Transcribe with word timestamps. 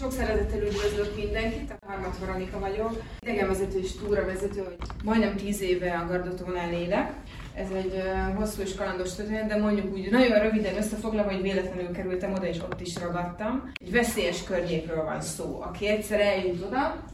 Sok 0.00 0.12
szeretettel 0.12 0.62
üdvözlök 0.62 1.16
mindenkit, 1.16 1.70
a 1.70 1.86
Harmat 1.86 2.18
Veronika 2.18 2.58
vagyok. 2.58 3.02
Idegenvezető 3.20 3.78
és 3.78 3.92
túravezető, 3.92 4.76
majdnem 5.04 5.36
10 5.36 5.60
éve 5.60 5.92
a 5.92 6.06
Gardatónál 6.06 6.72
élek. 6.72 7.12
Ez 7.54 7.70
egy 7.70 8.02
hosszú 8.36 8.62
és 8.62 8.74
kalandos 8.74 9.14
történet, 9.14 9.46
de 9.46 9.56
mondjuk 9.56 9.92
úgy 9.92 10.10
nagyon 10.10 10.38
röviden 10.38 10.76
összefoglalva, 10.76 11.30
hogy 11.30 11.42
véletlenül 11.42 11.92
kerültem 11.92 12.32
oda, 12.32 12.46
és 12.46 12.58
ott 12.58 12.80
is 12.80 12.96
ragadtam. 12.96 13.72
Egy 13.74 13.92
veszélyes 13.92 14.44
környékről 14.44 15.04
van 15.04 15.20
szó. 15.20 15.60
Aki 15.62 15.88
egyszer 15.88 16.20
eljut 16.20 16.64
oda, 16.64 17.04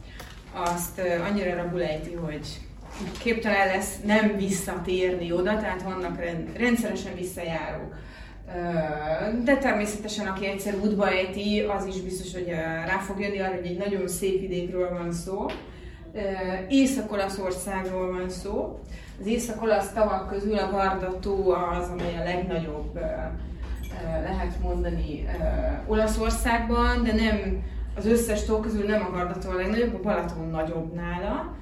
azt 0.53 1.01
annyira 1.29 1.55
rabulejti, 1.55 2.13
hogy 2.13 2.47
képtelen 3.19 3.67
lesz 3.67 3.95
nem 4.05 4.37
visszatérni 4.37 5.31
oda, 5.31 5.57
tehát 5.57 5.81
vannak 5.81 6.19
rend, 6.19 6.57
rendszeresen 6.57 7.15
visszajárók. 7.15 7.95
De 9.43 9.57
természetesen, 9.57 10.27
aki 10.27 10.45
egyszer 10.45 10.75
útba 10.75 11.09
ejti, 11.09 11.59
az 11.59 11.85
is 11.85 12.01
biztos, 12.01 12.33
hogy 12.33 12.47
rá 12.85 12.97
fog 12.97 13.19
jönni 13.19 13.39
arra, 13.39 13.55
hogy 13.55 13.65
egy 13.65 13.77
nagyon 13.77 14.07
szép 14.07 14.39
vidékről 14.39 14.89
van 14.89 15.11
szó. 15.11 15.45
Észak-Olaszországról 16.69 18.11
van 18.11 18.29
szó. 18.29 18.79
Az 19.19 19.25
észak-olasz 19.25 19.93
tavak 19.93 20.29
közül 20.29 20.57
a 20.57 20.69
Garda 20.71 21.19
tó 21.19 21.49
az, 21.51 21.89
amely 21.89 22.17
a 22.17 22.23
legnagyobb 22.23 22.99
lehet 24.23 24.59
mondani 24.61 25.25
Olaszországban, 25.87 27.03
de 27.03 27.13
nem 27.13 27.63
az 27.97 28.05
összes 28.05 28.45
tó 28.45 28.59
közül 28.59 28.85
nem 28.85 29.05
a 29.05 29.09
Garda 29.09 29.37
tó 29.37 29.49
a 29.49 29.55
legnagyobb, 29.55 29.93
a 29.93 29.99
Balaton 29.99 30.49
nagyobb 30.49 30.93
nála. 30.93 31.55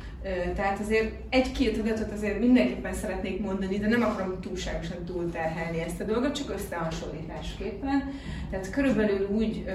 Tehát 0.56 0.80
azért 0.80 1.14
egy-két 1.30 1.78
adatot 1.78 2.12
azért 2.12 2.40
mindenképpen 2.40 2.94
szeretnék 2.94 3.42
mondani, 3.42 3.78
de 3.78 3.88
nem 3.88 4.04
akarom 4.04 4.42
túlságosan 4.42 5.06
túlterhelni 5.06 5.82
ezt 5.82 6.02
a 6.02 6.04
dolgot, 6.04 6.36
csak 6.36 6.50
összehasonlításképpen. 6.50 8.14
Tehát 8.50 8.70
körülbelül 8.70 9.28
úgy, 9.28 9.66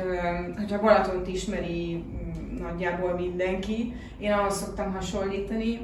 hogyha 0.56 0.80
Balatont 0.80 1.28
ismeri 1.28 1.95
mm, 1.96 2.62
nagyjából 2.62 3.14
mindenki, 3.14 3.95
én 4.19 4.33
ahhoz 4.33 4.56
szoktam 4.56 4.92
hasonlítani, 4.92 5.78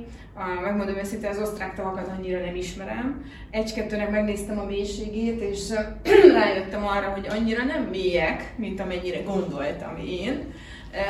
megmondom 0.63 0.97
őszintén, 0.97 1.31
az 1.31 1.39
osztrák 1.39 1.75
tavakat 1.75 2.09
annyira 2.19 2.41
nem 2.41 2.55
ismerem. 2.55 3.25
Egy-kettőnek 3.51 4.11
megnéztem 4.11 4.59
a 4.59 4.65
mélységét, 4.65 5.41
és 5.41 5.73
rájöttem 6.41 6.87
arra, 6.87 7.09
hogy 7.09 7.27
annyira 7.31 7.65
nem 7.65 7.83
mélyek, 7.83 8.53
mint 8.57 8.81
amennyire 8.81 9.23
gondoltam 9.23 9.97
én. 10.07 10.55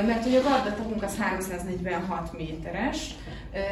Mert 0.06 0.22
hogy 0.22 0.34
a 0.34 0.42
Garda 0.42 1.04
az 1.06 1.16
346 1.18 2.32
méteres, 2.38 3.14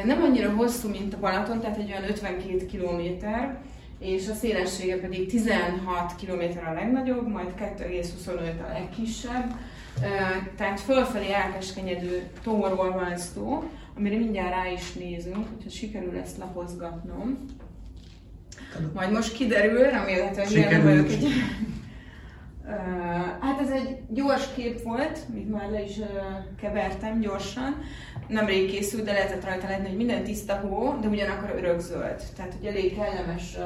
nem 0.05 0.23
annyira 0.23 0.49
hosszú, 0.49 0.89
mint 0.89 1.13
a 1.13 1.19
Balaton, 1.19 1.59
tehát 1.59 1.77
egy 1.77 1.91
olyan 1.91 2.09
52 2.09 2.65
kilométer, 2.65 3.57
és 3.99 4.27
a 4.27 4.33
szélessége 4.33 4.99
pedig 4.99 5.29
16 5.29 6.15
km 6.21 6.67
a 6.69 6.73
legnagyobb, 6.73 7.27
majd 7.27 7.47
2,25 7.59 8.29
a 8.37 8.71
legkisebb. 8.73 9.55
Tehát 10.57 10.79
fölfelé 10.79 11.31
elkeskenyedő 11.31 12.27
tóról 12.43 12.91
van 12.91 13.17
szó, 13.17 13.63
amire 13.97 14.17
mindjárt 14.17 14.49
rá 14.49 14.71
is 14.71 14.93
nézünk, 14.93 15.47
hogyha 15.55 15.69
sikerül 15.69 16.17
ezt 16.17 16.37
lapozgatnom. 16.37 17.45
Majd 18.93 19.11
most 19.11 19.33
kiderül, 19.33 19.83
remélhetően 19.83 20.51
ilyen 20.51 20.83
vagyok 20.83 21.09
egy 21.09 21.27
hát 23.39 23.59
ez 23.59 23.69
egy 23.69 23.97
gyors 24.09 24.53
kép 24.55 24.83
volt, 24.83 25.19
amit 25.31 25.51
már 25.51 25.69
le 25.69 25.83
is 25.83 25.99
kevertem 26.61 27.19
gyorsan. 27.19 27.75
Nemrég 28.27 28.69
készült, 28.69 29.03
de 29.03 29.11
lehetett 29.11 29.45
rajta 29.45 29.67
látni, 29.67 29.87
hogy 29.87 29.97
minden 29.97 30.23
tiszta 30.23 30.55
hó, 30.55 30.99
de 31.01 31.07
ugyanakkor 31.07 31.53
örökzöld. 31.57 32.23
Tehát, 32.35 32.53
hogy 32.53 32.67
elég 32.67 32.95
kellemes 32.95 33.57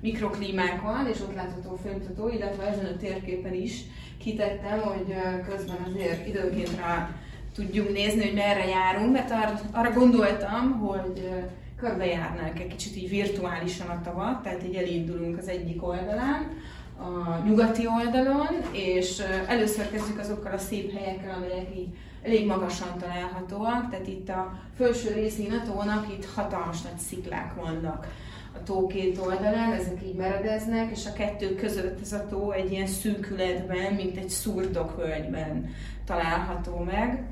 mikroklímák 0.00 0.82
van, 0.82 1.08
és 1.12 1.20
ott 1.20 1.34
látható 1.34 1.78
fénymutató, 1.82 2.28
illetve 2.28 2.66
ezen 2.66 2.84
a 2.84 2.96
térképen 2.96 3.54
is 3.54 3.80
kitettem, 4.18 4.80
hogy 4.80 5.14
közben 5.48 5.76
azért 5.86 6.26
időnként 6.26 6.76
rá 6.76 7.10
tudjunk 7.56 7.92
nézni, 7.92 8.22
hogy 8.22 8.34
merre 8.34 8.66
járunk, 8.66 9.12
mert 9.12 9.30
arra, 9.30 9.60
arra 9.72 9.92
gondoltam, 9.92 10.78
hogy 10.78 11.30
körbejárnánk 11.76 12.60
egy 12.60 12.66
kicsit 12.66 12.96
így 12.96 13.08
virtuálisan 13.08 13.88
a 13.88 14.00
tavat, 14.02 14.42
tehát 14.42 14.64
így 14.64 14.74
elindulunk 14.74 15.38
az 15.38 15.48
egyik 15.48 15.86
oldalán, 15.86 16.50
a 16.98 17.44
nyugati 17.46 17.86
oldalon, 17.86 18.56
és 18.72 19.22
először 19.46 19.90
kezdjük 19.90 20.18
azokkal 20.18 20.52
a 20.52 20.58
szép 20.58 20.96
helyekkel, 20.96 21.34
amelyek 21.34 21.76
így 21.76 21.88
elég 22.22 22.46
magasan 22.46 22.98
találhatóak, 22.98 23.90
tehát 23.90 24.06
itt 24.06 24.28
a 24.28 24.58
felső 24.76 25.12
részén 25.12 25.52
a 25.52 25.62
tónak 25.62 26.06
itt 26.12 26.26
hatalmas 26.34 26.82
nagy 26.82 26.98
sziklák 26.98 27.54
vannak 27.54 28.06
a 28.54 28.62
tó 28.62 28.86
két 28.86 29.18
oldalán, 29.18 29.72
ezek 29.72 29.98
így 30.06 30.14
meredeznek, 30.14 30.90
és 30.90 31.06
a 31.06 31.12
kettő 31.12 31.54
között 31.54 32.00
ez 32.00 32.12
a 32.12 32.26
tó 32.28 32.50
egy 32.50 32.72
ilyen 32.72 32.86
szűkületben, 32.86 33.92
mint 33.92 34.16
egy 34.16 34.28
szurdokvölgyben 34.28 35.74
található 36.04 36.78
meg. 36.78 37.24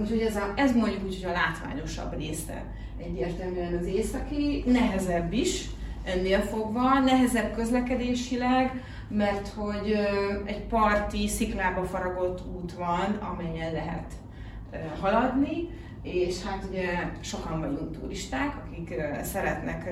Úgyhogy 0.00 0.20
ez, 0.20 0.36
a, 0.36 0.52
ez 0.56 0.74
mondjuk 0.74 1.04
úgy, 1.04 1.14
hogy 1.22 1.32
a 1.32 1.36
látványosabb 1.36 2.18
része 2.18 2.64
egyértelműen 2.98 3.74
az 3.74 3.86
északi, 3.86 4.62
nehezebb 4.66 5.32
is, 5.32 5.64
ennél 6.04 6.40
fogva, 6.40 6.98
nehezebb 6.98 7.54
közlekedésileg, 7.54 8.82
mert 9.08 9.48
hogy 9.48 9.96
egy 10.44 10.62
parti, 10.62 11.28
sziklába 11.28 11.84
faragott 11.84 12.42
út 12.56 12.72
van, 12.72 13.18
amelyen 13.32 13.72
lehet 13.72 14.12
haladni, 15.00 15.68
és 16.02 16.42
hát 16.42 16.64
ugye 16.70 17.10
sokan 17.20 17.60
vagyunk 17.60 18.00
turisták, 18.00 18.56
akik 18.56 18.94
szeretnek 19.22 19.88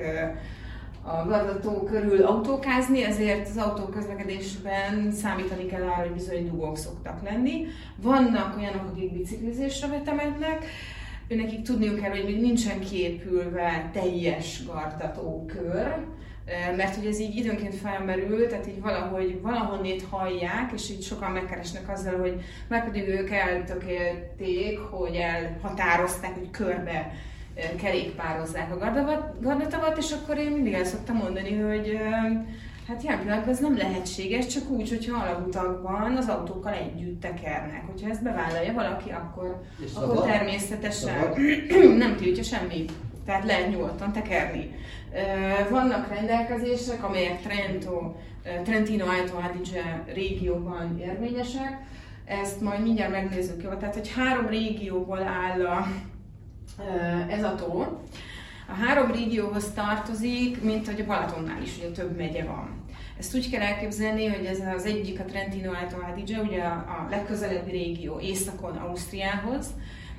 a 1.05 1.25
Gardató 1.25 1.83
körül 1.83 2.25
autókázni, 2.25 3.03
ezért 3.03 3.47
az 3.47 3.57
autóközlekedésben 3.57 5.11
számítani 5.11 5.65
kell 5.65 5.81
arra, 5.81 6.01
hogy 6.01 6.11
bizony 6.11 6.49
dugók 6.49 6.77
szoktak 6.77 7.23
lenni. 7.23 7.65
Vannak 7.95 8.57
olyanok, 8.57 8.89
akik 8.91 9.13
biciklizésre 9.13 9.87
vetemednek, 9.87 10.65
nekik 11.27 11.61
tudniuk 11.61 11.99
kell, 11.99 12.09
hogy 12.09 12.25
még 12.25 12.41
nincsen 12.41 12.79
kiépülve 12.79 13.89
teljes 13.93 14.65
gardatókör, 14.65 16.05
mert 16.75 16.95
hogy 16.95 17.05
ez 17.05 17.19
így 17.19 17.35
időnként 17.35 17.75
felmerül, 17.75 18.47
tehát 18.47 18.67
így 18.67 18.81
valahogy 18.81 19.41
valahonnét 19.41 20.05
hallják, 20.09 20.71
és 20.73 20.89
így 20.89 21.03
sokan 21.03 21.31
megkeresnek 21.31 21.89
azzal, 21.89 22.19
hogy 22.19 22.41
meg 22.67 22.85
pedig 22.85 23.07
ők 23.07 23.29
eltökélték, 23.29 24.79
hogy 24.79 25.15
elhatározták, 25.15 26.33
hogy 26.33 26.49
körbe 26.51 27.11
kerékpározzák 27.81 28.71
a 28.71 28.77
gardatavat, 29.41 29.97
és 29.97 30.11
akkor 30.11 30.37
én 30.37 30.51
mindig 30.51 30.73
el 30.73 30.83
szoktam 30.83 31.15
mondani, 31.15 31.59
hogy 31.59 31.99
Hát 32.87 33.03
ilyen 33.03 33.19
pillanatban 33.19 33.53
ez 33.53 33.59
nem 33.59 33.77
lehetséges, 33.77 34.47
csak 34.47 34.69
úgy, 34.69 34.89
hogyha 34.89 35.23
alagutakban 35.23 36.17
az 36.17 36.27
autókkal 36.27 36.73
együtt 36.73 37.21
tekernek. 37.21 37.83
Hogyha 37.91 38.09
ezt 38.09 38.23
bevállalja 38.23 38.73
valaki, 38.73 39.09
akkor, 39.09 39.61
akkor 39.95 40.25
természetesen 40.25 41.33
nem 41.97 42.15
tiltja 42.15 42.43
semmi. 42.43 42.85
Tehát 43.25 43.45
lehet 43.45 43.69
nyugodtan 43.69 44.11
tekerni. 44.11 44.75
Vannak 45.69 46.09
rendelkezések, 46.09 47.03
amelyek 47.03 47.41
Trento, 47.41 48.15
Trentino 48.63 49.05
Alto 49.05 49.35
Adige 49.37 50.03
régióban 50.13 50.99
érvényesek. 50.99 51.77
Ezt 52.25 52.61
majd 52.61 52.81
mindjárt 52.81 53.11
megnézzük. 53.11 53.63
Jó? 53.63 53.69
Tehát, 53.69 53.93
hogy 53.93 54.13
három 54.13 54.47
régióból 54.47 55.21
áll 55.21 55.65
a, 55.65 55.87
ez 57.29 57.43
a 57.43 57.55
tó. 57.55 57.99
A 58.67 58.73
három 58.73 59.11
régióhoz 59.11 59.71
tartozik, 59.71 60.61
mint 60.61 60.85
hogy 60.85 61.01
a 61.01 61.05
Balatonnál 61.05 61.61
is 61.61 61.77
ugye 61.77 61.91
több 61.91 62.17
megye 62.17 62.43
van. 62.43 62.81
Ezt 63.19 63.35
úgy 63.35 63.49
kell 63.49 63.61
elképzelni, 63.61 64.27
hogy 64.27 64.45
ez 64.45 64.59
az 64.75 64.85
egyik 64.85 65.19
a 65.19 65.23
Trentino 65.23 65.71
Alto 65.71 65.97
Adige, 66.11 66.39
ugye 66.39 66.63
a, 66.63 67.07
legközelebbi 67.09 67.71
régió 67.71 68.19
északon 68.19 68.75
Ausztriához. 68.75 69.67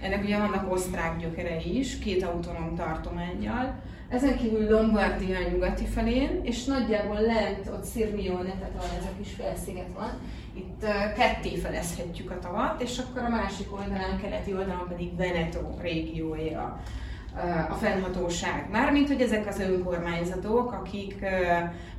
Ennek 0.01 0.23
ugye 0.23 0.39
vannak 0.39 0.73
osztrák 0.73 1.17
gyökerei 1.19 1.79
is, 1.79 1.99
két 1.99 2.23
autonóm 2.23 2.75
tartományjal. 2.77 3.83
Ezen 4.09 4.37
kívül 4.37 4.71
Lombardia 4.71 5.39
nyugati 5.51 5.85
felén, 5.85 6.41
és 6.43 6.65
nagyjából 6.65 7.21
lent, 7.21 7.69
ott 7.73 7.87
Sirmione, 7.93 8.51
tehát 8.51 8.75
ahol 8.77 8.99
ez 8.99 9.05
a 9.05 9.17
kis 9.19 9.33
felsziget 9.33 9.89
van, 9.95 10.11
itt 10.57 10.85
ketté 11.17 11.57
felezhetjük 11.57 12.31
a 12.31 12.39
tavat, 12.39 12.83
és 12.83 12.99
akkor 12.99 13.23
a 13.23 13.29
másik 13.29 13.73
oldalán, 13.73 14.21
keleti 14.23 14.53
oldalon 14.53 14.89
pedig 14.89 15.17
Veneto 15.17 15.61
régiója 15.81 16.81
a 17.71 17.75
fennhatóság. 17.75 18.69
Mármint, 18.71 19.09
hogy 19.09 19.21
ezek 19.21 19.47
az 19.47 19.61
önkormányzatok, 19.61 20.73
akik 20.73 21.27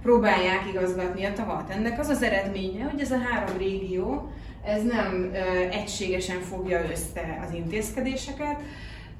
próbálják 0.01 0.67
igazgatni 0.69 1.25
a 1.25 1.33
tavat. 1.33 1.69
Ennek 1.69 1.99
az 1.99 2.07
az 2.07 2.23
eredménye, 2.23 2.83
hogy 2.83 2.99
ez 2.99 3.11
a 3.11 3.17
három 3.17 3.57
régió, 3.57 4.31
ez 4.65 4.83
nem 4.83 5.31
egységesen 5.71 6.39
fogja 6.39 6.81
össze 6.91 7.43
az 7.47 7.53
intézkedéseket, 7.53 8.59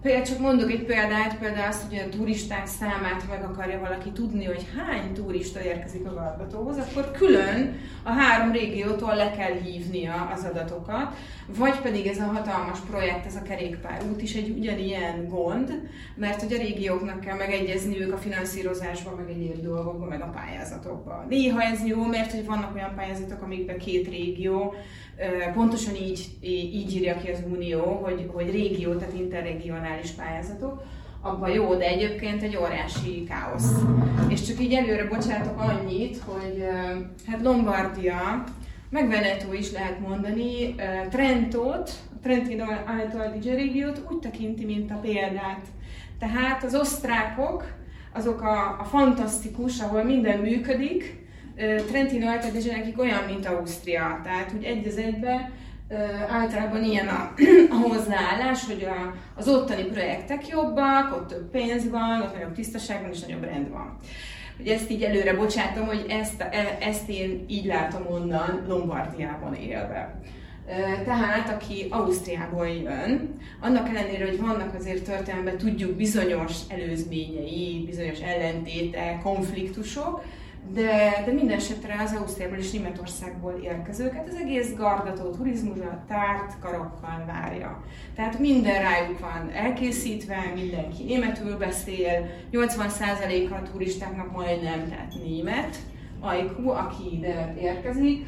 Például 0.02 0.26
csak 0.26 0.40
mondok 0.40 0.72
egy 0.72 0.86
példát, 0.86 1.38
például 1.38 1.68
azt, 1.68 1.88
hogy 1.90 1.98
a 1.98 2.10
turisták 2.18 2.68
számát 2.68 3.30
meg 3.30 3.44
akarja 3.44 3.80
valaki 3.80 4.12
tudni, 4.12 4.46
hogy 4.46 4.66
hány 4.78 5.14
turista 5.14 5.64
érkezik 5.64 6.06
a 6.06 6.14
Garbatóhoz, 6.14 6.78
akkor 6.78 7.12
külön 7.12 7.80
a 8.04 8.12
három 8.12 8.52
régiótól 8.52 9.16
le 9.16 9.32
kell 9.32 9.54
hívnia 9.54 10.32
az 10.34 10.44
adatokat, 10.44 11.16
vagy 11.48 11.80
pedig 11.80 12.08
ez 12.08 12.20
a 12.20 12.24
hatalmas 12.26 12.80
projekt, 12.90 13.26
ez 13.26 13.36
a 13.36 13.42
kerékpárút 13.42 14.22
is 14.22 14.34
egy 14.34 14.50
ugyanilyen 14.50 15.28
gond, 15.30 15.82
mert 16.16 16.42
hogy 16.42 16.54
a 16.54 16.58
régióknak 16.58 17.20
kell 17.20 17.38
megegyezniük 17.38 18.14
a 18.14 18.18
finanszírozásban, 18.18 19.14
meg 19.14 19.30
egyéb 19.30 19.62
dolgokban, 19.62 20.08
meg 20.08 20.22
a 20.22 20.34
pályázatokban. 20.36 21.26
Néha 21.30 21.62
ez 21.62 21.86
jó, 21.86 22.06
mert 22.06 22.32
hogy 22.32 22.46
vannak 22.46 22.76
olyan 22.76 22.96
pályázatok, 22.96 23.42
amikben 23.42 23.78
két 23.78 24.08
régió 24.08 24.74
Pontosan 25.54 25.96
így, 25.96 26.26
így 26.42 26.96
írja 26.96 27.18
ki 27.18 27.30
az 27.30 27.44
Unió, 27.52 27.82
hogy, 27.82 28.30
hogy 28.34 28.52
régió, 28.52 28.94
tehát 28.94 29.14
interregionális 29.14 30.12
pályázatok, 30.12 30.84
abban 31.22 31.50
jó, 31.50 31.76
de 31.76 31.86
egyébként 31.86 32.42
egy 32.42 32.58
óriási 32.58 33.24
káosz. 33.24 33.72
És 34.28 34.42
csak 34.42 34.60
így 34.60 34.74
előre 34.74 35.08
bocsátok 35.08 35.60
annyit, 35.60 36.18
hogy 36.26 36.68
hát 37.28 37.42
Lombardia, 37.42 38.44
meg 38.90 39.10
Veneto 39.10 39.54
is 39.54 39.72
lehet 39.72 40.00
mondani, 40.00 40.76
Trentót, 41.10 41.90
a 42.16 42.20
Trentino 42.22 42.64
Alto 42.64 43.18
Adige 43.18 43.54
régiót 43.54 44.02
úgy 44.10 44.20
tekinti, 44.20 44.66
mint 44.66 44.92
a 44.92 45.00
példát. 45.02 45.66
Tehát 46.20 46.64
az 46.64 46.76
osztrákok, 46.76 47.64
azok 48.14 48.42
a, 48.42 48.80
a 48.80 48.84
fantasztikus, 48.84 49.80
ahol 49.80 50.04
minden 50.04 50.40
működik, 50.40 51.25
Trentino 51.88 52.28
Alto 52.28 52.48
Adige 52.48 52.78
nekik 52.78 53.00
olyan, 53.00 53.24
mint 53.24 53.46
Ausztria. 53.46 54.20
Tehát, 54.24 54.52
hogy 54.52 54.64
egy 54.64 54.88
az 54.88 54.98
egybe 54.98 55.52
általában 56.30 56.84
ilyen 56.84 57.08
a, 57.08 57.34
a 57.76 57.76
hozzáállás, 57.76 58.66
hogy 58.66 58.84
a, 58.84 59.14
az 59.36 59.48
ottani 59.48 59.84
projektek 59.84 60.48
jobbak, 60.48 61.16
ott 61.16 61.28
több 61.28 61.50
pénz 61.50 61.90
van, 61.90 62.22
ott 62.22 62.34
nagyobb 62.34 62.54
tisztaság 62.54 63.02
van 63.02 63.12
és 63.12 63.20
nagyobb 63.20 63.44
rend 63.44 63.70
van. 63.70 63.98
Hogy 64.58 64.68
ezt 64.68 64.90
így 64.90 65.04
előre 65.04 65.34
bocsátom, 65.34 65.86
hogy 65.86 66.06
ezt, 66.10 66.42
e, 66.42 66.78
ezt 66.80 67.10
én 67.10 67.46
így 67.48 67.66
látom 67.66 68.06
onnan 68.10 68.66
Lombardiában 68.68 69.54
élve. 69.54 70.20
Tehát, 71.06 71.50
aki 71.50 71.88
Ausztriából 71.90 72.68
jön, 72.68 73.40
annak 73.60 73.90
ellenére, 73.90 74.26
hogy 74.26 74.40
vannak 74.40 74.76
azért 74.76 75.04
történelemben 75.04 75.58
tudjuk 75.58 75.96
bizonyos 75.96 76.54
előzményei, 76.70 77.84
bizonyos 77.86 78.20
ellentétek, 78.20 79.22
konfliktusok, 79.22 80.24
de, 80.74 81.24
de 81.26 81.32
minden 81.32 81.58
esetre 81.58 82.02
az 82.04 82.16
Ausztriából 82.20 82.58
és 82.58 82.72
Németországból 82.72 83.60
érkezőket 83.64 84.28
az 84.28 84.36
egész 84.36 84.74
gardató 84.76 85.30
turizmusra 85.30 86.04
tárt 86.08 86.60
karokkal 86.60 87.24
várja. 87.28 87.84
Tehát 88.16 88.40
minden 88.40 88.82
rájuk 88.82 89.20
van 89.20 89.52
elkészítve, 89.54 90.52
mindenki 90.56 91.04
németül 91.04 91.58
beszél, 91.58 92.30
80%-a 92.52 93.54
a 93.54 93.70
turistáknak 93.72 94.32
majdnem, 94.32 94.90
tehát 94.90 95.14
német, 95.24 95.78
ajkú, 96.20 96.70
aki 96.70 97.16
ide 97.18 97.54
érkezik, 97.60 98.26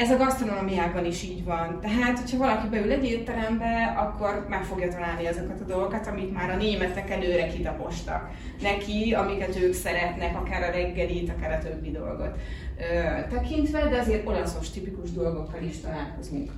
ez 0.00 0.10
a 0.10 0.16
gasztronómiában 0.16 1.04
is 1.04 1.22
így 1.22 1.44
van. 1.44 1.80
Tehát, 1.80 2.18
hogyha 2.18 2.38
valaki 2.38 2.68
beül 2.68 2.90
egy 2.90 3.04
étterembe, 3.04 3.94
akkor 3.96 4.46
meg 4.48 4.64
fogja 4.64 4.88
találni 4.88 5.26
azokat 5.26 5.60
a 5.60 5.64
dolgokat, 5.64 6.06
amit 6.06 6.32
már 6.32 6.50
a 6.50 6.56
németek 6.56 7.10
előre 7.10 7.46
kitapostak 7.46 8.30
neki, 8.62 9.14
amiket 9.14 9.56
ők 9.56 9.72
szeretnek, 9.72 10.36
akár 10.36 10.62
a 10.62 10.72
reggelit, 10.72 11.30
akár 11.30 11.58
a 11.58 11.62
többi 11.62 11.90
dolgot 11.90 12.38
ö, 12.78 13.34
tekintve, 13.34 13.88
de 13.88 13.98
azért 13.98 14.26
olaszos 14.26 14.70
tipikus 14.70 15.12
dolgokkal 15.12 15.62
is 15.62 15.80
találkozunk. 15.80 16.50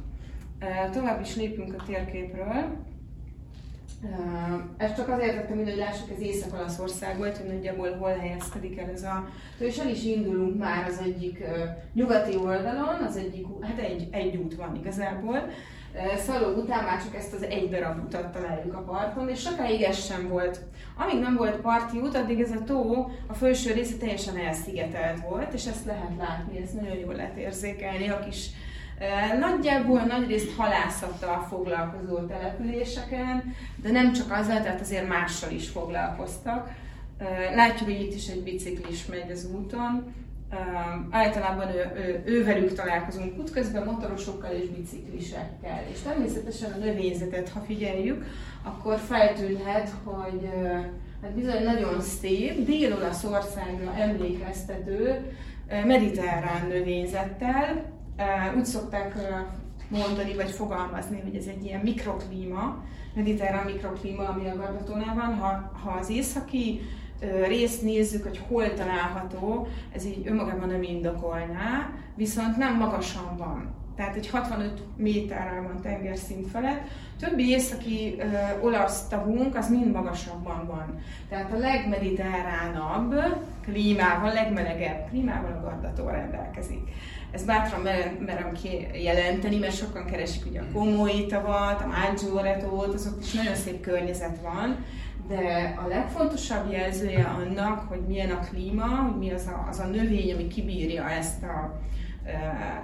Ö, 0.60 0.90
tovább 0.92 1.20
is 1.20 1.36
lépünk 1.36 1.74
a 1.78 1.84
térképről. 1.86 2.90
Ezt 4.76 4.96
csak 4.96 5.08
azért 5.08 5.37
tettem 5.37 5.56
hogy 5.56 5.76
lássuk, 5.76 6.10
ez 6.10 6.20
Észak-Olaszország 6.20 7.16
volt, 7.16 7.37
hogy 7.37 7.46
nagyjából 7.46 7.96
hol 7.96 8.10
helyezkedik 8.10 8.78
el 8.78 8.90
ez 8.90 9.02
a... 9.02 9.28
És 9.58 9.78
el 9.78 9.88
is 9.88 10.04
indulunk 10.04 10.58
már 10.58 10.87
az 10.87 11.00
egyik 11.04 11.38
uh, 11.40 11.56
nyugati 11.94 12.37
oldalon, 12.37 13.02
az 13.08 13.16
egyik, 13.16 13.46
hát 13.60 13.78
egy, 13.78 14.08
egy 14.10 14.37
út 14.37 14.54
van 14.54 14.76
igazából. 14.76 15.37
Uh, 15.94 16.16
Szaló 16.16 16.60
után 16.60 16.84
már 16.84 17.02
csak 17.02 17.14
ezt 17.14 17.32
az 17.32 17.43
egy 17.43 17.69
darab 17.69 18.04
utat 18.04 18.32
találjuk 18.32 18.75
a 18.75 18.82
parton, 18.82 19.28
és 19.28 19.40
sokáig 19.40 19.82
ez 19.82 20.04
sem 20.04 20.28
volt. 20.28 20.60
Amíg 20.96 21.20
nem 21.20 21.37
volt 21.37 21.56
parti 21.56 21.99
út, 21.99 22.16
addig 22.16 22.40
ez 22.40 22.50
a 22.50 22.64
tó, 22.64 23.10
a 23.26 23.34
felső 23.34 23.72
része 23.72 23.96
teljesen 23.96 24.37
elszigetelt 24.37 25.20
volt, 25.28 25.52
és 25.52 25.66
ezt 25.66 25.84
lehet 25.84 26.16
látni, 26.19 26.62
ezt 26.62 26.81
nagyon 26.81 26.96
jól 26.96 27.14
lehet 27.14 27.37
érzékelni 27.37 28.08
a 28.08 28.19
kis 28.19 28.50
Nagyjából 29.40 30.00
nagyrészt 30.00 30.56
halászattal 30.56 31.46
foglalkozó 31.49 32.19
településeken, 32.19 33.54
de 33.76 33.90
nem 33.90 34.12
csak 34.12 34.31
azzal, 34.31 34.60
tehát 34.60 34.81
azért 34.81 35.08
mással 35.08 35.50
is 35.50 35.69
foglalkoztak. 35.69 36.70
Látjuk, 37.54 37.88
hogy 37.88 38.00
itt 38.00 38.14
is 38.14 38.28
egy 38.28 38.43
biciklis 38.43 39.06
megy 39.06 39.31
az 39.31 39.49
úton. 39.54 40.14
Általában 41.10 41.69
ő, 41.69 41.93
ő, 41.96 42.22
ővelük 42.25 42.75
találkozunk 42.75 43.38
útközben, 43.38 43.84
motorosokkal 43.84 44.50
és 44.50 44.69
biciklisekkel. 44.69 45.82
És 45.93 46.00
természetesen 46.00 46.72
a 46.72 46.84
növényzetet, 46.84 47.49
ha 47.49 47.60
figyeljük, 47.60 48.25
akkor 48.62 48.99
feltűnhet, 48.99 49.93
hogy 50.04 50.49
hát 51.22 51.34
bizony 51.34 51.62
nagyon 51.64 52.00
szép, 52.00 52.64
Dél-Olaszországra 52.64 53.94
emlékeztető 53.99 55.32
mediterrán 55.84 56.66
növényzettel, 56.69 57.91
úgy 58.56 58.64
szokták 58.64 59.14
mondani, 59.88 60.35
vagy 60.35 60.50
fogalmazni, 60.50 61.20
hogy 61.20 61.37
ez 61.37 61.47
egy 61.47 61.64
ilyen 61.64 61.81
mikroklíma, 61.81 62.85
mediterrán 63.14 63.64
mikroklíma, 63.64 64.29
ami 64.29 64.49
a 64.49 64.56
Gardatónál 64.56 65.14
van. 65.14 65.35
Ha, 65.35 65.73
ha 65.85 65.91
az 65.91 66.11
északi 66.11 66.81
részt 67.47 67.82
nézzük, 67.82 68.23
hogy 68.23 68.41
hol 68.49 68.75
található, 68.75 69.67
ez 69.94 70.05
így 70.05 70.26
önmagában 70.26 70.69
nem 70.69 70.82
indokolná, 70.82 71.91
viszont 72.14 72.56
nem 72.56 72.76
magasan 72.76 73.37
van. 73.37 73.75
Tehát 73.97 74.17
egy 74.17 74.29
65 74.29 74.82
méterrel 74.97 75.62
van 75.62 75.81
tengerszint 75.82 76.49
felett. 76.49 76.88
Többi 77.19 77.49
északi 77.49 78.17
ö, 78.19 78.25
olasz 78.67 79.09
tavunk 79.09 79.56
az 79.56 79.70
mind 79.70 79.93
magasabban 79.93 80.67
van. 80.67 80.99
Tehát 81.29 81.53
a 81.53 81.59
legmediterránabb 81.59 83.14
klímával, 83.62 84.32
legmelegebb 84.32 85.09
klímával 85.09 85.53
a 85.53 85.64
Gardató 85.64 86.09
rendelkezik. 86.09 86.91
Ezt 87.32 87.46
bátran 87.46 87.81
merem, 88.26 88.52
kijelenteni, 88.52 89.58
mert 89.58 89.76
sokan 89.76 90.05
keresik 90.05 90.46
ugye 90.46 90.61
a 90.61 90.64
Komói 90.73 91.26
tavat, 91.26 91.81
a 91.81 91.87
Maggiore-tót, 91.87 92.94
azok 92.94 93.14
is 93.23 93.32
nagyon 93.32 93.55
szép 93.55 93.81
környezet 93.81 94.38
van, 94.43 94.84
de 95.29 95.75
a 95.84 95.88
legfontosabb 95.88 96.73
jelzője 96.73 97.25
annak, 97.25 97.88
hogy 97.88 98.00
milyen 98.06 98.31
a 98.31 98.40
klíma, 98.40 98.87
hogy 98.87 99.19
mi 99.19 99.32
az 99.32 99.46
a, 99.46 99.67
az 99.70 99.79
a 99.79 99.87
növény, 99.87 100.32
ami 100.32 100.46
kibírja 100.46 101.11
ezt 101.11 101.43
a, 101.43 101.81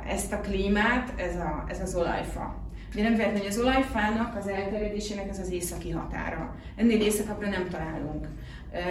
ezt 0.07 0.33
a 0.33 0.41
klímát, 0.41 1.13
ez, 1.17 1.37
a, 1.37 1.65
ez 1.69 1.81
az 1.81 1.95
olajfa. 1.95 2.55
De 2.95 3.03
nem 3.03 3.15
véletlen, 3.15 3.39
hogy 3.39 3.49
az 3.49 3.59
olajfának 3.59 4.37
az 4.37 4.49
elterjedésének 4.49 5.29
ez 5.29 5.39
az 5.39 5.51
északi 5.51 5.91
határa. 5.91 6.55
Ennél 6.77 7.01
északabbra 7.01 7.49
nem 7.49 7.69
találunk. 7.69 8.29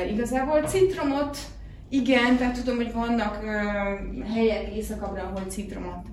Igazából 0.09 0.61
citromot 0.61 1.37
igen, 1.89 2.37
tehát 2.37 2.57
tudom, 2.57 2.75
hogy 2.75 2.93
vannak 2.93 3.43
uh, 3.43 4.33
helyek 4.33 4.75
északabbra, 4.75 5.23
ahol 5.23 5.41
citromot 5.47 6.05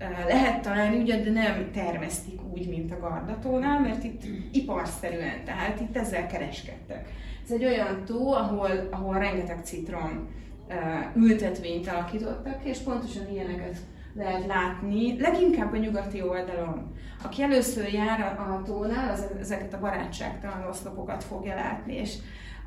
uh, 0.00 0.26
lehet 0.26 0.62
találni, 0.62 1.00
ugyan, 1.00 1.22
de 1.22 1.30
nem 1.30 1.70
termesztik 1.72 2.40
úgy, 2.52 2.68
mint 2.68 2.92
a 2.92 2.98
Gardatónál, 3.00 3.80
mert 3.80 4.04
itt 4.04 4.22
iparszerűen, 4.52 5.44
tehát 5.44 5.80
itt 5.80 5.96
ezzel 5.96 6.26
kereskedtek. 6.26 7.08
Ez 7.44 7.50
egy 7.50 7.64
olyan 7.64 8.04
tó, 8.04 8.32
ahol, 8.32 8.88
ahol 8.90 9.18
rengeteg 9.18 9.60
citrom 9.64 10.28
uh, 10.68 11.22
ültetvényt 11.22 11.88
alakítottak, 11.88 12.64
és 12.64 12.78
pontosan 12.78 13.30
ilyeneket 13.30 13.76
lehet 14.14 14.46
látni, 14.46 15.20
leginkább 15.20 15.72
a 15.72 15.76
nyugati 15.76 16.22
oldalon. 16.22 16.92
Aki 17.24 17.42
először 17.42 17.92
jár 17.92 18.20
a, 18.20 18.42
a 18.42 18.62
tónál, 18.62 19.12
az 19.12 19.26
ezeket 19.40 19.74
a 19.74 19.80
barátságtalan 19.80 20.68
oszlopokat 20.68 21.24
fogja 21.24 21.54
látni, 21.54 21.94
és 21.94 22.14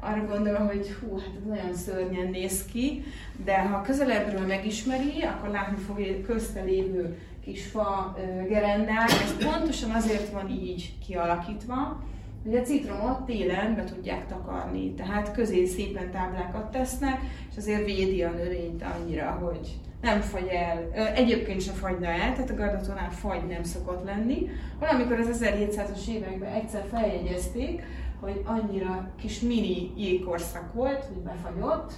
arra 0.06 0.26
gondolom, 0.28 0.68
hogy 0.68 0.96
hú, 1.00 1.18
hát 1.18 1.30
ez 1.38 1.48
nagyon 1.48 1.74
szörnyen 1.74 2.28
néz 2.28 2.66
ki, 2.66 3.04
de 3.46 3.62
ha 3.62 3.82
közelebbről 3.82 4.46
megismeri, 4.46 5.22
akkor 5.22 5.50
látni 5.50 5.78
fogja 5.78 6.22
közte 6.22 6.62
lévő 6.62 7.18
kis 7.44 7.66
fa 7.66 8.16
gerendák, 8.48 9.10
és 9.10 9.46
pontosan 9.46 9.92
azért 9.92 10.32
van 10.32 10.50
így 10.50 10.94
kialakítva, 11.06 12.04
hogy 12.44 12.56
a 12.56 12.62
citromot 12.62 13.26
télen 13.26 13.76
be 13.76 13.84
tudják 13.84 14.28
takarni, 14.28 14.94
tehát 14.94 15.34
közé 15.34 15.66
szépen 15.66 16.12
táblákat 16.12 16.72
tesznek, 16.72 17.20
és 17.52 17.58
azért 17.58 17.86
védi 17.86 18.24
a 18.24 18.30
növényt 18.30 18.84
annyira, 18.84 19.30
hogy 19.30 19.78
nem 20.02 20.22
fagy 20.22 20.48
el, 20.48 20.92
egyébként 21.16 21.62
sem 21.62 21.74
fagyna 21.74 22.08
el, 22.08 22.34
tehát 22.34 22.50
a 22.50 22.56
gardatónál 22.56 23.12
fagy 23.12 23.48
nem 23.48 23.64
szokott 23.64 24.06
lenni. 24.06 24.50
Valamikor 24.80 25.20
az 25.20 25.40
1700-as 25.44 26.08
években 26.10 26.54
egyszer 26.54 26.86
feljegyezték, 26.92 27.82
hogy 28.20 28.42
annyira 28.46 29.10
kis 29.20 29.40
mini 29.40 29.92
jégkorszak 29.96 30.74
volt, 30.74 31.06
hogy 31.06 31.18
befagyott, 31.18 31.94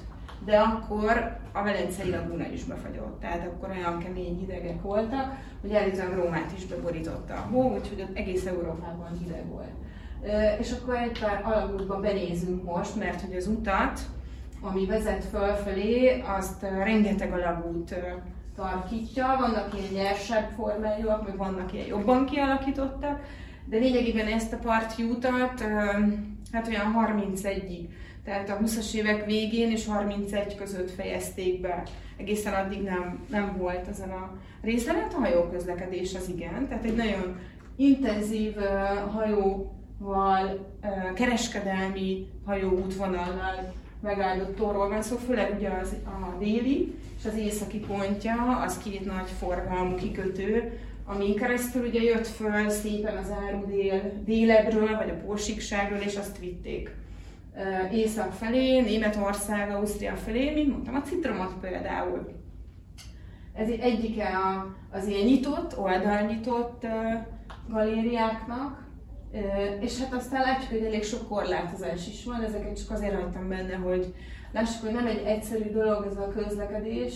de 0.45 0.57
akkor 0.59 1.37
a 1.51 1.63
Velencei 1.63 2.09
laguna 2.09 2.47
is 2.51 2.63
befagyott, 2.63 3.19
tehát 3.19 3.47
akkor 3.47 3.69
olyan 3.69 3.99
kemény 3.99 4.37
hidegek 4.39 4.81
voltak, 4.81 5.35
hogy 5.61 5.71
elvileg 5.71 6.15
Rómát 6.15 6.51
is 6.57 6.65
beborította 6.65 7.33
a 7.33 7.47
hó, 7.51 7.73
úgyhogy 7.73 8.01
ott 8.01 8.17
egész 8.17 8.45
Európában 8.45 9.17
hideg 9.19 9.47
volt. 9.47 9.71
És 10.59 10.71
akkor 10.71 10.95
egy 10.95 11.19
pár 11.19 11.41
alagútba 11.45 11.99
benézünk 11.99 12.63
most, 12.63 12.95
mert 12.95 13.21
hogy 13.21 13.35
az 13.35 13.47
utat, 13.47 13.99
ami 14.61 14.85
vezet 14.85 15.23
fölfelé, 15.23 16.23
azt 16.37 16.61
rengeteg 16.61 17.33
alagút 17.33 17.95
tarkítja, 18.55 19.35
vannak 19.39 19.73
ilyen 19.73 19.93
nyersebb 19.93 20.49
formájúak, 20.55 21.27
meg 21.27 21.37
vannak 21.37 21.73
ilyen 21.73 21.87
jobban 21.87 22.25
kialakítottak, 22.25 23.19
de 23.69 23.77
lényegében 23.77 24.27
ezt 24.27 24.53
a 24.53 24.57
parti 24.57 25.03
utat 25.03 25.61
hát 26.51 26.67
olyan 26.67 26.95
31-ig, 26.97 27.87
tehát 28.23 28.49
a 28.49 28.57
20-as 28.63 28.93
évek 28.93 29.25
végén 29.25 29.71
és 29.71 29.85
31 29.85 30.55
között 30.55 30.91
fejezték 30.91 31.61
be. 31.61 31.83
egészen 32.17 32.53
addig 32.53 32.81
nem, 32.81 33.25
nem 33.29 33.55
volt 33.57 33.87
ezen 33.87 34.09
a 34.09 34.37
részen, 34.61 34.95
hát 34.95 35.13
a 35.13 35.19
hajóközlekedés 35.19 36.15
az 36.15 36.29
igen, 36.29 36.67
tehát 36.67 36.83
egy 36.83 36.95
nagyon 36.95 37.39
intenzív 37.75 38.55
hajóval, 39.11 40.75
kereskedelmi 41.15 42.27
hajóútvonallal 42.45 43.73
megáldott 44.01 44.55
torról 44.55 44.89
van 44.89 45.01
szó, 45.01 45.09
szóval 45.09 45.25
főleg 45.25 45.55
ugye 45.57 45.69
az, 45.69 45.95
a 46.05 46.37
déli 46.39 46.95
és 47.19 47.25
az 47.25 47.37
északi 47.37 47.79
pontja, 47.79 48.61
az 48.65 48.77
két 48.77 49.05
nagy 49.05 49.29
forgalmú 49.39 49.95
kikötő, 49.95 50.79
amin 51.07 51.35
keresztül 51.35 51.87
ugye 51.87 52.01
jött 52.01 52.27
föl 52.27 52.69
szépen 52.69 53.17
az 53.17 53.31
áru 53.45 53.65
dél, 53.65 54.21
délebről, 54.25 54.95
vagy 54.95 55.09
a 55.09 55.25
porsikságról, 55.25 55.99
és 55.99 56.15
azt 56.15 56.39
vitték 56.39 56.95
észak 57.91 58.31
felé, 58.31 58.81
Németország, 58.81 59.69
Ausztria 59.69 60.15
felé, 60.15 60.53
mint 60.53 60.69
mondtam, 60.69 60.95
a 60.95 61.01
citromot 61.01 61.53
például. 61.61 62.31
Ez 63.53 63.69
egyike 63.69 64.29
az 64.91 65.07
ilyen 65.07 65.25
nyitott, 65.25 65.77
oldalnyitott 65.77 66.85
galériáknak, 67.69 68.85
és 69.79 69.99
hát 69.99 70.13
aztán 70.13 70.41
látjuk, 70.41 70.69
hogy 70.69 70.85
elég 70.85 71.03
sok 71.03 71.27
korlátozás 71.27 72.07
is 72.07 72.23
van, 72.23 72.41
ezeket 72.41 72.79
csak 72.79 72.91
azért 72.91 73.21
hagytam 73.21 73.49
benne, 73.49 73.75
hogy 73.75 74.13
lássuk, 74.53 74.81
hogy 74.81 74.93
nem 74.93 75.07
egy 75.07 75.23
egyszerű 75.25 75.69
dolog 75.69 76.05
ez 76.05 76.17
a 76.17 76.27
közlekedés. 76.27 77.13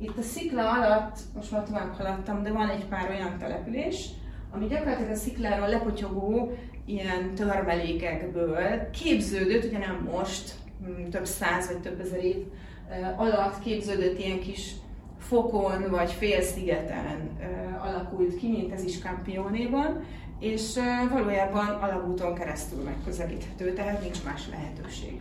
Itt 0.00 0.18
a 0.18 0.22
szikla 0.22 0.70
alatt, 0.70 1.18
most 1.34 1.50
már 1.50 1.62
tovább 1.62 1.92
haladtam, 1.92 2.42
de 2.42 2.52
van 2.52 2.68
egy 2.68 2.84
pár 2.84 3.10
olyan 3.10 3.38
település, 3.38 4.08
ami 4.50 4.66
gyakorlatilag 4.66 5.10
a 5.10 5.14
szikláról 5.14 5.68
lepotyogó 5.68 6.52
ilyen 6.84 7.34
törmelékekből 7.34 8.90
képződött, 8.90 9.64
ugye 9.64 9.78
nem 9.78 10.08
most, 10.12 10.54
mm, 10.88 11.08
több 11.08 11.26
száz 11.26 11.66
vagy 11.66 11.78
több 11.78 12.00
ezer 12.00 12.24
év 12.24 12.36
alatt 13.16 13.58
képződött 13.58 14.18
ilyen 14.18 14.40
kis 14.40 14.72
fokon 15.18 15.90
vagy 15.90 16.12
félszigeten 16.12 17.30
alakult 17.82 18.36
ki, 18.36 18.48
mint 18.48 18.72
ez 18.72 18.84
is 18.84 19.00
Campionéban, 19.00 20.04
és 20.40 20.78
valójában 21.10 21.66
alagúton 21.66 22.34
keresztül 22.34 22.82
megközelíthető, 22.82 23.72
tehát 23.72 24.02
nincs 24.02 24.24
más 24.24 24.48
lehetőség. 24.50 25.20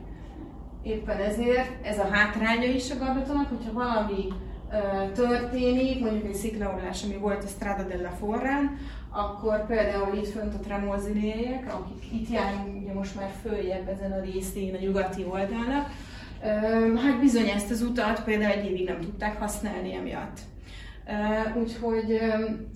Éppen 0.83 1.17
ezért 1.17 1.85
ez 1.85 1.99
a 1.99 2.07
hátránya 2.11 2.67
is 2.67 2.91
a 2.91 2.97
Garbatonak, 2.97 3.49
hogyha 3.49 3.73
valami 3.73 4.27
történik, 5.13 5.99
mondjuk 5.99 6.25
egy 6.25 6.35
sziklaomlás, 6.35 7.03
ami 7.03 7.15
volt 7.15 7.43
a 7.43 7.47
Strada 7.47 7.83
della 7.83 8.09
Forrán, 8.09 8.77
akkor 9.09 9.65
például 9.65 10.15
itt 10.15 10.27
fönt 10.27 10.53
a 10.53 10.59
tremolzinéjek, 10.59 11.73
akik 11.73 12.11
itt 12.13 12.29
járunk 12.29 12.81
ugye 12.81 12.93
most 12.93 13.15
már 13.15 13.29
följebb 13.41 13.87
ezen 13.87 14.11
a 14.11 14.21
részén 14.21 14.75
a 14.75 14.79
nyugati 14.79 15.23
oldalnak, 15.23 15.89
hát 17.03 17.19
bizony 17.19 17.47
ezt 17.49 17.71
az 17.71 17.81
utat 17.81 18.23
például 18.23 18.51
egy 18.51 18.65
évig 18.65 18.85
nem 18.85 18.99
tudták 18.99 19.39
használni 19.39 19.93
emiatt. 19.93 20.39
Úgyhogy 21.55 22.19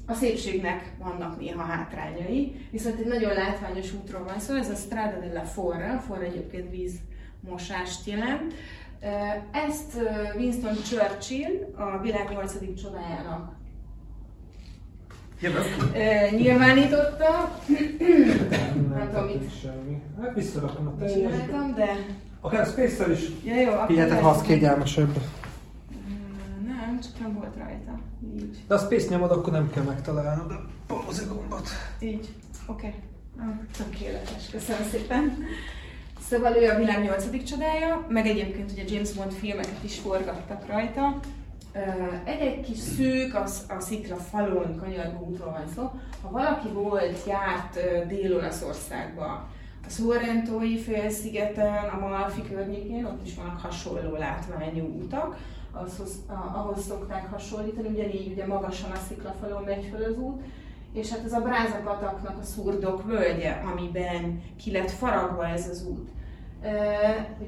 a 0.08 0.14
szépségnek 0.14 0.92
vannak 1.00 1.40
néha 1.40 1.64
hátrányai, 1.64 2.68
viszont 2.72 3.00
egy 3.00 3.08
nagyon 3.08 3.34
látványos 3.34 3.94
útról 3.94 4.24
van 4.24 4.40
szó, 4.40 4.46
szóval 4.46 4.62
ez 4.62 4.70
a 4.70 4.76
Strada 4.76 5.20
della 5.20 5.44
Forra, 5.44 6.00
Forra 6.08 6.24
egyébként 6.24 6.70
vízmosást 6.70 8.08
jelent. 8.08 8.54
Ezt 9.52 9.98
Winston 10.36 10.76
Churchill 10.76 11.74
a 11.76 12.02
világ 12.02 12.30
8. 12.30 12.82
csodájának 12.82 13.60
nyilvánította. 16.32 17.60
nem 18.96 19.10
tudom 19.10 19.26
mit. 19.26 19.60
Semmi. 19.62 20.02
Hát 20.22 20.34
visszarakom 20.34 20.88
a 20.88 21.08
Csináltam, 21.08 21.74
de... 21.76 21.96
Akár 22.42 22.66
Space-tel 22.66 23.12
is. 23.12 23.30
Ja, 23.44 23.56
jó, 23.56 23.72
Figyeljetek, 23.88 24.22
ha 24.22 24.30
az 24.30 24.42
kényelmesebb. 24.42 25.18
Nem, 26.66 27.00
csak 27.02 27.20
nem 27.20 27.34
volt 27.34 27.56
rajta. 27.58 28.00
Így. 28.36 28.64
De 28.68 28.76
a 28.76 28.78
Space 28.78 29.10
nyomod, 29.10 29.32
akkor 29.32 29.54
nem 29.54 29.70
kell 29.70 29.84
megtalálnod 29.84 30.52
a 30.52 30.66
pauze 30.88 31.24
gombot. 31.28 31.70
Így, 32.00 32.34
oké. 32.66 32.88
Okay. 32.88 33.00
Ah, 33.40 33.46
tökéletes, 33.78 34.50
köszönöm 34.52 34.88
szépen. 34.92 35.38
Szóval 36.32 36.56
ő 36.56 36.70
a 36.70 36.78
világ 36.78 37.04
nyolcadik 37.04 37.44
csodája, 37.44 38.06
meg 38.10 38.26
egyébként 38.28 38.72
ugye 38.72 38.84
James 38.88 39.12
Bond 39.12 39.32
filmeket 39.32 39.84
is 39.84 40.00
forgattak 40.00 40.68
rajta. 40.68 41.20
Egy-egy 42.24 42.62
kis 42.62 42.78
szűk, 42.78 43.34
a, 43.36 43.44
a 43.68 43.80
szikla 43.80 44.16
falon 44.16 44.78
kanyargó 44.80 45.26
útról 45.26 45.52
van 45.52 45.68
szó. 45.76 45.82
Ha 46.22 46.30
valaki 46.30 46.68
volt, 46.68 47.26
járt 47.28 47.80
Dél-Olaszországba, 48.08 49.48
a 49.86 49.90
Sorrentói 49.90 50.78
félszigeten, 50.78 51.90
a 51.90 52.08
Malfi 52.08 52.42
környékén, 52.42 53.06
ott 53.06 53.26
is 53.26 53.36
vannak 53.36 53.60
hasonló 53.60 54.16
látványú 54.16 54.86
utak, 55.04 55.38
ahhoz, 55.72 56.16
ahhoz 56.54 56.86
szokták 56.86 57.32
hasonlítani, 57.32 57.88
ugyanígy 57.88 58.32
ugye 58.32 58.46
magasan 58.46 58.92
a 58.92 59.00
sziklafalon 59.08 59.64
megy 59.64 59.90
föl 59.92 60.04
az 60.04 60.18
út, 60.18 60.42
és 60.94 61.10
hát 61.10 61.26
ez 61.26 61.34
a 61.34 61.42
Brázapataknak 61.42 62.38
a 62.42 62.44
szurdok 62.44 63.04
völgye, 63.06 63.64
amiben 63.72 64.42
ki 64.64 64.72
lett 64.72 64.92
faragva 64.92 65.48
ez 65.48 65.70
az 65.70 65.86
út. 65.86 66.10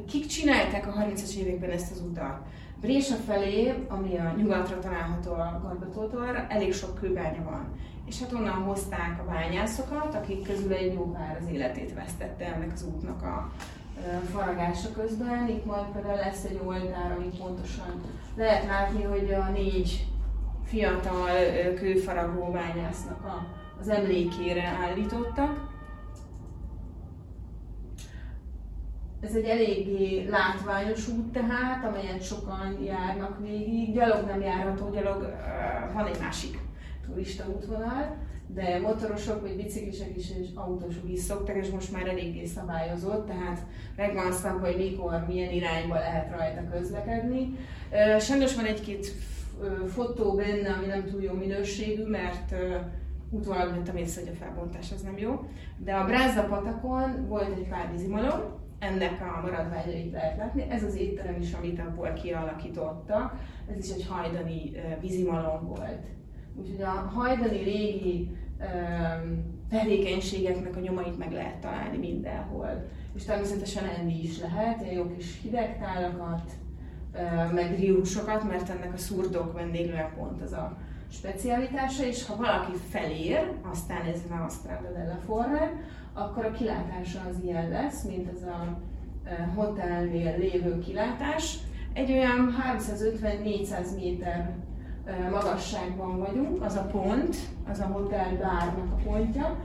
Kik 0.08 0.25
csinálták 0.25 0.88
a 0.88 0.93
30-as 1.00 1.36
években 1.36 1.70
ezt 1.70 1.91
az 1.91 2.01
utat? 2.01 2.39
Brésa 2.82 3.15
felé, 3.15 3.74
ami 3.88 4.17
a 4.17 4.34
nyugatra 4.38 4.79
található 4.79 5.32
a 5.32 5.60
Garbatótól, 5.63 6.46
elég 6.50 6.74
sok 6.74 6.96
kőbánya 6.96 7.43
van. 7.43 7.74
És 8.05 8.20
hát 8.20 8.34
onnan 8.34 8.53
hozták 8.53 9.20
a 9.20 9.32
bányászokat, 9.32 10.15
akik 10.15 10.48
közül 10.48 10.74
egy 10.74 10.93
jó 10.93 11.12
pár 11.12 11.38
az 11.41 11.53
életét 11.53 11.93
vesztette 11.93 12.46
ennek 12.46 12.72
az 12.74 12.86
útnak 12.86 13.22
a 13.22 13.51
faragása 14.32 14.91
közben. 14.91 15.48
Itt 15.50 15.65
majd 15.65 15.86
például 15.93 16.15
lesz 16.15 16.43
egy 16.43 16.60
oldal, 16.65 17.15
ami 17.17 17.27
pontosan 17.39 18.01
lehet 18.36 18.65
látni, 18.65 19.03
hogy 19.03 19.34
a 19.34 19.50
négy 19.50 20.08
fiatal 20.65 21.27
kőfaragó 21.75 22.51
bányásznak 22.51 23.46
az 23.79 23.89
emlékére 23.89 24.63
állítottak. 24.63 25.72
Ez 29.23 29.35
egy 29.35 29.45
eléggé 29.45 30.27
látványos 30.29 31.07
út 31.07 31.31
tehát, 31.31 31.85
amelyen 31.85 32.19
sokan 32.19 32.77
járnak 32.85 33.39
végig. 33.41 33.93
Gyalog 33.93 34.25
nem 34.25 34.41
járható, 34.41 34.89
gyalog 34.89 35.33
van 35.93 36.05
egy 36.05 36.19
másik 36.19 36.57
turista 37.05 37.45
útvonal, 37.55 38.15
de 38.47 38.79
motorosok, 38.79 39.41
vagy 39.41 39.55
biciklisek 39.55 40.17
is, 40.17 40.29
és 40.29 40.47
autósok 40.55 41.09
is 41.09 41.19
szoktak, 41.19 41.55
és 41.55 41.69
most 41.69 41.91
már 41.91 42.07
eléggé 42.07 42.45
szabályozott, 42.45 43.27
tehát 43.27 43.65
megvan 43.95 44.31
szabva, 44.31 44.65
hogy 44.65 44.77
mikor, 44.77 45.25
milyen 45.27 45.51
irányba 45.51 45.93
lehet 45.93 46.37
rajta 46.37 46.69
közlekedni. 46.71 47.57
Sajnos 48.19 48.55
van 48.55 48.65
egy-két 48.65 49.11
fotó 49.87 50.35
benne, 50.35 50.69
ami 50.77 50.85
nem 50.85 51.05
túl 51.05 51.21
jó 51.21 51.33
minőségű, 51.33 52.03
mert 52.05 52.55
utólag 53.29 53.69
vettem 53.69 53.95
észre, 53.95 54.21
hogy 54.21 54.31
a 54.33 54.43
felbontás 54.45 54.91
az 54.91 55.01
nem 55.01 55.17
jó. 55.17 55.47
De 55.77 55.93
a 55.93 56.05
Bráza 56.05 56.43
patakon 56.43 57.25
volt 57.27 57.57
egy 57.57 57.67
pár 57.67 57.91
vízimalom, 57.91 58.61
ennek 58.83 59.21
a 59.21 59.41
maradványait 59.41 60.11
lehet 60.11 60.37
látni. 60.37 60.65
Ez 60.69 60.83
az 60.83 60.95
étterem 60.95 61.41
is, 61.41 61.53
amit 61.53 61.79
abból 61.79 62.13
kialakítottak, 62.13 63.35
ez 63.71 63.85
is 63.85 63.91
egy 63.91 64.07
hajdani 64.09 64.71
vízimalom 65.01 65.67
volt. 65.67 66.05
Úgyhogy 66.55 66.81
a 66.81 66.89
hajdani 66.89 67.63
régi 67.63 68.37
tevékenységeknek 69.69 70.75
a 70.75 70.79
nyomait 70.79 71.17
meg 71.17 71.31
lehet 71.31 71.59
találni 71.59 71.97
mindenhol. 71.97 72.85
És 73.15 73.23
természetesen 73.23 73.85
enni 73.85 74.23
is 74.23 74.39
lehet, 74.39 74.81
ilyen 74.81 74.93
jó 74.93 75.07
kis 75.15 75.39
hidegtálakat, 75.41 76.51
meg 77.53 77.79
riusokat, 77.79 78.43
mert 78.43 78.69
ennek 78.69 78.93
a 78.93 78.97
szurdok 78.97 79.61
pont 80.17 80.41
az 80.41 80.51
a 80.51 80.77
specialitása, 81.09 82.05
és 82.05 82.25
ha 82.25 82.35
valaki 82.35 82.71
felér, 82.89 83.51
aztán 83.71 84.01
ez 84.01 84.21
a 84.29 84.49
Strada 84.49 84.91
della 84.91 85.17
Forre, 85.25 85.71
akkor 86.13 86.46
a 86.46 86.51
kilátása 86.51 87.20
az 87.29 87.36
ilyen 87.43 87.70
lesz, 87.70 88.03
mint 88.03 88.29
ez 88.36 88.41
a 88.43 88.77
hotelnél 89.55 90.38
lévő 90.38 90.79
kilátás. 90.79 91.58
Egy 91.93 92.12
olyan 92.12 92.55
350-400 92.77 93.96
méter 93.96 94.55
magasságban 95.32 96.20
vagyunk, 96.20 96.63
az 96.63 96.75
a 96.75 96.89
pont, 96.91 97.36
az 97.70 97.79
a 97.79 97.86
hotel 97.86 98.38
bárnak 98.41 98.91
a 98.91 99.10
pontja. 99.10 99.58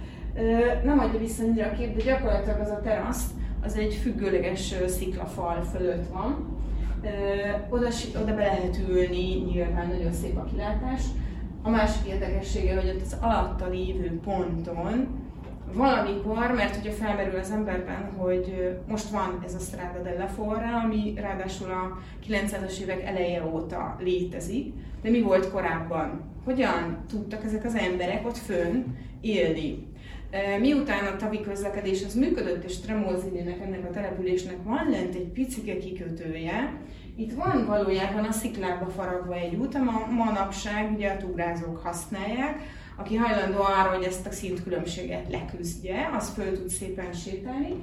Nem 0.85 0.99
adja 0.99 1.19
vissza 1.19 1.43
annyira 1.43 1.67
a 1.67 1.73
kép, 1.73 1.97
de 1.97 2.02
gyakorlatilag 2.05 2.61
az 2.61 2.71
a 2.71 2.81
terasz, 2.81 3.26
az 3.62 3.76
egy 3.76 3.95
függőleges 3.95 4.75
sziklafal 4.87 5.62
fölött 5.62 6.09
van. 6.12 6.57
Oda, 7.71 7.88
oda 8.23 8.35
be 8.35 8.45
lehet 8.45 8.78
ülni, 8.88 9.45
nyilván 9.52 9.88
nagyon 9.88 10.12
szép 10.12 10.37
a 10.37 10.45
kilátás. 10.45 11.02
A 11.62 11.71
másik 11.71 12.07
érdekessége, 12.07 12.81
hogy 12.81 12.88
ott 12.88 13.02
az 13.02 13.17
alatta 13.21 13.69
lévő 13.69 14.21
ponton 14.25 15.09
valamikor, 15.72 16.52
mert 16.54 16.76
ugye 16.76 16.90
felmerül 16.90 17.38
az 17.38 17.50
emberben, 17.50 18.12
hogy 18.16 18.76
most 18.88 19.08
van 19.08 19.42
ez 19.44 19.54
a 19.54 19.58
Strada 19.58 20.02
della 20.02 20.26
Forra, 20.26 20.80
ami 20.84 21.14
ráadásul 21.16 21.70
a 21.70 21.98
90-es 22.28 22.80
évek 22.80 23.02
eleje 23.02 23.44
óta 23.44 23.96
létezik, 24.00 24.72
de 25.02 25.10
mi 25.10 25.20
volt 25.20 25.50
korábban? 25.50 26.20
Hogyan 26.44 27.04
tudtak 27.08 27.44
ezek 27.44 27.64
az 27.64 27.75
emberek 27.75 28.26
ott 28.26 28.37
fönn 28.37 28.84
élni? 29.20 29.87
Miután 30.60 31.06
a 31.06 31.16
tavi 31.16 31.40
közlekedés 31.40 32.04
az 32.04 32.14
működött, 32.14 32.64
és 32.64 32.80
Tremolzinének, 32.80 33.60
ennek 33.60 33.84
a 33.88 33.92
településnek 33.92 34.56
van 34.64 34.88
lent 34.90 35.14
egy 35.14 35.28
picike 35.28 35.78
kikötője, 35.78 36.80
Itt 37.16 37.32
van 37.32 37.66
valójában 37.66 38.25
a 38.25 38.32
sziklába 38.32 38.87
faragva 38.87 39.34
egy 39.34 39.54
út, 39.54 39.75
a 39.75 40.06
manapság 40.10 40.92
ugye 40.94 41.10
a 41.10 41.16
túrázók 41.16 41.78
használják, 41.78 42.60
aki 42.99 43.17
hajlandó 43.17 43.61
arra, 43.61 43.95
hogy 43.95 44.05
ezt 44.05 44.26
a 44.26 44.31
szintkülönbséget 44.31 45.31
leküzdje, 45.31 46.11
az 46.19 46.28
föl 46.28 46.52
tud 46.52 46.69
szépen 46.69 47.12
sétálni, 47.12 47.75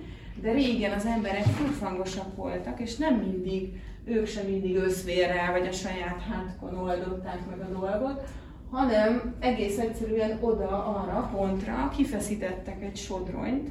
de 0.42 0.52
régen 0.52 0.92
az 0.92 1.06
emberek 1.06 1.44
furfangosak 1.44 2.36
voltak, 2.36 2.80
és 2.80 2.96
nem 2.96 3.16
mindig, 3.16 3.82
ők 4.06 4.28
sem 4.28 4.46
mindig 4.46 4.76
összvérrel 4.76 5.52
vagy 5.52 5.68
a 5.68 5.72
saját 5.72 6.22
hátkon 6.22 6.78
oldották 6.78 7.40
meg 7.50 7.60
a 7.60 7.80
dolgot, 7.80 8.22
hanem 8.72 9.36
egész 9.40 9.78
egyszerűen 9.78 10.38
oda, 10.42 10.86
arra 10.86 11.30
pontra 11.36 11.92
kifeszítettek 11.96 12.84
egy 12.84 12.96
sodronyt, 12.96 13.70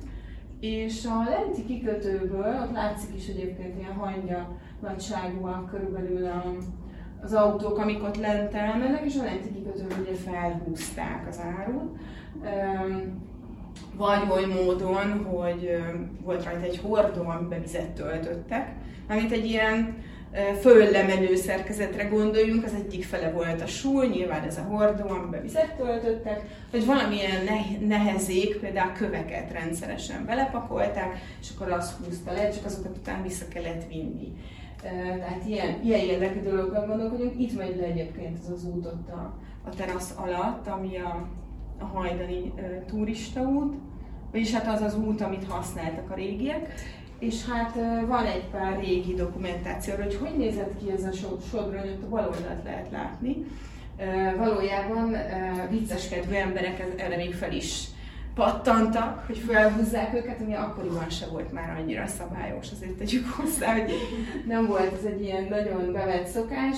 és 0.60 1.04
a 1.04 1.30
lenti 1.30 1.64
kikötőből, 1.64 2.60
ott 2.62 2.72
látszik 2.72 3.16
is 3.16 3.28
egyébként 3.28 3.78
ilyen 3.78 3.92
hangya 3.92 4.58
nagyságúak 4.80 5.70
körülbelül 5.70 6.26
a, 6.26 6.54
az 7.24 7.32
autók, 7.32 7.78
amik 7.78 8.02
ott 8.02 8.16
lent 8.16 8.54
elmennek, 8.54 9.04
és 9.04 9.16
a 9.20 9.24
lenti 9.24 9.52
kikötőből 9.52 9.98
ugye 10.00 10.14
felhúzták 10.30 11.26
az 11.28 11.40
árut. 11.58 11.98
Vagy 13.96 14.22
oly 14.30 14.44
módon, 14.44 15.24
hogy 15.24 15.82
volt 16.22 16.44
rajta 16.44 16.64
egy 16.64 16.80
hordó, 16.82 17.28
amiben 17.28 17.60
vizet 17.60 17.90
töltöttek, 17.90 18.72
amit 19.08 19.32
egy 19.32 19.44
ilyen 19.44 20.02
föllemenő 20.60 21.34
szerkezetre 21.34 22.04
gondoljunk, 22.04 22.64
az 22.64 22.74
egyik 22.74 23.04
fele 23.04 23.30
volt 23.30 23.60
a 23.62 23.66
súly, 23.66 24.08
nyilván 24.08 24.42
ez 24.42 24.58
a 24.58 24.62
hordó, 24.62 25.08
amiben 25.08 25.42
vizet 25.42 25.74
töltöttek, 25.76 26.42
vagy 26.70 26.86
valamilyen 26.86 27.44
nehezék, 27.80 28.56
például 28.56 28.92
köveket 28.92 29.52
rendszeresen 29.52 30.24
belepakolták, 30.26 31.18
és 31.40 31.48
akkor 31.54 31.72
azt 31.72 31.96
húzta 31.96 32.32
le, 32.32 32.48
csak 32.48 32.64
azokat 32.64 32.96
utána 32.96 33.22
vissza 33.22 33.44
kellett 33.48 33.88
vinni. 33.88 34.32
Tehát 35.18 35.46
ilyen, 35.46 35.80
ilyen 35.82 36.04
jellegű 36.04 36.40
dologban 36.40 36.86
gondolkodjunk. 36.86 37.40
Itt 37.40 37.56
megy 37.58 37.76
le 37.76 37.84
egyébként 37.84 38.38
az 38.38 38.50
az 38.50 38.64
út 38.64 38.86
ott 38.86 39.08
a, 39.08 39.34
a 39.64 39.74
terasz 39.76 40.14
alatt, 40.16 40.66
ami 40.66 40.96
a, 40.96 41.28
a 41.78 41.84
hajdani 41.84 42.52
e, 42.56 42.84
turistaút, 42.86 43.74
vagyis 44.30 44.52
hát 44.52 44.74
az 44.74 44.80
az 44.80 44.98
út, 44.98 45.20
amit 45.20 45.46
használtak 45.48 46.10
a 46.10 46.14
régiek 46.14 46.74
és 47.18 47.44
hát 47.44 47.74
van 48.06 48.26
egy 48.26 48.44
pár 48.44 48.78
régi 48.78 49.14
dokumentáció, 49.14 49.94
hogy 49.94 50.14
hogy 50.14 50.36
nézett 50.36 50.78
ki 50.78 50.90
ez 50.90 51.04
a 51.04 51.12
sodrony, 51.50 51.88
ott 51.88 52.02
a 52.02 52.08
bal 52.08 52.32
oldalt 52.34 52.64
lehet 52.64 52.90
látni. 52.90 53.36
Valójában 54.36 55.16
vicceskedő 55.70 56.34
emberek 56.34 56.84
erre 56.96 57.32
fel 57.32 57.52
is 57.52 57.86
pattantak, 58.34 59.26
hogy 59.26 59.38
felhúzzák 59.38 60.14
őket, 60.14 60.40
ami 60.40 60.54
akkoriban 60.54 61.10
se 61.10 61.26
volt 61.26 61.52
már 61.52 61.78
annyira 61.80 62.06
szabályos, 62.06 62.70
azért 62.72 62.92
tegyük 62.92 63.28
hozzá, 63.28 63.72
hogy 63.72 63.92
nem 64.46 64.66
volt 64.66 64.92
ez 64.92 65.04
egy 65.04 65.22
ilyen 65.22 65.46
nagyon 65.50 65.92
bevett 65.92 66.26
szokás, 66.26 66.76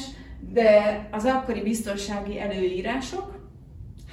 de 0.53 1.01
az 1.11 1.25
akkori 1.25 1.63
biztonsági 1.63 2.41
előírások, 2.41 3.35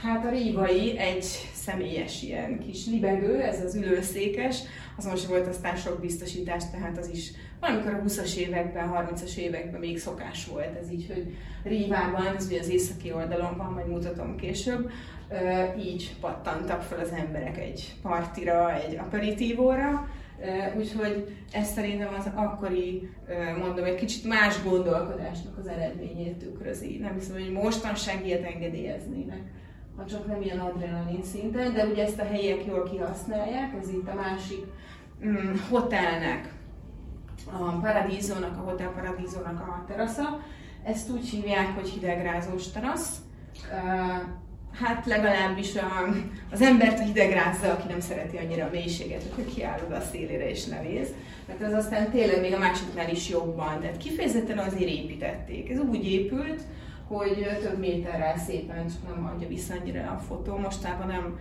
hát 0.02 0.26
a 0.26 0.30
rívai 0.30 0.98
egy 0.98 1.24
személyes 1.54 2.24
ilyen 2.24 2.60
kis 2.60 2.86
libegő, 2.86 3.42
ez 3.42 3.64
az 3.64 3.76
ülőszékes, 3.76 4.60
azon 4.98 5.16
sem 5.16 5.30
volt 5.30 5.48
aztán 5.48 5.76
sok 5.76 6.00
biztosítás, 6.00 6.64
tehát 6.72 6.98
az 6.98 7.10
is 7.10 7.32
valamikor 7.60 7.94
a 7.94 8.02
20-as 8.08 8.36
években, 8.36 8.92
30-as 8.94 9.36
években 9.36 9.80
még 9.80 10.00
szokás 10.00 10.46
volt 10.46 10.78
ez 10.82 10.92
így, 10.92 11.08
hogy 11.08 11.36
Rívában, 11.64 12.36
ez 12.36 12.46
ugye 12.46 12.60
az 12.60 12.70
északi 12.70 13.12
oldalon 13.12 13.58
van, 13.58 13.72
majd 13.72 13.88
mutatom 13.88 14.36
később, 14.36 14.92
így 15.80 16.16
pattantak 16.22 16.82
fel 16.82 17.00
az 17.00 17.12
emberek 17.12 17.58
egy 17.58 17.96
partira, 18.02 18.74
egy 18.74 18.98
aperitívóra, 18.98 20.08
Úgyhogy 20.78 21.38
ez 21.52 21.68
szerintem 21.68 22.14
az 22.20 22.30
akkori, 22.36 23.10
mondom, 23.60 23.86
egy 23.86 23.96
kicsit 23.96 24.28
más 24.28 24.64
gondolkodásnak 24.64 25.58
az 25.58 25.68
eredményét 25.68 26.38
tükrözi. 26.38 26.98
Nem 26.98 27.14
hiszem, 27.14 27.34
hogy 27.34 27.52
mostanság 27.52 28.26
ilyet 28.26 28.44
engedélyeznének 28.44 29.42
ha 29.98 30.06
csak 30.06 30.28
nem 30.28 30.42
ilyen 30.42 30.60
adrenalin 30.60 31.24
szinten, 31.24 31.74
de 31.74 31.86
ugye 31.86 32.04
ezt 32.04 32.20
a 32.20 32.26
helyiek 32.26 32.66
jól 32.66 32.84
kihasználják, 32.84 33.74
ez 33.82 33.90
itt 33.90 34.08
a 34.08 34.14
másik 34.14 34.66
mm, 35.26 35.54
hotelnek, 35.70 36.54
a 37.52 37.80
Paradízónak, 37.82 38.58
a 38.58 38.70
Hotel 38.70 38.90
Paradízónak 38.90 39.60
a 39.60 39.84
terasza. 39.88 40.40
Ezt 40.84 41.10
úgy 41.10 41.30
hívják, 41.30 41.76
hogy 41.76 41.90
hidegrázós 41.90 42.72
terasz. 42.72 43.18
Hát 44.82 45.06
legalábbis 45.06 45.76
a, 45.76 46.14
az 46.52 46.62
embert 46.62 47.00
hidegrázza, 47.00 47.72
aki 47.72 47.88
nem 47.88 48.00
szereti 48.00 48.38
annyira 48.38 48.66
a 48.66 48.70
mélységet, 48.72 49.24
hogy 49.36 49.54
kiáll 49.54 49.80
oda 49.86 49.96
a 49.96 50.02
szélére 50.12 50.50
és 50.50 50.66
nevéz. 50.66 51.08
Mert 51.48 51.62
ez 51.62 51.74
aztán 51.74 52.10
tényleg 52.12 52.42
még 52.42 52.54
a 52.54 52.58
másiknál 52.58 53.10
is 53.10 53.30
jobban. 53.30 53.80
Tehát 53.80 53.98
kifejezetten 53.98 54.58
azért 54.58 54.90
építették. 54.90 55.70
Ez 55.70 55.80
úgy 55.80 56.06
épült, 56.06 56.62
hogy 57.08 57.48
több 57.62 57.80
méterrel 57.80 58.38
szépen, 58.38 58.88
csak 58.88 59.16
nem 59.16 59.32
adja 59.36 59.48
vissza 59.48 59.74
annyira 59.82 60.02
a 60.02 60.24
fotó. 60.28 60.58
Mostában 60.58 61.08
nem, 61.08 61.40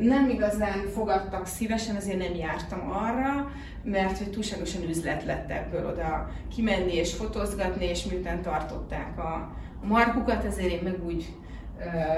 nem 0.00 0.28
igazán 0.28 0.88
fogadtak 0.94 1.46
szívesen, 1.46 1.96
ezért 1.96 2.18
nem 2.18 2.34
jártam 2.34 2.90
arra, 2.90 3.50
mert 3.84 4.18
hogy 4.18 4.30
túlságosan 4.30 4.82
üzlet 4.88 5.24
lett 5.24 5.50
ebből 5.50 5.86
oda 5.86 6.30
kimenni 6.54 6.94
és 6.94 7.14
fotózgatni, 7.14 7.84
és 7.84 8.04
miután 8.04 8.42
tartották 8.42 9.18
a, 9.18 9.34
a 9.82 9.86
markukat, 9.86 10.44
ezért 10.44 10.72
én 10.72 10.80
meg 10.82 11.04
úgy 11.04 11.26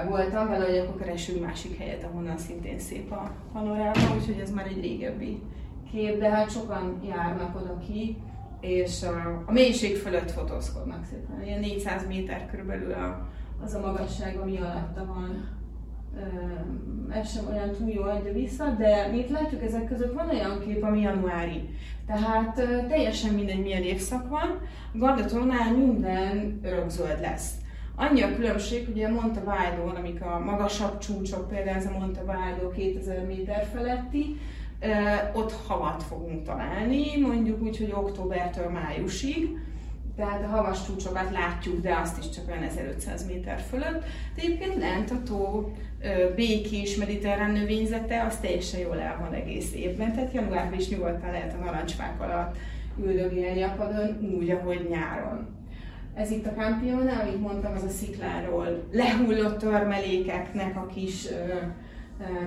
voltam 0.09 0.49
vele, 0.49 0.65
hogy 0.65 0.79
akkor 0.79 1.01
keresünk 1.01 1.47
másik 1.47 1.79
helyet, 1.79 2.05
ahonnan 2.05 2.39
szintén 2.39 2.79
szép 2.79 3.13
a 3.13 3.31
panoráma, 3.53 4.15
úgyhogy 4.19 4.39
ez 4.43 4.51
már 4.51 4.67
egy 4.67 4.81
régebbi 4.81 5.43
kép, 5.91 6.19
de 6.19 6.31
hát 6.31 6.51
sokan 6.51 7.01
járnak 7.09 7.57
oda 7.57 7.79
ki, 7.79 8.17
és 8.61 9.03
a, 9.03 9.43
a 9.47 9.53
mélység 9.53 9.97
fölött 9.97 10.31
fotózkodnak 10.31 11.05
szépen. 11.05 11.43
Ilyen 11.45 11.61
400 11.61 12.07
méter 12.07 12.47
körülbelül 12.51 12.93
a, 12.93 13.29
az 13.65 13.75
a 13.75 13.81
magasság, 13.81 14.39
ami 14.41 14.59
alatta 14.59 15.05
van. 15.07 15.49
Ez 17.11 17.33
sem 17.33 17.47
olyan 17.49 17.71
túl 17.71 17.89
jó 17.89 18.03
adja 18.03 18.33
vissza, 18.33 18.75
de 18.79 19.09
mint 19.11 19.31
látjuk 19.31 19.63
ezek 19.63 19.89
között 19.89 20.13
van 20.13 20.29
olyan 20.29 20.61
kép, 20.61 20.83
ami 20.83 21.01
januári. 21.01 21.69
Tehát 22.07 22.55
teljesen 22.89 23.35
mindegy 23.35 23.63
milyen 23.63 23.83
évszak 23.83 24.29
van, 24.29 24.61
Gardatónál 24.93 25.73
minden 25.77 26.61
örökzöld 26.63 27.21
lesz. 27.21 27.53
Annyi 27.97 28.23
a 28.23 28.35
különbség, 28.35 28.89
ugye 28.89 29.09
Monte 29.09 29.41
Valdon, 29.41 29.97
amik 29.97 30.23
a 30.23 30.39
magasabb 30.39 30.99
csúcsok, 30.99 31.49
például 31.49 31.77
ez 31.77 31.87
a 31.87 31.99
Monte 31.99 32.23
Valdo 32.23 32.71
2000 32.71 33.27
méter 33.27 33.69
feletti, 33.73 34.37
ott 35.33 35.53
havat 35.67 36.03
fogunk 36.03 36.43
találni, 36.43 37.21
mondjuk 37.21 37.63
úgy, 37.63 37.77
hogy 37.77 37.93
októbertől 37.93 38.71
májusig, 38.71 39.59
tehát 40.17 40.43
a 40.43 40.47
havas 40.47 40.87
csúcsokat 40.87 41.31
látjuk, 41.31 41.81
de 41.81 41.99
azt 42.03 42.19
is 42.19 42.31
csak 42.31 42.49
olyan 42.49 42.63
1500 42.63 43.27
méter 43.27 43.61
fölött. 43.61 44.03
De 44.35 44.43
egyébként 44.43 44.77
lent 44.77 45.11
a 45.11 45.23
tó 45.23 45.73
békés 46.35 46.97
mediterrán 46.97 47.51
növényzete, 47.51 48.23
az 48.23 48.37
teljesen 48.37 48.81
jól 48.81 49.01
el 49.01 49.17
van 49.21 49.33
egész 49.33 49.75
évben, 49.75 50.13
tehát 50.13 50.33
januárban 50.33 50.79
is 50.79 50.89
nyugodtan 50.89 51.31
lehet 51.31 51.55
a 51.55 51.65
narancsfák 51.65 52.21
alatt 52.21 52.57
üldögélni 52.99 53.63
a 53.63 53.75
padon, 53.77 54.31
úgy, 54.39 54.51
ahogy 54.51 54.87
nyáron. 54.91 55.47
Ez 56.15 56.31
itt 56.31 56.47
a 56.47 56.53
Campione, 56.53 57.13
amit 57.13 57.41
mondtam, 57.41 57.73
az 57.75 57.83
a 57.83 57.89
szikláról 57.89 58.89
lehullott 58.93 59.59
törmelékeknek 59.59 60.77
a 60.77 60.87
kis 60.87 61.29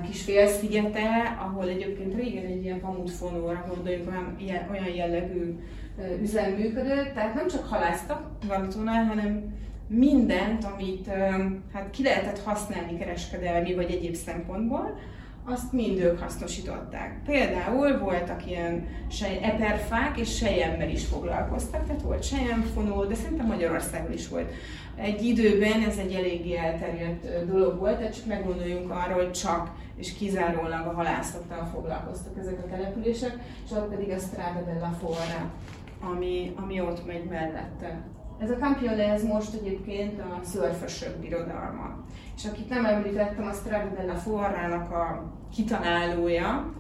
kis 0.05 0.23
félszigete, 0.23 1.37
ahol 1.39 1.69
egyébként 1.69 2.15
régen 2.15 2.45
egy 2.45 2.63
ilyen 2.63 2.79
pamutfonóra 2.79 3.65
gondoljunk, 3.67 4.07
olyan, 4.09 4.67
olyan 4.71 4.95
jellegű 4.95 5.59
üzem 6.21 6.51
működött, 6.51 7.13
tehát 7.13 7.33
nem 7.33 7.47
csak 7.47 7.65
halásztak 7.65 8.31
Galatonál, 8.47 9.05
hanem 9.05 9.55
mindent, 9.87 10.63
amit 10.63 11.07
hát 11.73 11.89
ki 11.91 12.03
lehetett 12.03 12.43
használni 12.43 12.97
kereskedelmi 12.97 13.73
vagy 13.73 13.91
egyéb 13.91 14.15
szempontból, 14.15 14.97
azt 15.49 15.71
mind 15.71 15.99
ők 15.99 16.19
hasznosították. 16.19 17.21
Például 17.25 17.97
voltak 17.97 18.47
ilyen 18.47 18.87
sej, 19.11 19.39
eperfák, 19.41 20.17
és 20.17 20.37
sejemmel 20.37 20.89
is 20.89 21.05
foglalkoztak, 21.05 21.85
tehát 21.85 22.01
volt 22.01 22.23
sejemfonó, 22.23 23.03
de 23.03 23.15
szerintem 23.15 23.45
Magyarországon 23.45 24.13
is 24.13 24.27
volt. 24.27 24.51
Egy 24.95 25.21
időben 25.21 25.83
ez 25.83 25.97
egy 25.97 26.13
eléggé 26.13 26.55
elterjedt 26.55 27.45
dolog 27.45 27.79
volt, 27.79 27.97
tehát 27.97 28.15
csak 28.15 28.25
meggondoljunk 28.25 28.91
arra, 28.91 29.13
hogy 29.13 29.31
csak 29.31 29.71
és 29.95 30.13
kizárólag 30.13 30.87
a 30.87 30.93
halászattal 30.93 31.65
foglalkoztak 31.73 32.37
ezek 32.37 32.59
a 32.63 32.69
települések, 32.69 33.37
és 33.65 33.71
ott 33.71 33.89
pedig 33.89 34.09
a 34.09 34.17
Strada 34.17 34.61
della 34.65 34.89
Forra, 34.99 35.51
ami, 36.11 36.53
ami 36.55 36.81
ott 36.81 37.05
megy 37.05 37.25
mellette. 37.29 38.01
Ez 38.39 38.49
a 38.49 38.55
Campione, 38.55 39.03
ez 39.03 39.23
most 39.23 39.53
egyébként 39.53 40.19
a 40.19 40.39
szörfösök 40.43 41.17
birodalma. 41.17 42.05
És 42.35 42.45
akit 42.45 42.69
nem 42.69 42.85
említettem, 42.85 43.47
a 43.47 43.53
Strada 43.53 43.89
della 43.95 44.15
Forrának 44.15 44.91
a 44.91 45.35
kitalálója, 45.55 46.73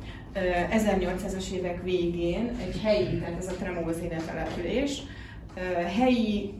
1800-as 0.71 1.51
évek 1.51 1.83
végén 1.83 2.51
egy 2.67 2.81
helyi, 2.83 3.19
tehát 3.19 3.37
ez 3.37 3.47
a 3.47 3.55
Tremolzine 3.55 4.15
település, 4.15 5.01
helyi 5.97 6.53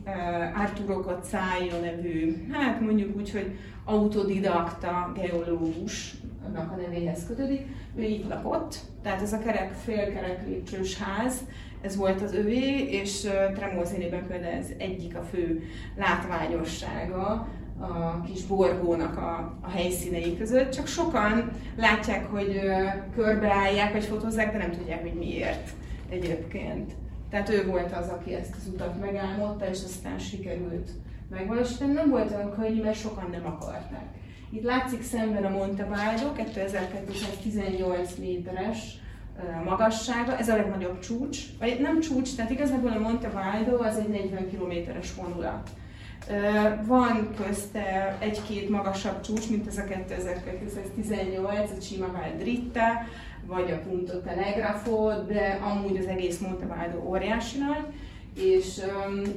Arturo 0.56 1.00
Cozzaio 1.00 1.80
nevű, 1.80 2.46
hát 2.52 2.80
mondjuk 2.80 3.16
úgy, 3.16 3.30
hogy 3.30 3.58
autodidakta 3.84 5.12
geológus 5.14 6.14
annak 6.46 6.72
a 6.72 6.76
nevéhez 6.76 7.26
kötődik. 7.26 7.66
Ő 7.96 8.02
itt 8.02 8.28
lakott, 8.28 8.76
tehát 9.02 9.22
ez 9.22 9.32
a 9.32 9.38
kerek, 9.38 9.72
félkerek 9.72 10.46
lépcsős 10.46 10.98
ház, 10.98 11.44
ez 11.80 11.96
volt 11.96 12.22
az 12.22 12.34
övé, 12.34 12.88
és 12.90 13.20
Tremolzinében 13.54 14.26
például 14.26 14.54
ez 14.54 14.66
egyik 14.78 15.16
a 15.16 15.22
fő 15.22 15.62
látványossága 15.96 17.48
a 17.80 18.22
kis 18.22 18.42
borgónak 18.42 19.16
a, 19.16 19.58
a 19.60 19.70
helyszínei 19.70 20.36
között, 20.36 20.70
csak 20.70 20.86
sokan 20.86 21.50
látják, 21.76 22.30
hogy 22.30 22.60
körbeállják, 23.14 23.92
vagy 23.92 24.04
fotózzák, 24.04 24.52
de 24.52 24.58
nem 24.58 24.70
tudják, 24.70 25.00
hogy 25.00 25.14
miért 25.14 25.70
egyébként. 26.08 26.92
Tehát 27.30 27.48
ő 27.48 27.66
volt 27.66 27.92
az, 27.92 28.08
aki 28.08 28.34
ezt 28.34 28.54
az 28.56 28.66
utat 28.72 29.00
megálmodta, 29.00 29.68
és 29.68 29.78
aztán 29.84 30.18
sikerült 30.18 30.90
megvalósítani. 31.30 31.92
Nem 31.92 32.10
volt 32.10 32.30
olyan 32.30 32.54
könnyű, 32.54 32.82
mert 32.82 32.98
sokan 32.98 33.28
nem 33.30 33.46
akarták. 33.46 34.06
Itt 34.50 34.64
látszik 34.64 35.02
szemben 35.02 35.44
a 35.44 35.48
Montevaldo, 35.48 36.32
2218 36.32 38.14
méteres 38.18 38.98
magassága, 39.64 40.36
ez 40.36 40.48
a 40.48 40.56
legnagyobb 40.56 40.98
csúcs, 40.98 41.38
vagy 41.58 41.78
nem 41.80 42.00
csúcs, 42.00 42.34
tehát 42.34 42.50
igazából 42.50 42.92
a 42.92 42.98
Montevaldo 42.98 43.82
az 43.82 43.96
egy 43.96 44.08
40 44.08 44.50
kilométeres 44.50 45.14
vonulat. 45.14 45.70
Van 46.86 47.28
közte 47.44 48.16
egy-két 48.20 48.68
magasabb 48.68 49.20
csúcs, 49.20 49.50
mint 49.50 49.66
ez 49.66 49.78
a 49.78 49.84
2218, 49.84 51.70
a 51.70 51.74
Cima 51.74 52.06
Dritta, 52.38 52.82
vagy 53.46 53.70
a 53.70 53.88
Punto 53.88 54.18
Telegrafo, 54.18 55.10
de 55.26 55.60
amúgy 55.62 55.96
az 55.96 56.06
egész 56.06 56.38
Montevaldo 56.38 56.98
óriási 56.98 57.58
nagy, 57.58 57.84
és, 58.44 58.80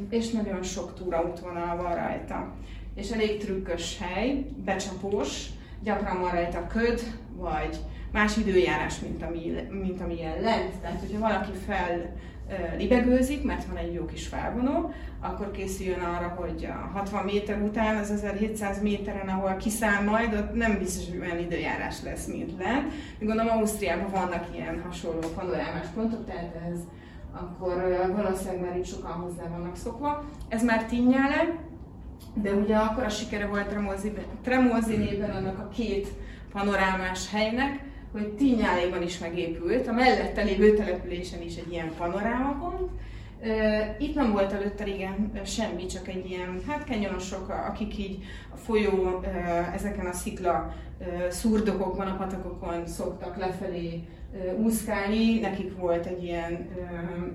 és 0.10 0.32
nagyon 0.32 0.64
sok 0.64 0.96
túraútvonal 0.96 1.78
van 1.78 1.96
rajta. 1.96 2.54
És 2.96 3.12
elég 3.12 3.38
trükkös 3.38 3.98
hely, 4.00 4.46
becsapós, 4.66 5.46
gyakran 5.84 6.22
van 6.22 6.32
rajta 6.32 6.68
köd, 6.68 7.02
vagy 7.36 7.78
más 8.12 8.38
időjárás, 8.38 9.00
mint, 9.00 9.24
ami, 9.24 9.54
mint 9.70 10.02
amilyen 10.02 10.42
lent. 10.42 10.76
Tehát, 10.82 11.00
hogyha 11.00 11.20
valaki 11.20 11.52
fel 11.66 12.16
libegőzik, 12.78 13.44
mert 13.44 13.66
van 13.66 13.78
egy 13.78 13.94
jó 13.94 14.06
kis 14.06 14.28
felvonó, 14.28 14.94
akkor 15.22 15.52
készüljön 15.52 16.00
arra, 16.00 16.28
hogy 16.28 16.66
a 16.66 16.98
60 16.98 17.24
méter 17.24 17.62
után, 17.62 17.98
az 17.98 18.12
1700 18.12 18.82
méteren, 18.82 19.28
ahol 19.28 19.56
kiszáll 19.56 20.04
majd, 20.04 20.34
ott 20.34 20.54
nem 20.54 20.78
biztos, 20.78 21.10
hogy 21.10 21.20
olyan 21.20 21.40
időjárás 21.40 22.04
lesz, 22.04 22.26
mint 22.26 22.52
lent. 22.58 22.94
Gondolom 23.20 23.58
Ausztriában 23.58 24.12
vannak 24.12 24.46
ilyen 24.54 24.82
hasonló 24.86 25.28
panorámás 25.36 25.88
pontok, 25.96 26.26
tehát 26.26 26.56
ez 26.72 26.80
akkor 27.34 28.12
valószínűleg 28.16 28.62
már 28.62 28.78
itt 28.78 28.86
sokan 28.86 29.12
hozzá 29.12 29.48
vannak 29.48 29.76
szokva. 29.76 30.24
Ez 30.50 30.64
már 30.64 30.86
Tinnyále, 30.86 31.56
de 32.34 32.54
ugye 32.54 32.76
akkor 32.76 33.04
a 33.04 33.10
sikere 33.10 33.46
volt 33.48 33.76
Tremolzinében 34.42 35.30
annak 35.30 35.60
a 35.60 35.68
két 35.68 36.08
panorámás 36.52 37.32
helynek, 37.32 37.80
hogy 38.12 38.28
Tínjáléban 38.28 39.02
is 39.02 39.20
megépült, 39.20 39.88
a 39.88 39.92
mellette 39.92 40.42
lévő 40.42 40.74
településen 40.74 41.42
is 41.42 41.56
egy 41.56 41.72
ilyen 41.72 41.92
panorámapont. 41.98 42.90
Itt 44.00 44.16
nem 44.16 44.32
volt 44.32 44.52
előtte 44.52 44.88
igen 44.88 45.32
semmi, 45.46 45.86
csak 45.86 46.08
egy 46.08 46.30
ilyen, 46.30 46.62
hát 46.68 46.84
kenyonosok, 46.84 47.50
akik 47.50 47.98
így 47.98 48.24
a 48.54 48.56
folyó, 48.56 49.24
ezeken 49.74 50.06
a 50.06 50.14
szikla 50.14 50.74
szurdokokban, 51.30 52.08
a 52.08 52.18
patakokon 52.18 52.88
szoktak 52.88 53.38
lefelé 53.38 54.04
úszkálni, 54.64 55.40
nekik 55.40 55.78
volt 55.78 56.06
egy 56.06 56.24
ilyen 56.24 56.70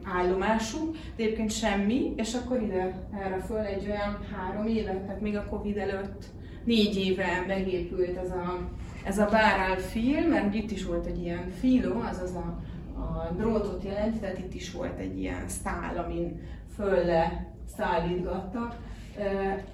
állomásuk, 0.05 0.97
de 1.17 1.23
egyébként 1.23 1.51
semmi, 1.51 2.13
és 2.17 2.35
akkor 2.35 2.63
ide 2.63 3.09
erre 3.25 3.39
föl 3.47 3.59
egy 3.59 3.87
olyan 3.87 4.19
három 4.37 4.67
évet, 4.67 5.05
tehát 5.05 5.21
még 5.21 5.37
a 5.37 5.47
Covid 5.51 5.77
előtt 5.77 6.25
négy 6.65 6.97
éve 6.97 7.45
megépült 7.47 8.17
ez 8.17 8.31
a 8.31 8.59
ez 9.07 9.19
a 9.19 9.29
bárál 9.31 9.77
fil, 9.77 10.29
mert 10.29 10.55
itt 10.55 10.71
is 10.71 10.85
volt 10.85 11.07
egy 11.07 11.23
ilyen 11.23 11.51
filo, 11.51 12.01
azaz 12.01 12.35
a, 12.35 12.59
a 13.01 13.33
drótot 13.37 13.83
jelenti, 13.85 14.19
tehát 14.19 14.39
itt 14.39 14.55
is 14.55 14.73
volt 14.73 14.99
egy 14.99 15.19
ilyen 15.19 15.49
szál, 15.49 15.99
amin 16.05 16.41
fölle 16.75 17.47
szállítgattak. 17.77 18.77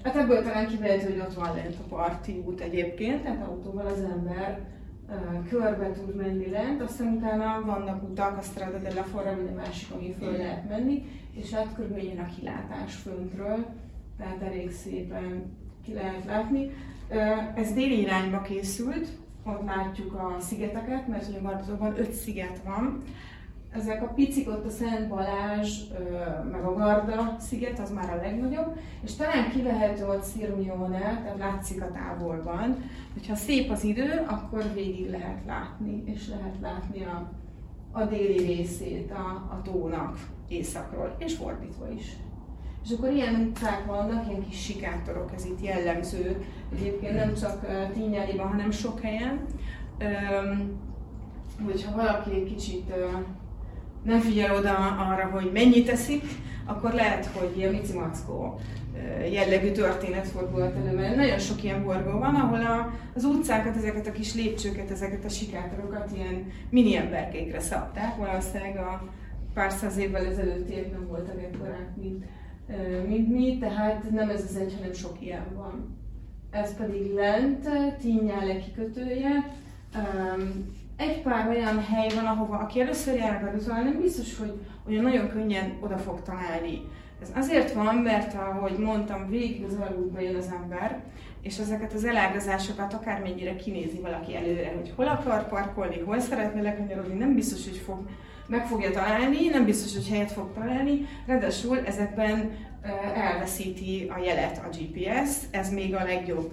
Hát 0.03 0.17
ebből 0.17 0.43
talán 0.43 0.67
kivehető, 0.67 1.11
hogy 1.11 1.21
ott 1.21 1.35
van 1.35 1.55
lent 1.55 1.77
a 1.81 1.95
parti 1.95 2.43
út 2.47 2.61
egyébként, 2.61 3.23
tehát 3.23 3.47
autóval 3.47 3.87
az 3.87 4.01
ember 4.01 4.61
körbe 5.49 5.91
tud 5.91 6.17
menni 6.17 6.51
lent, 6.51 6.83
aztán 6.83 7.13
utána 7.13 7.63
vannak 7.67 8.03
utak, 8.03 8.39
a 8.39 8.43
Strada 8.43 8.79
della 8.79 9.03
Forra, 9.03 9.37
vagy 9.37 9.51
a 9.53 9.57
másik, 9.57 9.91
ami 9.95 10.15
föl 10.19 10.37
lehet 10.37 10.69
menni, 10.69 11.05
és 11.33 11.51
hát 11.51 11.75
körülbelül 11.75 12.19
a 12.19 12.35
kilátás 12.39 12.95
föntről, 12.95 13.67
tehát 14.19 14.43
elég 14.43 14.73
szépen 14.73 15.57
ki 15.85 15.93
lehet 15.93 16.25
látni. 16.25 16.71
Ez 17.55 17.73
déli 17.73 18.01
irányba 18.01 18.41
készült, 18.41 19.09
ott 19.45 19.65
látjuk 19.65 20.15
a 20.15 20.37
szigeteket, 20.41 21.09
mert 21.09 21.29
ugye 21.29 21.41
Bardozóban 21.41 21.99
öt 21.99 22.13
sziget 22.13 22.61
van. 22.65 23.03
Ezek 23.71 24.03
a 24.03 24.07
picik 24.07 24.49
ott 24.49 24.67
a 24.67 24.71
Szent 24.71 25.09
Balázs, 25.09 25.81
meg 26.51 26.65
a 26.65 26.75
Garda 26.75 27.37
sziget, 27.39 27.79
az 27.79 27.91
már 27.91 28.13
a 28.13 28.17
legnagyobb, 28.17 28.79
és 29.03 29.15
talán 29.15 29.51
kivehető 29.51 30.07
ott 30.07 30.23
Szirmione, 30.23 30.99
tehát 30.99 31.39
látszik 31.39 31.83
a 31.83 31.91
távolban. 31.91 32.77
Hogyha 33.13 33.35
szép 33.35 33.71
az 33.71 33.85
idő, 33.85 34.25
akkor 34.29 34.73
végig 34.75 35.11
lehet 35.11 35.45
látni, 35.47 36.03
és 36.07 36.29
lehet 36.29 36.57
látni 36.61 37.05
a, 37.05 37.31
a 37.93 38.05
déli 38.05 38.45
részét 38.45 39.11
a, 39.11 39.55
a 39.55 39.61
tónak 39.65 40.19
északról, 40.49 41.17
és 41.19 41.37
fordítva 41.37 41.89
is. 41.91 42.17
És 42.85 42.91
akkor 42.97 43.11
ilyen 43.11 43.35
utcák 43.35 43.87
vannak, 43.87 44.29
ilyen 44.29 44.49
kis 44.49 44.65
sikátorok, 44.65 45.31
ez 45.35 45.45
itt 45.45 45.65
jellemző, 45.65 46.45
egyébként 46.77 47.15
nem 47.15 47.35
csak 47.35 47.67
Tínjáliban, 47.93 48.49
hanem 48.49 48.71
sok 48.71 49.01
helyen. 49.01 49.41
Hogyha 51.65 51.97
valaki 51.97 52.45
kicsit 52.45 52.93
nem 54.03 54.21
figyel 54.21 54.57
oda 54.57 54.75
arra, 54.77 55.27
hogy 55.27 55.51
mennyit 55.53 55.89
eszik, 55.89 56.23
akkor 56.67 56.93
lehet, 56.93 57.27
hogy 57.27 57.53
ilyen 57.57 57.73
micimackó 57.73 58.61
jellegű 59.33 59.71
történet 59.71 60.27
fordulhat 60.27 60.77
elő, 60.77 60.97
mert 60.97 61.17
nagyon 61.17 61.39
sok 61.39 61.63
ilyen 61.63 61.85
borgó 61.85 62.19
van, 62.19 62.35
ahol 62.35 62.61
a, 62.61 62.93
az 63.15 63.25
utcákat, 63.25 63.77
ezeket 63.77 64.07
a 64.07 64.13
kis 64.13 64.35
lépcsőket, 64.35 64.91
ezeket 64.91 65.25
a 65.25 65.29
sikátorokat 65.29 66.11
ilyen 66.15 66.53
mini 66.71 66.97
emberkékre 66.97 67.61
szabták, 67.61 68.17
valószínűleg 68.17 68.77
a 68.77 69.09
pár 69.55 69.71
száz 69.71 69.97
évvel 69.97 70.27
ezelőtt 70.27 70.93
nem 70.93 71.07
voltak 71.09 71.43
ekkorák, 71.43 71.89
mint 71.97 72.25
mint 73.09 73.29
mi, 73.29 73.59
tehát 73.61 74.11
nem 74.11 74.29
ez 74.29 74.45
az 74.49 74.57
egy, 74.57 74.75
hanem 74.77 74.93
sok 74.93 75.17
ilyen 75.21 75.47
van. 75.55 75.99
Ez 76.51 76.77
pedig 76.77 77.15
lent, 77.15 77.69
Tinnyále 78.01 78.59
kikötője. 78.59 79.57
Egy 80.97 81.23
pár 81.23 81.49
olyan 81.49 81.81
hely 81.81 82.09
van, 82.15 82.27
ahova 82.27 82.57
aki 82.57 82.81
először 82.81 83.17
jár 83.17 83.61
a 83.69 83.73
nem 83.73 84.01
biztos, 84.01 84.39
hogy 84.39 84.53
olyan 84.89 85.03
nagyon 85.03 85.29
könnyen 85.29 85.79
oda 85.81 85.99
fog 85.99 86.23
találni. 86.23 86.81
Ez 87.23 87.33
azért 87.35 87.73
van, 87.73 87.95
mert 87.95 88.35
ahogy 88.35 88.79
mondtam, 88.79 89.29
végig 89.29 89.65
az 89.65 89.75
alagútba 89.75 90.21
jön 90.21 90.37
az 90.37 90.53
ember, 90.63 91.03
és 91.43 91.59
ezeket 91.59 91.93
az 91.93 92.05
elágazásokat 92.05 92.93
akármennyire 92.93 93.57
kinézi 93.57 93.99
valaki 94.01 94.37
előre, 94.37 94.73
hogy 94.77 94.93
hol 94.97 95.09
akar 95.09 95.49
parkolni, 95.49 95.99
hol 95.99 96.21
szeretne 96.21 96.63
lekanyarodni, 96.63 97.19
nem 97.19 97.35
biztos, 97.35 97.69
hogy 97.69 97.77
fog 97.77 97.99
meg 98.47 98.67
fogja 98.67 98.91
találni, 98.91 99.49
nem 99.49 99.65
biztos, 99.65 99.95
hogy 99.95 100.09
helyet 100.09 100.33
fog 100.33 100.53
találni, 100.55 101.09
ráadásul 101.27 101.79
ezekben 101.87 102.51
elveszíti 103.15 104.11
a 104.17 104.25
jelet 104.25 104.63
a 104.65 104.77
GPS, 104.77 105.37
ez 105.51 105.73
még 105.73 105.95
a 105.95 106.05
legjobb 106.05 106.53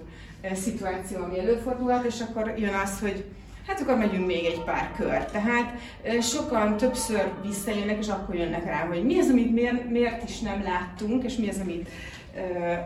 szituáció, 0.54 1.22
ami 1.22 1.38
előfordulhat, 1.38 2.04
és 2.04 2.20
akkor 2.20 2.54
jön 2.56 2.74
az, 2.74 3.00
hogy 3.00 3.24
hát 3.66 3.80
akkor 3.80 3.96
megyünk 3.96 4.26
még 4.26 4.44
egy 4.44 4.60
pár 4.64 4.92
kör. 4.96 5.24
Tehát 5.24 5.78
sokan 6.22 6.76
többször 6.76 7.32
visszajönnek, 7.42 7.98
és 7.98 8.08
akkor 8.08 8.34
jönnek 8.34 8.64
rá, 8.64 8.86
hogy 8.86 9.04
mi 9.04 9.18
az, 9.18 9.28
amit 9.28 9.52
miért, 9.52 9.90
miért 9.90 10.28
is 10.28 10.40
nem 10.40 10.62
láttunk, 10.62 11.24
és 11.24 11.36
mi 11.36 11.48
az, 11.48 11.60
amit 11.60 11.88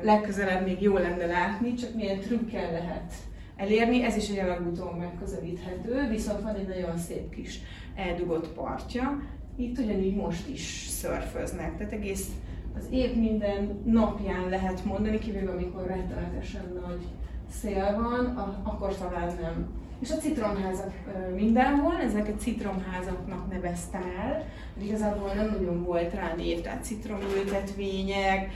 legközelebb 0.03 0.67
még 0.67 0.83
jó 0.83 0.97
lenne 0.97 1.27
látni, 1.27 1.75
csak 1.75 1.95
milyen 1.95 2.21
trükkel 2.21 2.73
lehet 2.73 3.12
elérni. 3.57 4.05
Ez 4.05 4.17
is 4.17 4.29
egy 4.29 4.38
alagúton 4.38 4.95
megközelíthető, 4.95 6.09
viszont 6.11 6.40
van 6.40 6.55
egy 6.55 6.69
nagyon 6.69 6.99
szép 6.99 7.35
kis 7.35 7.61
eldugott 7.95 8.49
partja. 8.49 9.23
Itt 9.57 9.79
ugyanígy 9.79 10.17
most 10.17 10.49
is 10.49 10.87
szörföznek, 10.89 11.77
tehát 11.77 11.93
egész 11.93 12.29
az 12.77 12.87
év 12.91 13.15
minden 13.15 13.81
napján 13.85 14.49
lehet 14.49 14.85
mondani, 14.85 15.19
kivéve 15.19 15.51
amikor 15.51 15.87
rettenetesen 15.87 16.81
nagy 16.87 17.05
szél 17.51 17.95
van, 17.97 18.27
akkor 18.63 18.95
talán 18.95 19.33
nem. 19.41 19.67
És 20.01 20.11
a 20.11 20.17
citromházak 20.17 20.93
mindenhol, 21.35 22.01
ezeket 22.01 22.41
citromházaknak 22.41 23.51
neveztem 23.51 24.03
el, 24.21 24.45
igazából 24.83 25.33
nem 25.35 25.47
nagyon 25.47 25.83
volt 25.85 26.15
rá 26.15 26.35
név, 26.37 26.61
tehát 26.61 26.85
citromültetvények, 26.85 28.51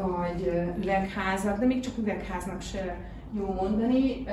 vagy 0.00 0.52
üvegházak, 0.82 1.58
de 1.58 1.66
még 1.66 1.80
csak 1.80 1.98
üvegháznak 1.98 2.60
se 2.60 2.96
jó 3.36 3.52
mondani. 3.60 4.24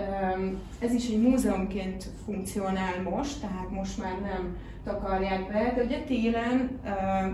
Ez 0.80 0.94
is 0.94 1.10
egy 1.10 1.22
múzeumként 1.22 2.10
funkcionál 2.26 3.02
most, 3.04 3.42
tehát 3.42 3.70
most 3.70 3.98
már 3.98 4.20
nem 4.22 4.56
takarják 4.84 5.48
be, 5.48 5.74
de 5.76 5.84
ugye 5.84 6.00
télen 6.00 6.80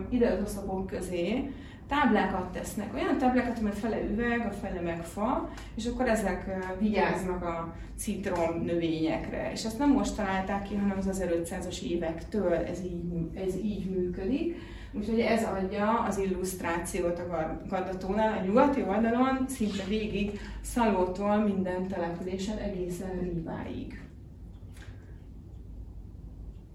ide 0.09 0.29
az 0.29 0.39
oszlopok 0.43 0.87
közé 0.87 1.51
táblákat 1.87 2.51
tesznek, 2.51 2.93
olyan 2.93 3.17
táblákat, 3.17 3.59
amely 3.59 3.73
fele 3.73 4.01
üveg, 4.01 4.45
a 4.45 4.51
fele 4.51 4.81
meg 4.81 5.03
fa, 5.03 5.49
és 5.75 5.85
akkor 5.85 6.07
ezek 6.07 6.45
vigyáznak 6.79 7.43
a 7.43 7.73
citrom 7.97 8.63
növényekre. 8.63 9.51
És 9.51 9.63
ezt 9.65 9.79
nem 9.79 9.91
most 9.91 10.15
találták 10.15 10.63
ki, 10.63 10.75
hanem 10.75 10.97
az 10.97 11.21
1500-as 11.21 11.81
évektől 11.81 12.53
ez 12.53 12.79
így, 12.83 13.27
ez 13.47 13.55
így 13.55 13.89
működik. 13.89 14.55
Úgyhogy 14.93 15.19
ez 15.19 15.43
adja 15.43 15.99
az 15.99 16.17
illusztrációt 16.17 17.19
a 17.19 17.59
Gardatónál, 17.69 18.37
a 18.37 18.45
nyugati 18.45 18.81
oldalon 18.81 19.45
szinte 19.47 19.83
végig 19.83 20.39
Szalótól 20.61 21.37
minden 21.37 21.87
településen 21.87 22.57
egészen 22.57 23.19
Ríváig. 23.19 24.01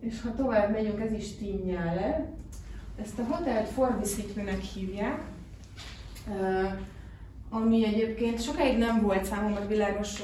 És 0.00 0.22
ha 0.22 0.34
tovább 0.34 0.70
megyünk, 0.70 1.00
ez 1.00 1.12
is 1.12 1.36
Tinnyále. 1.36 2.32
Ezt 3.02 3.18
a 3.18 3.24
hotelt 3.34 3.68
Forviszikőnek 3.68 4.60
hívják, 4.60 5.20
ami 7.50 7.84
egyébként 7.84 8.42
sokáig 8.42 8.78
nem 8.78 9.02
volt 9.02 9.24
számomra 9.24 9.66
világos, 9.66 10.22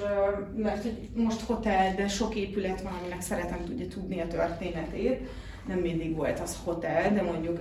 mert 0.56 0.86
most 1.14 1.40
hotel, 1.40 1.94
de 1.94 2.08
sok 2.08 2.34
épület 2.34 2.82
van, 2.82 2.92
aminek 2.92 3.20
szeretem 3.20 3.64
tudja 3.64 3.88
tudni 3.88 4.20
a 4.20 4.26
történetét. 4.26 5.28
Nem 5.66 5.78
mindig 5.78 6.16
volt 6.16 6.40
az 6.40 6.58
hotel, 6.64 7.12
de 7.12 7.22
mondjuk 7.22 7.60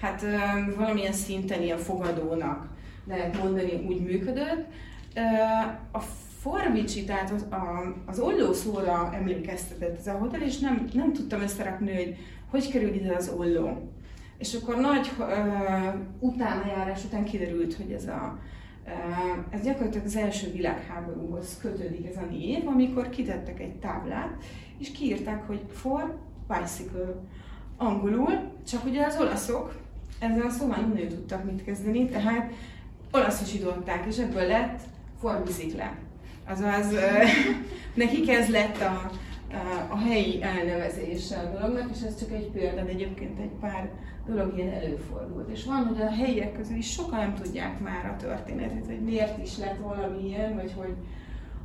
hát 0.00 0.24
valamilyen 0.76 1.12
szinten 1.12 1.62
ilyen 1.62 1.78
fogadónak 1.78 2.68
lehet 3.06 3.42
mondani, 3.42 3.84
úgy 3.86 4.00
működött. 4.00 4.66
A 5.92 5.98
Forvicsi, 6.40 7.04
tehát 7.04 7.30
az, 7.30 7.46
a, 7.50 7.94
az 8.06 8.18
olló 8.18 8.52
szóra 8.52 9.10
emlékeztetett 9.14 9.98
ez 9.98 10.06
a 10.06 10.12
hotel, 10.12 10.42
és 10.42 10.58
nem, 10.58 10.88
nem 10.92 11.12
tudtam 11.12 11.40
összerakni, 11.40 11.94
hogy 11.94 12.16
hogy 12.50 12.70
kerül 12.70 12.94
ide 12.94 13.14
az 13.14 13.32
olló. 13.36 13.92
És 14.38 14.54
akkor 14.54 14.76
nagy 14.76 15.10
uh, 15.18 15.26
utánajárás 16.18 17.04
után 17.04 17.24
kiderült, 17.24 17.74
hogy 17.74 17.92
ez 17.92 18.06
a 18.06 18.38
ez 19.50 19.62
gyakorlatilag 19.62 20.06
az 20.06 20.16
első 20.16 20.52
világháborúhoz 20.52 21.58
kötődik 21.60 22.06
ez 22.06 22.16
a 22.16 22.26
név, 22.30 22.66
amikor 22.66 23.08
kitettek 23.08 23.60
egy 23.60 23.74
táblát, 23.74 24.44
és 24.78 24.90
kiírták, 24.90 25.46
hogy 25.46 25.60
for 25.68 26.18
bicycle. 26.48 27.14
Angolul, 27.76 28.52
csak 28.66 28.84
ugye 28.84 29.06
az 29.06 29.16
olaszok 29.20 29.74
ezzel 30.18 30.46
a 30.46 30.50
szóval 30.50 30.76
nem 30.76 31.08
tudtak 31.08 31.44
mit 31.44 31.64
kezdeni, 31.64 32.08
tehát 32.08 32.52
olaszosították, 33.12 34.06
és 34.06 34.18
ebből 34.18 34.46
lett 34.46 34.80
for 35.20 35.42
bicikle. 35.44 35.96
Azaz 36.46 36.86
nekik 37.94 38.30
ez 38.30 38.48
lett 38.48 38.80
a, 38.80 39.10
a 39.88 39.98
helyi 39.98 40.42
elnevezése 40.42 41.38
a 41.38 41.58
dolognak, 41.58 41.90
és 41.94 42.02
ez 42.02 42.18
csak 42.18 42.32
egy 42.32 42.50
példa, 42.50 42.82
de 42.82 42.90
egyébként 42.90 43.38
egy 43.38 43.52
pár 43.60 43.90
dolog 44.26 44.52
ilyen 44.56 44.72
előfordult. 44.72 45.48
És 45.48 45.64
van, 45.64 45.86
hogy 45.86 46.00
a 46.00 46.10
helyiek 46.10 46.56
közül 46.56 46.76
is 46.76 46.92
sokan 46.92 47.18
nem 47.18 47.34
tudják 47.34 47.80
már 47.80 48.06
a 48.06 48.16
történetet, 48.16 48.86
hogy 48.86 49.00
miért 49.00 49.42
is 49.42 49.58
lett 49.58 49.78
valami 49.78 50.26
ilyen, 50.26 50.54
vagy 50.54 50.72
hogy 50.76 50.94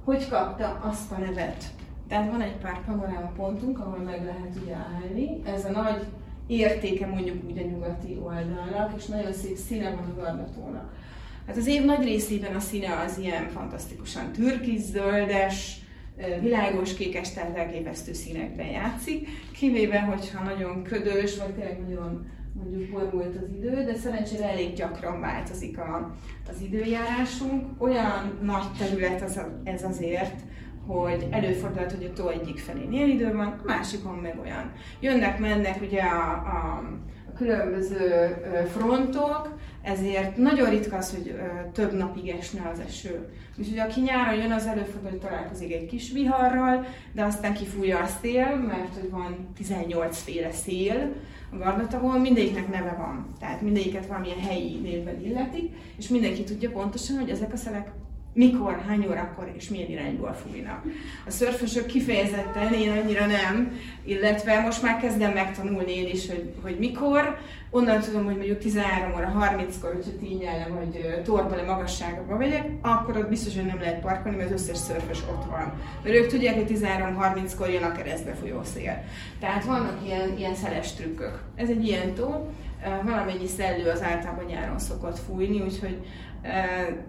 hogy 0.04 0.30
kapta 0.30 0.80
azt 0.84 1.12
a 1.12 1.17
nevet. 1.17 1.63
Tehát 2.13 2.32
van 2.32 2.41
egy 2.41 2.56
pár 2.56 2.86
panoráma 2.86 3.32
pontunk, 3.36 3.80
ahol 3.80 3.97
meg 3.97 4.23
lehet 4.26 4.56
ugye 4.63 4.73
állni. 4.76 5.41
Ez 5.45 5.65
a 5.65 5.71
nagy 5.71 6.04
értéke 6.47 7.06
mondjuk 7.06 7.43
úgy 7.43 7.58
a 7.58 7.62
nyugati 7.62 8.17
oldalnak, 8.23 8.93
és 8.97 9.06
nagyon 9.06 9.34
szép 9.34 9.58
színe 9.58 9.89
van 9.89 10.13
a 10.15 10.21
gardatónak. 10.21 10.93
Hát 11.47 11.58
az 11.58 11.67
év 11.67 11.86
nagy 11.86 12.04
részében 12.04 12.56
a 12.56 12.60
színe 12.60 12.99
az 13.06 13.17
ilyen 13.17 13.49
fantasztikusan 13.49 14.32
türkisz-zöldes, 14.32 15.80
világos 16.41 16.93
kékes, 16.93 17.34
tehát 17.34 17.58
elképesztő 17.58 18.13
színekben 18.13 18.67
játszik, 18.67 19.28
kivéve, 19.52 19.99
hogyha 19.99 20.43
nagyon 20.43 20.84
ködös, 20.84 21.38
vagy 21.38 21.54
tényleg 21.54 21.82
nagyon 21.88 22.26
mondjuk 22.54 22.89
borult 22.89 23.36
az 23.36 23.49
idő, 23.58 23.84
de 23.84 23.95
szerencsére 23.95 24.49
elég 24.49 24.73
gyakran 24.73 25.19
változik 25.19 25.78
a, 25.78 26.15
az 26.49 26.62
időjárásunk. 26.62 27.82
Olyan 27.82 28.39
nagy 28.41 28.65
terület 28.78 29.21
az 29.21 29.39
ez 29.63 29.84
azért, 29.84 30.41
hogy 30.88 31.28
előfordulhat, 31.30 31.91
hogy 31.91 32.12
a 32.13 32.13
tó 32.13 32.28
egyik 32.28 32.60
felén 32.60 32.91
ilyen 32.91 33.10
idő 33.10 33.34
van, 33.34 33.48
a 33.48 33.62
másikon 33.65 34.15
meg 34.15 34.39
olyan. 34.43 34.72
Jönnek, 35.00 35.39
mennek 35.39 35.82
ugye 35.82 36.02
a, 36.02 36.32
a, 36.32 36.84
a 37.28 37.34
különböző 37.38 38.36
frontok, 38.72 39.58
ezért 39.82 40.38
nagyon 40.38 40.69
ritka 40.69 40.98
az, 40.98 41.12
hogy 41.12 41.36
több 41.74 41.93
napig 41.93 42.28
esne 42.28 42.69
az 42.74 42.80
eső. 42.80 43.30
Úgyhogy 43.58 43.80
aki 43.80 44.02
nyáron 44.02 44.39
jön, 44.39 44.52
az 44.52 44.65
előfordul, 44.65 45.10
hogy 45.10 45.19
találkozik 45.19 45.74
egy 45.74 45.86
kis 45.86 46.12
viharral, 46.12 46.86
de 47.13 47.24
aztán 47.24 47.54
kifújja 47.54 48.00
a 48.00 48.06
szél, 48.22 48.56
mert 48.56 48.93
hogy 49.00 49.10
van 49.10 49.48
18 49.56 50.22
féle 50.22 50.52
szél 50.52 51.13
a 51.52 51.58
Gardatavon, 51.58 52.19
mindegyiknek 52.19 52.69
neve 52.69 52.96
van. 52.98 53.34
Tehát 53.39 53.62
mindegyiket 53.62 54.06
valamilyen 54.06 54.39
helyi 54.39 54.80
névben 54.80 55.26
illetik, 55.26 55.72
és 55.98 56.08
mindenki 56.08 56.43
tudja 56.43 56.72
pontosan, 56.72 57.17
hogy 57.19 57.30
ezek 57.30 57.54
a 57.54 57.58
szelek 57.58 57.91
mikor, 58.34 58.84
hány 58.88 59.06
órakor 59.10 59.52
és 59.58 59.69
milyen 59.69 59.89
irányból 59.89 60.34
fújnak. 60.34 60.84
A 61.26 61.32
szörfösök 61.32 61.86
kifejezetten, 61.86 62.74
én 62.74 62.91
annyira 62.91 63.26
nem, 63.26 63.80
illetve 64.04 64.60
most 64.60 64.82
már 64.82 65.00
kezdem 65.00 65.32
megtanulni 65.32 65.96
én 65.96 66.08
is, 66.08 66.30
hogy, 66.30 66.54
hogy 66.62 66.78
mikor. 66.80 67.38
Onnan 67.69 68.00
tudom, 68.00 68.26
hogy 68.26 68.36
mondjuk 68.36 68.58
13 68.58 69.13
óra 69.15 69.34
30-kor, 69.39 69.93
hogyha 69.93 70.17
tényelem, 70.19 70.72
hogy 70.72 71.22
torba 71.24 71.56
le 71.56 71.63
magasságba 71.63 72.38
megyek, 72.38 72.69
akkor 72.82 73.17
ott 73.17 73.30
biztos, 73.30 73.56
hogy 73.56 73.65
nem 73.65 73.80
lehet 73.80 74.00
parkolni, 74.02 74.38
mert 74.38 74.52
az 74.52 74.60
összes 74.60 74.78
szörfös 74.78 75.19
ott 75.19 75.46
van. 75.50 75.74
Mert 76.04 76.15
ők 76.15 76.28
tudják, 76.28 76.56
hogy 76.56 76.80
13-30-kor 76.80 77.69
jön 77.69 77.84
a 77.84 77.91
keresztbe 77.91 78.34
folyó 78.34 78.63
szél. 78.63 79.04
Tehát 79.39 79.65
vannak 79.65 80.00
ilyen, 80.06 80.38
ilyen 80.38 80.56
szeles 80.56 80.93
trükkök. 80.93 81.43
Ez 81.56 81.69
egy 81.69 81.88
ilyen 81.88 82.13
tó, 82.13 82.50
valamennyi 83.04 83.48
szellő 83.48 83.89
az 83.89 84.02
általában 84.02 84.46
nyáron 84.46 84.80
szokott 84.80 85.19
fújni, 85.19 85.62
úgyhogy 85.62 86.06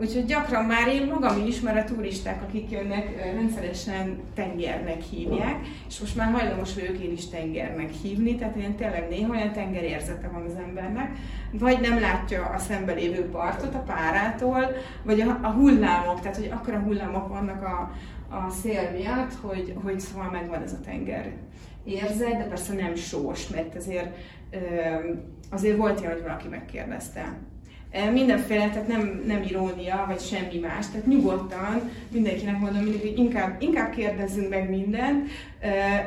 Úgyhogy 0.00 0.24
gyakran 0.24 0.64
már 0.64 0.88
én 0.88 1.06
magam 1.06 1.46
is, 1.46 1.60
mert 1.60 1.90
a 1.90 1.94
turisták, 1.94 2.42
akik 2.42 2.70
jönnek, 2.70 3.32
rendszeresen 3.34 4.18
tengernek 4.34 5.02
hívják, 5.02 5.66
és 5.88 6.00
most 6.00 6.16
már 6.16 6.32
hajlamos 6.32 6.74
vagyok 6.74 6.98
én 6.98 7.12
is 7.12 7.28
tengernek 7.28 7.90
hívni, 8.02 8.34
tehát 8.34 8.56
ilyen 8.56 8.74
tényleg 8.74 9.08
néha 9.08 9.30
olyan 9.30 9.52
tengerérzete 9.52 10.28
van 10.28 10.44
az 10.44 10.54
embernek, 10.66 11.10
vagy 11.52 11.80
nem 11.80 12.00
látja 12.00 12.44
a 12.44 12.58
szembe 12.58 12.92
lévő 12.92 13.28
partot 13.28 13.74
a 13.74 13.78
párától, 13.78 14.76
vagy 15.02 15.20
a, 15.20 15.38
a 15.42 15.48
hullámok, 15.48 16.20
tehát 16.20 16.36
hogy 16.36 16.50
akkora 16.52 16.78
hullámok 16.78 17.28
vannak 17.28 17.62
a, 17.62 17.92
a 18.36 18.50
szél 18.50 18.90
miatt, 18.90 19.32
hogy, 19.40 19.74
hogy 19.82 20.00
szóval 20.00 20.30
megvan 20.30 20.62
ez 20.62 20.72
a 20.72 20.80
tenger 20.84 21.32
érzet, 21.84 22.36
de 22.36 22.44
persze 22.44 22.74
nem 22.74 22.94
sós, 22.94 23.48
mert 23.48 23.74
azért, 23.74 24.16
azért 25.50 25.76
volt 25.76 26.00
ilyen, 26.00 26.12
hogy 26.12 26.22
valaki 26.22 26.48
megkérdezte. 26.48 27.36
Mindenféle, 28.12 28.68
tehát 28.68 28.88
nem, 28.88 29.22
nem 29.26 29.42
irónia, 29.42 30.04
vagy 30.08 30.20
semmi 30.20 30.58
más, 30.58 30.86
tehát 30.86 31.06
nyugodtan 31.06 31.90
mindenkinek 32.12 32.58
mondom 32.58 32.82
mindig, 32.82 33.00
hogy 33.00 33.18
inkább, 33.18 33.62
inkább 33.62 33.90
kérdezzünk 33.90 34.48
meg 34.48 34.70
mindent, 34.70 35.30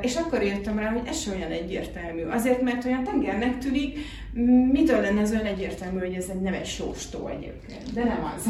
és 0.01 0.15
akkor 0.15 0.43
jöttem 0.43 0.79
rá, 0.79 0.89
hogy 0.89 1.07
ez 1.07 1.19
sem 1.19 1.33
olyan 1.35 1.51
egyértelmű. 1.51 2.23
Azért, 2.23 2.61
mert 2.61 2.85
olyan 2.85 3.03
tengernek 3.03 3.57
tűnik, 3.57 3.97
mitől 4.71 5.01
lenne 5.01 5.21
ez 5.21 5.31
olyan 5.31 5.45
egyértelmű, 5.45 5.99
hogy 5.99 6.13
ez 6.13 6.29
egy 6.29 6.41
nem 6.41 6.53
egy 6.53 6.65
sóstó 6.65 7.27
egyébként, 7.27 7.93
de 7.93 8.03
nem 8.03 8.31
az. 8.35 8.45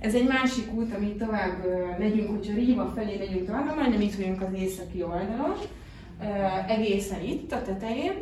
Ez 0.00 0.14
egy 0.14 0.26
másik 0.26 0.72
út, 0.74 0.94
amit 0.94 1.18
tovább 1.18 1.66
megyünk, 1.98 2.30
hogyha 2.30 2.54
Ríva 2.54 2.92
felé 2.94 3.16
megyünk 3.18 3.46
tovább, 3.46 3.76
majdnem 3.76 4.00
itt 4.00 4.14
vagyunk 4.14 4.42
az 4.42 4.60
északi 4.60 5.02
oldalon, 5.02 5.56
egészen 6.68 7.24
itt 7.24 7.52
a 7.52 7.62
tetején, 7.62 8.12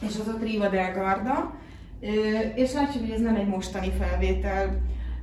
és 0.00 0.18
az 0.20 0.28
ott 0.28 0.42
Riva 0.42 0.68
del 0.68 0.92
Garda, 0.92 1.54
és 2.54 2.72
látjuk, 2.72 3.04
hogy 3.04 3.12
ez 3.12 3.20
nem 3.20 3.36
egy 3.36 3.46
mostani 3.46 3.90
felvétel, 3.98 4.80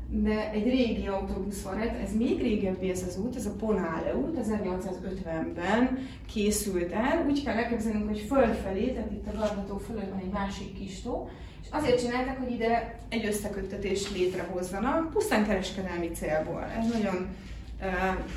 de 0.09 0.51
egy 0.51 0.63
régi 0.63 1.07
autóbusz 1.07 1.61
van, 1.61 1.79
ez 1.79 2.15
még 2.17 2.41
régebbi 2.41 2.89
ez 2.89 3.03
az 3.07 3.17
út, 3.17 3.35
ez 3.35 3.45
a 3.45 3.55
Ponale 3.59 4.15
út, 4.15 4.37
1850-ben 4.41 6.07
készült 6.33 6.91
el. 6.91 7.25
Úgy 7.27 7.43
kell 7.43 7.55
elképzelnünk, 7.55 8.07
hogy 8.07 8.19
fölfelé, 8.19 8.91
tehát 8.91 9.11
itt 9.11 9.27
a 9.27 9.37
Gardató 9.37 9.77
fölött 9.77 10.09
van 10.09 10.19
egy 10.19 10.31
másik 10.31 10.79
kis 10.79 11.01
tó, 11.01 11.29
és 11.61 11.67
azért 11.71 11.99
csinálták, 11.99 12.39
hogy 12.39 12.51
ide 12.51 12.99
egy 13.09 13.25
összeköttetést 13.25 14.15
létrehozzanak, 14.15 15.11
pusztán 15.11 15.45
kereskedelmi 15.45 16.09
célból. 16.09 16.63
Ez 16.77 16.91
nagyon 16.91 17.27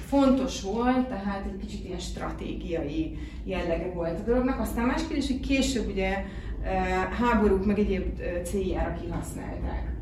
fontos 0.06 0.62
volt, 0.62 1.08
tehát 1.08 1.44
egy 1.46 1.66
kicsit 1.66 1.84
ilyen 1.84 1.98
stratégiai 1.98 3.18
jellege 3.44 3.92
volt 3.94 4.18
a 4.18 4.22
dolognak. 4.22 4.60
Aztán 4.60 4.86
más 4.86 5.06
kérdés, 5.06 5.26
hogy 5.26 5.40
később 5.40 5.88
ugye 5.88 6.24
háborúk 7.20 7.66
meg 7.66 7.78
egyéb 7.78 8.20
céljára 8.44 8.96
kihasználták. 9.00 9.94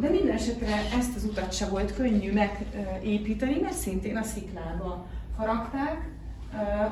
De 0.00 0.08
minden 0.10 0.34
esetre 0.34 0.74
ezt 0.98 1.16
az 1.16 1.24
utat 1.24 1.52
se 1.52 1.66
volt 1.66 1.94
könnyű 1.94 2.32
megépíteni, 2.32 3.58
mert 3.60 3.74
szintén 3.74 4.16
a 4.16 4.22
sziklába 4.22 5.06
faragták. 5.36 6.08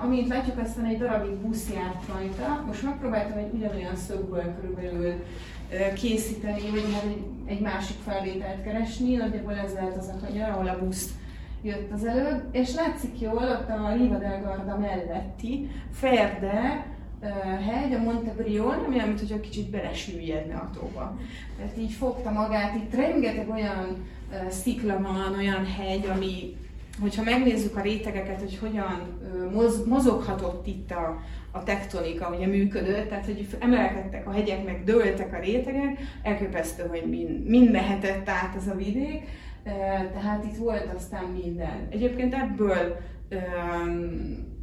Amint 0.03 0.29
látjuk, 0.29 0.59
aztán 0.59 0.85
egy 0.85 0.99
darabig 0.99 1.35
busz 1.35 1.71
járt 1.75 2.09
rajta. 2.09 2.65
Most 2.67 2.83
megpróbáltam 2.83 3.39
egy 3.39 3.53
ugyanolyan 3.53 3.97
szögből 3.97 4.55
körülbelül 4.61 5.15
készíteni, 5.95 6.71
vagy 6.71 6.85
egy, 7.05 7.25
egy 7.47 7.61
másik 7.61 7.97
felvételt 8.05 8.63
keresni, 8.63 9.15
nagyjából 9.15 9.55
ez 9.55 9.73
lehet 9.73 9.97
az 9.97 10.09
a 10.09 10.27
kanyar, 10.27 10.51
ahol 10.51 10.69
a 10.69 10.79
busz 10.85 11.09
jött 11.63 11.93
az 11.93 12.05
előbb, 12.05 12.43
és 12.53 12.75
látszik 12.75 13.21
jól 13.21 13.43
ott 13.43 13.69
a 13.69 13.93
Riva 13.97 14.19
del 14.19 14.43
Garda 14.43 14.79
melletti 14.79 15.71
Ferde 15.93 16.87
hegy, 17.71 17.93
a 17.93 17.99
Monte 17.99 18.31
Brion, 18.31 18.85
ami 18.87 18.97
olyan, 18.97 19.09
mintha 19.09 19.41
kicsit 19.41 19.71
belesüllyedne 19.71 20.55
a 20.55 20.71
tóba. 20.81 21.19
Tehát 21.57 21.79
így 21.79 21.93
fogta 21.93 22.31
magát, 22.31 22.75
itt 22.75 22.95
rengeteg 22.95 23.49
olyan 23.49 24.07
szikla 24.49 25.01
van, 25.03 25.35
olyan 25.39 25.67
hegy, 25.67 26.07
ami, 26.07 26.57
hogyha 27.01 27.23
megnézzük 27.23 27.77
a 27.77 27.81
rétegeket, 27.81 28.41
hogy 28.41 28.59
hogyan 28.59 29.21
moz, 29.53 29.87
mozoghatott 29.87 30.67
itt 30.67 30.91
a, 30.91 31.19
a 31.55 31.63
tektonika, 31.63 32.35
ugye 32.37 32.47
működött, 32.47 33.09
tehát 33.09 33.25
hogy 33.25 33.47
emelkedtek 33.59 34.27
a 34.27 34.33
hegyek, 34.33 34.65
meg 34.65 34.85
dőltek 34.85 35.33
a 35.33 35.41
rétegek, 35.41 35.99
elképesztő, 36.23 36.87
hogy 36.87 37.03
mind, 37.09 37.49
mind 37.49 37.71
mehetett 37.71 38.29
át 38.29 38.57
ez 38.57 38.69
a 38.69 38.75
vidék, 38.75 39.23
tehát 40.13 40.45
itt 40.45 40.57
volt 40.57 40.95
aztán 40.97 41.25
minden. 41.25 41.89
Egyébként 41.91 42.35
ebből 42.35 42.97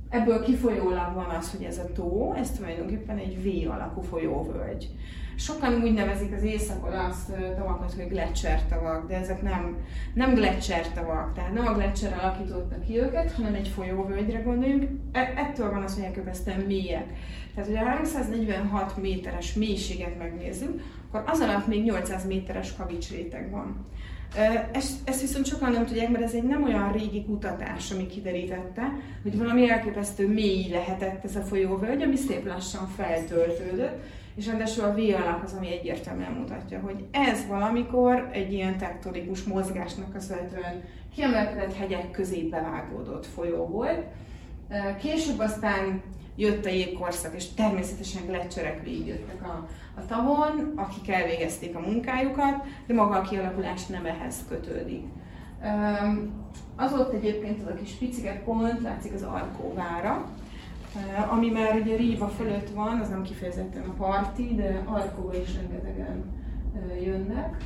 Ebből 0.09 0.43
kifolyólag 0.43 1.13
van 1.13 1.29
az, 1.39 1.51
hogy 1.51 1.65
ez 1.65 1.77
a 1.77 1.91
tó, 1.91 2.33
ez 2.33 2.51
tulajdonképpen 2.51 3.17
egy 3.17 3.43
V 3.43 3.71
alakú 3.71 4.01
folyóvölgy. 4.01 4.89
Sokan 5.35 5.81
úgy 5.83 5.93
nevezik 5.93 6.33
az 6.33 6.43
északon 6.43 6.93
azt 6.93 7.31
tavakat, 7.55 7.93
hogy 7.93 8.07
gletszertavak, 8.07 9.07
de 9.07 9.15
ezek 9.15 9.41
nem, 9.41 9.77
nem 10.13 10.33
gletszertavak, 10.33 11.33
tehát 11.33 11.53
nem 11.53 11.67
a 11.67 11.73
gletszer 11.73 12.17
alakította 12.21 12.79
ki 12.79 12.97
őket, 12.97 13.31
hanem 13.31 13.53
egy 13.53 13.67
folyóvölgyre 13.67 14.39
gondoljunk. 14.39 14.89
E- 15.11 15.33
ettől 15.35 15.71
van 15.71 15.83
az, 15.83 15.95
hogy 15.95 16.03
elképesztően 16.03 16.59
mélyek. 16.59 17.05
Tehát, 17.55 17.69
hogy 17.69 17.77
a 17.77 17.85
346 17.85 18.97
méteres 18.97 19.53
mélységet 19.53 20.17
megnézzük, 20.17 20.81
akkor 21.07 21.23
az 21.25 21.39
alatt 21.39 21.67
még 21.67 21.83
800 21.83 22.27
méteres 22.27 22.75
kavicsréteg 22.75 23.49
van. 23.51 23.85
Ezt, 24.71 25.09
ezt 25.09 25.21
viszont 25.21 25.45
sokan 25.45 25.71
nem 25.71 25.85
tudják, 25.85 26.09
mert 26.09 26.23
ez 26.23 26.33
egy 26.33 26.43
nem 26.43 26.63
olyan 26.63 26.91
régi 26.91 27.25
kutatás, 27.25 27.91
ami 27.91 28.07
kiderítette, 28.07 28.91
hogy 29.23 29.37
valami 29.37 29.69
elképesztő 29.69 30.27
mély 30.27 30.69
lehetett 30.69 31.23
ez 31.23 31.35
a 31.35 31.41
folyóvölgy, 31.41 32.01
ami 32.01 32.15
szép 32.15 32.45
lassan 32.45 32.87
feltöltődött, 32.87 34.03
és 34.35 34.47
ráadásul 34.47 34.83
a 34.83 34.93
V 34.93 34.97
alak 34.97 35.43
az, 35.43 35.53
ami 35.53 35.71
egyértelműen 35.71 36.31
mutatja, 36.31 36.79
hogy 36.79 37.05
ez 37.11 37.47
valamikor 37.47 38.29
egy 38.31 38.53
ilyen 38.53 38.77
tektonikus 38.77 39.43
mozgásnak 39.43 40.13
köszönhetően 40.13 40.83
kiemelkedett 41.15 41.75
hegyek 41.75 42.11
közé 42.11 42.41
bevágódott 42.41 43.25
folyó 43.25 43.65
volt. 43.65 44.05
Később 44.99 45.39
aztán 45.39 46.01
jött 46.35 46.65
a 46.65 46.69
jégkorszak, 46.69 47.35
és 47.35 47.53
természetesen 47.53 48.25
gletszerek 48.25 48.83
végigjöttek 48.83 49.43
a, 49.43 49.67
a 49.95 50.05
tavon, 50.05 50.73
akik 50.75 51.09
elvégezték 51.09 51.75
a 51.75 51.79
munkájukat, 51.79 52.63
de 52.87 52.93
maga 52.93 53.15
a 53.15 53.21
kialakulás 53.21 53.85
nem 53.85 54.05
ehhez 54.05 54.35
kötődik. 54.49 55.03
Az 56.75 56.93
ott 56.93 57.13
egyébként 57.13 57.61
az 57.61 57.67
a 57.67 57.73
kis 57.73 57.91
picike 57.91 58.41
pont, 58.45 58.81
látszik 58.81 59.13
az 59.13 59.23
Arkóvára, 59.23 60.29
ami 61.29 61.49
már 61.49 61.75
ugye 61.75 61.95
Ríva 61.95 62.27
fölött 62.27 62.69
van, 62.69 62.99
az 62.99 63.09
nem 63.09 63.23
kifejezetten 63.23 63.83
a 63.83 63.93
parti, 63.93 64.55
de 64.55 64.83
Arkóba 64.85 65.35
is 65.35 65.55
rengetegen 65.55 66.23
jönnek, 67.03 67.57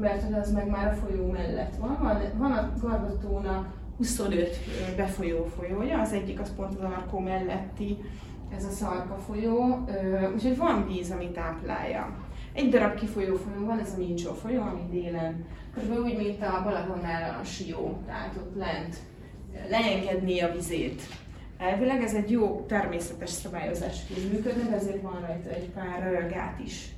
mert 0.00 0.34
az 0.34 0.52
meg 0.52 0.68
már 0.68 0.92
a 0.92 0.94
folyó 0.94 1.30
mellett 1.30 1.76
van. 1.76 1.98
Van, 2.02 2.20
van 2.36 2.52
a 2.52 2.72
Gargatónak 2.80 3.82
25 3.96 4.56
befolyó 4.96 5.44
folyója, 5.44 6.00
az 6.00 6.12
egyik 6.12 6.40
az 6.40 6.54
pont 6.56 6.74
az 6.74 6.80
Arkó 6.80 7.18
melletti, 7.18 7.98
ez 8.56 8.64
a 8.64 8.70
Szarka 8.70 9.16
folyó, 9.16 9.84
úgyhogy 10.34 10.56
van 10.56 10.86
víz, 10.86 11.10
ami 11.10 11.30
táplálja. 11.30 12.16
Egy 12.52 12.68
darab 12.68 12.94
kifolyó 12.94 13.36
folyó 13.36 13.66
van, 13.66 13.78
ez 13.78 13.92
a 13.94 13.98
Mincsó 13.98 14.32
folyó, 14.32 14.60
ami 14.60 14.80
délen, 14.90 15.44
körülbelül 15.74 16.04
úgy, 16.04 16.16
mint 16.16 16.42
a 16.42 16.60
Balatonnál 16.64 17.38
a 17.40 17.44
Sió, 17.44 17.98
tehát 18.06 18.36
ott 18.36 18.56
lent 18.56 18.96
leengedni 19.70 20.40
a 20.40 20.52
vizét. 20.52 21.02
Elvileg 21.58 22.02
ez 22.02 22.14
egy 22.14 22.30
jó 22.30 22.64
természetes 22.68 23.30
szabályozásként 23.30 24.32
működne, 24.32 24.76
ezért 24.76 25.02
van 25.02 25.20
rajta 25.20 25.50
egy 25.50 25.68
pár 25.68 26.28
gát 26.30 26.60
is. 26.64 26.88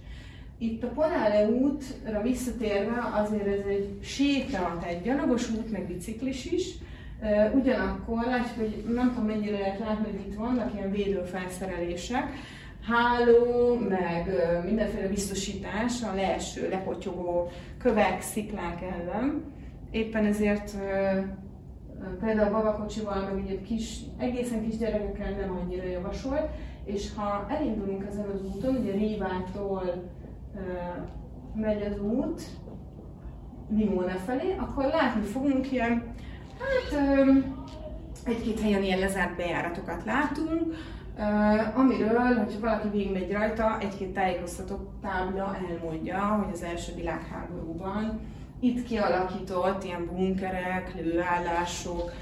Itt 0.58 0.82
a 0.82 0.88
Ponále 0.88 1.48
útra 1.48 2.22
visszatérve 2.22 3.10
azért 3.12 3.46
ez 3.46 3.66
egy 3.68 3.98
séta, 4.02 4.78
tehát 4.80 5.02
gyalogos 5.02 5.50
út, 5.50 5.72
meg 5.72 5.86
biciklis 5.86 6.44
is, 6.44 6.74
Ugyanakkor 7.54 8.24
látjuk, 8.24 8.58
hogy 8.58 8.94
nem 8.94 9.08
tudom 9.08 9.26
mennyire 9.26 9.58
lehet 9.58 9.78
látni, 9.78 10.10
hogy 10.10 10.26
itt 10.26 10.34
vannak 10.34 10.74
ilyen 10.74 10.90
védőfelszerelések, 10.90 12.32
háló, 12.82 13.74
meg 13.88 14.30
mindenféle 14.64 15.08
biztosítás 15.08 16.02
a 16.02 16.14
leeső, 16.14 16.68
lepotyogó 16.68 17.50
kövek, 17.78 18.20
sziklák 18.20 18.82
ellen. 18.82 19.44
Éppen 19.90 20.24
ezért 20.24 20.72
például 22.20 22.54
a 22.54 22.62
babakocsival, 22.62 23.22
meg 23.22 23.44
ugye 23.44 23.60
kis, 23.60 24.00
egészen 24.18 24.62
kis 24.62 24.76
gyerekekkel 24.76 25.30
nem 25.30 25.58
annyira 25.62 25.88
javasolt, 25.88 26.48
és 26.84 27.14
ha 27.14 27.46
elindulunk 27.48 28.04
ezen 28.06 28.28
az 28.34 28.42
úton, 28.54 28.76
ugye 28.76 28.92
Rívától 28.92 29.82
megy 31.54 31.82
az 31.82 32.00
út 32.00 32.42
Limóna 33.70 34.14
felé, 34.14 34.56
akkor 34.58 34.84
látni 34.84 35.22
fogunk 35.22 35.72
ilyen 35.72 36.14
Hát 36.58 37.00
egy-két 38.24 38.60
helyen 38.60 38.82
ilyen 38.82 38.98
lezárt 38.98 39.36
bejáratokat 39.36 40.04
látunk, 40.04 40.74
amiről, 41.74 42.34
hogyha 42.34 42.60
valaki 42.60 42.88
végigmegy 42.88 43.32
rajta, 43.32 43.78
egy-két 43.80 44.12
tájékoztató 44.12 44.90
tábla 45.02 45.56
elmondja, 45.70 46.18
hogy 46.18 46.52
az 46.52 46.62
első 46.62 46.94
világháborúban 46.94 48.20
itt 48.60 48.86
kialakított 48.86 49.84
ilyen 49.84 50.06
bunkerek, 50.06 50.94
lőállások, 51.02 52.12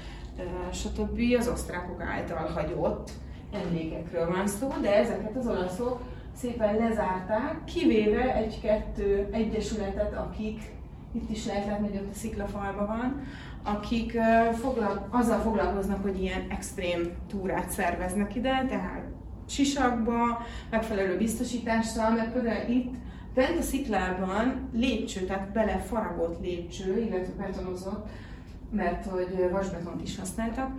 stb. 0.71 1.19
az 1.39 1.47
osztrákok 1.47 2.01
által 2.01 2.47
hagyott 2.47 3.11
emlékekről 3.53 4.27
van 4.31 4.47
szó, 4.47 4.73
de 4.81 4.95
ezeket 4.95 5.35
az 5.35 5.47
olaszok 5.47 6.01
szépen 6.35 6.75
lezárták, 6.75 7.63
kivéve 7.63 8.35
egy-kettő 8.35 9.27
egyesületet, 9.31 10.13
akik 10.13 10.61
itt 11.11 11.29
is 11.29 11.45
lehet 11.45 11.65
látni, 11.65 11.87
hogy 11.87 11.97
ott 11.97 12.11
a 12.11 12.17
sziklafalba 12.17 12.85
van, 12.85 13.21
akik 13.63 14.17
foglal, 14.53 15.07
azzal 15.09 15.39
foglalkoznak, 15.39 16.01
hogy 16.01 16.21
ilyen 16.21 16.45
extrém 16.49 17.11
túrát 17.29 17.69
szerveznek 17.69 18.35
ide, 18.35 18.65
tehát 18.69 19.03
sisakba, 19.47 20.45
megfelelő 20.69 21.17
biztosítással, 21.17 22.09
mert 22.09 22.31
például 22.33 22.69
itt 22.69 22.93
bent 23.35 23.59
a 23.59 23.61
sziklában 23.61 24.69
lépcső, 24.73 25.25
tehát 25.25 25.51
belefaragott 25.51 26.41
lépcső, 26.41 26.99
illetve 26.99 27.33
betonozott, 27.43 28.07
mert 28.71 29.05
hogy 29.05 29.49
vasbetont 29.51 30.01
is 30.01 30.17
használtak, 30.17 30.71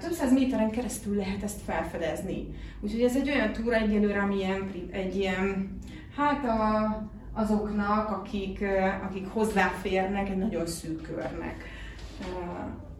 több 0.00 0.12
száz 0.12 0.32
méteren 0.32 0.70
keresztül 0.70 1.16
lehet 1.16 1.42
ezt 1.42 1.60
felfedezni. 1.60 2.46
Úgyhogy 2.80 3.02
ez 3.02 3.16
egy 3.16 3.30
olyan 3.30 3.52
túra 3.52 3.76
egyelőre, 3.76 4.20
ami 4.20 4.36
ilyen, 4.36 4.70
egy 4.90 5.16
ilyen, 5.16 5.78
hát 6.16 6.44
a, 6.44 7.10
azoknak, 7.32 8.10
akik, 8.10 8.64
akik 9.04 9.28
hozzáférnek 9.28 10.28
egy 10.28 10.36
nagyon 10.36 10.66
szűk 10.66 11.02
körnek 11.02 11.64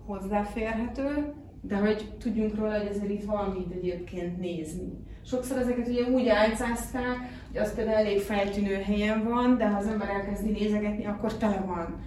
hozzáférhető, 0.06 1.32
de 1.68 1.76
hogy 1.76 2.12
tudjunk 2.18 2.55
róla, 2.55 2.79
hogy 2.79 2.87
ezért 2.87 3.11
itt 3.11 3.24
valamit 3.24 3.72
egyébként 3.72 4.38
nézni. 4.38 4.92
Sokszor 5.24 5.59
ezeket 5.59 5.88
ugye 5.88 6.11
úgy 6.11 6.29
álcázták, 6.29 7.16
hogy 7.52 7.61
az 7.61 7.74
például 7.74 7.96
elég 7.96 8.20
feltűnő 8.20 8.74
helyen 8.74 9.24
van, 9.24 9.57
de 9.59 9.68
ha 9.68 9.79
az 9.79 9.87
ember 9.87 10.09
elkezdi 10.09 10.50
nézegetni, 10.50 11.07
akkor 11.07 11.35
tele 11.37 11.64
van. 11.66 12.00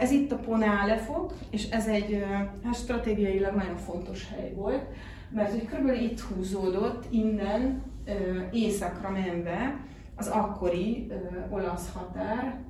Ez 0.00 0.10
itt 0.10 0.32
a 0.32 0.36
Ponále 0.36 0.96
fog, 0.96 1.32
és 1.50 1.70
ez 1.70 1.86
egy 1.86 2.24
hát 2.64 2.74
stratégiailag 2.74 3.54
nagyon 3.54 3.76
fontos 3.76 4.28
hely 4.30 4.52
volt, 4.54 4.84
mert 5.30 5.50
hogy 5.50 5.64
körülbelül 5.64 6.00
itt 6.00 6.20
húzódott 6.20 7.04
innen 7.10 7.82
északra 8.52 9.10
menve 9.10 9.76
az 10.16 10.28
akkori 10.28 11.12
olasz 11.50 11.92
határ 11.92 12.60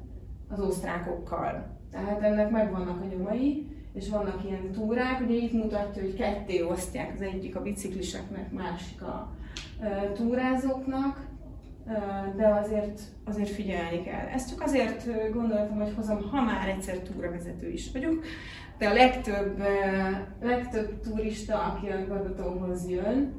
az 0.49 0.61
osztrákokkal. 0.61 1.79
Tehát 1.91 2.23
ennek 2.23 2.51
megvannak 2.51 3.01
a 3.01 3.15
nyomai, 3.17 3.72
és 3.95 4.09
vannak 4.09 4.45
ilyen 4.45 4.71
túrák, 4.73 5.21
ugye 5.21 5.35
itt 5.35 5.53
mutatja, 5.53 6.03
hogy 6.03 6.15
ketté 6.15 6.63
osztják, 6.63 7.13
az 7.15 7.21
egyik 7.21 7.57
a 7.57 7.63
bicikliseknek, 7.63 8.53
másik 8.53 9.03
a 9.03 9.33
e, 9.81 10.13
túrázóknak, 10.13 11.31
de 12.37 12.47
azért, 12.47 13.01
azért 13.25 13.49
figyelni 13.49 14.03
kell. 14.03 14.27
Ezt 14.27 14.49
csak 14.49 14.63
azért 14.63 15.33
gondoltam, 15.33 15.81
hogy 15.81 15.93
hozom, 15.97 16.31
ha 16.31 16.43
már 16.43 16.69
egyszer 16.69 16.99
túravezető 16.99 17.71
is 17.71 17.93
vagyok, 17.93 18.25
de 18.79 18.89
a 18.89 18.93
legtöbb, 18.93 19.63
legtöbb 20.43 21.01
turista, 21.01 21.59
aki 21.63 21.87
a 21.87 22.07
Gadatóhoz 22.07 22.89
jön, 22.89 23.33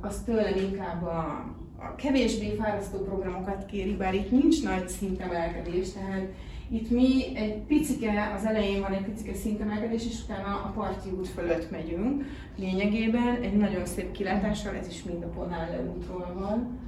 az 0.00 0.22
tőlem 0.24 0.56
inkább 0.56 1.02
a, 1.02 1.54
a 1.76 1.94
kevésbé 1.96 2.54
fárasztó 2.54 2.98
programokat 2.98 3.66
kéri, 3.66 3.96
bár 3.96 4.14
itt 4.14 4.30
nincs 4.30 4.64
nagy 4.64 4.88
szintemelkedés, 4.88 5.92
tehát 5.92 6.26
itt 6.72 6.90
mi 6.90 7.36
egy 7.36 7.58
picike, 7.58 8.32
az 8.36 8.44
elején 8.44 8.80
van 8.80 8.92
egy 8.92 9.04
picike 9.04 9.34
szintemelkedés, 9.34 10.06
és 10.06 10.22
utána 10.24 10.54
a 10.54 10.72
parti 10.74 11.10
út 11.10 11.28
fölött 11.28 11.70
megyünk. 11.70 12.24
Lényegében 12.56 13.42
egy 13.42 13.56
nagyon 13.56 13.84
szép 13.84 14.10
kilátással, 14.10 14.74
ez 14.74 14.88
is 14.88 15.02
mind 15.02 15.22
a 15.22 15.26
Ponále 15.26 15.80
útról 15.96 16.34
van 16.38 16.78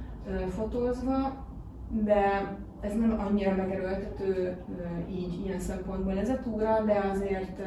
fotózva, 0.49 1.45
de 1.89 2.55
ez 2.81 2.95
nem 2.95 3.19
annyira 3.27 3.55
megerőltető 3.55 4.57
így, 5.11 5.45
ilyen 5.45 5.59
szempontból 5.59 6.17
ez 6.17 6.29
a 6.29 6.39
túra, 6.39 6.83
de 6.85 7.09
azért 7.11 7.59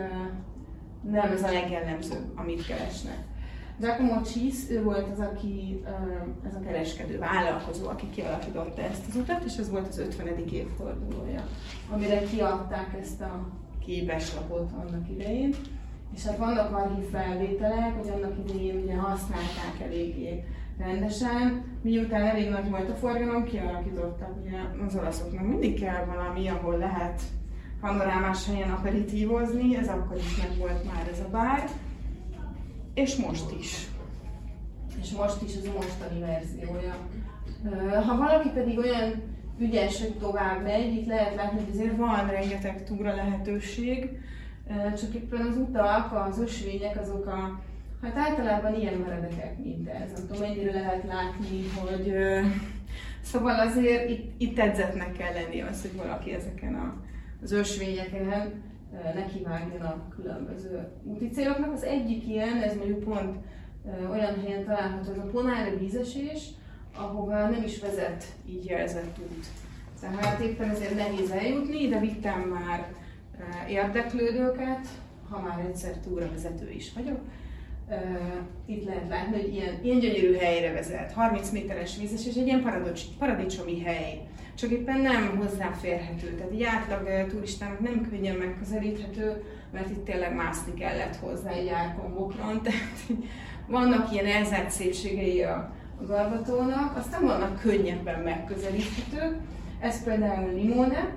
nem 1.11 1.31
ez 1.33 1.43
a 1.43 1.53
legjellemzőbb, 1.53 2.33
amit 2.35 2.67
keresnek. 2.67 3.19
Giacomo 3.79 4.23
Csis, 4.23 4.71
ő 4.71 4.83
volt 4.83 5.09
az, 5.13 5.21
aki, 5.21 5.85
ez 6.47 6.55
a 6.55 6.61
kereskedő 6.61 7.19
vállalkozó, 7.19 7.89
aki 7.89 8.11
kialakította 8.11 8.83
ezt 8.83 9.03
az 9.09 9.17
utat, 9.17 9.45
és 9.45 9.57
ez 9.57 9.71
volt 9.71 9.89
az 9.89 9.99
50. 9.99 10.27
évfordulója, 10.53 11.45
amire 11.91 12.23
kiadták 12.23 12.97
ezt 13.01 13.21
a 13.21 13.49
képeslapot 13.85 14.71
annak 14.73 15.11
idején. 15.11 15.55
És 16.15 16.25
hát 16.25 16.39
vannak 16.39 16.77
archív 16.77 17.05
felvételek, 17.11 17.95
hogy 17.97 18.09
annak 18.09 18.39
idején 18.47 18.83
ugye 18.83 18.95
használták 18.95 19.81
eléggé 19.83 20.45
rendesen, 20.79 21.65
miután 21.83 22.23
elég 22.23 22.49
nagy 22.49 22.71
volt 22.71 22.91
a 22.91 22.95
forgalom, 22.95 23.45
kialakítottak, 23.45 24.37
ugye 24.43 24.59
az 24.87 24.97
olaszoknak 24.97 25.47
mindig 25.47 25.81
kell 25.81 26.05
valami, 26.05 26.49
ahol 26.49 26.77
lehet 26.77 27.23
panorámás 27.81 28.47
helyen 28.47 28.71
aperitívozni, 28.71 29.77
ez 29.77 29.89
akkor 29.89 30.17
is 30.17 30.37
meg 30.37 30.59
volt 30.59 30.85
már 30.85 31.09
ez 31.13 31.21
a 31.21 31.29
bár, 31.31 31.69
és 32.99 33.17
most 33.17 33.51
is. 33.61 33.87
És 35.01 35.11
most 35.11 35.43
is 35.43 35.55
ez 35.55 35.67
a 35.67 35.73
mostani 35.73 36.21
verziója. 36.21 36.97
Ha 38.07 38.17
valaki 38.17 38.49
pedig 38.49 38.79
olyan 38.79 39.23
ügyes, 39.59 40.01
hogy 40.01 40.15
tovább 40.15 40.63
megy, 40.63 40.95
itt 40.95 41.07
lehet 41.07 41.35
látni, 41.35 41.61
hogy 41.61 41.75
azért 41.75 41.97
van 41.97 42.27
rengeteg 42.27 42.85
túra 42.85 43.15
lehetőség, 43.15 44.11
csak 44.99 45.15
éppen 45.15 45.47
az 45.47 45.57
utak, 45.57 46.13
az 46.13 46.39
ösvények, 46.39 47.01
azok 47.01 47.27
a, 47.27 47.61
hát 48.03 48.17
általában 48.17 48.75
ilyen 48.75 48.95
meredekek, 48.95 49.59
mint 49.59 49.89
ez. 49.89 50.13
Nem 50.13 50.27
tudom, 50.27 50.41
mennyire 50.41 50.73
lehet 50.73 51.05
látni, 51.05 51.63
hogy 51.81 52.15
Szóval 53.23 53.61
azért 53.61 54.11
itt, 54.11 54.33
itt 54.39 54.59
edzetnek 54.59 55.13
kell 55.13 55.33
lenni 55.33 55.61
az, 55.61 55.81
hogy 55.81 55.97
valaki 55.97 56.33
ezeken 56.33 56.75
a, 56.75 56.95
az 57.43 57.53
ösvényeken 57.53 58.53
nekivágjon 59.15 59.81
a 59.81 60.09
különböző 60.17 60.89
úti 61.05 61.29
céloknak. 61.29 61.73
Az 61.73 61.83
egyik 61.83 62.29
ilyen, 62.29 62.63
ez 62.63 62.77
mondjuk 62.77 63.05
pont 63.05 63.37
olyan 64.11 64.41
helyen 64.41 64.65
található, 64.65 65.11
ez 65.11 65.19
a 65.19 65.29
Ponára 65.31 65.77
vízesés, 65.79 66.49
ahova 66.97 67.49
nem 67.49 67.63
is 67.65 67.81
vezet 67.81 68.25
így 68.49 68.65
jelzett 68.65 69.19
út. 69.19 69.47
Tehát 70.01 70.41
éppen 70.41 70.71
ezért 70.71 70.95
nehéz 70.95 71.31
eljutni, 71.31 71.89
de 71.89 71.99
vittem 71.99 72.41
már 72.41 72.93
érdeklődőket, 73.69 74.87
ha 75.31 75.41
már 75.41 75.61
egyszer 75.67 75.99
túravezető 75.99 76.71
is 76.71 76.93
vagyok. 76.93 77.21
Itt 78.67 78.85
lehet 78.85 79.09
látni, 79.09 79.41
hogy 79.41 79.53
ilyen, 79.53 79.75
ilyen 79.83 79.99
gyönyörű 79.99 80.35
helyre 80.35 80.73
vezet, 80.73 81.13
30 81.13 81.51
méteres 81.51 81.97
vízes, 81.99 82.27
és 82.27 82.37
egy 82.37 82.47
ilyen 82.47 82.87
paradicsomi 83.19 83.81
hely. 83.81 84.28
Csak 84.59 84.71
éppen 84.71 85.01
nem 85.01 85.37
hozzáférhető, 85.37 86.35
tehát 86.35 86.53
egy 86.53 86.63
átlag 86.63 87.27
turistának 87.29 87.81
nem 87.81 88.09
könnyen 88.11 88.37
megközelíthető, 88.37 89.43
mert 89.73 89.91
itt 89.91 90.05
tényleg 90.05 90.35
mászni 90.35 90.75
kellett 90.75 91.17
hozzá 91.17 91.51
egy 91.51 91.69
árkombokron, 91.69 92.61
tehát 92.63 93.23
vannak 93.67 94.13
ilyen 94.13 94.27
elzárt 94.27 94.71
szépségei 94.71 95.43
a, 95.43 95.73
a 96.01 96.05
Garbatónak, 96.07 96.97
aztán 96.97 97.25
vannak 97.25 97.61
könnyebben 97.61 98.23
megközelíthetők, 98.23 99.37
ez 99.81 100.05
például 100.05 100.53
Limone, 100.55 101.17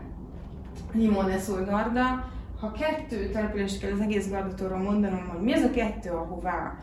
Limone 0.93 1.37
Garda. 1.47 2.31
Ha 2.59 2.71
kettő 2.71 3.29
települést 3.29 3.79
kell 3.79 3.91
az 3.91 3.99
egész 3.99 4.29
Gardatóról 4.29 4.79
mondanom, 4.79 5.27
hogy 5.27 5.41
mi 5.41 5.53
az 5.53 5.63
a 5.63 5.71
kettő, 5.71 6.09
ahová 6.09 6.77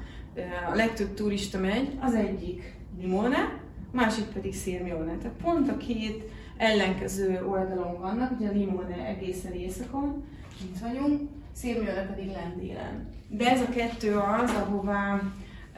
a 0.72 0.74
legtöbb 0.74 1.14
turista 1.14 1.58
megy, 1.58 1.98
az 2.00 2.14
egyik 2.14 2.76
Limone, 3.00 3.58
másik 3.92 4.24
pedig 4.24 4.54
Sirmione. 4.54 5.16
Tehát 5.16 5.36
pont 5.42 5.70
a 5.70 5.76
két 5.76 6.30
ellenkező 6.58 7.44
oldalon 7.46 8.00
vannak, 8.00 8.38
ugye 8.38 8.48
a 8.48 8.52
Limone 8.52 9.06
egészen 9.06 9.52
északon, 9.52 10.24
itt 10.62 10.78
vagyunk, 10.78 11.20
Sirmione 11.56 12.06
pedig 12.06 12.30
lendélen. 12.30 13.08
De 13.28 13.50
ez 13.50 13.60
a 13.60 13.68
kettő 13.68 14.16
az, 14.16 14.50
ahová 14.50 15.20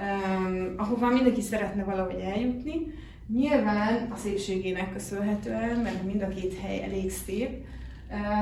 um, 0.01 0.74
ahová 0.76 1.09
mindenki 1.09 1.41
szeretne 1.41 1.85
valahogy 1.85 2.20
eljutni. 2.20 2.93
Nyilván 3.35 4.11
a 4.11 4.16
szépségének 4.16 4.93
köszönhetően, 4.93 5.78
mert 5.78 6.05
mind 6.05 6.22
a 6.22 6.28
két 6.28 6.59
hely 6.61 6.83
elég 6.83 7.11
szép, 7.11 7.64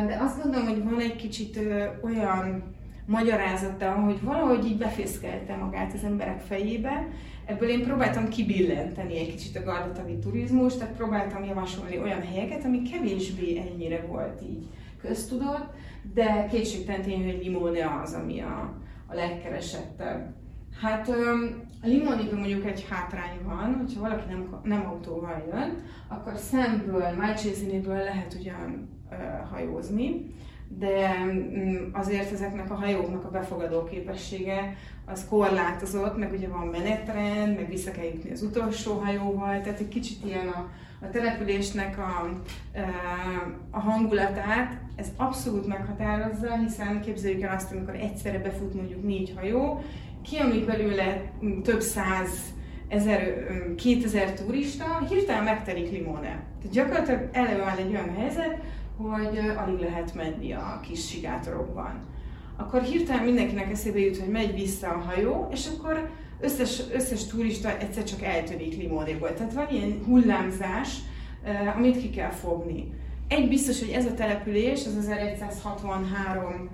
de 0.07 0.19
azt 0.21 0.43
gondolom, 0.43 0.67
hogy 0.67 0.85
van 0.85 1.01
egy 1.01 1.17
kicsit 1.17 1.59
olyan 2.03 2.63
magyarázata, 3.07 3.93
hogy 3.93 4.23
valahogy 4.23 4.65
így 4.65 4.79
befészkelte 4.79 5.57
magát 5.57 5.93
az 5.93 6.05
emberek 6.05 6.41
fejébe. 6.41 7.07
Ebből 7.49 7.69
én 7.69 7.85
próbáltam 7.85 8.29
kibillenteni 8.29 9.19
egy 9.19 9.31
kicsit 9.31 9.57
a 9.57 9.63
gardatavi 9.63 10.19
turizmus, 10.19 10.77
tehát 10.77 10.97
próbáltam 10.97 11.45
javasolni 11.45 11.99
olyan 11.99 12.23
helyeket, 12.23 12.65
ami 12.65 12.83
kevésbé 12.83 13.59
ennyire 13.59 14.07
volt 14.07 14.43
így 14.43 14.67
köztudott, 15.01 15.75
de 16.15 16.47
kétségtelen 16.51 17.03
tény, 17.03 17.25
hogy 17.25 17.45
Limone 17.45 18.01
az, 18.03 18.13
ami 18.13 18.41
a, 18.41 18.75
a 19.07 19.15
legkeresettebb. 19.15 20.35
Hát 20.81 21.09
a 21.83 21.87
Limoniban 21.87 22.39
mondjuk 22.39 22.67
egy 22.67 22.87
hátrány 22.91 23.39
van, 23.45 23.75
hogyha 23.75 24.01
valaki 24.01 24.25
nem, 24.29 24.61
nem 24.63 24.87
autóval 24.87 25.45
jön, 25.53 25.83
akkor 26.09 26.37
szemből, 26.37 27.15
Malcsézinéből 27.17 28.03
lehet 28.03 28.37
ugyan 28.41 28.89
hajózni, 29.51 30.35
de 30.69 31.25
mm, 31.25 31.77
azért 31.93 32.33
ezeknek 32.33 32.71
a 32.71 32.75
hajóknak 32.75 33.25
a 33.25 33.31
befogadó 33.31 33.85
képessége 33.85 34.77
az 35.05 35.27
korlátozott, 35.29 36.19
meg 36.19 36.33
ugye 36.33 36.49
van 36.49 36.67
menetrend, 36.67 37.57
meg 37.57 37.69
vissza 37.69 37.91
kell 37.91 38.05
jutni 38.05 38.31
az 38.31 38.43
utolsó 38.43 38.99
hajóval, 38.99 39.61
tehát 39.61 39.81
egy 39.81 39.89
kicsit 39.89 40.25
ilyen 40.25 40.49
a, 40.49 40.69
a 41.01 41.11
településnek 41.11 41.99
a, 41.99 42.31
a 43.71 43.81
hangulatát, 43.81 44.81
ez 44.97 45.09
abszolút 45.17 45.67
meghatározza, 45.67 46.57
hiszen 46.57 47.01
képzeljük 47.01 47.43
el 47.43 47.55
azt, 47.55 47.73
amikor 47.73 47.95
egyszerre 47.95 48.39
befut 48.39 48.75
mondjuk 48.75 49.05
négy 49.05 49.35
hajó, 49.37 49.83
kiamlik 50.23 50.67
belőle 50.67 51.23
több 51.63 51.81
száz 51.81 52.29
ezer, 52.89 53.47
kétezer 53.77 54.33
turista, 54.33 55.07
hirtelen 55.09 55.45
megtelik 55.45 55.91
Limone. 55.91 56.43
Tehát 56.59 56.71
gyakorlatilag 56.73 57.29
előáll 57.33 57.77
egy 57.77 57.91
olyan 57.91 58.15
helyzet, 58.17 58.59
hogy 58.99 59.39
alig 59.57 59.79
lehet 59.79 60.15
menni 60.15 60.53
a 60.53 60.81
kis 60.89 61.09
sigátorokban. 61.09 62.01
Akkor 62.57 62.83
hirtelen 62.83 63.25
mindenkinek 63.25 63.71
eszébe 63.71 63.99
jut, 63.99 64.19
hogy 64.19 64.29
megy 64.29 64.55
vissza 64.55 64.89
a 64.89 64.99
hajó, 64.99 65.49
és 65.53 65.69
akkor 65.77 66.11
összes, 66.41 66.83
összes 66.93 67.27
turista 67.27 67.79
egyszer 67.79 68.05
csak 68.05 68.23
eltörik 68.23 68.77
Limónéból. 68.77 69.35
Tehát 69.35 69.53
van 69.53 69.67
ilyen 69.71 70.01
hullámzás, 70.07 70.97
amit 71.77 72.01
ki 72.01 72.11
kell 72.11 72.31
fogni. 72.31 72.93
Egy 73.29 73.49
biztos, 73.49 73.81
hogy 73.81 73.91
ez 73.91 74.07
a 74.07 74.15
település, 74.15 74.87
az 74.87 74.97
1163 74.97 76.69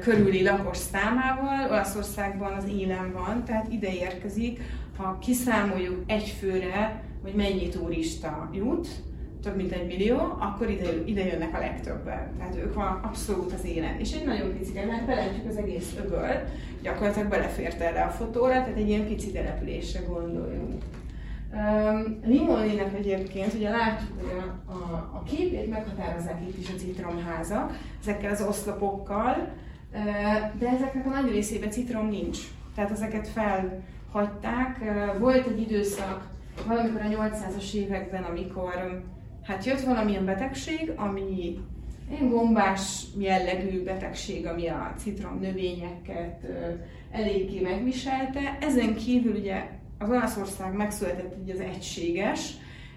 körüli 0.00 0.42
lakos 0.42 0.76
számával, 0.76 1.70
Olaszországban 1.70 2.52
az 2.52 2.64
élen 2.78 3.12
van, 3.12 3.44
tehát 3.44 3.72
ide 3.72 3.94
érkezik, 3.94 4.60
ha 4.96 5.18
kiszámoljuk 5.18 6.02
egy 6.06 6.28
főre, 6.28 7.02
hogy 7.22 7.32
mennyi 7.34 7.68
turista 7.68 8.50
jut, 8.52 8.88
több 9.46 9.56
mint 9.56 9.72
egy 9.72 9.86
millió, 9.86 10.18
akkor 10.38 10.70
ide, 10.70 11.04
ide 11.04 11.24
jönnek 11.24 11.54
a 11.54 11.58
legtöbben. 11.58 12.36
Tehát 12.38 12.56
ők 12.56 12.74
van 12.74 13.00
abszolút 13.02 13.52
az 13.52 13.64
élen. 13.64 13.98
És 13.98 14.12
egy 14.12 14.24
nagyon 14.24 14.58
pici, 14.58 14.72
mert 14.86 15.06
belentjük 15.06 15.48
az 15.48 15.56
egész 15.56 15.94
öböl, 16.04 16.44
gyakorlatilag 16.82 17.28
belefért 17.28 17.80
erre 17.80 18.02
a 18.02 18.10
fotóra, 18.10 18.52
tehát 18.52 18.76
egy 18.76 18.88
ilyen 18.88 19.06
pici 19.06 19.30
településre 19.30 20.00
gondoljunk. 20.00 20.82
Um, 21.52 22.20
egyébként, 22.96 23.54
ugye 23.54 23.70
látjuk, 23.70 24.10
hogy 24.20 24.38
a, 24.38 24.72
a, 24.72 25.10
a 25.14 25.22
képét 25.22 25.70
meghatározzák 25.70 26.40
itt 26.48 26.58
is 26.58 26.68
a 26.68 26.78
citromházak, 26.78 27.78
ezekkel 28.00 28.30
az 28.30 28.44
oszlopokkal, 28.48 29.48
de 30.58 30.68
ezeknek 30.68 31.06
a 31.06 31.20
nagy 31.20 31.30
részében 31.30 31.70
citrom 31.70 32.08
nincs. 32.08 32.38
Tehát 32.74 32.90
ezeket 32.90 33.28
felhagyták. 33.28 34.78
Volt 35.18 35.46
egy 35.46 35.60
időszak, 35.60 36.28
valamikor 36.66 37.00
a 37.00 37.08
800-as 37.08 37.74
években, 37.74 38.22
amikor 38.22 39.04
hát 39.46 39.64
jött 39.64 39.80
valamilyen 39.80 40.24
betegség, 40.24 40.92
ami 40.96 41.58
egy 42.10 42.28
gombás 42.28 43.04
jellegű 43.18 43.82
betegség, 43.82 44.46
ami 44.46 44.68
a 44.68 44.94
citrom 44.96 45.38
növényeket 45.40 46.46
eléggé 47.10 47.60
megviselte. 47.60 48.58
Ezen 48.60 48.94
kívül 48.94 49.34
ugye 49.36 49.68
az 49.98 50.08
Olaszország 50.08 50.76
megszületett 50.76 51.36
így 51.42 51.50
az 51.50 51.60
egységes, 51.60 52.52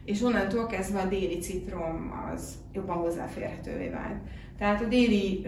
és 0.05 0.21
onnantól 0.21 0.65
kezdve 0.65 0.99
a 0.99 1.05
déli 1.05 1.37
citrom 1.37 2.11
az 2.33 2.53
jobban 2.73 2.97
hozzáférhetővé 2.97 3.89
vált. 3.89 4.21
Tehát 4.57 4.81
a 4.81 4.87
déli, 4.87 5.47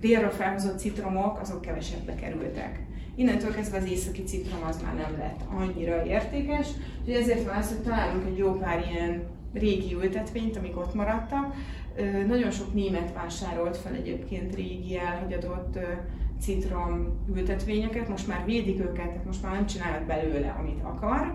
délről 0.00 0.30
felhozott 0.30 0.78
citromok, 0.78 1.40
azok 1.40 1.60
kevesebbe 1.60 2.14
kerültek. 2.14 2.80
Innentől 3.14 3.54
kezdve 3.54 3.76
az 3.76 3.90
északi 3.90 4.22
citrom 4.22 4.62
az 4.68 4.82
már 4.82 4.94
nem 4.94 5.18
lett 5.18 5.40
annyira 5.58 6.04
értékes, 6.06 6.66
úgyhogy 7.00 7.22
ezért 7.22 7.44
van 7.44 7.56
az, 7.56 7.68
hogy 7.68 7.82
találunk 7.82 8.26
egy 8.26 8.38
jó 8.38 8.52
pár 8.52 8.86
ilyen 8.92 9.22
régi 9.58 9.94
ültetvényt, 9.94 10.56
amik 10.56 10.76
ott 10.76 10.94
maradtak. 10.94 11.54
Nagyon 12.26 12.50
sok 12.50 12.74
német 12.74 13.12
vásárolt 13.14 13.76
fel 13.76 13.94
egyébként 13.94 14.54
régi 14.54 14.98
elhagyadott 14.98 15.78
citrom 16.40 17.18
ültetvényeket, 17.34 18.08
most 18.08 18.26
már 18.26 18.44
védik 18.44 18.80
őket, 18.80 19.08
tehát 19.08 19.24
most 19.24 19.42
már 19.42 19.52
nem 19.52 19.66
csinálnak 19.66 20.06
belőle, 20.06 20.56
amit 20.58 20.82
akar, 20.82 21.32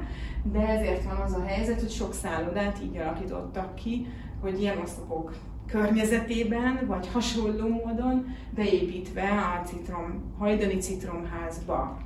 de 0.52 0.68
ezért 0.68 1.04
van 1.04 1.16
az 1.16 1.34
a 1.34 1.44
helyzet, 1.46 1.80
hogy 1.80 1.90
sok 1.90 2.14
szállodát 2.14 2.80
így 2.84 2.98
alakítottak 2.98 3.76
ki, 3.76 4.08
hogy 4.42 4.62
ilyen 4.62 4.78
oszlopok 4.78 5.34
környezetében, 5.68 6.80
vagy 6.88 7.08
hasonló 7.08 7.68
módon 7.68 8.36
beépítve 8.56 9.30
a 9.30 9.66
citrom, 9.66 10.34
hajdani 10.38 10.78
citromházba. 10.78 11.98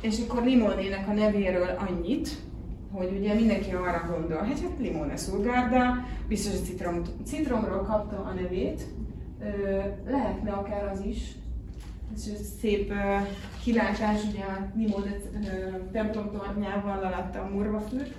és 0.00 0.20
akkor 0.28 0.44
Limonének 0.44 1.08
a 1.08 1.12
nevéről 1.12 1.76
annyit, 1.88 2.28
hogy 2.96 3.16
ugye 3.18 3.34
mindenki 3.34 3.70
arra 3.70 4.10
gondol, 4.10 4.38
hát 4.38 4.60
hát 4.60 4.78
Limone 4.78 5.16
Sulgarda, 5.16 6.04
biztos 6.28 6.60
a 6.60 6.64
citrom, 6.64 7.02
citromról 7.24 7.82
kapta 7.82 8.16
a 8.16 8.32
nevét, 8.32 8.82
lehetne 10.06 10.50
akár 10.50 10.88
az 10.92 11.00
is, 11.04 11.32
ez 12.14 12.30
szép 12.60 12.90
uh, 12.90 12.96
kilátás, 13.62 14.24
ugye 14.24 14.44
a 14.44 14.72
Limone 14.76 15.10
uh, 15.10 15.90
templom 15.92 16.30
tornyával 16.30 16.98
alatta 16.98 17.42
a 17.42 17.48
murvafürt, 17.48 18.14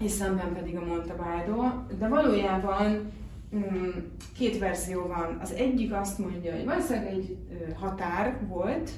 és 0.00 0.10
szemben 0.10 0.52
pedig 0.54 0.76
a 0.76 0.84
Montebaldo, 0.84 1.62
de 1.98 2.08
valójában 2.08 3.12
um, 3.50 3.94
két 4.36 4.58
verzió 4.58 5.06
van. 5.06 5.38
Az 5.40 5.52
egyik 5.52 5.94
azt 5.94 6.18
mondja, 6.18 6.54
hogy 6.54 6.64
valószínűleg 6.64 7.12
egy 7.12 7.36
uh, 7.50 7.76
határ 7.78 8.38
volt, 8.48 8.90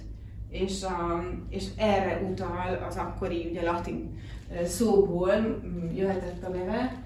és, 0.48 0.82
a, 0.82 1.24
és 1.48 1.66
erre 1.76 2.20
utal 2.30 2.84
az 2.88 2.96
akkori 2.96 3.46
ugye, 3.50 3.62
latin 3.62 4.18
szóból 4.64 5.62
jöhetett 5.94 6.44
a 6.44 6.48
neve, 6.48 7.02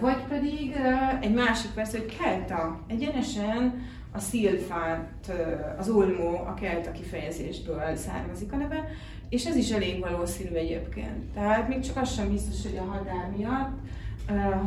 vagy 0.00 0.22
pedig 0.28 0.76
egy 1.20 1.34
másik 1.34 1.74
verzió, 1.74 2.00
hogy 2.00 2.16
kelta, 2.16 2.80
egyenesen 2.86 3.86
a 4.12 4.18
szilfát, 4.18 5.32
az 5.78 5.88
olmó, 5.88 6.28
a 6.28 6.54
kelta 6.54 6.92
kifejezésből 6.92 7.96
származik 7.96 8.52
a 8.52 8.56
neve, 8.56 8.88
és 9.28 9.44
ez 9.44 9.56
is 9.56 9.70
elég 9.70 10.00
valószínű 10.00 10.54
egyébként. 10.54 11.32
Tehát 11.34 11.68
még 11.68 11.80
csak 11.80 11.96
az 11.96 12.14
sem 12.14 12.30
biztos, 12.30 12.70
hogy 12.70 12.76
a 12.76 12.90
határ 12.90 13.30
miatt, 13.36 13.78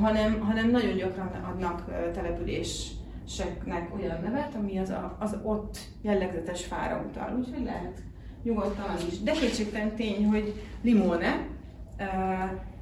hanem, 0.02 0.40
hanem 0.40 0.70
nagyon 0.70 0.96
gyakran 0.96 1.28
adnak 1.28 1.86
településeknek 2.14 3.90
olyan 4.00 4.18
nevet, 4.24 4.56
ami 4.56 4.78
az, 4.78 4.90
a, 4.90 5.16
az 5.20 5.36
ott 5.44 5.78
jellegzetes 6.02 6.66
fára 6.66 7.06
utal, 7.10 7.36
úgyhogy 7.38 7.64
lehet 7.64 8.02
nyugodtan 8.44 8.90
az 8.96 9.06
is. 9.12 9.20
De 9.20 9.32
kétségtelen 9.32 9.96
tény, 9.96 10.26
hogy 10.26 10.54
limone 10.82 11.48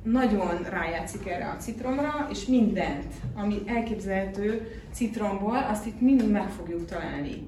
nagyon 0.03 0.63
rájátszik 0.70 1.28
erre 1.28 1.49
a 1.49 1.55
citromra, 1.55 2.28
és 2.32 2.45
mindent, 2.45 3.13
ami 3.36 3.61
elképzelhető 3.65 4.82
citromból, 4.91 5.65
azt 5.70 5.86
itt 5.86 6.01
mind 6.01 6.32
meg 6.32 6.49
fogjuk 6.49 6.86
találni. 6.86 7.47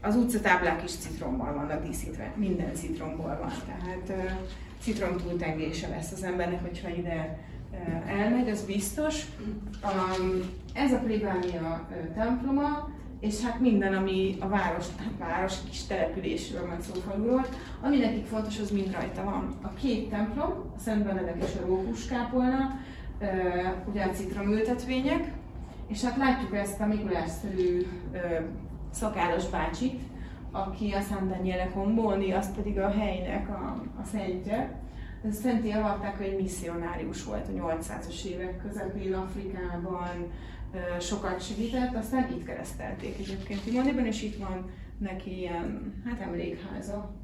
Az 0.00 0.16
utcatáblák 0.16 0.82
is 0.84 0.90
citrommal 0.90 1.54
vannak 1.54 1.86
díszítve, 1.86 2.32
minden 2.36 2.74
citromból 2.74 3.38
van, 3.40 3.52
tehát 3.66 4.24
uh, 4.24 4.30
citrom 4.80 5.16
túltengése 5.16 5.88
lesz 5.88 6.12
az 6.12 6.22
embernek, 6.22 6.60
hogyha 6.60 6.88
ide 6.88 7.38
elmegy, 8.06 8.48
az 8.48 8.64
biztos. 8.64 9.24
Um, 9.82 10.40
ez 10.72 10.92
a 10.92 10.98
plébánia 10.98 11.88
temploma, 12.14 12.88
és 13.24 13.40
hát 13.40 13.60
minden, 13.60 13.94
ami 13.94 14.36
a 14.40 14.48
város, 14.48 14.86
hát 14.98 15.12
város, 15.18 15.54
kis 15.68 15.86
településről, 15.86 16.66
meg 16.66 16.80
szófaluról, 16.80 17.46
ami 17.82 17.98
nekik 17.98 18.26
fontos, 18.26 18.60
az 18.60 18.70
mind 18.70 18.92
rajta 18.92 19.24
van. 19.24 19.58
A 19.62 19.68
két 19.74 20.10
templom, 20.10 20.72
a 20.76 20.78
Szent 20.78 21.04
Benedek 21.04 21.42
és 21.42 21.60
a 21.62 21.66
Rókuskápolna, 21.66 22.78
ugye 23.90 24.04
a 24.04 24.10
citromültetvények, 24.10 25.32
és 25.86 26.02
hát 26.02 26.16
látjuk 26.16 26.56
ezt 26.56 26.80
a 26.80 26.86
Mikulás-szerű 26.86 27.86
szakállas 28.90 29.48
bácsit, 29.48 30.00
aki 30.50 30.92
a 30.92 31.00
San 31.00 31.28
Daniele 31.28 31.70
Comboni, 31.74 32.32
az 32.32 32.54
pedig 32.54 32.78
a 32.78 32.90
helynek 32.90 33.48
a, 33.48 33.82
a 34.00 34.04
szentje. 34.12 34.82
Szenti 35.30 35.70
avatták, 35.70 36.16
hogy 36.16 36.36
misszionárius 36.40 37.24
volt 37.24 37.48
a 37.48 37.52
800-as 37.52 38.24
évek 38.24 38.62
közepén 38.62 39.14
Afrikában, 39.14 40.30
sokat 41.00 41.46
segített, 41.46 41.94
aztán 41.94 42.32
itt 42.32 42.44
keresztelték 42.44 43.18
egyébként 43.18 43.62
Timoniban, 43.62 44.06
és 44.06 44.22
itt 44.22 44.36
van 44.36 44.70
neki 44.98 45.38
ilyen, 45.38 45.94
hát 46.04 46.20
emlékháza. 46.20 47.14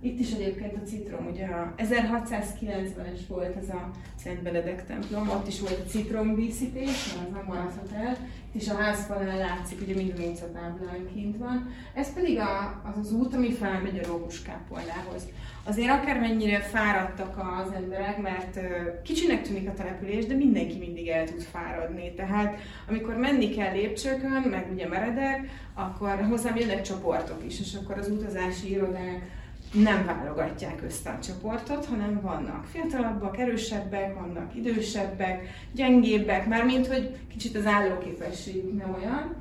Itt 0.00 0.20
is 0.20 0.32
egyébként 0.32 0.76
a 0.76 0.86
citrom, 0.86 1.26
ugye 1.26 1.46
a 1.46 1.74
1690-es 1.76 3.20
volt 3.28 3.56
ez 3.56 3.68
a 3.68 3.90
Szent 4.16 4.42
Benedek 4.42 4.86
templom, 4.86 5.28
ott 5.28 5.46
is 5.46 5.60
volt 5.60 5.80
a 5.86 5.88
citrom 5.88 6.34
díszítés, 6.34 7.14
az 7.14 7.32
nem 7.32 7.44
maradhat 7.46 7.92
el. 7.92 8.16
Is 8.56 8.68
a 8.68 8.74
házpanel 8.74 9.38
látszik, 9.38 9.80
ugye 9.80 9.94
minden 9.94 10.28
utcatáblán 10.28 11.08
kint 11.14 11.36
van. 11.36 11.74
Ez 11.94 12.12
pedig 12.14 12.38
a, 12.38 12.82
az 12.84 12.98
az 12.98 13.12
út, 13.12 13.34
ami 13.34 13.52
felmegy 13.52 13.98
a 13.98 14.06
Rókuskápolnához 14.06 15.22
azért 15.64 15.90
akármennyire 15.90 16.58
fáradtak 16.58 17.36
az 17.36 17.72
emberek, 17.72 18.18
mert 18.22 18.60
kicsinek 19.02 19.42
tűnik 19.42 19.68
a 19.68 19.74
település, 19.74 20.26
de 20.26 20.34
mindenki 20.34 20.78
mindig 20.78 21.08
el 21.08 21.24
tud 21.24 21.42
fáradni. 21.42 22.14
Tehát 22.14 22.58
amikor 22.88 23.16
menni 23.16 23.50
kell 23.50 23.72
lépcsőkön, 23.72 24.42
meg 24.50 24.66
ugye 24.72 24.88
meredek, 24.88 25.48
akkor 25.74 26.26
hozzám 26.28 26.56
jönnek 26.56 26.82
csoportok 26.82 27.44
is, 27.46 27.60
és 27.60 27.74
akkor 27.74 27.98
az 27.98 28.08
utazási 28.08 28.70
irodák 28.70 29.35
nem 29.72 30.04
válogatják 30.06 30.82
össze 30.84 31.10
a 31.10 31.18
csoportot, 31.18 31.84
hanem 31.84 32.20
vannak 32.22 32.64
fiatalabbak, 32.64 33.38
erősebbek, 33.38 34.14
vannak 34.14 34.54
idősebbek, 34.54 35.48
gyengébbek, 35.72 36.46
mármint 36.46 36.86
hogy 36.86 37.16
kicsit 37.28 37.56
az 37.56 37.66
állóképességük 37.66 38.78
nem 38.78 38.96
olyan. 39.00 39.34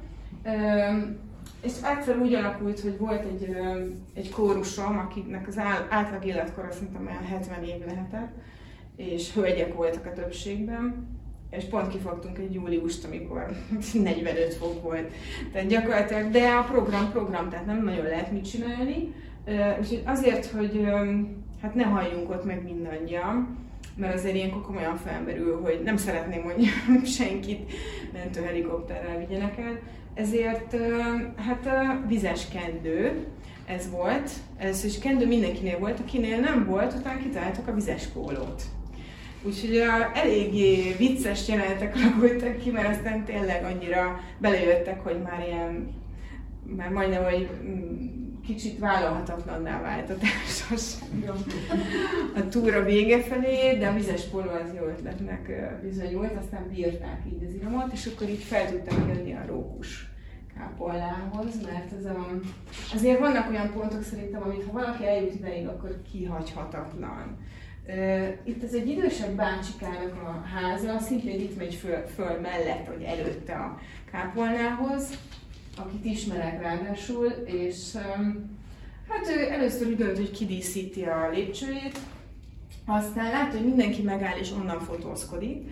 És 1.62 1.72
egyszer 1.84 2.18
úgy 2.18 2.34
alakult, 2.34 2.80
hogy 2.80 2.98
volt 2.98 3.26
egy, 3.26 3.58
egy 4.14 4.30
kórusom, 4.30 4.98
akiknek 4.98 5.48
az 5.48 5.58
átlag 5.90 6.26
életkora 6.26 6.72
szerintem 6.72 7.08
olyan 7.08 7.24
70 7.24 7.64
év 7.64 7.86
lehetett, 7.86 8.32
és 8.96 9.34
hölgyek 9.34 9.74
voltak 9.74 10.06
a 10.06 10.14
többségben, 10.14 11.08
és 11.50 11.64
pont 11.64 11.88
kifogtunk 11.88 12.38
egy 12.38 12.54
júliust, 12.54 13.06
amikor 13.06 13.46
45 13.94 14.54
fok 14.54 14.82
volt. 14.82 15.12
Tehát 15.52 15.68
gyakorlatilag, 15.68 16.32
de 16.32 16.50
a 16.50 16.64
program 16.64 17.12
program, 17.12 17.50
tehát 17.50 17.66
nem 17.66 17.84
nagyon 17.84 18.06
lehet 18.06 18.32
mit 18.32 18.50
csinálni. 18.50 19.14
Úgyhogy 19.80 20.02
azért, 20.06 20.46
hogy 20.46 20.88
hát 21.62 21.76
ne 21.76 21.84
halljunk 21.84 22.30
ott 22.30 22.46
meg 22.46 22.64
mindannyian, 22.64 23.58
mert 23.96 24.14
azért 24.14 24.36
ilyenkor 24.36 24.62
komolyan 24.62 24.96
felmerül, 24.96 25.62
hogy 25.62 25.82
nem 25.84 25.98
szeretném, 25.98 26.44
hogy 26.44 26.66
senkit 27.18 27.72
mentőhelikopterrel 28.14 29.18
vigyenek 29.18 29.58
el, 29.58 29.80
ezért 30.14 30.76
hát 31.36 31.70
vizes 32.08 32.48
kendő, 32.48 33.26
ez 33.66 33.90
volt. 33.90 34.32
Először 34.58 34.90
is 34.90 35.00
kendő 35.00 35.28
mindenkinél 35.28 35.80
volt, 35.80 36.00
akinél 36.00 36.40
nem 36.40 36.66
volt, 36.66 36.94
utána 36.94 37.20
kitaláltuk 37.20 37.68
a 37.68 37.74
vizes 37.74 38.06
pólót. 38.06 38.64
Úgyhogy 39.44 39.78
uh, 39.78 40.18
eléggé 40.18 40.96
vicces 40.98 41.48
jelenetek 41.48 41.96
alakultak 41.96 42.58
ki, 42.58 42.72
mert 42.72 42.90
aztán 42.90 43.26
tényleg 43.26 43.64
annyira 43.64 44.20
belejöttek, 44.38 45.04
hogy 45.04 45.22
már 45.22 45.44
ilyen, 45.48 45.94
már 46.64 46.90
majdnem, 46.90 47.24
hogy 47.24 47.50
mm, 47.64 48.25
kicsit 48.46 48.80
vállalhatatlanná 48.80 49.82
vált 49.82 50.10
a 50.10 50.16
társaságom 50.18 51.44
a 52.36 52.48
túra 52.50 52.84
vége 52.84 53.22
felé, 53.22 53.78
de 53.78 53.88
a 53.88 53.94
vizes 53.94 54.24
póló 54.24 54.50
az 54.50 54.74
jó 54.80 54.86
ötletnek 54.86 55.52
bizonyult, 55.82 56.38
aztán 56.38 56.70
bírták 56.74 57.22
így 57.34 57.44
az 57.48 57.54
iramot, 57.54 57.94
és 57.94 58.06
akkor 58.06 58.30
így 58.30 58.44
fel 58.44 58.70
tudtam 58.70 59.08
jönni 59.08 59.34
a 59.34 59.46
rókus 59.48 60.10
kápolnához, 60.58 61.62
mert 61.64 61.92
ez 61.98 62.06
a, 62.06 62.28
azért 62.94 63.20
vannak 63.20 63.50
olyan 63.50 63.72
pontok 63.72 64.04
szerintem, 64.04 64.42
amit 64.42 64.64
ha 64.66 64.72
valaki 64.72 65.08
eljut 65.08 65.34
ideig, 65.34 65.68
akkor 65.68 66.02
kihagyhatatlan. 66.12 67.38
Itt 68.44 68.64
ez 68.64 68.74
egy 68.74 68.88
idősebb 68.88 69.36
bácsikának 69.36 70.14
a 70.24 70.48
háza, 70.48 71.00
szintén 71.00 71.40
itt 71.40 71.58
megy 71.58 71.74
föl, 71.74 72.06
föl 72.16 72.40
mellett, 72.42 72.88
vagy 72.88 73.04
előtte 73.04 73.54
a 73.54 73.80
kápolnához, 74.12 75.10
akit 75.80 76.06
ismerek 76.06 76.62
ráadásul, 76.62 77.26
és 77.46 77.94
hát 79.10 79.28
ő 79.38 79.52
először 79.52 79.88
úgy 79.88 79.96
dönt, 79.96 80.18
hogy 80.18 80.32
kidíszíti 80.32 81.04
a 81.04 81.30
lépcsőjét, 81.34 82.00
aztán 82.86 83.32
látja, 83.32 83.60
hogy 83.60 83.68
mindenki 83.68 84.02
megáll 84.02 84.38
és 84.38 84.52
onnan 84.52 84.80
fotózkodik 84.80 85.70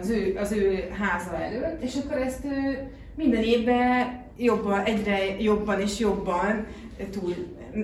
az 0.00 0.08
ő, 0.08 0.36
az 0.38 0.52
ő 0.52 0.88
háza 0.98 1.36
előtt, 1.36 1.82
és 1.82 1.94
akkor 1.96 2.16
ezt 2.16 2.44
minden 3.14 3.42
évben 3.42 4.22
jobban, 4.36 4.84
egyre 4.84 5.40
jobban 5.40 5.80
és 5.80 5.98
jobban 5.98 6.66
túl 7.10 7.34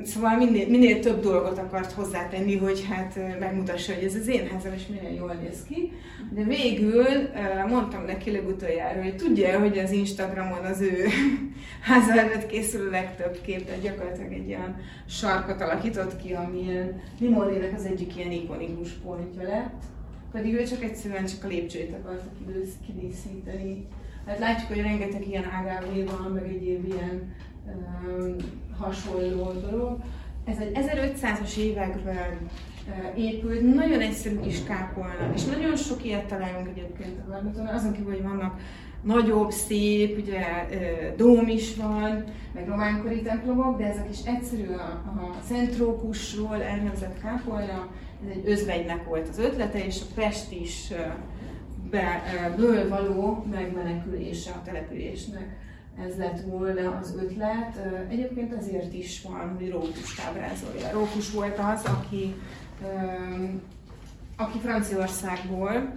Szóval 0.04 0.36
minél, 0.36 0.68
minél 0.68 1.00
több 1.00 1.20
dolgot 1.20 1.58
akart 1.58 1.92
hozzátenni, 1.92 2.56
hogy 2.56 2.86
hát 2.90 3.18
megmutassa, 3.38 3.94
hogy 3.94 4.04
ez 4.04 4.14
az 4.14 4.28
én 4.28 4.48
házam, 4.48 4.72
és 4.72 4.86
milyen 4.86 5.12
jól 5.12 5.36
néz 5.42 5.64
ki. 5.68 5.92
De 6.30 6.42
végül 6.42 7.06
mondtam 7.68 8.04
neki 8.04 8.30
legutoljára, 8.30 9.02
hogy 9.02 9.16
tudja, 9.16 9.58
hogy 9.58 9.78
az 9.78 9.90
Instagramon 9.90 10.64
az 10.64 10.80
ő 10.80 11.06
háza 11.88 12.12
előtt 12.12 12.46
készül 12.46 12.86
a 12.86 12.90
legtöbb 12.90 13.40
kép, 13.40 13.66
tehát 13.66 13.82
gyakorlatilag 13.82 14.32
egy 14.32 14.48
olyan 14.48 14.76
sarkot 15.08 15.60
alakított 15.60 16.22
ki, 16.22 16.32
amilyen 16.32 17.00
Limonének 17.20 17.72
az 17.76 17.84
egyik 17.84 18.16
ilyen 18.16 18.32
ikonikus 18.32 18.90
pontja 18.90 19.42
lett. 19.42 19.82
Pedig 20.32 20.54
ő 20.54 20.64
csak 20.64 20.82
egyszerűen 20.82 21.26
csak 21.26 21.44
a 21.44 21.48
lépcsőt 21.48 21.92
akarta 21.92 22.30
kidíszíteni. 22.86 23.86
Hát 24.26 24.38
látjuk, 24.38 24.68
hogy 24.68 24.82
rengeteg 24.82 25.28
ilyen 25.28 25.44
ágávé 25.50 26.02
van, 26.02 26.30
meg 26.32 26.44
egy 26.44 26.62
ilyen 26.66 27.34
um, 27.66 28.36
hasonló 28.80 29.52
dolog. 29.70 29.98
Ez 30.44 30.56
egy 30.58 30.72
1500-as 30.74 31.56
években 31.56 32.50
épült, 33.16 33.74
nagyon 33.74 34.00
egyszerű 34.00 34.40
kis 34.40 34.64
kápolna, 34.64 35.32
és 35.34 35.44
nagyon 35.44 35.76
sok 35.76 36.04
ilyet 36.04 36.26
találunk 36.26 36.68
egyébként 36.68 37.18
a 37.18 37.30
Garbaton, 37.30 37.66
azon 37.66 37.92
kívül, 37.92 38.12
hogy 38.12 38.22
vannak 38.22 38.60
nagyobb, 39.02 39.50
szép, 39.50 40.18
ugye 40.18 40.44
dóm 41.16 41.48
is 41.48 41.76
van, 41.76 42.24
meg 42.54 42.68
románkori 42.68 43.22
templomok, 43.22 43.78
de 43.78 43.84
ezek 43.84 44.08
is 44.10 44.18
egyszerű 44.24 44.66
a, 44.66 44.82
a 45.20 45.34
Szentrókusról 45.48 46.62
elnevezett 46.62 47.20
kápolna, 47.20 47.88
ez 48.24 48.36
egy 48.36 48.48
özvegynek 48.50 49.04
volt 49.04 49.28
az 49.28 49.38
ötlete, 49.38 49.84
és 49.84 50.00
a 50.00 50.12
Pest 50.14 50.52
is 50.52 50.92
be, 51.90 52.22
ből 52.56 52.88
való 52.88 53.44
megmenekülése 53.50 54.50
a 54.50 54.62
településnek. 54.64 55.56
Ez 55.98 56.16
lett 56.16 56.40
volna 56.40 56.96
az 56.96 57.14
ötlet. 57.22 57.80
Egyébként 58.08 58.54
azért 58.54 58.94
is 58.94 59.22
van, 59.22 59.56
hogy 59.56 59.70
Rókus 59.70 60.20
ábrázolja. 60.28 60.90
Rókus 60.92 61.30
volt 61.30 61.58
az, 61.58 61.84
aki, 61.84 62.34
aki 64.36 64.58
Franciaországból 64.58 65.92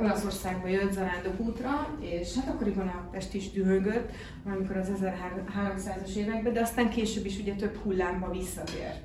Olaszországba 0.00 0.68
jött 0.68 0.92
zarándok 0.92 1.40
útra, 1.40 1.96
és 2.00 2.34
hát 2.34 2.48
akkoriban 2.48 2.88
a 2.88 3.08
Pest 3.10 3.34
is 3.34 3.50
dühögött, 3.50 4.10
amikor 4.44 4.76
az 4.76 4.88
1300-as 5.00 6.14
években, 6.14 6.52
de 6.52 6.60
aztán 6.60 6.90
később 6.90 7.24
is 7.26 7.38
ugye 7.38 7.54
több 7.54 7.76
hullámba 7.82 8.30
visszatért. 8.30 9.00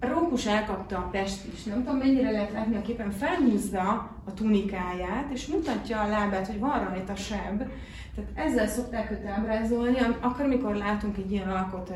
Rókus 0.00 0.46
elkapta 0.46 0.96
a 0.96 1.08
Pest 1.10 1.44
is, 1.52 1.62
nem 1.62 1.84
tudom 1.84 1.98
mennyire 1.98 2.30
lehet 2.30 2.52
látni 2.52 2.76
a 2.76 2.82
képen, 2.82 3.10
felhúzza 3.10 4.10
a 4.24 4.34
tunikáját, 4.34 5.30
és 5.32 5.46
mutatja 5.46 6.00
a 6.00 6.08
lábát, 6.08 6.46
hogy 6.46 6.58
van 6.58 6.88
rajta 6.88 7.16
seb. 7.16 7.62
Tehát 8.14 8.30
ezzel 8.34 8.68
szokták 8.68 9.10
őt 9.10 9.26
ábrázolni, 9.26 9.98
akkor, 10.20 10.44
amikor 10.44 10.74
látunk 10.74 11.16
egy 11.16 11.32
ilyen 11.32 11.48
alakot 11.48 11.92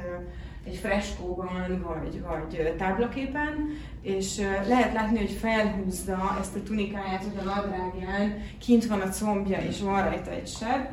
egy 0.65 0.77
freskóban, 0.77 1.83
vagy, 1.87 2.23
vagy 2.23 2.75
táblaképen, 2.77 3.69
és 4.03 4.39
lehet 4.67 4.93
látni, 4.93 5.19
hogy 5.19 5.31
felhúzza 5.31 6.37
ezt 6.41 6.57
a 6.57 6.63
tunikáját, 6.63 7.23
hogy 7.23 7.47
a 7.47 7.55
nadrágján 7.55 8.43
kint 8.59 8.87
van 8.87 9.01
a 9.01 9.09
combja, 9.09 9.59
és 9.59 9.81
van 9.81 10.05
rajta 10.05 10.31
egy 10.31 10.49
seb, 10.49 10.89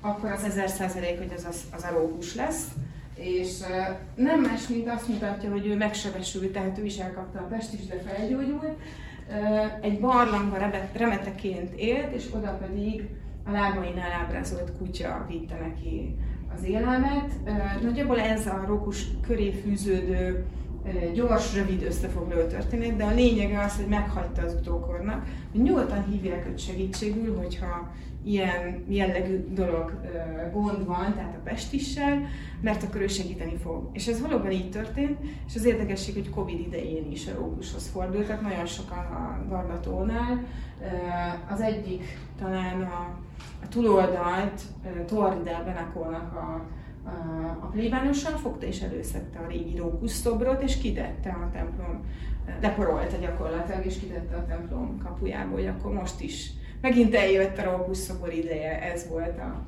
akkor 0.00 0.30
az 0.30 0.44
ezer 0.44 0.68
százalék, 0.68 1.18
hogy 1.18 1.32
az, 1.36 1.44
az, 1.48 1.62
az 1.74 1.82
a 1.82 1.98
rókus 1.98 2.34
lesz. 2.34 2.64
És 3.18 3.58
nem 4.14 4.40
más, 4.40 4.68
mint 4.68 4.88
azt 4.88 5.08
mutatja, 5.08 5.50
hogy 5.50 5.66
ő 5.66 5.76
megsebesült, 5.76 6.52
tehát 6.52 6.78
ő 6.78 6.84
is 6.84 6.96
elkapta 6.96 7.38
a 7.38 7.46
pest 7.46 7.72
is, 7.72 7.86
de 7.86 8.02
felgyógyult. 8.06 8.76
Egy 9.80 10.00
barlangban 10.00 10.58
remeteként 10.92 11.74
élt, 11.74 12.14
és 12.14 12.26
oda 12.34 12.58
pedig 12.60 13.08
a 13.44 13.50
lábainál 13.50 14.12
ábrázolt 14.12 14.72
kutya 14.78 15.26
vitte 15.28 15.58
neki 15.60 16.16
az 16.56 16.64
élelmet. 16.64 17.30
Nagyjából 17.82 18.20
ez 18.20 18.46
a 18.46 18.64
rókus 18.66 19.06
köré 19.26 19.52
fűződő 19.52 20.44
gyors, 21.14 21.54
rövid 21.54 21.82
összefoglaló 21.82 22.46
történet, 22.46 22.96
de 22.96 23.04
a 23.04 23.14
lényege 23.14 23.60
az, 23.60 23.76
hogy 23.76 23.86
meghagyta 23.86 24.42
az 24.42 24.54
utókornak, 24.54 25.26
hogy 25.52 25.62
nyugodtan 25.62 26.04
hívják 26.04 26.46
őt 26.46 26.58
segítségül, 26.58 27.36
hogyha 27.36 27.92
ilyen 28.24 28.84
jellegű 28.88 29.44
dolog, 29.54 30.00
gond 30.52 30.86
van, 30.86 31.14
tehát 31.14 31.34
a 31.34 31.42
pestissel, 31.44 32.22
mert 32.60 32.82
akkor 32.82 33.00
ő 33.00 33.06
segíteni 33.06 33.56
fog. 33.56 33.88
És 33.92 34.06
ez 34.06 34.20
valóban 34.20 34.50
így 34.50 34.70
történt, 34.70 35.18
és 35.46 35.54
az 35.54 35.64
érdekesség, 35.64 36.14
hogy 36.14 36.30
Covid 36.30 36.60
idején 36.60 37.10
is 37.10 37.26
a 37.26 37.34
rókushoz 37.34 37.88
fordultak, 37.88 38.40
nagyon 38.40 38.66
sokan 38.66 38.98
a 38.98 39.44
Gardatónál. 39.48 40.44
Az 41.50 41.60
egyik 41.60 42.04
talán 42.38 42.82
a 42.82 43.18
a 43.62 43.68
túloldalt 43.68 44.62
Torridel 45.06 45.64
Benakolnak 45.64 46.34
a, 46.34 46.66
a, 47.60 47.66
plébánossal 47.66 48.36
fogta 48.36 48.66
és 48.66 48.80
előszedte 48.80 49.38
a 49.38 49.48
régi 49.48 49.76
rókuszszobrot, 49.76 50.62
és 50.62 50.78
kidette 50.78 51.30
a 51.30 51.50
templom, 51.52 52.04
deporolta 52.60 53.16
gyakorlatilag, 53.16 53.86
és 53.86 53.98
kidette 53.98 54.36
a 54.36 54.46
templom 54.46 54.98
kapujából, 55.04 55.54
hogy 55.54 55.66
akkor 55.66 55.92
most 55.92 56.20
is 56.20 56.50
megint 56.80 57.14
eljött 57.14 57.58
a 57.58 57.70
rókuszszobor 57.70 58.32
ideje, 58.32 58.82
ez 58.82 59.06
volt 59.08 59.38
a 59.38 59.66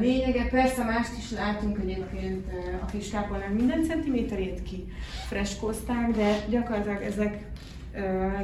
lényege. 0.00 0.48
Persze 0.48 0.84
mást 0.84 1.18
is 1.18 1.30
látunk 1.30 1.78
egyébként 1.78 2.46
a 2.82 2.84
kis 2.84 3.10
kápolnák 3.10 3.54
minden 3.54 3.84
centiméterét 3.84 4.62
ki 4.62 4.84
freskózták, 5.26 6.10
de 6.10 6.44
gyakorlatilag 6.48 7.02
ezek 7.02 7.46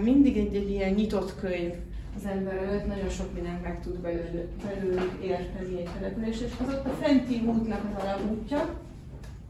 mindig 0.01 0.37
egy-egy 0.37 0.71
ilyen 0.71 0.93
nyitott 0.93 1.41
könyv 1.41 1.73
az 2.17 2.27
ember 2.27 2.57
előtt, 2.57 2.87
nagyon 2.87 3.09
sok 3.09 3.35
mindent 3.35 3.63
meg 3.63 3.81
tud 3.81 3.99
belőle, 3.99 4.45
belőlük 4.65 5.13
érteni 5.23 5.79
egy 5.79 5.89
település, 5.99 6.41
és 6.41 6.53
az 6.61 6.75
ott 6.75 6.87
a 6.87 6.97
fenti 7.01 7.43
útnak 7.47 7.81
az 7.97 8.03
alapútja. 8.03 8.79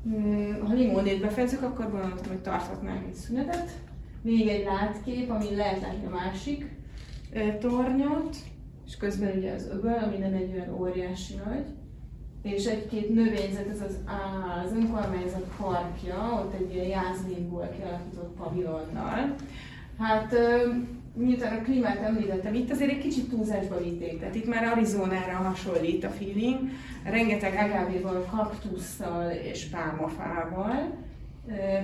Hmm, 0.02 0.58
ha 0.66 0.74
limonét 0.74 1.20
befejezzük, 1.20 1.62
akkor 1.62 1.90
gondoltam, 1.90 2.28
hogy 2.28 2.42
tarthatnánk 2.42 3.06
egy 3.06 3.14
szünetet. 3.14 3.70
Még 4.22 4.48
egy 4.48 4.64
látkép, 4.64 5.30
ami 5.30 5.56
lehet 5.56 5.80
látni 5.80 6.06
a 6.06 6.10
másik 6.10 6.79
tornyot, 7.60 8.36
és 8.86 8.96
közben 8.96 9.36
ugye 9.36 9.52
az 9.52 9.68
öböl, 9.72 9.98
ami 10.04 10.16
nem 10.16 10.32
egy 10.32 10.52
olyan 10.52 10.80
óriási 10.80 11.34
nagy, 11.44 11.64
és 12.42 12.64
egy-két 12.64 13.14
növényzet, 13.14 13.68
ez 13.68 13.80
az, 13.80 13.98
á, 14.04 14.62
az 14.64 14.72
önkormányzat 14.72 15.46
parkja, 15.56 16.44
ott 16.44 16.54
egy 16.54 16.74
ilyen 16.74 16.86
jászlínból 16.86 17.70
kialakított 17.76 18.36
pavilonnal. 18.36 19.34
Hát 19.98 20.34
miután 21.14 21.58
a 21.58 21.62
klímát 21.62 22.02
említettem, 22.02 22.54
itt 22.54 22.70
azért 22.70 22.90
egy 22.90 22.98
kicsit 22.98 23.28
túlzásba 23.28 23.82
vitték, 23.82 24.18
tehát 24.18 24.34
itt 24.34 24.46
már 24.46 24.64
Arizonára 24.64 25.36
hasonlít 25.36 26.04
a 26.04 26.08
feeling, 26.08 26.58
rengeteg 27.04 27.52
agávéval, 27.52 28.24
kaktusszal 28.30 29.30
és 29.30 29.64
pálmafával, 29.64 30.92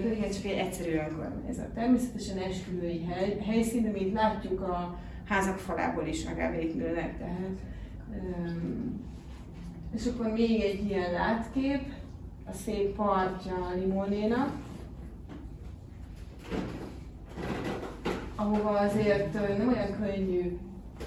pedig 0.03 0.23
ez 0.23 0.35
csak 0.35 0.53
egy 0.53 0.59
egyszerű 0.59 0.91
önkormányzat. 0.91 1.69
Természetesen 1.75 2.39
esküvői 2.39 3.05
hely, 3.05 3.39
helyszín, 3.47 3.83
de 3.83 3.91
mint 3.91 4.13
látjuk 4.13 4.61
a 4.61 4.99
házak 5.29 5.59
falából 5.59 6.07
is 6.07 6.25
agávék 6.25 6.75
nőnek, 6.75 7.19
tehát 7.19 7.61
és 9.95 10.07
akkor 10.07 10.33
még 10.33 10.61
egy 10.61 10.85
ilyen 10.85 11.13
látkép, 11.13 11.93
a 12.45 12.53
szép 12.53 12.95
partja 12.95 13.55
a 13.55 13.75
Limonénak 13.79 14.51
ahova 18.37 18.79
azért 18.79 19.33
nem 19.59 19.69
olyan 19.69 19.97
könnyű, 20.01 20.59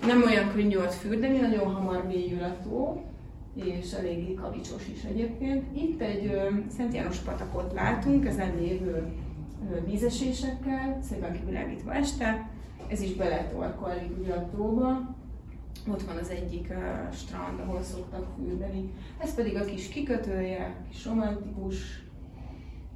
nem 0.05 0.24
olyan 0.24 0.51
könnyű 0.53 0.78
ott 0.78 0.93
fürdeni, 0.93 1.38
nagyon 1.39 1.74
hamar 1.74 2.07
mélyül 2.07 2.43
a 2.43 2.57
tó, 2.63 3.03
és 3.53 3.91
eléggé 3.91 4.34
kavicsos 4.34 4.88
is 4.93 5.03
egyébként. 5.03 5.78
Itt 5.78 6.01
egy 6.01 6.39
Szent 6.78 6.93
János 6.93 7.17
patakot 7.17 7.74
látunk, 7.74 8.26
ezen 8.26 8.55
lévő 8.59 9.07
vízesésekkel, 9.86 10.99
szépen 11.01 11.34
kivilágítva 11.34 11.93
este. 11.93 12.49
Ez 12.89 13.01
is 13.01 13.13
beletorkolik 13.13 14.17
ugye 14.19 14.33
a 14.33 14.49
tóba. 14.49 15.15
Ott 15.87 16.01
van 16.01 16.17
az 16.17 16.29
egyik 16.29 16.67
uh, 16.69 17.13
strand, 17.13 17.59
ahol 17.59 17.81
szoktak 17.81 18.27
fürdeni. 18.37 18.93
Ez 19.17 19.35
pedig 19.35 19.55
a 19.55 19.65
kis 19.65 19.87
kikötője, 19.87 20.85
kis 20.89 21.05
romantikus, 21.05 22.03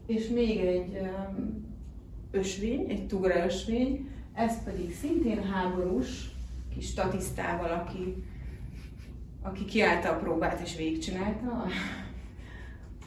és 0.07 0.27
még 0.27 0.59
egy 0.59 0.97
um, 1.01 1.65
ösvény, 2.31 2.89
egy 2.89 3.07
tugra 3.07 3.45
ösvény, 3.45 4.09
ez 4.33 4.63
pedig 4.63 4.95
szintén 4.95 5.43
háborús, 5.43 6.31
kis 6.73 6.87
statisztával, 6.87 7.71
aki, 7.71 8.23
aki 9.41 9.65
kiállta 9.65 10.09
a 10.09 10.17
próbát 10.17 10.61
és 10.61 10.75
végigcsinálta 10.75 11.47
a, 11.51 11.67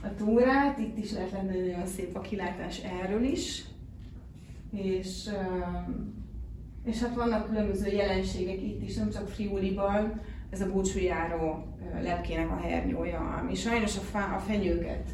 a 0.07 0.15
túrát. 0.15 0.79
Itt 0.79 0.99
is 0.99 1.13
lehet 1.13 1.31
lenni 1.31 1.59
nagyon 1.59 1.87
szép 1.87 2.17
a 2.17 2.21
kilátás 2.21 2.79
erről 2.79 3.23
is. 3.23 3.65
És, 4.73 5.31
és 6.87 7.01
hát 7.01 7.15
vannak 7.15 7.49
különböző 7.49 7.93
jelenségek 7.93 8.63
itt 8.63 8.83
is, 8.83 8.97
nem 8.97 9.11
csak 9.11 9.29
Friuliban, 9.29 10.21
ez 10.51 10.61
a 10.61 10.73
búcsújáró 10.73 11.65
lepkének 12.03 12.51
a 12.51 12.57
hernyója, 12.57 13.39
ami 13.41 13.55
sajnos 13.55 13.97
a, 13.97 14.01
fá, 14.01 14.35
a 14.37 14.39
fenyőket 14.39 15.09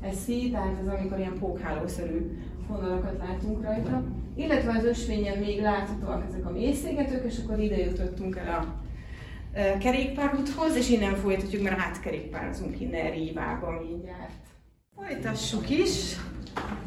eszi, 0.00 0.50
tehát 0.50 0.76
ez 0.80 0.86
amikor 0.86 1.18
ilyen 1.18 1.38
pókhálószerű 1.38 2.38
vonalakat 2.68 3.18
látunk 3.18 3.62
rajta. 3.62 4.04
Illetve 4.36 4.72
az 4.76 4.84
ösvényen 4.84 5.38
még 5.38 5.60
láthatóak 5.60 6.24
ezek 6.28 6.46
a 6.46 6.50
mélyszégetők, 6.50 7.24
és 7.24 7.38
akkor 7.44 7.58
ide 7.58 7.76
jutottunk 7.76 8.36
el 8.36 8.58
a 8.58 8.86
kerékpárúthoz, 9.78 10.76
és 10.76 10.90
innen 10.90 11.14
folytatjuk, 11.14 11.62
mert 11.62 11.80
átkerékpározunk 11.80 12.80
innen 12.80 13.10
Rívába 13.10 13.84
mindjárt. 13.88 14.32
Folytassuk 14.96 15.70
is 15.70 16.16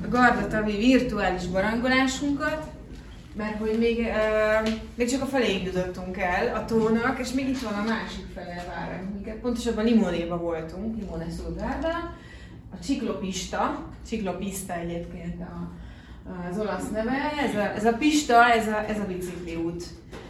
a 0.04 0.08
Gardatavi 0.10 0.78
virtuális 0.78 1.48
barangolásunkat, 1.48 2.66
mert 3.36 3.58
hogy 3.58 3.78
még, 3.78 3.98
uh, 3.98 4.70
még 4.96 5.10
csak 5.10 5.22
a 5.22 5.26
felé 5.26 5.64
jutottunk 5.64 6.18
el 6.18 6.56
a 6.56 6.66
tónak, 6.66 7.20
és 7.20 7.32
még 7.32 7.50
itt 7.50 7.62
van 7.62 7.74
a 7.74 7.84
másik 7.84 8.26
fele 8.34 8.66
várunk. 8.68 9.42
Pontosabban 9.42 9.86
Limonéba 9.86 10.38
voltunk, 10.38 11.00
Limone 11.00 11.30
Szulgárdán. 11.30 12.16
A 12.74 12.84
csiklopista, 12.84 13.88
csiklopista 14.08 14.74
egyébként 14.74 15.42
a 15.42 15.72
az 16.50 16.60
olasz 16.60 16.90
neve. 16.90 17.34
Ez 17.40 17.56
a, 17.56 17.76
ez 17.76 17.86
a 17.86 17.94
pista, 17.94 18.52
ez 18.52 18.68
a, 18.68 18.86
ez 18.90 19.00
a 19.00 19.06
bicikliút. 19.06 19.84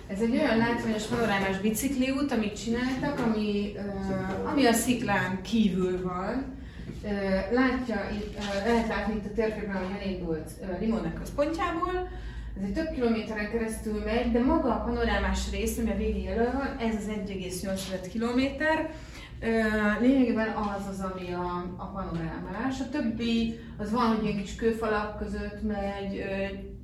Ez 0.07 0.21
egy 0.21 0.31
olyan 0.31 0.57
látványos 0.57 1.03
panorámás 1.03 1.59
bicikliút, 1.59 2.31
amit 2.31 2.63
csináltak, 2.63 3.19
ami, 3.19 3.71
uh, 3.75 4.51
ami 4.51 4.65
a 4.65 4.73
sziklán 4.73 5.41
kívül 5.41 6.01
van. 6.01 6.59
Uh, 7.03 7.11
látja, 7.53 8.09
itt, 8.13 8.37
uh, 8.37 8.65
lehet 8.65 8.87
látni 8.87 9.15
itt 9.15 9.25
a 9.25 9.33
térképen, 9.35 9.75
hogy 9.75 9.95
elindult 10.01 10.49
uh, 10.61 10.79
Limonnek 10.79 11.13
központjából, 11.13 12.09
ez 12.57 12.63
egy 12.63 12.73
több 12.73 12.93
kilométeren 12.93 13.49
keresztül 13.51 14.03
megy, 14.03 14.31
de 14.31 14.43
maga 14.43 14.75
a 14.75 14.83
panorámás 14.83 15.51
rész, 15.51 15.77
ami 15.77 15.91
a 15.91 15.97
végén 15.97 16.23
jelöl 16.23 16.51
van, 16.51 16.77
ez 16.77 16.95
az 16.95 17.07
1,8 17.07 18.07
kilométer, 18.11 18.89
Lényegében 19.99 20.53
az 20.53 20.87
az, 20.89 20.99
ami 20.99 21.33
a, 21.33 21.73
a 21.77 21.85
panorámás. 21.85 22.79
A 22.79 22.89
többi 22.89 23.59
az 23.77 23.91
van, 23.91 24.15
hogy 24.15 24.23
ilyen 24.23 24.37
kis 24.37 24.55
kőfalak 24.55 25.17
között 25.17 25.61
megy, 25.61 26.23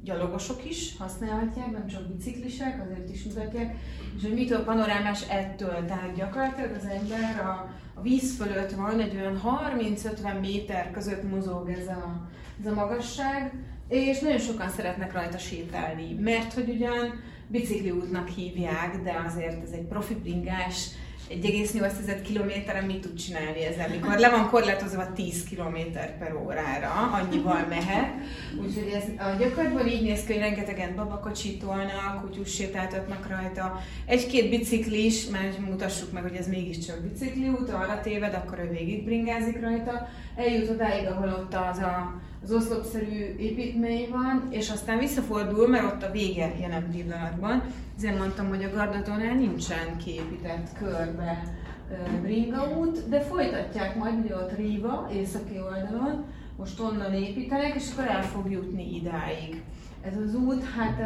gyalogosok 0.03 0.65
is 0.69 0.97
használhatják, 0.97 1.71
nem 1.71 1.87
csak 1.87 2.07
biciklisek, 2.07 2.81
azért 2.85 3.09
is 3.09 3.23
mutatják. 3.23 3.75
És 4.17 4.21
hogy 4.21 4.33
mitől 4.33 4.63
panorámás 4.63 5.29
ettől, 5.29 5.85
tehát 5.85 6.15
gyakorlatilag 6.15 6.71
az 6.75 6.85
ember 6.85 7.45
a, 7.45 7.69
a 7.93 8.01
víz 8.01 8.35
fölött 8.35 8.71
van, 8.71 8.99
egy 8.99 9.15
olyan 9.15 9.41
30-50 9.75 10.39
méter 10.39 10.91
között 10.91 11.29
mozog 11.29 11.69
ez 11.69 11.87
a, 11.87 12.27
ez 12.59 12.71
a 12.71 12.73
magasság, 12.73 13.53
és 13.89 14.19
nagyon 14.19 14.39
sokan 14.39 14.69
szeretnek 14.69 15.13
rajta 15.13 15.37
sétálni, 15.37 16.13
mert 16.19 16.53
hogy 16.53 16.69
ugyan 16.69 17.23
bicikliútnak 17.47 18.27
hívják, 18.27 19.01
de 19.03 19.23
azért 19.25 19.63
ez 19.63 19.71
egy 19.71 19.85
profi 19.85 20.13
bringás, 20.13 20.89
1,8 21.29 22.19
kilométeren 22.23 22.83
mit 22.83 23.01
tud 23.01 23.13
csinálni 23.13 23.63
ezzel, 23.63 23.89
mikor 23.89 24.17
le 24.17 24.29
van 24.29 24.49
korlátozva 24.49 25.13
10 25.13 25.43
km 25.49 25.77
per 26.19 26.35
órára, 26.43 26.89
annyival 26.89 27.65
mehet. 27.69 28.13
Úgyhogy 28.61 28.91
ez 28.95 29.25
a 29.25 29.35
gyakorlatban 29.39 29.87
így 29.87 30.01
néz 30.01 30.23
ki, 30.23 30.33
hogy 30.33 30.41
rengetegen 30.41 30.95
babakocsitolnak, 30.95 32.21
kutyus 32.21 32.53
sétáltatnak 32.53 33.27
rajta. 33.27 33.81
Egy-két 34.05 34.49
biciklis, 34.49 35.27
mert 35.27 35.59
mutassuk 35.59 36.11
meg, 36.11 36.23
hogy 36.23 36.35
ez 36.35 36.47
mégiscsak 36.47 37.01
bicikliút, 37.01 37.69
arra 37.69 37.99
téved, 38.01 38.33
akkor 38.33 38.59
ő 38.59 38.69
végig 38.69 39.03
bringázik 39.03 39.61
rajta. 39.61 40.07
Eljut 40.35 40.69
odáig, 40.69 41.07
ahol 41.07 41.29
ott 41.29 41.53
az 41.53 41.77
a 41.77 42.21
az 42.43 42.51
oszlopszerű 42.51 43.35
építmény 43.37 44.09
van, 44.09 44.47
és 44.49 44.69
aztán 44.69 44.97
visszafordul, 44.97 45.67
mert 45.67 45.93
ott 45.93 46.03
a 46.03 46.11
vége 46.11 46.53
jelen 46.59 46.91
pillanatban. 46.91 47.63
Ezért 47.97 48.17
mondtam, 48.17 48.47
hogy 48.47 48.63
a 48.63 48.75
Gardatónál 48.75 49.35
nincsen 49.35 49.97
kiépített 49.97 50.77
körbe 50.77 51.55
Bringa 52.21 52.77
út, 52.77 53.09
de 53.09 53.21
folytatják 53.21 53.95
majd, 53.95 54.19
ugye 54.23 54.35
ott 54.35 54.55
Riva, 54.55 55.09
északi 55.13 55.59
oldalon, 55.59 56.25
most 56.57 56.79
onnan 56.79 57.13
építenek, 57.13 57.75
és 57.75 57.91
akkor 57.91 58.07
el 58.07 58.23
fog 58.23 58.51
jutni 58.51 58.95
idáig. 58.95 59.63
Ez 60.01 60.13
az 60.27 60.35
út, 60.35 60.63
hát 60.63 60.99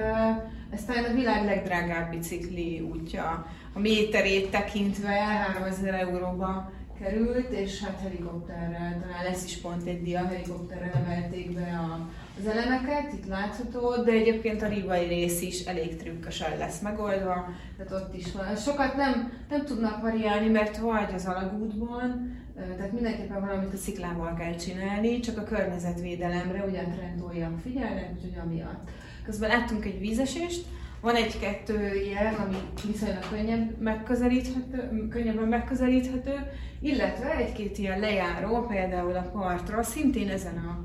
ez 0.70 0.86
talán 0.86 1.04
a 1.04 1.14
világ 1.14 1.46
legdrágább 1.46 2.10
bicikli 2.10 2.80
útja. 2.80 3.46
A 3.74 3.80
méterét 3.80 4.52
tekintve 4.52 5.12
3000 5.14 5.94
euróba 5.94 6.72
került, 7.02 7.50
és 7.50 7.84
hát 7.84 8.00
helikopterrel, 8.02 9.00
talán 9.02 9.24
lesz 9.24 9.46
is 9.46 9.58
pont 9.58 9.88
egy 9.88 10.04
dia, 10.04 10.26
helikopterrel 10.26 10.92
emelték 10.94 11.54
be 11.54 11.80
a, 11.90 12.10
az 12.40 12.48
elemeket, 12.48 13.14
itt 13.14 13.28
látható, 13.28 14.04
de 14.04 14.12
egyébként 14.12 14.62
a 14.62 14.68
rivai 14.68 15.08
rész 15.08 15.42
is 15.42 15.66
elég 15.66 15.98
trükkösen 15.98 16.58
lesz 16.58 16.82
megoldva, 16.82 17.48
tehát 17.78 18.04
ott 18.04 18.16
is 18.16 18.32
van. 18.32 18.56
Sokat 18.56 18.96
nem, 18.96 19.34
nem 19.50 19.66
tudnak 19.66 20.02
variálni, 20.02 20.50
mert 20.50 20.78
vagy 20.78 21.14
az 21.14 21.26
alagútban, 21.26 22.40
tehát 22.78 22.92
mindenképpen 22.92 23.42
valamit 23.42 23.74
a 23.74 23.78
sziklával 23.78 24.34
kell 24.34 24.56
csinálni, 24.56 25.20
csak 25.20 25.38
a 25.38 25.44
környezetvédelemre 25.44 26.64
ugyan 26.64 26.92
trendoljan 26.92 27.58
figyelnek, 27.64 28.10
úgyhogy 28.16 28.38
amiatt. 28.44 28.90
Közben 29.26 29.50
láttunk 29.50 29.86
egy 29.86 30.00
vízesést, 30.00 30.66
van 31.02 31.16
egy-kettő 31.16 31.96
ilyen, 31.96 32.34
ami 32.34 32.58
viszonylag 32.92 33.30
könnyebb 33.30 33.80
megközelíthető, 33.80 35.08
könnyebben 35.10 35.48
megközelíthető, 35.48 36.36
illetve 36.80 37.36
egy-két 37.36 37.78
ilyen 37.78 38.00
lejáró, 38.00 38.66
például 38.66 39.16
a 39.16 39.30
partra, 39.32 39.84
szintén 39.84 40.30
ezen 40.30 40.58
a 40.58 40.84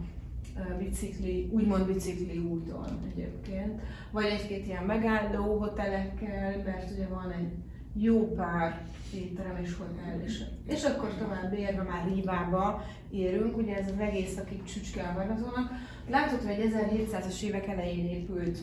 bicikli, 0.79 1.49
úgymond 1.53 1.87
bicikli 1.87 2.39
úton 2.39 2.99
egyébként, 3.11 3.81
vagy 4.11 4.25
egy-két 4.25 4.67
ilyen 4.67 4.85
megálló 4.85 5.59
hotelekkel, 5.59 6.63
mert 6.65 6.91
ugye 6.91 7.07
van 7.07 7.31
egy 7.31 7.53
jó 8.03 8.35
pár 8.35 8.81
étterem 9.15 9.59
és 9.63 9.77
hotel 9.77 10.23
is. 10.25 10.41
És 10.67 10.85
akkor 10.85 11.09
tovább 11.19 11.53
érve 11.59 11.83
már 11.83 12.09
Rívába 12.15 12.85
érünk, 13.11 13.57
ugye 13.57 13.77
ez 13.77 13.87
az 13.87 13.99
egész, 13.99 14.37
akik 14.39 14.65
csücske 14.65 15.03
a 15.03 15.55
Látható, 16.11 16.47
hogy 16.47 16.71
1700-as 16.73 17.43
évek 17.43 17.67
elején 17.67 18.07
épült 18.07 18.59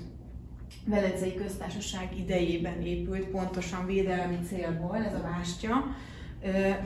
Velencei 0.86 1.36
Köztársaság 1.36 2.18
idejében 2.18 2.82
épült, 2.82 3.26
pontosan 3.26 3.86
védelmi 3.86 4.38
célból 4.48 4.96
ez 4.96 5.14
a 5.14 5.22
vástya. 5.22 5.96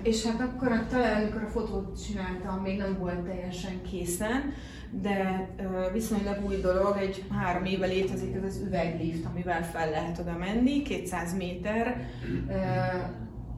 És 0.04 0.26
hát 0.26 0.42
akkor 0.42 0.86
talán, 0.90 1.22
amikor 1.22 1.44
a 1.44 1.50
fotót 1.50 2.06
csináltam, 2.06 2.62
még 2.62 2.78
nem 2.78 2.98
volt 3.00 3.20
teljesen 3.20 3.82
készen, 3.92 4.54
de 4.92 5.50
viszonylag 5.94 6.46
új 6.46 6.56
dolog, 6.56 6.98
egy 6.98 7.24
három 7.32 7.66
éve 7.66 7.86
létezik 7.86 8.36
ez 8.36 8.44
az 8.44 8.62
üveglift, 8.66 9.26
amivel 9.26 9.64
fel 9.64 9.90
lehet 9.90 10.20
oda 10.20 10.38
menni, 10.38 10.82
200 10.82 11.36
méter. 11.36 12.08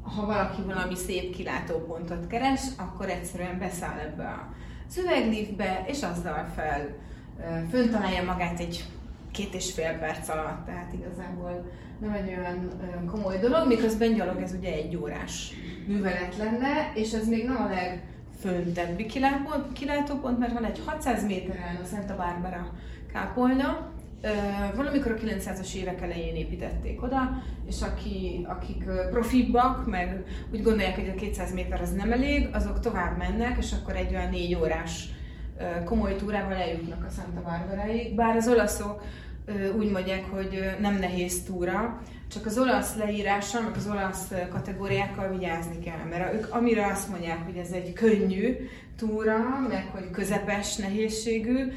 Ha 0.01 0.25
valaki 0.25 0.61
valami 0.61 0.95
szép 0.95 1.36
kilátópontot 1.36 2.27
keres, 2.27 2.61
akkor 2.77 3.09
egyszerűen 3.09 3.59
beszáll 3.59 3.99
ebbe 3.99 4.47
az 4.88 4.97
üvegliftbe, 4.97 5.84
és 5.88 6.03
azzal 6.03 6.47
fel 6.55 6.88
fönt 7.69 7.91
találja 7.91 8.23
magát 8.23 8.59
egy 8.59 8.86
két 9.32 9.53
és 9.53 9.73
fél 9.73 9.97
perc 9.99 10.30
alatt, 10.30 10.65
tehát 10.65 10.93
igazából 10.93 11.71
nem 11.99 12.11
egy 12.11 12.27
olyan, 12.27 12.69
komoly 13.05 13.38
dolog, 13.38 13.67
miközben 13.67 14.13
gyalog 14.13 14.41
ez 14.41 14.53
ugye 14.53 14.73
egy 14.73 14.95
órás 14.95 15.51
művelet 15.88 16.38
lenne, 16.38 16.91
és 16.93 17.13
ez 17.13 17.27
még 17.27 17.45
nem 17.45 17.55
a 17.55 17.69
legföntebbi 17.69 19.05
kilátópont, 19.73 20.39
mert 20.39 20.53
van 20.53 20.65
egy 20.65 20.82
600 20.86 21.25
méteren 21.25 21.75
a 21.84 21.86
Santa 21.86 22.15
Barbara 22.15 22.71
kápolna, 23.13 23.91
valamikor 24.75 25.11
a 25.11 25.15
900-as 25.15 25.73
évek 25.73 26.01
elején 26.01 26.36
építették 26.36 27.03
oda, 27.03 27.43
és 27.67 27.82
aki, 27.82 28.45
akik 28.49 28.84
profibbak, 29.09 29.88
meg 29.88 30.23
úgy 30.53 30.63
gondolják, 30.63 30.95
hogy 30.95 31.09
a 31.09 31.19
200 31.19 31.53
méter 31.53 31.82
az 31.82 31.91
nem 31.91 32.11
elég, 32.11 32.49
azok 32.51 32.80
tovább 32.80 33.17
mennek, 33.17 33.57
és 33.57 33.71
akkor 33.71 33.95
egy 33.95 34.15
olyan 34.15 34.30
négy 34.30 34.55
órás 34.55 35.09
komoly 35.86 36.16
túrával 36.16 36.53
eljutnak 36.53 37.05
a 37.05 37.10
Santa 37.10 37.41
Barbaraig, 37.41 38.16
bár 38.16 38.36
az 38.36 38.47
olaszok 38.47 39.03
úgy 39.78 39.91
mondják, 39.91 40.26
hogy 40.26 40.76
nem 40.80 40.95
nehéz 40.95 41.43
túra, 41.43 42.01
csak 42.32 42.45
az 42.45 42.57
olasz 42.57 42.95
leírással, 42.95 43.62
meg 43.62 43.76
az 43.76 43.88
olasz 43.88 44.32
kategóriákkal 44.51 45.30
vigyázni 45.30 45.80
kell, 45.80 46.05
mert 46.10 46.34
ők 46.34 46.53
amire 46.53 46.86
azt 46.86 47.10
mondják, 47.10 47.45
hogy 47.45 47.57
ez 47.57 47.72
egy 47.72 47.93
könnyű 47.93 48.55
túra, 48.97 49.38
meg 49.70 49.88
hogy 49.91 50.10
közepes 50.12 50.76
nehézségű, 50.76 51.72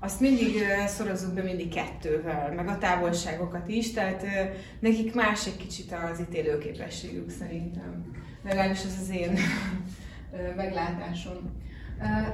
azt 0.00 0.20
mindig 0.20 0.62
szorozzuk 0.86 1.34
be 1.34 1.42
mindig 1.42 1.74
kettővel, 1.74 2.52
meg 2.54 2.68
a 2.68 2.78
távolságokat 2.78 3.68
is, 3.68 3.92
tehát 3.92 4.26
nekik 4.80 5.14
más 5.14 5.46
egy 5.46 5.56
kicsit 5.56 5.94
az 6.12 6.20
ítélőképességük 6.20 7.30
szerintem. 7.30 8.04
Legalábbis 8.44 8.84
ez 8.84 8.96
az 9.00 9.10
én 9.10 9.38
meglátásom. 10.56 11.66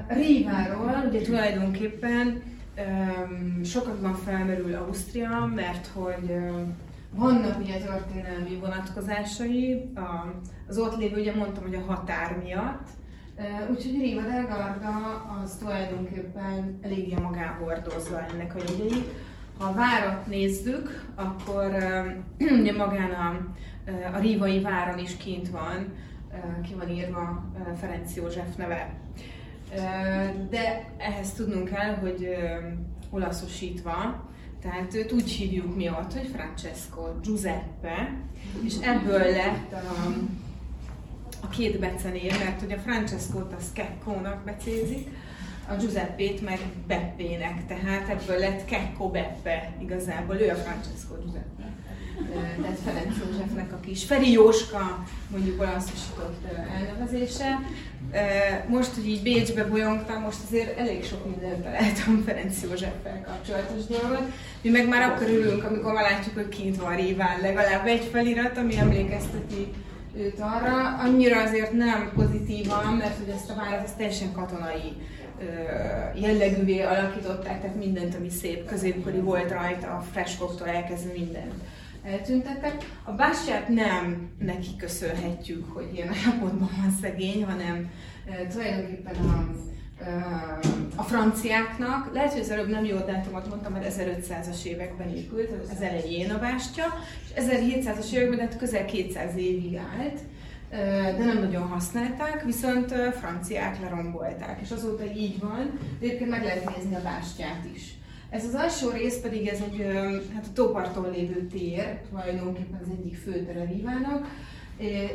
Ríváról 0.08 1.04
ugye 1.08 1.20
tulajdonképpen 1.20 2.42
sokakban 3.64 4.14
felmerül 4.14 4.74
Ausztria, 4.74 5.50
mert 5.54 5.86
hogy 5.86 6.36
vannak 7.10 7.58
ugye 7.60 7.78
történelmi 7.78 8.56
vonatkozásai, 8.60 9.92
az 10.68 10.78
ott 10.78 10.96
lévő, 10.96 11.20
ugye 11.20 11.34
mondtam, 11.34 11.62
hogy 11.62 11.74
a 11.74 11.92
határ 11.92 12.36
miatt, 12.42 12.88
Úgyhogy 13.70 14.00
Riva 14.00 14.22
del 14.22 14.46
Garda 14.46 15.24
az 15.42 15.56
tulajdonképpen 15.56 16.78
eléggé 16.82 17.14
magáhordozva 17.22 18.26
ennek 18.32 18.54
a 18.54 18.58
jegyeit. 18.58 19.12
Ha 19.58 19.64
a 19.64 19.72
várat 19.72 20.26
nézzük, 20.26 21.12
akkor 21.14 21.76
ugye 22.60 22.72
magán 22.72 23.10
a, 23.10 23.46
a 24.16 24.18
Rívai 24.18 24.60
váron 24.60 24.98
is 24.98 25.16
kint 25.16 25.48
van, 25.48 25.92
ki 26.62 26.74
van 26.74 26.88
írva 26.88 27.44
Ferenc 27.80 28.16
József 28.16 28.56
neve. 28.56 28.94
De 30.50 30.90
ehhez 30.98 31.32
tudnunk 31.32 31.68
kell, 31.68 31.94
hogy 31.94 32.28
olaszosítva, 33.10 34.28
tehát 34.62 34.94
őt 34.94 35.12
úgy 35.12 35.30
hívjuk 35.30 35.76
mi 35.76 35.88
ott, 35.88 36.12
hogy 36.12 36.30
Francesco 36.34 37.02
Giuseppe, 37.22 38.14
és 38.64 38.74
ebből 38.80 39.18
lett 39.18 39.72
a, 39.72 40.12
a 41.40 41.48
két 41.48 41.78
becenél, 41.78 42.38
mert 42.38 42.60
hogy 42.60 42.72
a 42.72 42.78
Francesco-t 42.78 43.52
az 43.52 43.72
Kekkónak 43.72 44.44
becézik, 44.44 45.08
a 45.68 45.74
Giuseppét 45.74 46.44
meg 46.44 46.58
Beppének, 46.86 47.66
tehát 47.66 48.08
ebből 48.08 48.38
lett 48.38 48.64
Kekko 48.64 49.08
Beppe 49.10 49.72
igazából, 49.80 50.36
ő 50.36 50.48
a 50.50 50.54
Francesco 50.54 51.14
Giuseppe. 51.14 51.72
Tehát 52.60 52.78
Ferenc 52.78 53.16
Józsefnek 53.18 53.72
a 53.72 53.80
kis 53.80 54.04
Feri 54.04 54.32
Jóska, 54.32 55.04
mondjuk 55.30 55.60
olaszosított 55.60 56.44
elnevezése. 56.74 57.60
Most, 58.66 58.94
hogy 58.94 59.08
így 59.08 59.22
Bécsbe 59.22 59.64
bolyongtam, 59.64 60.22
most 60.22 60.38
azért 60.46 60.78
elég 60.78 61.04
sok 61.04 61.24
mindent 61.30 61.62
találtam 61.62 62.22
Ferenc 62.26 62.62
Józseffel 62.62 63.24
kapcsolatos 63.26 63.84
dolgot. 63.86 64.32
Mi 64.62 64.70
meg 64.70 64.88
már 64.88 65.10
akkor 65.10 65.28
ülünk, 65.28 65.64
amikor 65.64 65.92
már 65.92 66.10
látjuk, 66.10 66.34
hogy 66.34 66.48
kint 66.48 66.76
van 66.76 66.96
Réván 66.96 67.40
legalább 67.40 67.86
egy 67.86 68.08
felirat, 68.12 68.58
ami 68.58 68.76
emlékezteti 68.76 69.72
őt 70.16 70.40
arra. 70.40 70.96
Annyira 70.98 71.42
azért 71.42 71.72
nem 71.72 72.12
pozitívan, 72.14 72.94
mert 72.98 73.18
hogy 73.18 73.34
ezt 73.34 73.50
a 73.50 73.54
várat 73.54 73.84
ezt 73.84 73.96
teljesen 73.96 74.32
katonai 74.32 74.92
jellegűvé 76.14 76.80
alakították, 76.80 77.60
tehát 77.60 77.76
mindent, 77.76 78.14
ami 78.14 78.28
szép 78.28 78.64
középkori 78.66 79.20
volt 79.20 79.50
rajta, 79.50 79.86
a 79.86 80.04
freskoktól 80.12 80.68
elkezdve 80.68 81.12
mindent 81.12 81.52
eltüntettek. 82.04 82.74
A 83.04 83.12
bástyát 83.12 83.68
nem 83.68 84.30
neki 84.38 84.76
köszönhetjük, 84.78 85.72
hogy 85.72 85.90
ilyen 85.94 86.08
állapotban 86.08 86.70
van 86.80 86.96
szegény, 87.00 87.44
hanem 87.44 87.90
tulajdonképpen 88.52 89.14
a, 89.14 89.48
a 90.96 91.02
franciáknak, 91.02 92.12
lehet, 92.12 92.32
hogy 92.32 92.40
az 92.40 92.50
előbb 92.50 92.68
nem 92.68 92.84
jó 92.84 92.96
dátumot 92.96 93.48
mondtam, 93.48 93.72
mert 93.72 93.94
1500-as 93.94 94.64
években 94.64 95.14
épült, 95.14 95.50
az 95.70 95.80
elején 95.80 96.30
a 96.30 96.38
bástya, 96.38 96.84
és 97.24 97.42
1700-as 97.44 98.10
években 98.12 98.38
tehát 98.38 98.58
közel 98.58 98.84
200 98.84 99.36
évig 99.36 99.76
állt, 99.76 100.18
de 101.16 101.24
nem 101.24 101.38
nagyon 101.38 101.68
használták, 101.68 102.44
viszont 102.44 102.92
franciák 102.92 103.80
lerombolták, 103.80 104.60
és 104.62 104.70
azóta 104.70 105.04
így 105.04 105.40
van, 105.40 105.78
de 106.00 106.06
egyébként 106.06 106.30
meg 106.30 106.42
lehet 106.42 106.76
nézni 106.76 106.94
a 106.94 107.02
bástyát 107.02 107.64
is. 107.74 107.93
Ez 108.34 108.44
az 108.44 108.54
alsó 108.54 108.90
rész 108.90 109.20
pedig 109.20 109.46
ez 109.46 109.60
egy 109.60 109.86
hát 110.34 110.46
a 110.46 110.52
tóparton 110.52 111.10
lévő 111.10 111.46
tér, 111.46 112.00
tulajdonképpen 112.10 112.80
az 112.82 112.88
egyik 112.98 113.16
főtere 113.16 113.64
Rívának, 113.64 114.26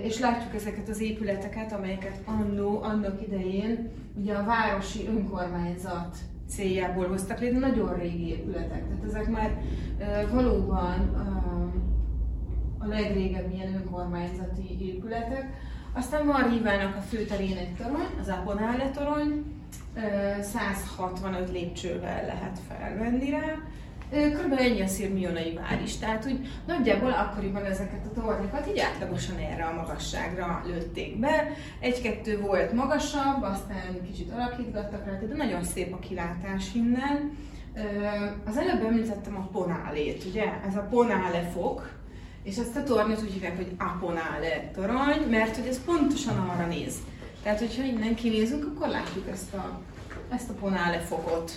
és 0.01 0.19
látjuk 0.19 0.55
ezeket 0.55 0.89
az 0.89 1.01
épületeket, 1.01 1.71
amelyeket 1.71 2.21
annó, 2.25 2.81
annak 2.81 3.21
idején 3.21 3.89
ugye 4.15 4.33
a 4.33 4.43
városi 4.43 5.07
önkormányzat 5.07 6.17
céljából 6.47 7.07
hoztak 7.07 7.39
létre, 7.39 7.59
nagyon 7.59 7.93
régi 7.93 8.27
épületek. 8.27 8.87
Tehát 8.87 9.03
ezek 9.07 9.29
már 9.29 9.61
valóban 10.31 10.99
a 12.79 12.87
legrégebbi 12.87 13.53
ilyen 13.53 13.75
önkormányzati 13.75 14.77
épületek. 14.81 15.45
Aztán 15.93 16.25
van 16.25 16.49
Rívának 16.49 16.95
a 16.95 17.01
főterén 17.01 17.57
egy 17.57 17.75
torony, 17.75 18.07
az 18.21 18.27
Aponale 18.27 18.89
torony, 18.89 19.43
165 20.41 21.51
lépcsővel 21.51 22.25
lehet 22.25 22.59
felvenni 22.67 23.29
rá. 23.29 23.55
Körülbelül 24.11 24.65
ennyi 24.65 24.81
a 24.81 24.87
szirmionai 24.87 25.53
vár 25.53 25.81
is, 25.81 25.97
tehát 25.97 26.25
úgy 26.25 26.47
nagyjából 26.67 27.11
akkoriban 27.11 27.65
ezeket 27.65 28.05
a 28.05 28.21
tornyokat 28.21 28.67
így 28.67 28.79
átlagosan 28.79 29.37
erre 29.37 29.63
a 29.63 29.73
magasságra 29.73 30.63
lőtték 30.65 31.19
be. 31.19 31.51
Egy-kettő 31.79 32.39
volt 32.39 32.73
magasabb, 32.73 33.41
aztán 33.41 34.01
kicsit 34.11 34.31
alakítgattak 34.31 35.05
rá, 35.05 35.19
de 35.27 35.35
nagyon 35.35 35.63
szép 35.63 35.93
a 35.93 35.99
kilátás 35.99 36.73
innen. 36.73 37.37
Az 38.45 38.57
előbb 38.57 38.85
említettem 38.85 39.35
a 39.35 39.49
ponálét, 39.51 40.23
ugye? 40.25 40.45
Ez 40.67 40.75
a 40.75 40.87
ponále 40.89 41.49
fok, 41.53 41.89
és 42.43 42.57
ezt 42.57 42.75
a 42.75 42.83
tornyot 42.83 43.21
úgy 43.21 43.31
hívják, 43.31 43.55
hogy 43.55 43.75
Aponale 43.77 44.71
torony, 44.73 45.29
mert 45.29 45.55
hogy 45.55 45.67
ez 45.67 45.83
pontosan 45.83 46.37
arra 46.37 46.65
néz. 46.65 46.95
Tehát, 47.43 47.59
hogyha 47.59 47.83
innen 47.83 48.15
kinézünk, 48.15 48.65
akkor 48.65 48.87
látjuk 48.87 49.27
ezt 49.27 49.53
a, 49.53 49.81
ezt 50.29 50.49
a 50.49 50.53
Ponale 50.53 50.99
fokot. 50.99 51.51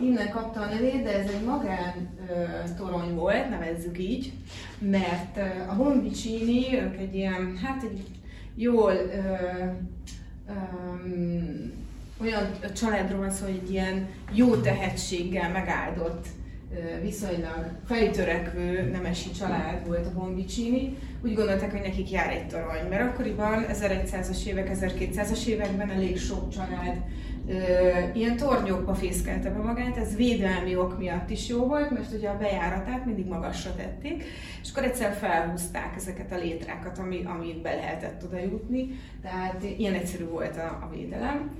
Innen 0.00 0.30
kapta 0.30 0.60
a 0.60 0.66
nevét, 0.66 1.02
de 1.02 1.18
ez 1.18 1.30
egy 1.30 1.44
magán 1.44 2.08
ö, 2.28 2.44
torony 2.76 3.14
volt, 3.14 3.50
nevezzük 3.50 3.98
így, 3.98 4.32
mert 4.78 5.36
ö, 5.36 5.70
a 5.70 5.76
Bombicini, 5.76 6.80
ők 6.80 6.96
egy 6.96 7.14
ilyen, 7.14 7.56
hát 7.62 7.82
egy 7.82 8.06
jól 8.54 8.92
ö, 8.92 9.24
ö, 10.48 10.52
olyan 12.20 12.50
családról 12.74 13.18
van 13.18 13.30
szó, 13.30 13.44
hogy 13.44 13.60
egy 13.62 13.70
ilyen 13.70 14.08
jó 14.32 14.56
tehetséggel 14.56 15.50
megáldott 15.50 16.26
viszonylag 17.02 17.70
fejtörekvő 17.86 18.90
nemesi 18.92 19.30
család 19.30 19.86
volt 19.86 20.06
a 20.06 20.12
Bombicini, 20.18 20.96
úgy 21.24 21.34
gondolták, 21.34 21.70
hogy 21.70 21.80
nekik 21.80 22.10
jár 22.10 22.30
egy 22.30 22.46
torony, 22.46 22.88
mert 22.90 23.10
akkoriban 23.10 23.64
1100-as 23.68 24.46
évek, 24.46 24.70
1200-as 24.74 25.46
években 25.46 25.90
elég 25.90 26.18
sok 26.18 26.48
család 26.48 27.02
ilyen 28.14 28.36
tornyokba 28.36 28.94
fészkelte 28.94 29.50
be 29.50 29.58
magát, 29.58 29.96
ez 29.96 30.16
védelmi 30.16 30.76
ok 30.76 30.98
miatt 30.98 31.30
is 31.30 31.48
jó 31.48 31.66
volt, 31.66 31.90
mert 31.90 32.12
ugye 32.12 32.28
a 32.28 32.38
bejáratát 32.38 33.04
mindig 33.04 33.26
magasra 33.26 33.74
tették, 33.74 34.24
és 34.62 34.70
akkor 34.70 34.82
egyszer 34.82 35.12
felhúzták 35.12 35.96
ezeket 35.96 36.32
a 36.32 36.36
létrákat, 36.36 36.98
ami, 36.98 37.22
amit 37.24 37.62
be 37.62 37.74
lehetett 37.74 38.24
oda 38.24 38.38
jutni, 38.38 39.00
tehát 39.22 39.62
ilyen 39.78 39.94
egyszerű 39.94 40.24
volt 40.24 40.56
a, 40.56 40.66
a 40.66 40.90
védelem. 40.94 41.50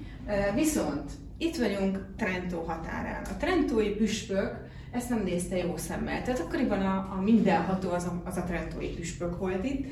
Viszont 0.55 1.11
itt 1.39 1.57
vagyunk 1.57 2.07
Trento 2.17 2.61
határán. 2.61 3.23
A 3.25 3.37
trentói 3.37 3.89
püspök 3.89 4.64
ezt 4.95 5.09
nem 5.09 5.22
nézte 5.24 5.57
jó 5.57 5.76
szemmel. 5.76 6.22
Tehát 6.22 6.40
akkoriban 6.40 6.80
a, 6.80 7.14
a 7.18 7.20
mindenható 7.22 7.90
az 7.90 8.05
a, 8.05 8.22
az 8.24 8.36
a 8.36 8.45
trentói 8.45 8.86
püspök 8.86 9.38
volt 9.38 9.64
itt, 9.64 9.86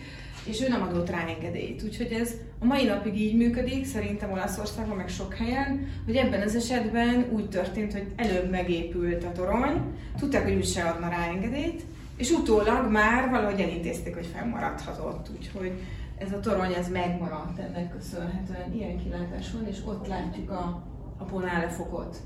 és 0.45 0.61
ő 0.61 0.69
nem 0.69 0.83
adott 0.83 1.11
rá 1.11 1.27
engedélyt. 1.27 1.83
Úgyhogy 1.83 2.13
ez 2.13 2.33
a 2.59 2.65
mai 2.65 2.85
napig 2.85 3.21
így 3.21 3.37
működik, 3.37 3.85
szerintem 3.85 4.31
Olaszországban, 4.31 4.97
meg 4.97 5.09
sok 5.09 5.35
helyen, 5.35 5.89
hogy 6.05 6.17
ebben 6.17 6.43
az 6.43 6.55
esetben 6.55 7.27
úgy 7.33 7.49
történt, 7.49 7.93
hogy 7.93 8.07
előbb 8.17 8.51
megépült 8.51 9.25
a 9.25 9.33
torony, 9.33 9.81
tudták, 10.19 10.43
hogy 10.43 10.55
úgyse 10.55 10.83
adna 10.83 11.09
rá 11.09 11.27
engedélyt, 11.27 11.83
és 12.17 12.31
utólag 12.31 12.91
már 12.91 13.31
valahogy 13.31 13.61
elintézték, 13.61 14.15
hogy 14.15 14.29
fennmaradhatott. 14.35 15.31
Úgyhogy 15.37 15.73
ez 16.19 16.33
a 16.33 16.41
torony 16.41 16.73
ez 16.73 16.89
megmaradt 16.89 17.59
ennek 17.59 17.91
köszönhetően. 17.91 18.73
Ilyen 18.75 18.99
kilátás 18.99 19.53
van, 19.53 19.67
és 19.67 19.79
ott 19.85 20.07
látjuk 20.07 20.51
a, 20.51 20.83
a 21.19 21.69
fokot. 21.69 22.17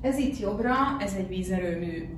Ez 0.00 0.18
itt 0.18 0.38
jobbra, 0.38 0.74
ez 1.00 1.14
egy 1.18 1.28
vízerőmű. 1.28 2.08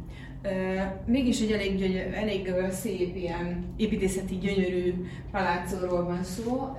Mégis 1.06 1.40
egy 1.40 1.50
elég, 1.50 1.78
gyönyör, 1.78 2.14
elég 2.14 2.54
szép, 2.70 3.16
ilyen 3.16 3.74
építészeti 3.76 4.36
gyönyörű 4.38 4.94
palácóról 5.30 6.04
van 6.04 6.24
szó. 6.24 6.76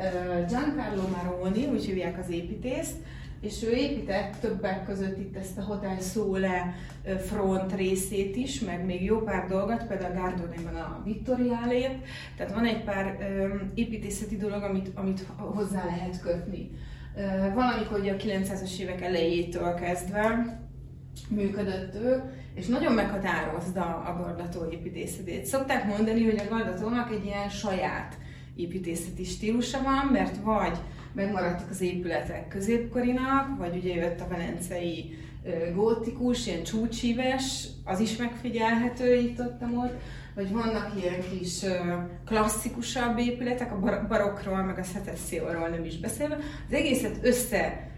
Giancarlo 0.48 1.04
Maroni, 1.08 1.66
úgy 1.66 1.86
hívják 1.86 2.20
az 2.20 2.30
építészt, 2.30 2.96
és 3.42 3.64
ő 3.64 3.72
épített 3.72 4.36
többek 4.42 4.86
között 4.86 5.18
itt 5.18 5.38
ezt 5.38 5.58
a 5.58 5.64
Hotel 5.64 5.98
Sole 6.00 6.76
front 7.18 7.76
részét 7.76 8.36
is, 8.36 8.60
meg 8.60 8.86
még 8.86 9.04
jó 9.04 9.18
pár 9.18 9.48
dolgot, 9.48 9.88
például 9.88 10.16
a 10.16 10.20
Gardonében 10.20 10.76
a 10.76 11.02
Vittoriálét, 11.06 11.98
tehát 12.38 12.54
van 12.54 12.66
egy 12.66 12.84
pár 12.84 13.18
építészeti 13.74 14.38
dolog, 14.38 14.64
amit, 14.64 14.92
amit 14.96 15.26
hozzá 15.38 15.86
lehet 15.86 16.22
kötni. 16.22 16.70
Valamikor 17.54 18.00
ugye 18.00 18.14
a 18.14 18.16
900-as 18.16 18.80
évek 18.80 19.02
elejétől 19.02 19.74
kezdve 19.74 20.60
működött 21.30 21.96
ő, 21.96 22.24
és 22.54 22.66
nagyon 22.66 22.94
meghatározta 22.94 23.82
a 23.82 24.18
gardató 24.24 24.70
építészetét. 24.72 25.46
Szokták 25.46 25.86
mondani, 25.86 26.24
hogy 26.24 26.38
a 26.38 26.50
gardatónak 26.50 27.12
egy 27.12 27.26
ilyen 27.26 27.50
saját 27.50 28.18
építészeti 28.56 29.24
stílusa 29.24 29.82
van, 29.84 30.06
mert 30.12 30.38
vagy 30.44 30.78
megmaradtak 31.14 31.70
az 31.70 31.82
épületek 31.82 32.48
középkorinak, 32.48 33.58
vagy 33.58 33.76
ugye 33.76 33.96
jött 33.96 34.20
a 34.20 34.28
velencei 34.28 35.18
gótikus, 35.74 36.48
ilyen 36.48 36.64
csúcsíves, 36.64 37.68
az 37.86 38.00
is 38.00 38.18
megfigyelhető 38.18 39.16
itt 39.16 39.40
ott, 39.40 39.62
ott 39.62 40.02
vagy 40.36 40.52
vannak 40.52 40.92
ilyen 41.02 41.20
kis 41.32 41.60
klasszikusabb 42.26 43.18
épületek, 43.18 43.72
a 43.72 44.08
barokról, 44.08 44.64
meg 44.64 44.78
a 44.78 44.84
szecesszióról 44.84 45.68
nem 45.68 45.86
is 45.86 46.00
beszélve. 46.00 46.38
Az 46.68 46.74
egészet 46.74 47.20
össze 47.22 47.91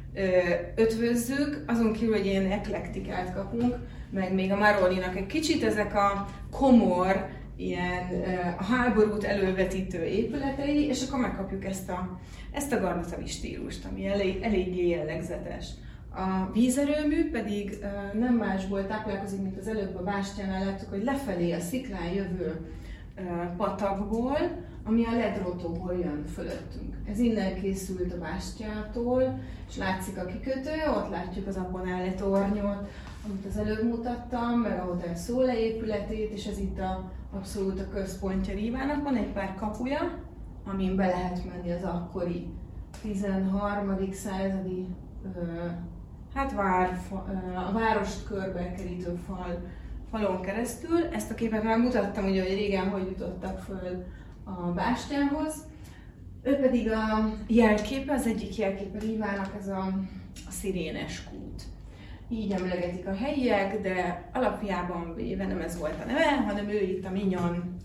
ötvözzük, 0.75 1.63
azon 1.67 1.93
kívül, 1.93 2.15
hogy 2.15 2.25
ilyen 2.25 2.51
eklektikát 2.51 3.33
kapunk, 3.33 3.75
meg 4.09 4.33
még 4.33 4.51
a 4.51 4.57
Marolinak 4.57 5.15
egy 5.15 5.25
kicsit 5.25 5.63
ezek 5.63 5.95
a 5.95 6.27
komor, 6.51 7.27
ilyen 7.55 8.23
a 8.57 8.63
háborút 8.63 9.23
elővetítő 9.23 10.03
épületei, 10.03 10.85
és 10.85 11.07
akkor 11.07 11.19
megkapjuk 11.19 11.65
ezt 11.65 11.89
a, 11.89 12.19
ezt 12.51 12.73
a 12.73 12.79
garnatavi 12.79 13.27
stílust, 13.27 13.85
ami 13.85 14.07
elég, 14.07 14.41
eléggé 14.41 14.87
jellegzetes. 14.87 15.67
A 16.15 16.51
vízerőmű 16.53 17.29
pedig 17.31 17.77
nem 18.13 18.33
másból 18.33 18.87
táplálkozik, 18.87 19.41
mint 19.41 19.57
az 19.57 19.67
előbb 19.67 19.95
a 19.95 20.03
bástyánál 20.03 20.65
láttuk, 20.65 20.89
hogy 20.89 21.03
lefelé 21.03 21.51
a 21.51 21.59
sziklán 21.59 22.13
jövő 22.13 22.59
patakból, 23.57 24.37
ami 24.85 25.05
a 25.05 25.11
ledrótóból 25.11 25.93
jön 25.93 26.25
fölöttünk. 26.25 26.95
Ez 27.05 27.19
innen 27.19 27.61
készült 27.61 28.13
a 28.13 28.19
bástyától, 28.19 29.39
és 29.69 29.77
látszik 29.77 30.17
a 30.17 30.25
kikötő, 30.25 30.71
ott 30.97 31.09
látjuk 31.09 31.47
az 31.47 31.57
Aponale 31.57 32.13
tornyot, 32.13 32.89
amit 33.25 33.45
az 33.45 33.57
előbb 33.57 33.83
mutattam, 33.83 34.59
meg 34.59 34.79
a 34.79 34.83
Hotel 34.83 35.15
Szóle 35.15 35.59
és 36.31 36.45
ez 36.45 36.57
itt 36.57 36.79
a, 36.79 37.11
abszolút 37.33 37.79
a 37.79 37.89
központja 37.89 38.53
Rívának. 38.53 39.03
Van 39.03 39.15
egy 39.15 39.31
pár 39.31 39.55
kapuja, 39.55 40.19
amin 40.65 40.95
be 40.95 41.05
lehet 41.05 41.41
menni 41.45 41.71
az 41.71 41.83
akkori 41.83 42.47
13. 43.01 44.11
századi 44.11 44.87
hát 46.33 46.53
vár, 46.53 46.99
a 47.67 47.71
várost 47.71 48.27
körbe 48.27 48.71
kerítő 48.71 49.19
fal, 49.27 49.61
falon 50.11 50.41
keresztül. 50.41 51.05
Ezt 51.11 51.31
a 51.31 51.35
képet 51.35 51.63
már 51.63 51.77
mutattam, 51.77 52.25
ugye, 52.25 52.41
hogy 52.41 52.53
régen 52.53 52.89
hogy 52.89 53.07
jutottak 53.07 53.59
föl 53.59 54.03
a 54.43 54.71
bástyához. 54.71 55.55
Ő 56.43 56.55
pedig 56.55 56.91
a 56.91 57.33
jelképe, 57.47 58.13
az 58.13 58.27
egyik 58.27 58.55
jelképe 58.57 58.99
Rívának, 58.99 59.55
ez 59.59 59.67
a, 59.67 59.87
a 60.47 60.51
szirénes 60.51 61.23
kút. 61.23 61.63
Így 62.29 62.51
emlegetik 62.51 63.07
a 63.07 63.15
helyiek, 63.15 63.81
de 63.81 64.29
alapjában 64.33 65.15
véve 65.15 65.47
nem 65.47 65.61
ez 65.61 65.79
volt 65.79 66.01
a 66.01 66.05
neve, 66.05 66.41
hanem 66.47 66.69
ő 66.69 66.81
itt 66.81 67.05
a 67.05 67.11
Minyon 67.11 67.77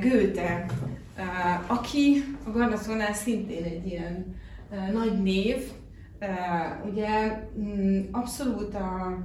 Goethe, 0.00 0.66
eh, 1.16 1.70
aki 1.70 2.24
a 2.46 2.50
Gardatónál 2.50 3.12
szintén 3.12 3.64
egy 3.64 3.86
ilyen 3.86 4.36
eh, 4.70 4.90
nagy 4.92 5.22
név, 5.22 5.72
Ugye 6.90 7.42
mm, 7.58 8.00
abszolút 8.10 8.74
a, 8.74 9.18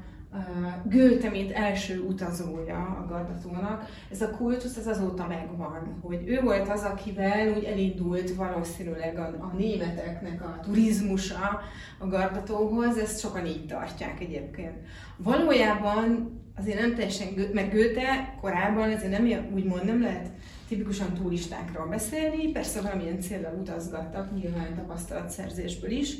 Göte, 0.83 1.29
mint 1.29 1.51
első 1.51 1.99
utazója 1.99 2.77
a 2.77 3.05
Gardatónak, 3.09 3.89
ez 4.11 4.21
a 4.21 4.29
kultusz 4.29 4.77
ez 4.77 4.87
azóta 4.87 5.27
megvan, 5.27 5.99
hogy 6.01 6.23
ő 6.25 6.41
volt 6.41 6.69
az, 6.69 6.81
akivel 6.81 7.53
úgy 7.53 7.63
elindult 7.63 8.35
valószínűleg 8.35 9.17
a, 9.17 9.23
a 9.39 9.55
németeknek 9.57 10.41
a 10.41 10.59
turizmusa 10.63 11.61
a 11.97 12.07
Gardatóhoz, 12.07 12.97
ezt 12.97 13.19
sokan 13.19 13.45
így 13.45 13.65
tartják 13.65 14.19
egyébként. 14.19 14.77
Valójában 15.17 16.41
azért 16.57 16.79
nem 16.79 16.95
teljesen, 16.95 17.27
meg 17.53 17.71
Göte 17.71 18.37
korábban 18.41 18.91
azért 18.91 19.19
nem 19.19 19.49
úgymond 19.53 19.85
nem 19.85 20.01
lehet 20.01 20.31
tipikusan 20.67 21.13
turistákról 21.13 21.87
beszélni, 21.87 22.51
persze 22.51 22.81
valamilyen 22.81 23.19
célra 23.19 23.49
utazgattak, 23.59 24.33
nyilván 24.35 24.75
tapasztalatszerzésből 24.75 25.91
is, 25.91 26.15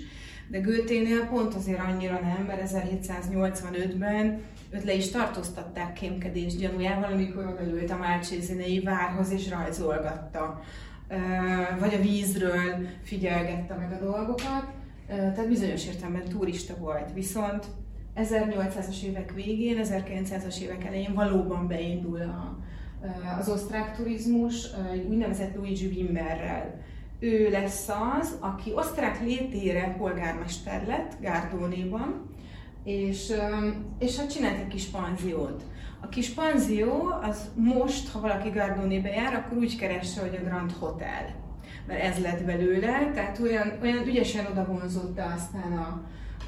de 0.53 0.59
Goethe-nél 0.59 1.25
pont 1.25 1.53
azért 1.53 1.79
annyira 1.79 2.19
nem, 2.19 2.45
mert 2.47 2.71
1785-ben 2.71 4.41
őt 4.69 4.83
le 4.83 4.93
is 4.93 5.09
tartóztatták 5.09 5.93
kémkedés 5.93 6.55
gyanújával, 6.55 7.11
amikor 7.11 7.47
odaült 7.47 7.91
a 7.91 7.97
Málcsézinei 7.97 8.79
várhoz 8.79 9.31
és 9.31 9.49
rajzolgatta. 9.49 10.61
Vagy 11.79 11.93
a 11.93 12.01
vízről 12.01 12.87
figyelgette 13.03 13.75
meg 13.75 13.91
a 13.91 14.03
dolgokat, 14.03 14.65
tehát 15.07 15.47
bizonyos 15.47 15.87
értelemben 15.87 16.29
turista 16.29 16.77
volt. 16.77 17.13
Viszont 17.13 17.65
1800-as 18.15 19.03
évek 19.03 19.33
végén, 19.33 19.79
1900-as 19.83 20.59
évek 20.59 20.85
elején 20.85 21.13
valóban 21.13 21.67
beindul 21.67 22.21
a, 22.21 22.59
az 23.39 23.49
osztrák 23.49 23.95
turizmus, 23.95 24.67
egy 24.91 25.05
úgynevezett 25.09 25.55
Luigi 25.55 25.85
Wimmerrel 25.85 26.81
ő 27.23 27.49
lesz 27.49 27.89
az, 28.19 28.37
aki 28.39 28.71
osztrák 28.75 29.21
létére 29.21 29.95
polgármester 29.97 30.87
lett 30.87 31.13
Gárdónéban, 31.21 32.29
és, 32.83 33.33
és 33.99 34.17
hát 34.17 34.31
csinált 34.31 34.57
egy 34.57 34.67
kis 34.67 34.85
panziót. 34.85 35.63
A 36.01 36.09
kis 36.09 36.29
panzió 36.29 37.13
az 37.21 37.49
most, 37.55 38.09
ha 38.09 38.19
valaki 38.19 38.49
Gárdónébe 38.49 39.09
jár, 39.09 39.33
akkor 39.33 39.57
úgy 39.57 39.77
keresse, 39.77 40.21
hogy 40.21 40.39
a 40.41 40.43
Grand 40.43 40.71
Hotel. 40.71 41.35
Mert 41.87 42.01
ez 42.01 42.21
lett 42.21 42.43
belőle, 42.43 43.11
tehát 43.13 43.39
olyan, 43.39 43.71
olyan 43.81 44.07
ügyesen 44.07 44.45
oda 44.51 44.65
vonzotta 44.65 45.23
aztán 45.23 45.77
a, 45.77 46.01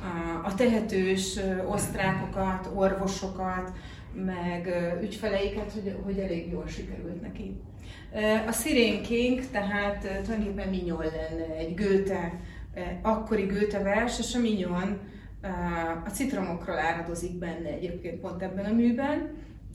a, 0.03 0.45
a 0.45 0.55
tehetős 0.55 1.39
osztrákokat, 1.67 2.69
orvosokat, 2.73 3.71
meg 4.13 4.69
ügyfeleiket, 5.01 5.71
hogy, 5.71 5.95
hogy 6.03 6.17
elég 6.17 6.51
jól 6.51 6.67
sikerült 6.67 7.21
neki. 7.21 7.59
A 8.47 8.51
Siren 8.51 9.01
King, 9.01 9.49
tehát 9.51 10.21
tulajdonképpen 10.23 10.69
Mignon 10.69 10.97
lenne 10.97 11.55
egy 11.57 11.75
Goethe, 11.75 12.39
akkori 13.01 13.45
Goethe 13.45 13.79
vers, 13.79 14.19
és 14.19 14.35
a 14.35 14.39
Mignon 14.39 14.99
a 16.05 16.09
citromokról 16.09 16.77
áradozik 16.77 17.37
benne 17.37 17.69
egyébként 17.69 18.19
pont 18.19 18.41
ebben 18.41 18.65
a 18.65 18.73
műben. 18.73 19.33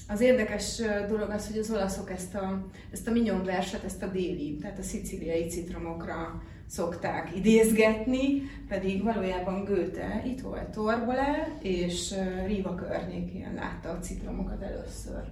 Az 0.09 0.21
érdekes 0.21 0.83
dolog 1.09 1.31
az, 1.31 1.49
hogy 1.49 1.59
az 1.59 1.71
olaszok 1.71 2.11
ezt 2.11 2.35
a, 2.35 2.67
ezt 2.93 3.09
a 3.09 3.11
Mignon 3.11 3.45
verset, 3.45 3.85
ezt 3.85 4.03
a 4.03 4.07
déli, 4.07 4.57
tehát 4.61 4.79
a 4.79 4.83
szicíliai 4.83 5.47
citromokra 5.47 6.43
szokták 6.67 7.37
idézgetni, 7.37 8.43
pedig 8.69 9.03
valójában 9.03 9.65
Goethe 9.65 10.23
itt 10.27 10.41
volt 10.41 10.69
Torbole, 10.69 11.57
és 11.63 12.15
Riva 12.47 12.75
környékén 12.75 13.53
látta 13.55 13.89
a 13.89 13.99
citromokat 13.99 14.63
először 14.63 15.23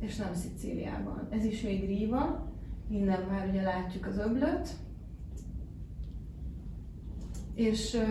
és 0.00 0.16
nem 0.16 0.34
Szicíliában. 0.34 1.28
Ez 1.30 1.44
is 1.44 1.62
még 1.62 1.86
Ríva, 1.86 2.52
innen 2.90 3.22
már 3.30 3.48
ugye 3.48 3.62
látjuk 3.62 4.06
az 4.06 4.18
öblöt. 4.18 4.68
És 7.54 7.94
uh, 7.94 8.02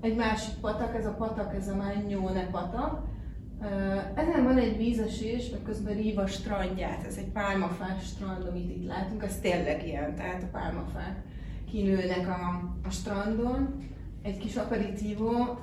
egy 0.00 0.16
másik 0.16 0.54
patak, 0.60 0.94
ez 0.94 1.06
a 1.06 1.14
patak, 1.14 1.54
ez 1.54 1.68
a 1.68 1.76
Magnyone 1.76 2.50
patak. 2.50 3.04
Uh, 3.60 3.66
ezen 4.14 4.44
van 4.44 4.58
egy 4.58 4.76
vízesés, 4.76 5.50
meg 5.50 5.62
közben 5.62 5.94
Ríva 5.94 6.26
strandját, 6.26 7.04
ez 7.04 7.16
egy 7.16 7.30
pálmafás 7.30 8.06
strand, 8.06 8.46
amit 8.46 8.70
itt 8.70 8.86
látunk, 8.86 9.22
ez 9.22 9.38
tényleg 9.40 9.86
ilyen, 9.86 10.14
tehát 10.14 10.42
a 10.42 10.48
pálmafák 10.52 11.22
kinőnek 11.70 12.28
a, 12.28 12.72
a 12.84 12.90
strandon 12.90 13.86
egy 14.26 14.38
kis 14.38 14.56
aperitívó, 14.56 15.58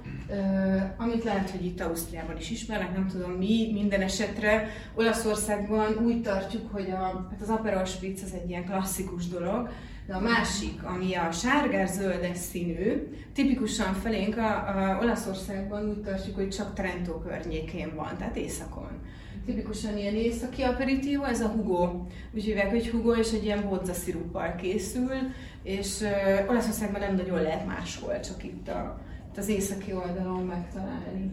amit 0.98 1.24
lehet, 1.24 1.50
hogy 1.50 1.66
itt 1.66 1.82
Ausztriában 1.82 2.38
is 2.38 2.50
ismernek, 2.50 2.94
nem 2.94 3.08
tudom 3.08 3.32
mi, 3.32 3.72
minden 3.74 4.02
esetre 4.02 4.70
Olaszországban 4.96 5.98
úgy 6.06 6.22
tartjuk, 6.22 6.72
hogy 6.72 6.90
a, 6.90 7.28
hát 7.32 7.42
az 7.42 7.50
Aperol 7.50 7.86
Spritz 7.86 8.24
az 8.24 8.34
egy 8.34 8.50
ilyen 8.50 8.66
klasszikus 8.66 9.28
dolog, 9.28 9.70
de 10.08 10.14
a 10.14 10.20
másik, 10.20 10.84
ami 10.84 11.16
a 11.16 11.32
sárgás-zöldes 11.32 12.38
színű, 12.38 13.14
tipikusan 13.34 13.94
felénk 13.94 14.38
a, 14.38 14.48
a 14.48 15.00
Olaszországban 15.02 15.90
úgy 15.90 16.02
tartjuk, 16.02 16.36
hogy 16.36 16.50
csak 16.50 16.74
Trento 16.74 17.20
környékén 17.20 17.96
van, 17.96 18.18
tehát 18.18 18.36
északon. 18.36 18.92
Tipikusan 19.46 19.98
ilyen 19.98 20.16
északi 20.16 20.62
aperitívó, 20.62 21.24
ez 21.24 21.42
a 21.42 21.48
Hugo. 21.48 22.06
Úgy 22.34 22.44
hívják, 22.44 22.70
hogy 22.70 22.90
Hugo, 22.90 23.14
és 23.14 23.32
egy 23.32 23.44
ilyen 23.44 23.70
bodza 23.70 23.94
sziruppal 23.94 24.56
készül, 24.56 25.12
és 25.64 26.02
uh, 26.02 26.50
Olaszországban 26.50 27.00
nem 27.00 27.16
nagyon 27.16 27.42
lehet 27.42 27.66
máshol, 27.66 28.20
csak 28.20 28.44
itt, 28.44 28.68
a, 28.68 29.02
itt 29.32 29.38
az 29.38 29.48
északi 29.48 29.94
oldalon 29.94 30.46
megtalálni. 30.46 31.32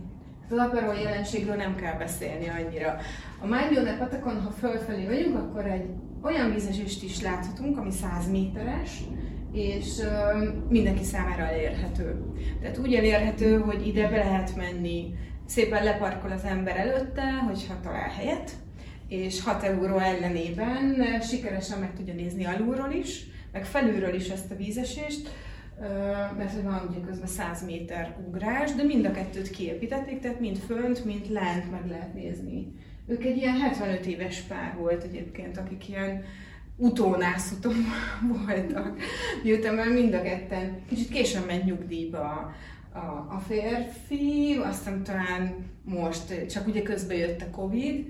Az 0.50 0.56
aperol 0.56 0.94
jelenségről 0.94 1.54
nem 1.54 1.76
kell 1.76 1.98
beszélni 1.98 2.48
annyira. 2.48 2.96
A 3.40 3.46
Májbione 3.46 3.96
patakon, 3.96 4.40
ha 4.40 4.50
fölfelé 4.50 5.06
vagyunk, 5.06 5.36
akkor 5.36 5.66
egy 5.66 5.84
olyan 6.22 6.52
vízesést 6.52 7.02
is 7.02 7.22
láthatunk, 7.22 7.78
ami 7.78 7.90
100 7.90 8.30
méteres, 8.30 9.00
és 9.52 9.98
uh, 9.98 10.68
mindenki 10.68 11.04
számára 11.04 11.42
elérhető. 11.42 12.22
Tehát 12.60 12.78
úgy 12.78 12.94
elérhető, 12.94 13.58
hogy 13.58 13.86
ide 13.86 14.08
be 14.08 14.16
lehet 14.16 14.56
menni, 14.56 15.14
szépen 15.50 15.84
leparkol 15.84 16.30
az 16.30 16.44
ember 16.44 16.76
előtte, 16.76 17.32
hogyha 17.32 17.80
talál 17.80 18.08
helyet, 18.08 18.50
és 19.08 19.42
6 19.42 19.62
euró 19.62 19.98
ellenében 19.98 20.96
sikeresen 21.22 21.78
meg 21.78 21.94
tudja 21.94 22.14
nézni 22.14 22.44
alulról 22.44 22.90
is, 22.92 23.26
meg 23.52 23.64
felülről 23.64 24.14
is 24.14 24.28
ezt 24.28 24.50
a 24.50 24.56
vízesést, 24.56 25.30
mert 26.36 26.62
van 26.62 26.86
ugye 26.90 27.06
közben 27.06 27.26
100 27.26 27.64
méter 27.64 28.16
ugrás, 28.26 28.74
de 28.74 28.82
mind 28.82 29.04
a 29.04 29.10
kettőt 29.10 29.50
kiépítették, 29.50 30.20
tehát 30.20 30.40
mind 30.40 30.56
fönt, 30.56 31.04
mind 31.04 31.30
lent 31.30 31.70
meg 31.70 31.86
lehet 31.88 32.14
nézni. 32.14 32.72
Ők 33.06 33.24
egy 33.24 33.36
ilyen 33.36 33.56
75 33.56 34.06
éves 34.06 34.40
pár 34.40 34.74
volt 34.78 35.02
egyébként, 35.02 35.58
akik 35.58 35.88
ilyen 35.88 36.24
utónászuton 36.76 37.74
voltak, 38.46 38.96
miután 39.42 39.74
már 39.74 39.88
mind 39.88 40.14
a 40.14 40.22
ketten 40.22 40.78
kicsit 40.88 41.08
későn 41.08 41.42
ment 41.42 41.64
nyugdíjba 41.64 42.54
a, 42.92 43.34
a, 43.34 43.42
férfi, 43.46 44.56
aztán 44.62 45.02
talán 45.02 45.54
most, 45.84 46.46
csak 46.46 46.66
ugye 46.66 46.82
közben 46.82 47.16
jött 47.16 47.40
a 47.40 47.50
Covid, 47.50 48.06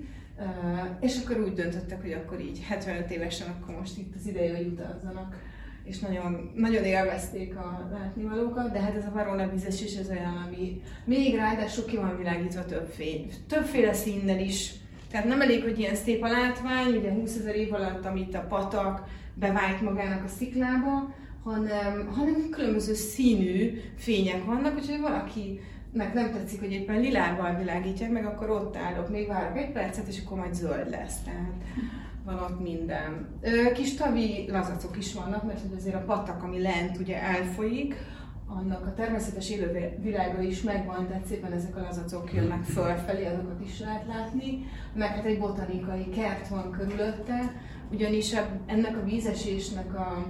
és 0.99 1.19
akkor 1.23 1.39
úgy 1.39 1.53
döntöttek, 1.53 2.01
hogy 2.01 2.13
akkor 2.13 2.39
így 2.39 2.63
75 2.67 3.11
évesen, 3.11 3.47
akkor 3.47 3.75
most 3.75 3.97
itt 3.97 4.15
az 4.15 4.27
ideje, 4.27 4.55
hogy 4.55 4.65
utazzanak 4.65 5.35
és 5.83 5.99
nagyon, 5.99 6.51
nagyon 6.55 6.83
élvezték 6.83 7.55
a 7.55 7.89
látnivalókat, 7.91 8.71
de 8.71 8.79
hát 8.79 8.95
ez 8.95 9.05
a 9.05 9.11
Varona 9.11 9.49
vízes 9.49 9.81
is 9.81 9.95
ez 9.95 10.09
olyan, 10.09 10.43
ami 10.47 10.81
még 11.05 11.35
ráadásul 11.35 11.85
ki 11.85 11.95
van 11.95 12.17
világítva 12.17 12.65
több 12.65 12.87
fény, 12.87 13.29
többféle 13.47 13.93
színnel 13.93 14.39
is. 14.39 14.73
Tehát 15.11 15.27
nem 15.27 15.41
elég, 15.41 15.63
hogy 15.63 15.79
ilyen 15.79 15.95
szép 15.95 16.23
a 16.23 16.27
látvány, 16.27 16.95
ugye 16.95 17.11
20 17.11 17.37
ezer 17.37 17.55
év 17.55 17.73
alatt, 17.73 18.05
amit 18.05 18.35
a 18.35 18.45
patak 18.49 19.07
bevált 19.33 19.81
magának 19.81 20.23
a 20.23 20.27
sziklába, 20.27 21.13
hanem, 21.43 22.07
hanem 22.07 22.49
különböző 22.49 22.93
színű 22.93 23.81
fények 23.95 24.45
vannak, 24.45 24.75
úgyhogy 24.75 24.99
valaki 24.99 25.59
meg 25.93 26.13
nem 26.13 26.31
tetszik, 26.31 26.59
hogy 26.59 26.71
éppen 26.71 26.99
lilával 26.99 27.55
világítják 27.55 28.11
meg, 28.11 28.25
akkor 28.25 28.49
ott 28.49 28.75
állok, 28.75 29.09
még 29.09 29.27
várok 29.27 29.57
egy 29.57 29.71
percet, 29.71 30.07
és 30.07 30.21
akkor 30.25 30.37
majd 30.37 30.53
zöld 30.53 30.89
lesz. 30.89 31.21
Tehát 31.23 31.53
van 32.25 32.39
ott 32.39 32.61
minden. 32.61 33.39
Kis 33.73 33.93
tavi 33.93 34.45
lazacok 34.49 34.97
is 34.97 35.13
vannak, 35.13 35.43
mert 35.43 35.59
azért 35.75 35.95
a 35.95 36.03
patak, 36.05 36.43
ami 36.43 36.61
lent 36.61 36.97
ugye 36.97 37.21
elfolyik, 37.21 37.95
annak 38.47 38.85
a 38.85 38.93
természetes 38.93 39.49
élővilága 39.49 40.41
is 40.41 40.61
megvan, 40.61 41.07
tehát 41.07 41.25
szépen 41.25 41.51
ezek 41.51 41.75
a 41.75 41.81
lazacok 41.81 42.33
jönnek 42.33 42.63
fölfelé, 42.63 43.25
azokat 43.25 43.61
is 43.65 43.79
lehet 43.79 44.07
látni, 44.07 44.65
meg 44.93 45.07
hát 45.07 45.25
egy 45.25 45.39
botanikai 45.39 46.09
kert 46.09 46.47
van 46.47 46.71
körülötte, 46.71 47.55
ugyanis 47.91 48.35
ennek 48.65 48.97
a 48.97 49.03
vízesésnek 49.03 49.95
a, 49.95 50.25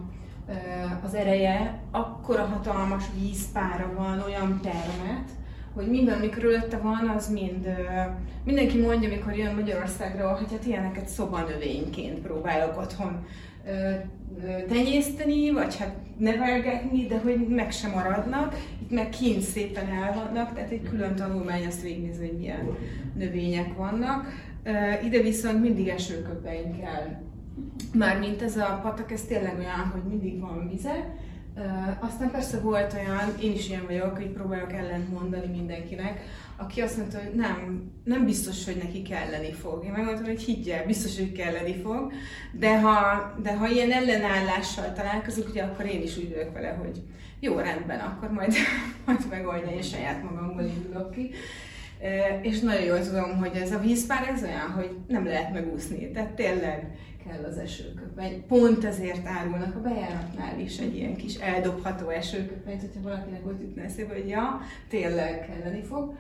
az 1.03 1.13
ereje 1.13 1.79
akkora 1.91 2.45
hatalmas 2.45 3.03
vízpára 3.19 3.93
van, 3.97 4.23
olyan 4.25 4.59
termet, 4.61 5.29
hogy 5.73 5.87
minden, 5.87 6.17
ami 6.17 6.29
körülötte 6.29 6.77
van, 6.77 7.13
az 7.17 7.29
mind, 7.29 7.67
mindenki 8.43 8.79
mondja, 8.79 9.09
amikor 9.09 9.35
jön 9.35 9.55
Magyarországra, 9.55 10.35
hogy 10.35 10.51
hát 10.51 10.65
ilyeneket 10.65 11.07
szobanövényként 11.07 12.19
próbálok 12.19 12.77
otthon 12.77 13.25
tenyészteni, 14.67 15.51
vagy 15.51 15.77
hát 15.77 15.95
nevelgetni, 16.17 17.05
de 17.05 17.19
hogy 17.19 17.47
meg 17.47 17.71
sem 17.71 17.91
maradnak, 17.91 18.55
itt 18.81 18.91
meg 18.91 19.09
kint 19.09 19.41
szépen 19.41 19.89
el 19.89 20.13
vannak, 20.13 20.53
tehát 20.53 20.71
egy 20.71 20.83
külön 20.89 21.15
tanulmány 21.15 21.65
azt 21.65 21.81
végignézni, 21.81 22.27
hogy 22.27 22.37
milyen 22.37 22.77
növények 23.15 23.75
vannak. 23.75 24.27
Ide 25.03 25.21
viszont 25.21 25.61
mindig 25.61 25.87
esőköpeink 25.87 26.79
kell. 26.79 27.21
Mármint 27.93 28.41
ez 28.41 28.57
a 28.57 28.80
patak, 28.84 29.12
ez 29.12 29.22
tényleg 29.22 29.57
olyan, 29.57 29.89
hogy 29.93 30.03
mindig 30.03 30.39
van 30.39 30.70
vize, 30.70 31.16
aztán 31.99 32.32
persze 32.32 32.59
volt 32.59 32.93
olyan, 32.93 33.34
én 33.41 33.51
is 33.53 33.70
ilyen 33.70 33.86
vagyok, 33.86 34.16
hogy 34.16 34.28
próbálok 34.28 34.74
ellent 34.74 35.12
mondani 35.12 35.47
mindenkinek, 35.47 36.22
aki 36.57 36.82
azt 36.82 36.97
mondta, 36.97 37.18
hogy 37.18 37.34
nem, 37.36 37.91
nem 38.03 38.26
biztos, 38.26 38.66
hogy 38.66 38.76
neki 38.76 39.01
kelleni 39.01 39.51
fog. 39.51 39.86
Én 39.86 39.91
megmondtam, 39.91 40.26
hogy 40.26 40.41
higgye, 40.41 40.84
biztos, 40.86 41.18
hogy 41.18 41.32
kelleni 41.32 41.76
fog, 41.76 42.12
de 42.51 42.80
ha, 42.80 43.22
de 43.41 43.57
ha 43.57 43.68
ilyen 43.68 43.91
ellenállással 43.91 44.93
találkozunk, 44.93 45.49
ugye 45.49 45.64
akkor 45.64 45.86
én 45.86 46.01
is 46.01 46.18
úgy 46.18 46.34
vagyok 46.34 46.53
vele, 46.53 46.70
hogy 46.70 47.01
jó, 47.39 47.57
rendben, 47.57 47.99
akkor 47.99 48.32
majd, 48.32 48.53
majd 49.05 49.26
megoldja, 49.30 49.72
én 49.72 49.82
saját 49.82 50.24
magamból 50.24 50.64
indulok 50.64 51.12
ki. 51.12 51.32
És 52.41 52.59
nagyon 52.59 52.84
jól 52.84 52.99
tudom, 52.99 53.38
hogy 53.38 53.55
ez 53.55 53.72
a 53.72 53.80
vízpár 53.80 54.28
ez 54.28 54.43
olyan, 54.43 54.72
hogy 54.76 54.97
nem 55.07 55.26
lehet 55.26 55.53
megúszni. 55.53 56.12
Tehát 56.12 56.32
tényleg 56.32 56.97
kell 57.32 57.43
az 57.43 57.57
esőköpeny. 57.57 58.45
Pont 58.47 58.86
ezért 58.86 59.27
árulnak 59.27 59.75
a 59.75 59.79
bejáratnál 59.79 60.59
is 60.59 60.77
egy 60.77 60.95
ilyen 60.95 61.15
kis 61.15 61.36
eldobható 61.36 62.09
esőköpenyt, 62.09 62.82
hogyha 62.82 63.01
valakinek 63.01 63.45
ott 63.45 63.61
jutna 63.61 63.82
eszébe, 63.82 64.13
hogy 64.13 64.27
ja, 64.27 64.59
tényleg 64.89 65.45
kelleni 65.45 65.84
fog. 65.84 66.15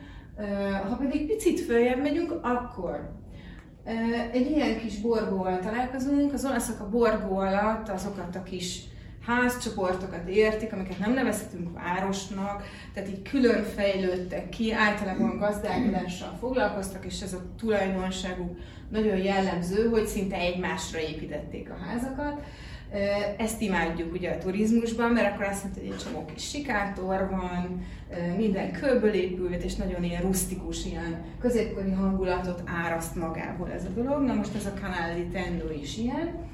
Ha 0.89 0.95
pedig 0.95 1.27
picit 1.27 1.59
följebb 1.59 2.01
megyünk, 2.01 2.31
akkor 2.41 3.09
egy 4.31 4.51
ilyen 4.51 4.77
kis 4.77 4.99
borgóval 4.99 5.59
találkozunk. 5.59 6.33
Az 6.33 6.45
olaszok 6.45 6.79
a 6.79 6.89
borgó 6.89 7.37
alatt 7.37 7.89
azokat 7.89 8.35
a 8.35 8.43
kis 8.43 8.83
házcsoportokat 9.25 10.27
értik, 10.27 10.73
amiket 10.73 10.99
nem 10.99 11.13
nevezhetünk 11.13 11.73
városnak, 11.73 12.63
tehát 12.93 13.09
így 13.09 13.21
külön 13.21 13.63
fejlődtek 13.63 14.49
ki, 14.49 14.73
általában 14.73 15.37
gazdálkodással 15.37 16.37
foglalkoztak, 16.39 17.05
és 17.05 17.21
ez 17.21 17.33
a 17.33 17.41
tulajdonságuk 17.59 18.57
nagyon 18.89 19.17
jellemző, 19.17 19.89
hogy 19.89 20.05
szinte 20.05 20.35
egymásra 20.35 20.99
építették 20.99 21.69
a 21.69 21.83
házakat. 21.85 22.43
Ezt 23.37 23.61
imádjuk 23.61 24.13
ugye 24.13 24.31
a 24.31 24.37
turizmusban, 24.37 25.11
mert 25.11 25.33
akkor 25.33 25.45
azt 25.45 25.63
mondta, 25.63 25.81
hogy 25.81 25.89
egy 25.89 25.97
csomó 25.97 26.25
kis 26.25 26.49
sikátor 26.49 27.29
van, 27.29 27.85
minden 28.37 28.71
kőből 28.71 29.13
épült, 29.13 29.63
és 29.63 29.75
nagyon 29.75 30.03
ilyen 30.03 30.21
rustikus, 30.21 30.85
ilyen 30.85 31.23
középkori 31.39 31.91
hangulatot 31.91 32.63
áraszt 32.83 33.15
magából 33.15 33.71
ez 33.71 33.85
a 33.85 34.01
dolog. 34.01 34.21
Na 34.21 34.33
most 34.33 34.55
ez 34.55 34.65
a 34.65 34.79
Canale 34.79 35.25
Tendo 35.31 35.69
is 35.81 35.97
ilyen. 35.97 36.49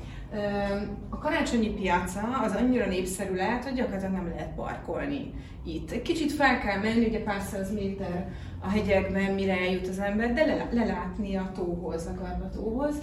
A 1.09 1.17
karácsonyi 1.17 1.69
piaca 1.69 2.39
az 2.43 2.55
annyira 2.55 2.87
népszerű 2.87 3.35
lehet, 3.35 3.63
hogy 3.63 3.73
gyakorlatilag 3.73 4.13
nem 4.13 4.27
lehet 4.27 4.55
parkolni 4.55 5.33
itt. 5.65 6.01
Kicsit 6.01 6.31
fel 6.31 6.59
kell 6.59 6.79
menni, 6.79 7.05
ugye 7.05 7.23
pár 7.23 7.41
száz 7.41 7.73
méter 7.73 8.31
a 8.59 8.69
hegyekben, 8.69 9.33
mire 9.33 9.57
eljut 9.57 9.87
az 9.87 9.99
ember, 9.99 10.33
de 10.33 10.67
lelátni 10.71 11.35
a 11.35 11.51
tóhoz, 11.55 12.05
a 12.05 12.21
Garbatóhoz. 12.21 12.95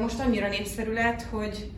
Most 0.00 0.20
annyira 0.20 0.48
népszerű 0.48 0.92
lett, 0.92 1.22
hogy 1.22 1.70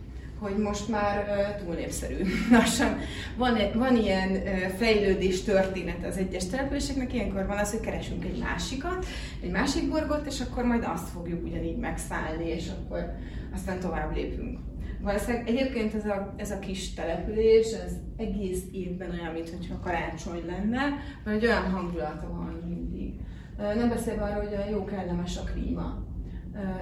hogy 0.43 0.57
most 0.57 0.89
már 0.89 1.25
túl 1.63 1.75
népszerű. 1.75 2.23
Lassan 2.51 2.97
van, 3.37 3.57
van 3.73 3.95
ilyen 3.95 4.29
fejlődés 4.77 5.43
történet 5.43 6.05
az 6.05 6.17
egyes 6.17 6.47
településeknek, 6.47 7.13
ilyenkor 7.13 7.45
van 7.45 7.57
az, 7.57 7.71
hogy 7.71 7.79
keresünk 7.79 8.25
egy 8.25 8.37
másikat, 8.37 9.05
egy 9.43 9.51
másik 9.51 9.89
borgot, 9.89 10.25
és 10.25 10.41
akkor 10.41 10.63
majd 10.63 10.83
azt 10.93 11.09
fogjuk 11.09 11.43
ugyanígy 11.43 11.77
megszállni, 11.77 12.47
és 12.47 12.69
akkor 12.69 13.11
aztán 13.53 13.79
tovább 13.79 14.15
lépünk. 14.15 14.59
Valószínűleg 15.01 15.47
egyébként 15.47 15.93
ez 15.93 16.05
a, 16.05 16.33
ez 16.37 16.51
a 16.51 16.59
kis 16.59 16.93
település, 16.93 17.71
ez 17.71 17.91
egész 18.17 18.61
évben 18.71 19.09
olyan, 19.09 19.33
mintha 19.33 19.79
karácsony 19.83 20.43
lenne, 20.45 20.81
mert 21.23 21.37
egy 21.37 21.45
olyan 21.45 21.71
hangulata 21.71 22.27
van 22.31 22.63
mindig. 22.67 23.13
Nem 23.57 23.89
beszélve 23.89 24.23
arról, 24.23 24.43
hogy 24.43 24.53
olyan 24.53 24.69
jó 24.69 24.85
kellemes 24.85 25.37
a 25.37 25.43
klíma. 25.43 26.05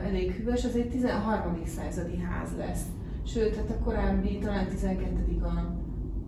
Elég 0.05 0.32
hűvös, 0.32 0.64
ez 0.64 0.76
egy 0.76 0.89
13. 0.89 1.62
századi 1.66 2.18
ház 2.18 2.49
lesz 2.57 2.84
sőt, 3.26 3.55
hát 3.55 3.69
a 3.69 3.84
korábbi, 3.84 4.38
talán 4.38 4.67
12. 4.67 5.41
a, 5.41 5.47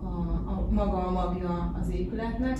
a, 0.04 0.08
a 0.46 0.66
maga 0.70 1.06
a 1.06 1.10
magja 1.10 1.74
az 1.80 1.90
épületnek. 1.90 2.58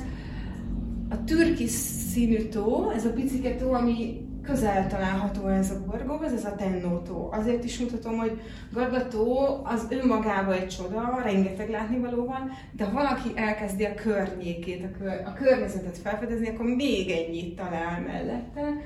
A 1.08 1.24
türkis 1.24 1.70
színű 1.70 2.48
tó, 2.48 2.90
ez 2.90 3.04
a 3.04 3.12
picike 3.12 3.54
tó, 3.54 3.72
ami 3.72 4.24
közel 4.44 4.86
található 4.86 5.46
ez 5.46 5.70
a 5.70 5.84
borgóhoz, 5.86 6.32
ez 6.32 6.44
a 6.44 6.54
Tennó 6.54 6.98
tó. 6.98 7.28
Azért 7.32 7.64
is 7.64 7.78
mutatom, 7.78 8.18
hogy 8.18 8.40
Gargató 8.72 9.60
az 9.64 9.86
önmagában 9.88 10.54
egy 10.54 10.68
csoda, 10.68 11.20
rengeteg 11.22 11.70
látnivaló 11.70 12.24
van, 12.24 12.50
de 12.72 12.84
ha 12.84 12.92
valaki 12.92 13.28
elkezdi 13.34 13.84
a 13.84 13.94
környékét, 13.94 14.84
a, 14.84 14.98
kör, 14.98 15.22
a 15.26 15.32
környezetet 15.32 15.98
felfedezni, 15.98 16.48
akkor 16.48 16.66
még 16.66 17.10
ennyit 17.10 17.56
talál 17.56 18.00
mellette 18.00 18.80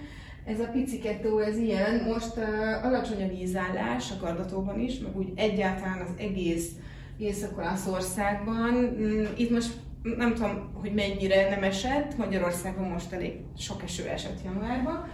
ez 0.48 0.60
a 0.60 0.68
picikettó, 0.72 1.38
ez 1.38 1.56
ilyen. 1.56 2.04
Most 2.04 2.36
uh, 2.36 2.84
alacsony 2.84 3.22
a 3.22 3.28
vízállás 3.28 4.10
a 4.10 4.16
Kardatóban 4.20 4.80
is, 4.80 4.98
meg 4.98 5.16
úgy 5.16 5.32
egyáltalán 5.34 6.00
az 6.00 6.10
egész 6.18 6.70
Észak-Olaszországban. 7.18 8.74
Mm, 8.74 9.24
itt 9.36 9.50
most 9.50 9.72
nem 10.16 10.34
tudom, 10.34 10.70
hogy 10.74 10.94
mennyire 10.94 11.50
nem 11.50 11.62
esett, 11.62 12.16
Magyarországon 12.16 12.88
most 12.88 13.12
elég 13.12 13.32
sok 13.58 13.82
eső 13.82 14.06
esett 14.06 14.44
januárban. 14.44 15.08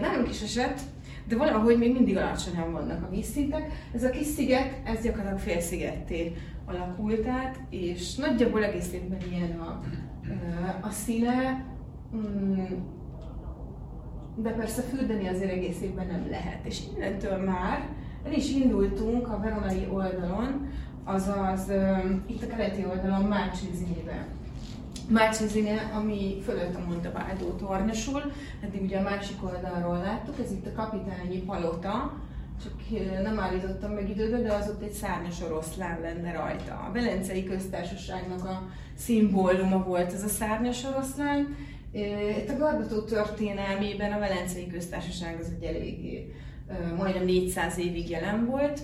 Nálunk 0.00 0.28
is 0.28 0.42
esett, 0.42 0.80
de 1.28 1.36
valahogy 1.36 1.78
még 1.78 1.92
mindig 1.92 2.16
alacsonyan 2.16 2.72
vannak 2.72 3.02
a 3.02 3.10
vízszintek. 3.10 3.72
Ez 3.94 4.04
a 4.04 4.10
kis 4.10 4.26
sziget, 4.26 4.72
ez 4.84 5.02
gyakorlatilag 5.02 5.38
félszigetté 5.38 6.32
alakult 6.64 7.26
át, 7.26 7.60
és 7.70 8.14
nagyjából 8.14 8.64
egész 8.64 8.92
évben 8.92 9.18
ilyen 9.30 9.58
a, 9.60 9.80
a 10.80 10.90
színe. 10.90 11.64
De 14.34 14.50
persze 14.50 14.82
fürdeni 14.82 15.28
azért 15.28 15.50
egész 15.50 15.80
évben 15.80 16.06
nem 16.06 16.26
lehet. 16.30 16.58
És 16.62 16.80
innentől 16.94 17.36
már 17.36 17.88
el 18.26 18.32
is 18.32 18.50
indultunk 18.50 19.28
a 19.28 19.40
veronai 19.40 19.88
oldalon, 19.92 20.70
azaz 21.04 21.70
itt 22.26 22.42
a 22.42 22.46
keleti 22.46 22.84
oldalon 22.84 23.24
Márcsizinébe. 23.24 24.26
Márcsizine, 25.08 25.90
ami 25.94 26.40
fölött 26.44 26.74
a 26.74 26.84
Mondabádó 26.88 27.48
tornyosul, 27.50 28.22
eddig 28.60 28.82
ugye 28.82 28.98
a 28.98 29.02
másik 29.02 29.44
oldalról 29.44 29.98
láttuk, 29.98 30.34
ez 30.44 30.50
itt 30.50 30.66
a 30.66 30.72
kapitányi 30.72 31.38
palota, 31.38 32.12
csak 32.62 32.72
nem 33.22 33.38
állítottam 33.38 33.90
meg 33.90 34.10
időbe, 34.10 34.40
de 34.40 34.52
az 34.52 34.68
ott 34.68 34.82
egy 34.82 34.92
szárnyas 34.92 35.42
oroszlán 35.42 36.00
lenne 36.00 36.32
rajta. 36.32 36.74
A 36.74 36.92
Velencei 36.92 37.44
Köztársaságnak 37.44 38.44
a 38.44 38.62
szimbóluma 38.94 39.84
volt 39.84 40.12
ez 40.12 40.22
a 40.22 40.28
szárnyas 40.28 40.84
oroszlán, 40.84 41.56
itt 42.38 42.48
a 42.48 42.56
Gargató 42.58 43.02
történelmében 43.02 44.12
a 44.12 44.18
Velencei 44.18 44.66
Köztársaság 44.66 45.38
az 45.40 45.52
egy 45.58 45.64
eléggé 45.64 46.34
majdnem 46.96 47.24
400 47.24 47.78
évig 47.78 48.10
jelen 48.10 48.46
volt. 48.46 48.80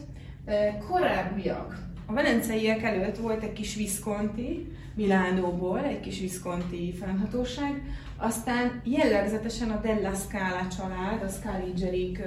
Korábbiak, 0.88 1.78
a 2.06 2.12
velenceiek 2.12 2.82
előtt 2.82 3.16
volt 3.16 3.42
egy 3.42 3.52
kis 3.52 3.74
Visconti, 3.74 4.72
Milánóból, 4.94 5.84
egy 5.84 6.00
kis 6.00 6.20
Visconti 6.20 6.94
fennhatóság, 7.00 7.82
aztán 8.16 8.80
jellegzetesen 8.84 9.70
a 9.70 9.80
Della 9.80 10.14
Scala 10.14 10.66
család, 10.76 11.22
a 11.22 11.28
Scaligeri 11.28 12.18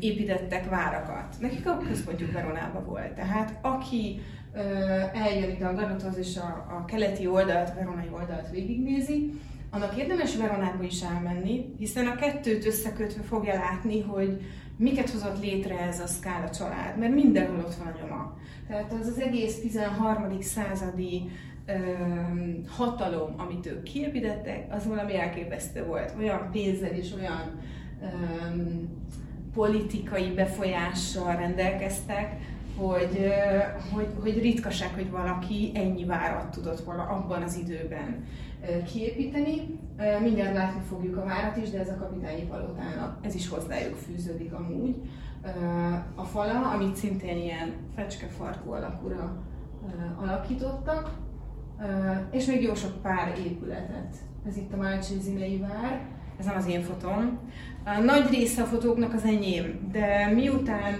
építettek 0.00 0.68
várakat. 0.68 1.36
Nekik 1.40 1.68
a 1.68 1.78
központjuk 1.78 2.32
Veronába 2.32 2.84
volt. 2.84 3.12
Tehát 3.12 3.58
aki 3.62 4.20
eljön 5.12 5.50
ide 5.50 5.66
a 5.66 5.74
Gargatóhoz 5.74 6.18
és 6.18 6.36
a, 6.36 6.66
a 6.78 6.84
keleti 6.84 7.26
oldalt, 7.26 7.68
a 7.68 7.74
veronai 7.74 8.08
oldalt 8.12 8.50
végignézi, 8.50 9.40
annak 9.74 9.96
érdemes 9.96 10.36
Veronába 10.36 10.82
is 10.82 11.02
elmenni, 11.02 11.74
hiszen 11.78 12.06
a 12.06 12.14
kettőt 12.14 12.66
összekötve 12.66 13.22
fogja 13.22 13.54
látni, 13.54 14.00
hogy 14.00 14.40
miket 14.76 15.10
hozott 15.10 15.40
létre 15.40 15.78
ez 15.78 16.00
a 16.00 16.06
Scala 16.06 16.50
család, 16.50 16.98
mert 16.98 17.14
mindenhol 17.14 17.58
ott 17.58 17.74
van 17.74 17.86
a 17.86 17.98
nyoma. 18.00 18.36
Tehát 18.68 18.92
az 19.00 19.06
az 19.06 19.20
egész 19.20 19.60
13. 19.60 20.40
századi 20.40 21.30
öm, 21.66 22.64
hatalom, 22.68 23.34
amit 23.36 23.66
ők 23.66 23.82
kiépítettek, 23.82 24.74
az 24.74 24.86
valami 24.86 25.16
elképesztő 25.16 25.84
volt. 25.84 26.14
Olyan 26.18 26.48
pénzzel 26.52 26.90
és 26.90 27.12
olyan 27.18 27.60
öm, 28.02 28.88
politikai 29.54 30.30
befolyással 30.30 31.36
rendelkeztek, 31.36 32.36
hogy, 32.76 33.32
hogy, 33.92 34.06
hogy 34.22 34.40
ritkaság, 34.40 34.94
hogy 34.94 35.10
valaki 35.10 35.70
ennyi 35.74 36.04
várat 36.04 36.50
tudott 36.50 36.84
vala 36.84 37.02
abban 37.02 37.42
az 37.42 37.56
időben 37.56 38.24
kiépíteni. 38.92 39.78
Mindjárt 40.22 40.54
látni 40.54 40.80
fogjuk 40.88 41.16
a 41.16 41.24
várat 41.24 41.56
is, 41.56 41.70
de 41.70 41.78
ez 41.78 41.88
a 41.88 41.96
kapitányi 41.96 42.42
palotának, 42.42 43.18
ez 43.22 43.34
is 43.34 43.48
hozzájuk 43.48 43.94
fűződik 43.94 44.52
amúgy. 44.52 44.96
A 46.14 46.22
fala, 46.22 46.70
amit 46.70 46.96
szintén 46.96 47.36
ilyen 47.36 47.72
fecskefarkú 47.94 48.72
alakúra 48.72 49.42
alakítottak, 50.20 51.10
és 52.30 52.46
még 52.46 52.62
jó 52.62 52.74
sok 52.74 53.02
pár 53.02 53.32
épületet. 53.46 54.16
Ez 54.46 54.56
itt 54.56 54.72
a 54.72 54.76
Málcsézinei 54.76 55.58
vár, 55.58 56.06
ez 56.38 56.44
nem 56.44 56.56
az 56.56 56.68
én 56.68 56.82
fotóm. 56.82 57.38
Nagy 58.04 58.30
része 58.30 58.62
a 58.62 58.66
fotóknak 58.66 59.14
az 59.14 59.24
enyém, 59.24 59.88
de 59.92 60.30
miután 60.34 60.98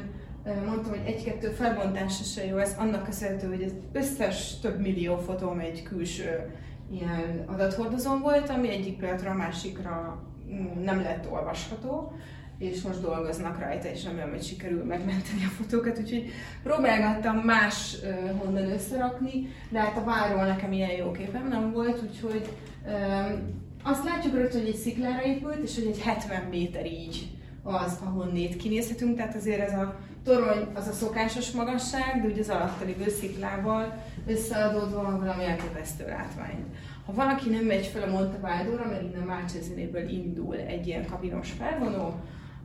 mondtam, 0.67 0.91
hogy 0.91 1.03
egy-kettő 1.07 1.49
felbontása 1.49 2.25
se 2.25 2.47
jó, 2.47 2.57
ez 2.57 2.77
annak 2.79 3.05
köszönhető, 3.05 3.49
hogy 3.49 3.63
az 3.63 3.75
összes 3.93 4.61
több 4.61 4.81
millió 4.81 5.17
fotóm 5.17 5.59
egy 5.59 5.83
külső 5.83 6.55
ilyen 6.93 7.45
adathordozón 7.47 8.21
volt, 8.21 8.51
ami 8.51 8.69
egyik 8.69 8.99
pillanatra 8.99 9.31
a 9.31 9.35
másikra 9.35 10.23
mm, 10.53 10.83
nem 10.85 11.01
lett 11.01 11.31
olvasható. 11.31 12.13
és 12.59 12.83
most 12.83 13.01
dolgoznak 13.01 13.59
rajta, 13.59 13.89
és 13.89 14.05
remélem, 14.05 14.31
hogy 14.31 14.43
sikerül 14.43 14.85
megmenteni 14.85 15.45
a 15.45 15.55
fotókat, 15.63 15.99
úgyhogy 15.99 16.31
próbálgattam 16.63 17.37
más 17.37 17.97
uh, 18.03 18.39
honnan 18.39 18.71
összerakni, 18.71 19.49
de 19.69 19.81
hát 19.81 19.97
a 19.97 20.05
váról 20.05 20.45
nekem 20.45 20.73
ilyen 20.73 20.91
jó 20.91 21.11
képem 21.11 21.49
nem 21.49 21.73
volt, 21.73 22.03
úgyhogy 22.03 22.49
um, 22.87 23.63
azt 23.83 24.05
látjuk 24.05 24.35
rögtön, 24.35 24.61
hogy 24.61 24.69
egy 24.69 24.77
sziklára 24.77 25.25
épült, 25.25 25.63
és 25.63 25.75
hogy 25.75 25.87
egy 25.87 26.01
70 26.01 26.43
méter 26.43 26.87
így 26.87 27.31
az, 27.63 27.99
ahonnét 28.05 28.57
kinézhetünk, 28.57 29.17
tehát 29.17 29.35
azért 29.35 29.61
ez 29.61 29.73
a 29.73 29.97
torony 30.25 30.67
az 30.75 30.89
a 30.89 30.93
szokásos 30.93 31.51
magasság, 31.51 32.23
de 32.23 32.29
ugye 32.29 32.41
az 32.41 32.49
alatta 32.49 32.85
lévő 32.85 33.11
sziklával 33.11 34.05
összeadódva 34.27 35.03
valami 35.03 35.45
elképesztő 35.45 36.07
látvány. 36.07 36.65
Ha 37.07 37.13
valaki 37.13 37.51
nem 37.51 37.65
megy 37.65 37.87
fel 37.87 38.03
a 38.03 38.11
Monte 38.11 38.39
Valdóra, 38.39 38.87
mert 38.87 39.03
innen 39.03 39.27
Márcsezinéből 39.27 40.09
indul 40.09 40.57
egy 40.57 40.87
ilyen 40.87 41.07
kabinos 41.07 41.51
felvonó, 41.51 42.15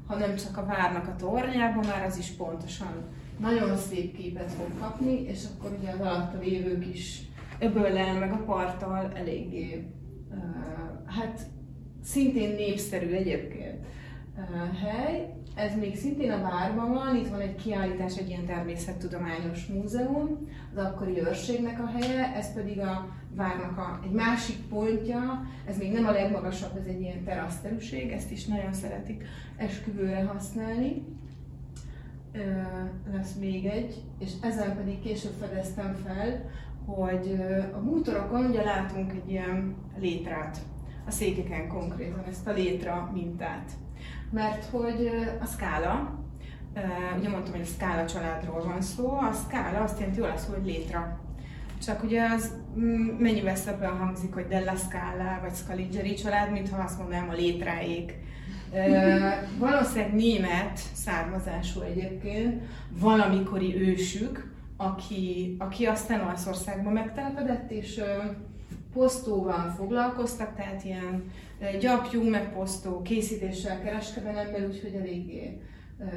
hanem 0.08 0.36
csak 0.36 0.58
a 0.58 0.66
várnak 0.66 1.08
a 1.08 1.16
tornyába, 1.16 1.82
már 1.88 2.06
az 2.06 2.18
is 2.18 2.30
pontosan 2.30 2.94
nagyon 3.40 3.78
szép 3.78 4.18
képet 4.18 4.52
fog 4.52 4.80
kapni, 4.80 5.22
és 5.22 5.44
akkor 5.54 5.78
ugye 5.80 5.92
az 5.92 6.00
alatta 6.00 6.40
lévők 6.40 6.88
is 6.88 7.22
öböllel 7.60 8.20
meg 8.20 8.32
a 8.32 8.44
parttal 8.44 9.12
eléggé, 9.16 9.88
uh, 10.30 10.38
hát 11.06 11.42
szintén 12.04 12.56
népszerű 12.56 13.12
egyébként 13.12 13.86
uh, 14.38 14.78
hely. 14.78 15.34
Ez 15.60 15.76
még 15.76 15.96
szintén 15.96 16.32
a 16.32 16.42
várban 16.42 16.94
van, 16.94 17.16
itt 17.16 17.28
van 17.28 17.40
egy 17.40 17.56
kiállítás, 17.56 18.18
egy 18.18 18.30
ilyen 18.30 18.46
természettudományos 18.46 19.66
múzeum, 19.66 20.48
az 20.76 20.84
akkori 20.84 21.20
őrségnek 21.20 21.80
a 21.80 21.92
helye, 21.98 22.34
ez 22.36 22.54
pedig 22.54 22.80
a 22.80 23.08
várnak 23.36 23.78
a, 23.78 24.00
egy 24.04 24.12
másik 24.12 24.68
pontja, 24.70 25.46
ez 25.68 25.78
még 25.78 25.92
nem 25.92 26.06
a 26.06 26.12
legmagasabb, 26.12 26.78
ez 26.78 26.86
egy 26.86 27.02
ilyen 27.02 27.24
teraszterűség, 27.24 28.12
ezt 28.12 28.32
is 28.32 28.46
nagyon 28.46 28.74
szeretik 28.74 29.24
esküvőre 29.58 30.24
használni. 30.24 31.06
Ö, 32.32 32.40
lesz 33.12 33.34
még 33.40 33.66
egy, 33.66 34.04
és 34.20 34.32
ezen 34.42 34.76
pedig 34.76 35.00
később 35.00 35.34
fedeztem 35.40 35.96
fel, 36.06 36.50
hogy 36.86 37.42
a 37.74 37.80
bútorokon 37.80 38.46
ugye 38.46 38.64
látunk 38.64 39.12
egy 39.12 39.32
ilyen 39.32 39.76
létrát, 39.98 40.58
a 41.08 41.12
székeken 41.12 41.68
konkrétan 41.68 42.24
ezt 42.30 42.48
a 42.48 42.52
létra 42.52 43.12
mintát. 43.14 43.72
Mert 44.32 44.66
hogy 44.66 45.12
a 45.42 45.46
skála, 45.46 46.20
ugye 47.18 47.30
mondtam, 47.30 47.54
hogy 47.54 47.62
a 47.62 47.74
skála 47.76 48.06
családról 48.06 48.64
van 48.64 48.82
szó, 48.82 49.12
a 49.12 49.32
skála 49.48 49.80
azt 49.80 50.00
jelenti 50.00 50.22
olaszul, 50.22 50.56
hogy 50.56 50.66
létra. 50.66 51.20
Csak 51.84 52.04
ugye 52.04 52.24
az 52.24 52.54
mm, 52.80 53.08
mennyivel 53.20 53.56
szebben 53.56 53.98
hangzik, 53.98 54.34
hogy 54.34 54.48
Della 54.48 54.76
Scala 54.76 55.40
vagy 55.42 55.56
Scaligeri 55.56 56.14
család, 56.14 56.52
mintha 56.52 56.84
azt 56.84 56.98
mondanám 56.98 57.30
a 57.30 57.34
létráék. 57.34 58.14
valószínűleg 59.60 60.14
német 60.14 60.80
származású 60.94 61.82
egyébként, 61.82 62.64
valamikori 62.90 63.82
ősük, 63.82 64.54
aki, 64.78 65.56
aki 65.60 65.86
aztán 65.86 66.22
Olaszországban 66.22 66.94
megtelepedett, 66.94 67.72
és 67.72 68.02
posztóval 68.94 69.74
foglalkoztak, 69.78 70.56
tehát 70.56 70.84
ilyen 70.84 71.24
gyapjú, 71.80 72.30
meg 72.30 72.54
posztó 72.54 73.02
készítéssel, 73.02 73.82
kereskedelemmel, 73.82 74.68
úgyhogy 74.68 74.94
eléggé 74.94 75.62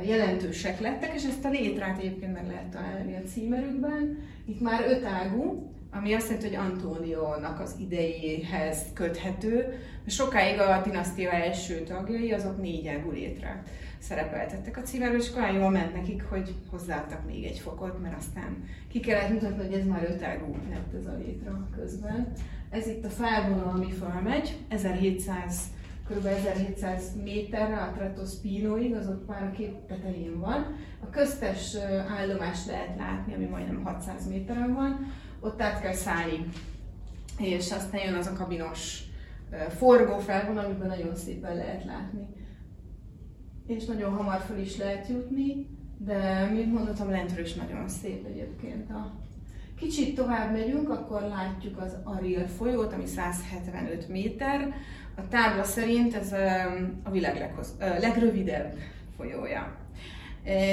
jelentősek 0.03 0.81
lettek, 0.81 1.15
és 1.15 1.25
ezt 1.25 1.45
a 1.45 1.51
létrát 1.51 1.99
egyébként 1.99 2.33
meg 2.33 2.47
lehet 2.47 2.69
találni 2.69 3.17
a 3.17 3.29
címerükben. 3.29 4.19
Itt 4.47 4.61
már 4.61 4.85
ötágú, 4.89 5.73
ami 5.91 6.13
azt 6.13 6.29
jelenti, 6.29 6.55
hogy 6.55 6.71
Antóniónak 6.71 7.61
az 7.61 7.75
idejéhez 7.81 8.79
köthető. 8.95 9.79
Sokáig 10.07 10.59
a 10.59 10.83
dinasztia 10.85 11.31
első 11.31 11.83
tagjai, 11.83 12.33
azok 12.33 12.61
ágú 12.89 13.11
létre 13.11 13.63
szerepeltettek 13.99 14.77
a 14.77 14.81
címerben, 14.81 15.21
és 15.21 15.35
olyan 15.37 15.55
jól 15.55 15.71
ment 15.71 15.95
nekik, 15.95 16.23
hogy 16.23 16.55
hozzáadtak 16.71 17.27
még 17.27 17.45
egy 17.45 17.59
fokot, 17.59 18.03
mert 18.03 18.17
aztán 18.17 18.65
ki 18.89 19.01
kellett 19.01 19.31
mutatni, 19.31 19.65
hogy 19.65 19.75
ez 19.75 19.87
már 19.87 20.11
ötágú 20.11 20.57
lett 20.71 20.95
ez 21.01 21.07
a 21.07 21.17
létra 21.25 21.69
közben. 21.77 22.33
Ez 22.73 22.87
itt 22.87 23.05
a 23.05 23.11
felvonal, 23.11 23.69
ami 23.69 23.91
felmegy, 23.91 24.57
1700 24.69 25.63
kb. 26.09 26.27
1700 26.27 27.23
méterre 27.25 27.77
a 27.77 27.93
Trato 27.93 28.25
Spinoig, 28.25 28.95
az 28.95 29.09
ott 29.09 29.27
már 29.27 29.43
a 29.43 29.51
kép 29.51 29.87
tetején 29.87 30.39
van. 30.39 30.77
A 31.03 31.11
köztes 31.11 31.77
állomást 32.19 32.67
lehet 32.67 32.97
látni, 32.97 33.35
ami 33.35 33.45
majdnem 33.45 33.85
600 33.85 34.29
méteren 34.29 34.75
van, 34.75 35.13
ott 35.41 35.63
át 35.63 35.81
kell 35.81 35.93
szállni. 35.93 36.49
És 37.39 37.73
aztán 37.73 38.01
jön 38.05 38.15
az 38.15 38.27
a 38.27 38.33
kabinos 38.33 39.03
forgó 39.69 40.19
felvonal, 40.19 40.65
amiben 40.65 40.89
nagyon 40.89 41.17
szépen 41.17 41.57
lehet 41.57 41.85
látni. 41.85 42.27
És 43.67 43.85
nagyon 43.85 44.13
hamar 44.13 44.41
fel 44.41 44.59
is 44.59 44.77
lehet 44.77 45.09
jutni, 45.09 45.67
de 45.99 46.51
mint 46.53 46.73
mondhatom, 46.73 47.11
lentről 47.11 47.45
is 47.45 47.55
nagyon 47.55 47.89
szép 47.89 48.27
egyébként 48.27 48.91
a 48.91 49.22
Kicsit 49.83 50.15
tovább 50.15 50.53
megyünk, 50.53 50.91
akkor 50.91 51.21
látjuk 51.21 51.81
az 51.81 51.97
Ariel 52.05 52.49
folyót, 52.59 52.93
ami 52.93 53.07
175 53.07 54.09
méter. 54.09 54.75
A 55.17 55.29
tábla 55.29 55.65
szerint 55.65 56.15
ez 56.15 56.33
a 57.03 57.11
világ 57.11 57.39
leghoz, 57.39 57.75
legrövidebb 57.79 58.75
folyója. 59.17 59.77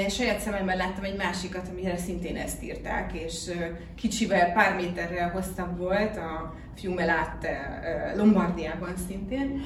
Saját 0.08 0.40
szememben 0.40 0.76
láttam 0.76 1.04
egy 1.04 1.16
másikat, 1.16 1.68
amire 1.68 1.96
szintén 1.96 2.36
ezt 2.36 2.62
írták, 2.62 3.12
és 3.12 3.50
kicsivel, 3.94 4.52
pár 4.52 4.76
méterrel 4.76 5.30
hosszabb 5.30 5.78
volt 5.78 6.16
a 6.16 6.54
Fiumelate 6.74 7.80
Lombardiában 8.16 8.94
szintén. 9.08 9.60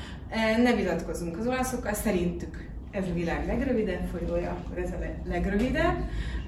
Ne 0.62 0.74
vitatkozunk 0.74 1.38
az 1.38 1.46
olaszokkal, 1.46 1.94
szerintük 1.94 2.68
ez 2.90 3.04
a 3.10 3.14
világ 3.14 3.46
legrövidebb 3.46 4.06
folyója, 4.06 4.50
akkor 4.50 4.78
ez 4.78 4.90
a 4.90 5.28
legrövidebb, 5.28 5.96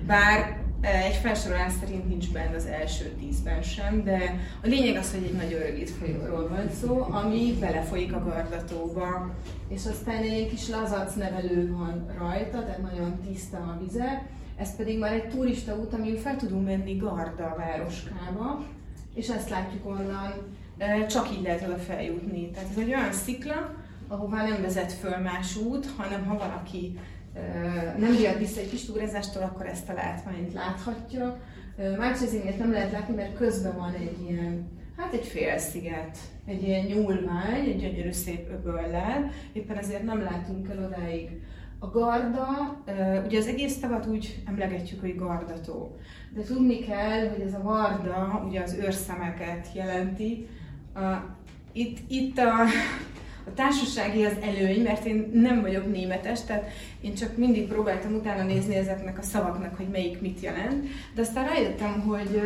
bár 0.06 0.64
egy 0.80 1.14
felsorolás 1.14 1.72
szerint 1.80 2.08
nincs 2.08 2.32
benne 2.32 2.56
az 2.56 2.66
első 2.66 3.04
tízben 3.04 3.62
sem, 3.62 4.04
de 4.04 4.40
a 4.62 4.66
lényeg 4.66 4.96
az, 4.96 5.14
hogy 5.14 5.22
egy 5.22 5.32
nagyon 5.32 5.60
rövid 5.60 5.88
folyóról 5.88 6.48
van 6.48 6.70
szó, 6.80 7.06
ami 7.10 7.56
belefolyik 7.60 8.12
a 8.14 8.24
Gardatóba, 8.24 9.34
és 9.68 9.86
aztán 9.86 10.22
egy 10.22 10.48
kis 10.48 10.68
lazac 10.68 11.14
nevelő 11.14 11.72
van 11.76 12.06
rajta, 12.18 12.64
tehát 12.64 12.82
nagyon 12.82 13.20
tiszta 13.28 13.56
a 13.56 13.78
vize, 13.80 14.26
ez 14.56 14.76
pedig 14.76 14.98
már 14.98 15.12
egy 15.12 15.28
turista 15.28 15.76
út, 15.76 15.92
amin 15.92 16.16
fel 16.16 16.36
tudunk 16.36 16.66
menni 16.66 16.96
Garda 16.96 17.54
városkába, 17.58 18.64
és 19.14 19.28
ezt 19.28 19.50
látjuk 19.50 19.86
onnan, 19.86 20.32
csak 21.08 21.30
így 21.30 21.42
lehet 21.42 21.62
oda 21.62 21.76
feljutni. 21.76 22.50
Tehát 22.50 22.70
ez 22.70 22.78
egy 22.78 22.88
olyan 22.88 23.12
szikla, 23.12 23.74
ahová 24.08 24.48
nem 24.48 24.62
vezet 24.62 24.92
föl 24.92 25.16
más 25.16 25.56
út, 25.56 25.86
hanem 25.96 26.26
ha 26.26 26.38
valaki 26.38 26.98
nem 27.98 28.16
riad 28.16 28.38
vissza 28.38 28.60
egy 28.60 28.70
kis 28.70 28.84
túrázástól, 28.84 29.42
akkor 29.42 29.66
ezt 29.66 29.88
a 29.88 29.92
látványt 29.92 30.52
láthatja. 30.52 31.40
Márcsézénget 31.98 32.58
nem 32.58 32.72
lehet 32.72 32.92
látni, 32.92 33.14
mert 33.14 33.36
közben 33.36 33.76
van 33.76 33.94
egy 33.94 34.16
ilyen, 34.28 34.68
hát 34.96 35.12
egy 35.12 35.26
félsziget, 35.26 36.18
egy 36.46 36.62
ilyen 36.62 36.84
nyúlvány, 36.84 37.64
egy 37.64 37.80
gyönyörű 37.80 38.12
szép 38.12 38.50
öböllel, 38.50 39.30
éppen 39.52 39.76
ezért 39.76 40.02
nem 40.02 40.22
látunk 40.22 40.68
el 40.68 40.84
odáig. 40.84 41.30
A 41.78 41.90
Garda, 41.90 42.46
ugye 43.26 43.38
az 43.38 43.46
egész 43.46 43.80
tavat 43.80 44.06
úgy 44.06 44.42
emlegetjük, 44.46 45.00
hogy 45.00 45.16
Gardató, 45.16 45.96
de 46.34 46.42
tudni 46.42 46.78
kell, 46.78 47.28
hogy 47.28 47.40
ez 47.40 47.54
a 47.54 47.62
Garda 47.62 48.44
ugye 48.48 48.60
az 48.62 48.74
őrszemeket 48.74 49.68
jelenti. 49.74 50.48
Itt, 51.72 51.98
itt 52.08 52.38
a 52.38 52.52
a 53.46 53.54
társasági 53.54 54.24
az 54.24 54.36
előny, 54.42 54.82
mert 54.82 55.04
én 55.04 55.30
nem 55.32 55.60
vagyok 55.60 55.92
németes, 55.92 56.44
tehát 56.44 56.70
én 57.00 57.14
csak 57.14 57.36
mindig 57.36 57.68
próbáltam 57.68 58.14
utána 58.14 58.42
nézni 58.42 58.74
ezeknek 58.74 59.18
a 59.18 59.22
szavaknak, 59.22 59.76
hogy 59.76 59.88
melyik 59.88 60.20
mit 60.20 60.40
jelent, 60.40 60.84
de 61.14 61.20
aztán 61.20 61.46
rájöttem, 61.46 62.00
hogy, 62.00 62.40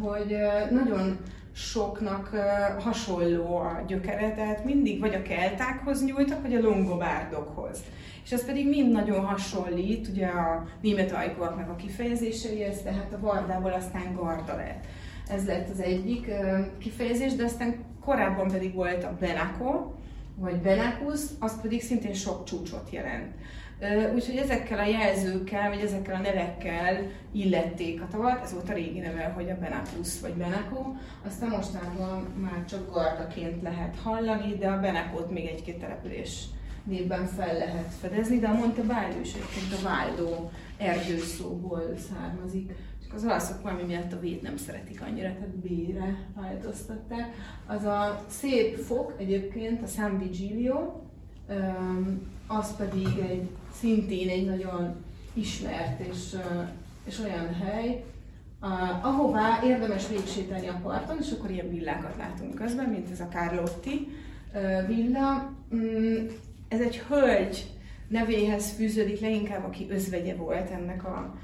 hogy 0.00 0.36
nagyon 0.70 1.18
soknak 1.54 2.30
hasonló 2.78 3.56
a 3.56 3.84
gyökere, 3.86 4.34
tehát 4.34 4.64
mindig 4.64 5.00
vagy 5.00 5.14
a 5.14 5.22
keltákhoz 5.22 6.04
nyúltak, 6.04 6.42
vagy 6.42 6.54
a 6.54 6.60
longobárdokhoz. 6.60 7.78
És 8.24 8.32
ez 8.32 8.44
pedig 8.44 8.68
mind 8.68 8.92
nagyon 8.92 9.24
hasonlít, 9.24 10.08
ugye 10.08 10.26
a 10.26 10.66
német 10.80 11.12
ajkúaknak 11.12 11.68
a 11.68 11.76
kifejezéseihez, 11.76 12.82
tehát 12.82 13.12
a 13.12 13.20
vardából 13.20 13.72
aztán 13.72 14.14
garda 14.14 14.56
lett. 14.56 14.84
Ez 15.28 15.46
lett 15.46 15.70
az 15.70 15.80
egyik 15.80 16.30
kifejezés, 16.78 17.34
de 17.34 17.44
aztán 17.44 17.74
korábban 18.04 18.48
pedig 18.48 18.74
volt 18.74 19.04
a 19.04 19.16
Benako, 19.20 19.92
vagy 20.36 20.56
Benakus, 20.56 21.20
az 21.38 21.60
pedig 21.60 21.82
szintén 21.82 22.14
sok 22.14 22.44
csúcsot 22.44 22.90
jelent. 22.90 23.34
Úgyhogy 24.14 24.36
ezekkel 24.36 24.78
a 24.78 24.86
jelzőkkel, 24.86 25.68
vagy 25.68 25.80
ezekkel 25.80 26.14
a 26.14 26.18
nevekkel 26.18 27.10
illették 27.32 28.02
a 28.02 28.08
tavat, 28.10 28.42
ez 28.42 28.52
volt 28.52 28.68
a 28.68 28.72
régi 28.72 28.98
neve, 28.98 29.24
hogy 29.24 29.50
a 29.50 29.58
Benakus 29.60 30.20
vagy 30.20 30.32
Benako, 30.32 30.92
aztán 31.26 31.48
mostanában 31.48 32.22
már 32.40 32.64
csak 32.64 32.92
gardaként 32.92 33.62
lehet 33.62 33.96
hallani, 34.02 34.56
de 34.56 34.68
a 34.68 34.80
Benakót 34.80 35.30
még 35.30 35.46
egy-két 35.46 35.78
település 35.78 36.44
névben 36.84 37.26
fel 37.26 37.58
lehet 37.58 37.92
fedezni, 38.00 38.38
de 38.38 38.48
a 38.48 38.54
Monte 38.54 38.82
Baldo 38.82 39.20
is 39.20 39.32
egyébként 39.34 39.80
a 39.80 39.82
Váldó 39.82 40.50
erdőszóból 40.78 41.94
származik 42.08 42.72
az 43.14 43.24
olaszok 43.24 43.62
valami 43.62 43.82
miatt 43.82 44.12
a 44.12 44.20
vét 44.20 44.42
nem 44.42 44.56
szeretik 44.56 45.02
annyira, 45.02 45.28
tehát 45.28 45.56
B-re 45.56 46.18
változtatták. 46.34 47.34
Az 47.66 47.84
a 47.84 48.24
szép 48.28 48.76
fok 48.76 49.14
egyébként, 49.18 49.82
a 49.82 49.86
San 49.86 50.18
Vigilio, 50.18 50.92
az 52.46 52.76
pedig 52.76 53.18
egy 53.30 53.48
szintén 53.72 54.28
egy 54.28 54.46
nagyon 54.46 54.94
ismert 55.32 56.00
és, 56.00 56.36
és 57.04 57.18
olyan 57.18 57.54
hely, 57.54 58.04
ahová 59.02 59.60
érdemes 59.64 60.08
végsétálni 60.08 60.68
a 60.68 60.80
parton, 60.82 61.18
és 61.20 61.30
akkor 61.30 61.50
ilyen 61.50 61.68
villákat 61.68 62.16
látunk 62.16 62.54
közben, 62.54 62.88
mint 62.88 63.10
ez 63.10 63.20
a 63.20 63.28
Carlotti 63.28 64.08
villa. 64.86 65.52
Mm, 65.74 66.26
ez 66.68 66.80
egy 66.80 66.98
hölgy 66.98 67.70
nevéhez 68.08 68.70
fűződik 68.70 69.20
leginkább, 69.20 69.64
aki 69.64 69.86
özvegye 69.90 70.34
volt 70.34 70.70
ennek 70.70 71.04
a 71.04 71.34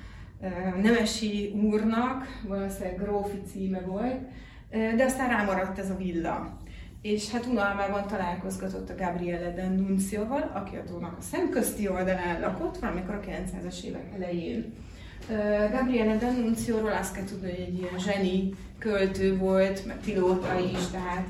nemesi 0.82 1.54
úrnak, 1.62 2.40
valószínűleg 2.48 2.98
grófi 3.02 3.42
címe 3.52 3.80
volt, 3.80 4.18
de 4.70 5.04
aztán 5.04 5.28
rámaradt 5.28 5.78
ez 5.78 5.90
a 5.90 5.96
villa. 5.96 6.58
És 7.02 7.30
hát 7.30 7.46
unalmában 7.46 8.06
találkozgatott 8.06 8.90
a 8.90 8.94
Gabriele 8.94 9.54
D'Annunzioval, 9.56 10.52
aki 10.52 10.76
a 10.76 10.84
tónak 10.84 11.16
a 11.18 11.22
szemközti 11.22 11.88
oldalán 11.88 12.40
lakott, 12.40 12.78
valamikor 12.78 13.14
a 13.14 13.20
900-as 13.20 13.82
évek 13.84 14.04
elején. 14.14 14.72
Gabriele 15.72 16.18
D'Annunzioról 16.18 16.98
azt 16.98 17.14
kell 17.14 17.24
tudni, 17.24 17.50
hogy 17.50 17.60
egy 17.60 17.78
ilyen 17.78 17.98
zseni 17.98 18.50
költő 18.78 19.36
volt, 19.36 19.86
meg 19.86 19.96
pilóta 19.96 20.58
is, 20.58 20.86
tehát 20.86 21.26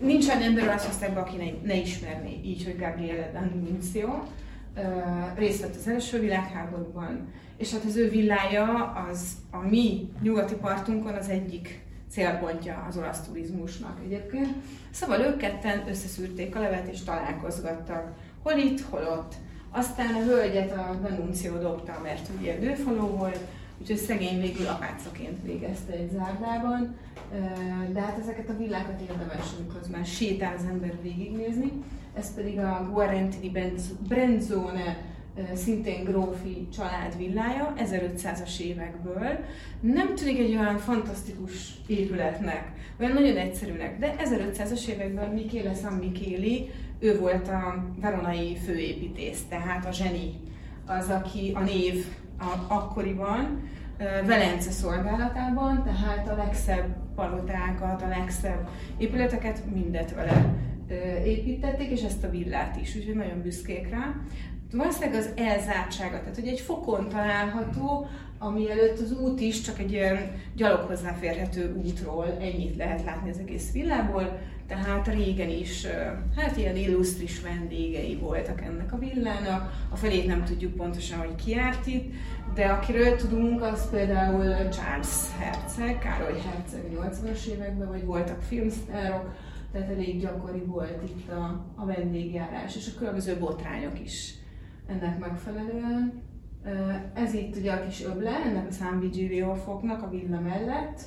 nincs 0.00 0.28
olyan 0.28 0.42
ember 0.42 0.64
Olaszországban, 0.64 1.22
aki 1.22 1.36
ne, 1.36 1.74
ne 1.74 1.80
ismerné 1.80 2.40
így, 2.44 2.64
hogy 2.64 2.78
Gabriele 2.78 3.30
D'Annunzio. 3.34 4.08
Részt 5.34 5.60
vett 5.60 5.74
az 5.74 5.88
első 5.88 6.20
világháborúban, 6.20 7.32
és 7.56 7.72
hát 7.72 7.84
az 7.84 7.96
ő 7.96 8.08
villája 8.08 8.92
az 9.10 9.32
a 9.50 9.58
mi 9.58 10.08
nyugati 10.22 10.54
partunkon 10.54 11.14
az 11.14 11.28
egyik 11.28 11.84
célpontja 12.10 12.86
az 12.88 12.96
olasz 12.96 13.20
turizmusnak 13.20 13.98
egyébként. 14.04 14.54
Szóval 14.90 15.20
ők 15.20 15.36
ketten 15.36 15.88
összeszűrték 15.88 16.56
a 16.56 16.60
levet 16.60 16.88
és 16.88 17.02
találkozgattak. 17.02 18.12
Hol 18.42 18.52
itt, 18.52 18.80
hol 18.80 19.18
ott. 19.18 19.34
Aztán 19.70 20.14
a 20.14 20.24
hölgyet 20.24 20.72
a 20.72 20.98
denunció 21.02 21.56
dobta, 21.58 22.00
mert 22.02 22.28
ugye 22.40 22.58
dőfaló 22.58 23.06
volt, 23.06 23.38
úgyhogy 23.80 23.96
szegény 23.96 24.40
végül 24.40 24.66
apácaként 24.66 25.42
végezte 25.42 25.92
egy 25.92 26.10
zárdában. 26.10 26.96
De 27.92 28.00
hát 28.00 28.18
ezeket 28.18 28.48
a 28.48 28.56
villákat 28.56 29.00
érdemes, 29.00 29.44
már 29.92 30.04
sétál 30.04 30.54
az 30.56 30.64
ember 30.64 30.94
végignézni. 31.02 31.72
Ez 32.14 32.34
pedig 32.34 32.58
a 32.58 32.88
Guarentini 32.92 33.52
Brenzone 34.08 34.96
szintén 35.54 36.04
grófi 36.04 36.68
család 36.74 37.16
villája, 37.16 37.72
1500-as 37.76 38.60
évekből. 38.60 39.38
Nem 39.80 40.14
tűnik 40.14 40.38
egy 40.38 40.56
olyan 40.56 40.78
fantasztikus 40.78 41.74
épületnek, 41.86 42.72
olyan 43.00 43.12
nagyon 43.12 43.36
egyszerűnek, 43.36 43.98
de 43.98 44.14
1500-as 44.18 44.86
években 44.86 45.30
Michele 45.30 45.74
San 45.74 46.12
ő 46.98 47.18
volt 47.18 47.48
a 47.48 47.84
veronai 48.00 48.56
főépítész, 48.64 49.42
tehát 49.48 49.86
a 49.86 49.92
zseni, 49.92 50.34
az, 50.86 51.08
aki 51.08 51.52
a 51.54 51.60
név 51.60 52.04
a, 52.38 52.74
akkoriban, 52.74 53.68
Velence 54.26 54.70
szolgálatában, 54.70 55.82
tehát 55.84 56.28
a 56.28 56.36
legszebb 56.36 56.96
palotákat, 57.14 58.02
a 58.02 58.08
legszebb 58.08 58.68
épületeket 58.98 59.62
mindet 59.74 60.14
vele 60.14 60.54
építették, 61.24 61.90
és 61.90 62.02
ezt 62.02 62.24
a 62.24 62.30
villát 62.30 62.80
is, 62.80 62.96
úgyhogy 62.96 63.14
nagyon 63.14 63.42
büszkék 63.42 63.90
rá. 63.90 64.14
Valószínűleg 64.72 65.20
az 65.20 65.30
elzártsága, 65.36 66.18
tehát 66.20 66.34
hogy 66.34 66.48
egy 66.48 66.60
fokon 66.60 67.08
található, 67.08 68.06
ami 68.38 68.70
előtt 68.70 69.00
az 69.00 69.12
út 69.12 69.40
is 69.40 69.60
csak 69.60 69.78
egy 69.78 69.92
ilyen 69.92 70.32
gyalog 70.56 70.80
hozzáférhető 70.80 71.82
útról 71.84 72.36
ennyit 72.40 72.76
lehet 72.76 73.04
látni 73.04 73.30
az 73.30 73.38
egész 73.38 73.72
villából, 73.72 74.38
tehát 74.66 75.08
régen 75.08 75.48
is, 75.48 75.86
hát 76.36 76.56
ilyen 76.56 76.76
illusztris 76.76 77.40
vendégei 77.40 78.16
voltak 78.16 78.60
ennek 78.60 78.92
a 78.92 78.98
villának, 78.98 79.86
a 79.90 79.96
felét 79.96 80.26
nem 80.26 80.44
tudjuk 80.44 80.74
pontosan, 80.74 81.18
hogy 81.18 81.34
ki 81.44 81.50
járt 81.50 81.86
itt, 81.86 82.12
de 82.54 82.66
akiről 82.66 83.16
tudunk, 83.16 83.62
az 83.62 83.90
például 83.90 84.68
Charles 84.68 85.36
Herceg, 85.38 85.98
Károly 85.98 86.40
Herceg 86.40 86.82
80-as 86.94 87.46
években, 87.46 87.88
vagy 87.88 88.04
voltak 88.04 88.42
filmsztárok, 88.42 89.34
tehát 89.72 89.90
elég 89.90 90.20
gyakori 90.20 90.62
volt 90.66 91.02
itt 91.02 91.30
a, 91.30 91.64
a 91.74 91.84
vendégjárás, 91.84 92.76
és 92.76 92.90
a 92.94 92.98
különböző 92.98 93.38
botrányok 93.38 94.00
is 94.04 94.34
ennek 94.86 95.18
megfelelően. 95.18 96.22
Ez 97.14 97.34
itt 97.34 97.56
ugye 97.56 97.72
a 97.72 97.86
kis 97.86 98.04
öble, 98.04 98.30
ennek 98.30 98.66
a 98.68 98.72
San 98.72 99.00
Vigilio 99.00 99.54
foknak 99.54 100.02
a 100.02 100.10
villa 100.10 100.40
mellett, 100.40 101.00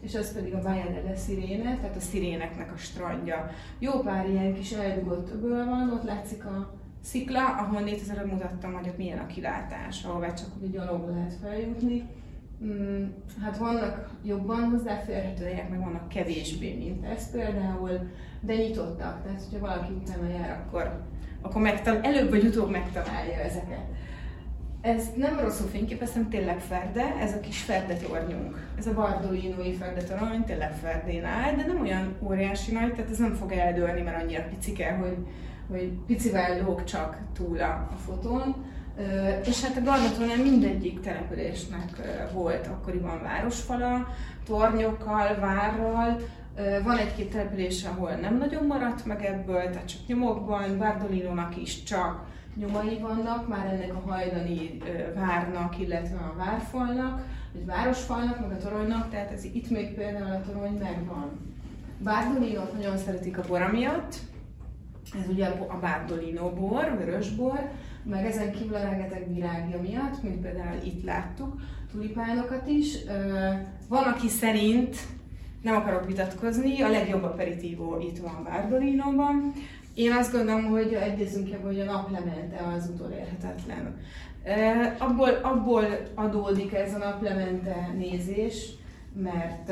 és 0.00 0.14
az 0.14 0.32
pedig 0.32 0.54
a 0.54 0.62
Baia 0.62 0.84
delle 0.90 1.16
Sirene, 1.16 1.76
tehát 1.76 1.96
a 1.96 2.00
sziréneknek 2.00 2.72
a 2.72 2.76
strandja. 2.76 3.50
Jó 3.78 3.92
pár 3.92 4.28
ilyen 4.28 4.54
kis 4.54 4.72
eldugott 4.72 5.30
öböl 5.30 5.64
van, 5.64 5.92
ott 5.92 6.04
látszik 6.04 6.44
a 6.44 6.74
szikla, 7.02 7.46
ahol 7.46 7.86
itt 7.86 8.00
az 8.00 8.28
mutattam, 8.30 8.72
hogy 8.72 8.88
ott 8.88 8.96
milyen 8.96 9.18
a 9.18 9.26
kilátás, 9.26 10.04
ahol 10.04 10.32
csak 10.32 10.48
úgy 10.62 10.70
gyalog 10.70 11.08
lehet 11.08 11.34
feljutni. 11.42 12.08
Mm, 12.64 13.04
hát 13.42 13.58
vannak 13.58 14.10
jobban 14.24 14.70
hozzáférhetőek, 14.70 15.70
meg 15.70 15.78
vannak 15.78 16.08
kevésbé, 16.08 16.74
mint 16.74 17.04
ez 17.04 17.30
például, 17.30 18.10
de 18.40 18.56
nyitottak, 18.56 19.22
tehát 19.22 19.42
hogyha 19.42 19.66
valaki 19.66 19.92
utána 19.92 20.28
jár, 20.28 20.64
akkor 20.66 21.00
akkor 21.40 21.62
megtal- 21.62 22.06
előbb 22.06 22.30
vagy 22.30 22.44
utóbb 22.44 22.70
megtalálja 22.70 23.38
ezeket. 23.38 23.84
Ez 24.80 25.04
nem 25.16 25.40
rosszul 25.40 25.68
fényképeztem, 25.68 26.28
tényleg 26.28 26.60
ferde, 26.60 27.16
ez 27.20 27.32
a 27.32 27.40
kis 27.40 27.66
tornyunk. 28.08 28.66
Ez 28.78 28.86
a 28.86 28.94
Bardolino-i 28.94 29.72
ferdetorony 29.72 30.44
tényleg 30.44 30.72
ferdén 30.72 31.24
áll, 31.24 31.54
de 31.54 31.66
nem 31.66 31.80
olyan 31.80 32.14
óriási 32.22 32.72
nagy, 32.72 32.94
tehát 32.94 33.10
ez 33.10 33.18
nem 33.18 33.34
fog 33.34 33.52
eldőlni, 33.52 34.00
mert 34.00 34.22
annyira 34.22 34.42
picike, 34.42 34.92
hogy, 34.92 35.16
hogy 35.70 35.92
picivel 36.06 36.62
lóg 36.62 36.84
csak 36.84 37.18
túl 37.32 37.60
a, 37.60 37.88
a 37.92 37.96
fotón. 38.06 38.54
És 39.44 39.64
hát 39.64 39.76
a 39.76 39.82
Gardatónál 39.82 40.42
mindegyik 40.42 41.00
településnek 41.00 41.90
volt 42.32 42.66
akkoriban 42.66 43.22
városfala, 43.22 44.08
tornyokkal, 44.44 45.36
várral, 45.40 46.16
van 46.84 46.96
egy-két 46.96 47.30
település, 47.30 47.84
ahol 47.84 48.10
nem 48.10 48.38
nagyon 48.38 48.66
maradt 48.66 49.04
meg 49.04 49.24
ebből, 49.24 49.70
tehát 49.70 49.88
csak 49.88 50.00
nyomokban, 50.06 50.78
Bardolinonak 50.78 51.56
is 51.56 51.82
csak 51.82 52.24
nyomai 52.54 52.98
vannak, 52.98 53.48
már 53.48 53.66
ennek 53.66 53.94
a 53.94 54.10
hajdani 54.10 54.78
várnak, 55.14 55.78
illetve 55.78 56.16
a 56.16 56.34
várfalnak, 56.36 57.22
vagy 57.52 57.66
városfalnak, 57.66 58.40
meg 58.40 58.50
a 58.50 58.62
toronynak, 58.62 59.10
tehát 59.10 59.30
ez 59.30 59.44
itt 59.44 59.70
még 59.70 59.94
például 59.94 60.30
a 60.30 60.40
torony 60.40 60.78
megvan. 60.82 61.30
Bardolinot 62.02 62.72
nagyon 62.72 62.96
szeretik 62.96 63.38
a 63.38 63.44
bora 63.48 63.68
miatt, 63.72 64.14
ez 65.20 65.28
ugye 65.28 65.46
a 65.46 65.78
Bardolino 65.80 66.50
bor, 66.50 66.96
vörös 66.98 67.30
bor, 67.30 67.70
meg 68.02 68.24
ezen 68.24 68.52
kívül 68.52 68.74
a 68.74 68.82
rengeteg 68.82 69.34
virágja 69.34 69.80
miatt, 69.80 70.22
mint 70.22 70.40
például 70.40 70.82
itt 70.84 71.04
láttuk, 71.04 71.60
tulipánokat 71.90 72.68
is. 72.68 72.96
Van, 73.88 74.02
aki 74.02 74.28
szerint 74.28 74.96
nem 75.62 75.76
akarok 75.76 76.06
vitatkozni, 76.06 76.82
a 76.82 76.90
legjobb 76.90 77.22
aperitívó 77.22 78.00
itt 78.00 78.18
van 78.18 78.48
Bardolinoban. 78.50 79.52
Én 79.94 80.12
azt 80.12 80.32
gondolom, 80.32 80.64
hogy 80.64 80.92
egyezünk 80.92 81.52
ebben, 81.52 81.66
hogy 81.66 81.80
a 81.80 81.84
naplemente 81.84 82.56
az 82.76 82.90
utolérhetetlen. 82.94 84.00
E, 84.44 84.96
abból, 84.98 85.28
abból 85.42 85.84
adódik 86.14 86.74
ez 86.74 86.94
a 86.94 86.98
naplemente 86.98 87.90
nézés, 87.98 88.70
mert, 89.22 89.68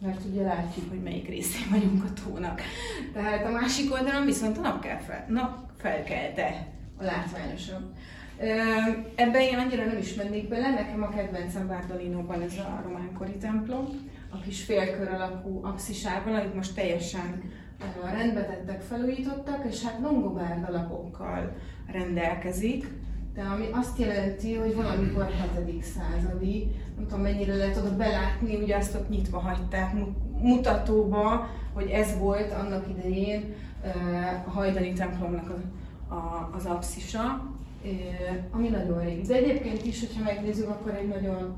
mert 0.00 0.20
ugye 0.30 0.42
látjuk, 0.42 0.88
hogy 0.88 1.02
melyik 1.02 1.28
részén 1.28 1.66
vagyunk 1.70 2.04
a 2.04 2.22
tónak. 2.24 2.60
Tehát 3.12 3.46
a 3.46 3.50
másik 3.50 3.92
oldalon 3.92 4.24
viszont 4.24 4.58
a 4.58 4.60
nap, 4.60 4.80
kell 4.80 4.98
fel, 4.98 5.24
nap 5.28 5.58
felkelte 5.76 6.66
a 6.96 7.04
látványosabb. 7.04 7.92
Ebben 9.14 9.40
én 9.40 9.58
annyira 9.58 9.84
nem 9.84 9.98
is 9.98 10.14
mennék 10.14 10.48
bele, 10.48 10.70
nekem 10.70 11.02
a 11.02 11.08
kedvencem 11.08 11.66
Bárdalinóban 11.66 12.42
ez 12.42 12.58
a 12.58 12.82
románkori 12.84 13.36
templom, 13.36 13.86
a 14.34 14.40
kis 14.44 14.64
félkör 14.64 15.08
alakú 15.08 15.60
apszisával, 15.62 16.34
amit 16.34 16.54
most 16.54 16.74
teljesen 16.74 17.42
rendbe 18.14 18.44
tettek, 18.44 18.80
felújítottak, 18.80 19.64
és 19.70 19.82
hát 19.82 20.00
longobárd 20.02 20.68
alapokkal 20.68 21.56
rendelkezik, 21.92 22.86
de 23.34 23.42
ami 23.42 23.64
azt 23.72 23.98
jelenti, 23.98 24.54
hogy 24.54 24.74
valamikor 24.74 25.26
7. 25.66 25.82
századi, 25.82 26.70
nem 26.96 27.06
tudom 27.06 27.22
mennyire 27.22 27.54
lehet 27.54 27.76
oda 27.76 27.96
belátni, 27.96 28.56
ugye 28.56 28.76
azt 28.76 28.94
ott 28.94 29.08
nyitva 29.08 29.38
hagyták 29.38 29.92
mutatóba, 30.38 31.48
hogy 31.72 31.90
ez 31.90 32.18
volt 32.18 32.52
annak 32.52 32.84
idején 32.88 33.54
a 34.46 34.50
hajdani 34.50 34.92
templomnak 34.92 35.50
a, 36.08 36.50
az 36.56 36.66
apszisa, 36.66 37.52
ami 38.50 38.68
nagyon 38.68 39.04
régi. 39.04 39.22
De 39.22 39.34
egyébként 39.34 39.84
is, 39.84 40.00
hogyha 40.00 40.22
megnézzük, 40.22 40.68
akkor 40.68 40.94
egy 40.94 41.08
nagyon 41.08 41.56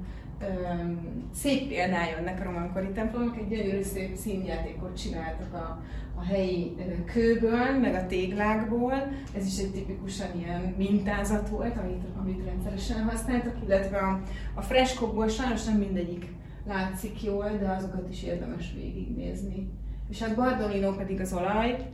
szép 1.35 1.69
példája 1.69 2.17
ennek 2.17 2.41
a 2.41 2.45
romankori 2.45 2.89
templomnak, 2.89 3.37
egy 3.37 3.49
gyönyörű 3.49 3.83
szép 3.83 4.17
színjátékot 4.17 4.97
csináltak 4.97 5.55
a, 5.55 5.83
a 6.15 6.25
helyi 6.25 6.77
kőből, 7.05 7.79
meg 7.81 7.95
a 7.95 8.07
téglákból. 8.07 9.13
Ez 9.37 9.47
is 9.47 9.59
egy 9.59 9.73
tipikusan 9.73 10.29
ilyen 10.39 10.75
mintázat 10.77 11.49
volt, 11.49 11.77
amit, 11.77 12.05
amit 12.21 12.45
rendszeresen 12.45 13.05
használtak, 13.05 13.57
illetve 13.65 13.99
a, 13.99 14.21
a 14.55 14.63
freskokból 14.63 15.29
sajnos 15.29 15.65
nem 15.65 15.77
mindegyik 15.77 16.27
látszik 16.67 17.23
jól, 17.23 17.51
de 17.61 17.69
azokat 17.69 18.09
is 18.11 18.23
érdemes 18.23 18.73
végignézni. 18.75 19.69
És 20.11 20.23
hát 20.23 20.37
Bardolino 20.37 20.93
pedig 20.93 21.21
az 21.21 21.33
olaj, 21.33 21.91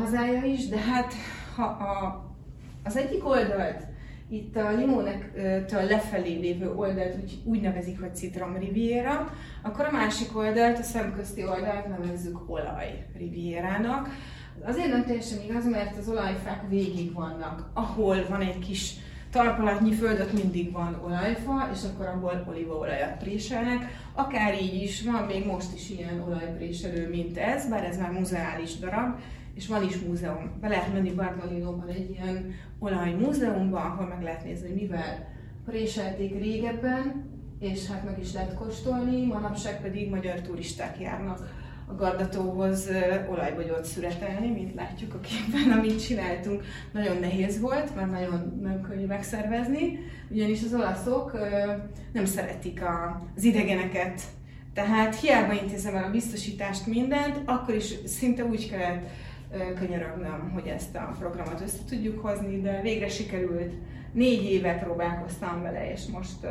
hazája 0.00 0.44
is, 0.44 0.68
de 0.68 0.78
hát 0.78 1.12
ha 1.56 1.62
a, 1.64 2.24
az 2.84 2.96
egyik 2.96 3.26
oldalt, 3.26 3.86
itt 4.32 4.56
a 4.56 4.70
Limonektől 4.70 5.82
lefelé 5.82 6.38
lévő 6.38 6.72
oldalt 6.74 7.16
úgy, 7.22 7.38
úgy 7.44 7.60
nevezik, 7.60 8.00
hogy 8.00 8.14
Citrom 8.14 8.56
Riviera, 8.56 9.34
akkor 9.62 9.84
a 9.84 9.90
másik 9.90 10.36
oldalt, 10.36 10.78
a 10.78 10.82
szemközti 10.82 11.44
oldalt 11.44 11.88
nevezzük 11.88 12.50
Olaj 12.50 13.06
Rivierának. 13.16 14.08
Azért 14.64 14.88
nem 14.88 15.04
teljesen 15.04 15.38
igaz, 15.48 15.68
mert 15.68 15.98
az 15.98 16.08
olajfák 16.08 16.68
végig 16.68 17.12
vannak. 17.12 17.70
Ahol 17.74 18.26
van 18.28 18.40
egy 18.40 18.58
kis 18.58 18.94
talpalatnyi 19.30 19.92
földött 19.92 20.32
mindig 20.32 20.72
van 20.72 21.00
olajfa, 21.04 21.68
és 21.72 21.78
akkor 21.84 22.06
abból 22.06 22.44
olívaolajat 22.48 23.16
préselnek. 23.16 23.84
Akár 24.14 24.62
így 24.62 24.82
is, 24.82 25.02
van 25.02 25.22
még 25.22 25.46
most 25.46 25.74
is 25.74 25.90
ilyen 25.90 26.24
olajpréselő, 26.26 27.08
mint 27.08 27.38
ez, 27.38 27.68
bár 27.68 27.84
ez 27.84 27.98
már 27.98 28.10
muzeális 28.10 28.78
darab, 28.78 29.18
és 29.54 29.66
van 29.68 29.82
is 29.82 29.98
múzeum. 29.98 30.50
Be 30.60 30.68
lehet 30.68 30.92
menni 30.92 31.12
Bardolinóban 31.12 31.88
egy 31.88 32.10
ilyen 32.10 32.54
olajmúzeumba, 32.78 33.78
ahol 33.78 34.06
meg 34.06 34.22
lehet 34.22 34.44
nézni, 34.44 34.68
hogy 34.68 34.80
mivel 34.80 35.28
préselték 35.64 36.38
régebben, 36.38 37.30
és 37.60 37.86
hát 37.86 38.04
meg 38.04 38.18
is 38.20 38.32
lehet 38.32 38.54
kóstolni, 38.54 39.26
manapság 39.26 39.80
pedig 39.80 40.10
magyar 40.10 40.40
turisták 40.40 41.00
járnak 41.00 41.60
a 41.86 41.94
Gardatóhoz 41.94 42.88
olajbogyót 43.30 43.84
szüretelni, 43.84 44.50
mint 44.50 44.74
látjuk 44.74 45.14
a 45.14 45.20
képen, 45.20 45.78
amit 45.78 46.06
csináltunk. 46.06 46.62
Nagyon 46.92 47.16
nehéz 47.16 47.60
volt, 47.60 47.94
mert 47.94 48.10
nagyon 48.10 48.58
nem 48.62 48.80
könnyű 48.80 49.06
megszervezni, 49.06 49.98
ugyanis 50.30 50.62
az 50.62 50.74
olaszok 50.74 51.38
nem 52.12 52.24
szeretik 52.24 52.82
az 53.36 53.44
idegeneket. 53.44 54.22
Tehát 54.74 55.20
hiába 55.20 55.52
intézem 55.52 55.94
el 55.94 56.04
a 56.04 56.10
biztosítást, 56.10 56.86
mindent, 56.86 57.40
akkor 57.44 57.74
is 57.74 57.94
szinte 58.06 58.44
úgy 58.44 58.70
kellett 58.70 59.08
könyörögnöm, 59.78 60.50
hogy 60.54 60.66
ezt 60.66 60.96
a 60.96 61.14
programot 61.18 61.60
össze 61.60 61.84
tudjuk 61.88 62.18
hozni, 62.18 62.60
de 62.60 62.80
végre 62.82 63.08
sikerült. 63.08 63.72
Négy 64.12 64.44
éve 64.44 64.78
próbálkoztam 64.78 65.62
vele, 65.62 65.92
és 65.92 66.06
most, 66.06 66.46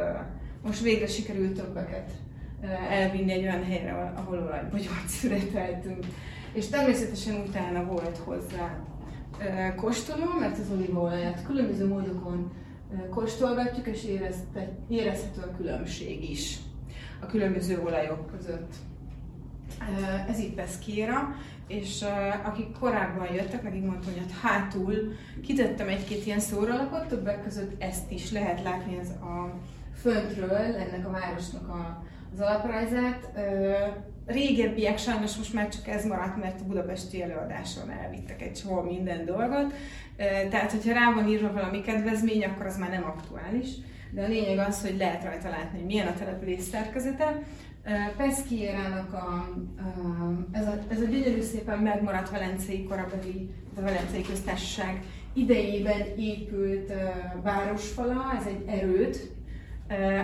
most 0.64 0.82
végre 0.82 1.08
sikerült 1.08 1.54
többeket 1.54 2.12
elvinni 2.90 3.32
egy 3.32 3.42
olyan 3.42 3.64
helyre, 3.64 4.14
ahol 4.16 4.38
olajbogyót 4.38 5.08
születeltünk. 5.20 6.06
És 6.54 6.68
természetesen 6.68 7.36
utána 7.48 7.86
volt 7.86 8.18
hozzá 8.18 8.80
kóstoló, 9.76 10.26
mert 10.40 10.60
az 10.60 10.72
olívaolajat 10.72 11.44
különböző 11.46 11.88
módokon 11.88 12.52
kóstolgatjuk, 13.10 13.88
és 13.88 14.06
érezhető 14.90 15.42
a 15.42 15.56
különbség 15.58 16.30
is 16.30 16.58
a 17.22 17.26
különböző 17.26 17.82
olajok 17.86 18.32
között. 18.32 18.74
Ez 20.28 20.40
itt 20.40 20.56
Pesquera, 20.56 21.36
és 21.72 22.02
uh, 22.02 22.48
akik 22.48 22.72
korábban 22.80 23.34
jöttek, 23.34 23.64
nekik 23.64 23.84
mondtam, 23.86 24.14
hogy 24.14 24.22
hát 24.22 24.52
hátul 24.52 24.96
kitettem 25.44 25.88
egy-két 25.88 26.26
ilyen 26.26 26.40
szórólapot, 26.40 27.08
többek 27.08 27.44
között 27.44 27.82
ezt 27.82 28.12
is 28.12 28.32
lehet 28.32 28.64
látni, 28.64 28.98
ez 28.98 29.10
a 29.10 29.56
föntről, 30.02 30.58
ennek 30.58 31.08
a 31.08 31.12
városnak 31.12 31.70
a, 31.70 32.04
az 32.34 32.40
alaprajzát. 32.40 33.30
Uh, 33.36 33.42
régebbiek 34.26 34.98
sajnos 34.98 35.36
most 35.36 35.54
már 35.54 35.70
csak 35.70 35.88
ez 35.88 36.06
maradt, 36.06 36.38
mert 36.38 36.62
a 36.62 36.68
budapesti 36.68 37.22
előadáson 37.22 37.90
elvittek 37.90 38.42
egy 38.42 38.54
csomó 38.54 38.82
minden 38.82 39.26
dolgot. 39.26 39.74
Uh, 39.74 40.50
tehát, 40.50 40.72
hogyha 40.72 40.94
rá 40.94 41.14
van 41.14 41.28
írva 41.28 41.54
valami 41.54 41.82
kedvezmény, 41.82 42.44
akkor 42.44 42.66
az 42.66 42.78
már 42.78 42.90
nem 42.90 43.06
aktuális. 43.06 43.70
De 44.12 44.24
a 44.24 44.28
lényeg 44.28 44.58
az, 44.58 44.82
hogy 44.82 44.98
lehet 44.98 45.24
rajta 45.24 45.50
látni, 45.50 45.78
hogy 45.78 45.88
milyen 45.88 46.08
a 46.08 46.14
település 46.14 46.62
szerkezete. 46.62 47.42
Peszkierának 48.18 49.14
a, 49.14 49.50
ez, 50.52 50.68
a, 50.68 50.80
ez 50.88 51.02
a 51.02 51.06
gyönyörű 51.06 51.42
szépen 51.42 51.80
megmaradt 51.80 52.30
velencei 52.30 52.84
korabeli, 52.84 53.50
a 53.78 53.82
velencei 53.82 54.22
köztársaság 54.22 55.04
idejében 55.34 56.02
épült 56.18 56.92
városfala, 57.44 58.34
ez 58.40 58.46
egy 58.46 58.64
erőt, 58.68 59.32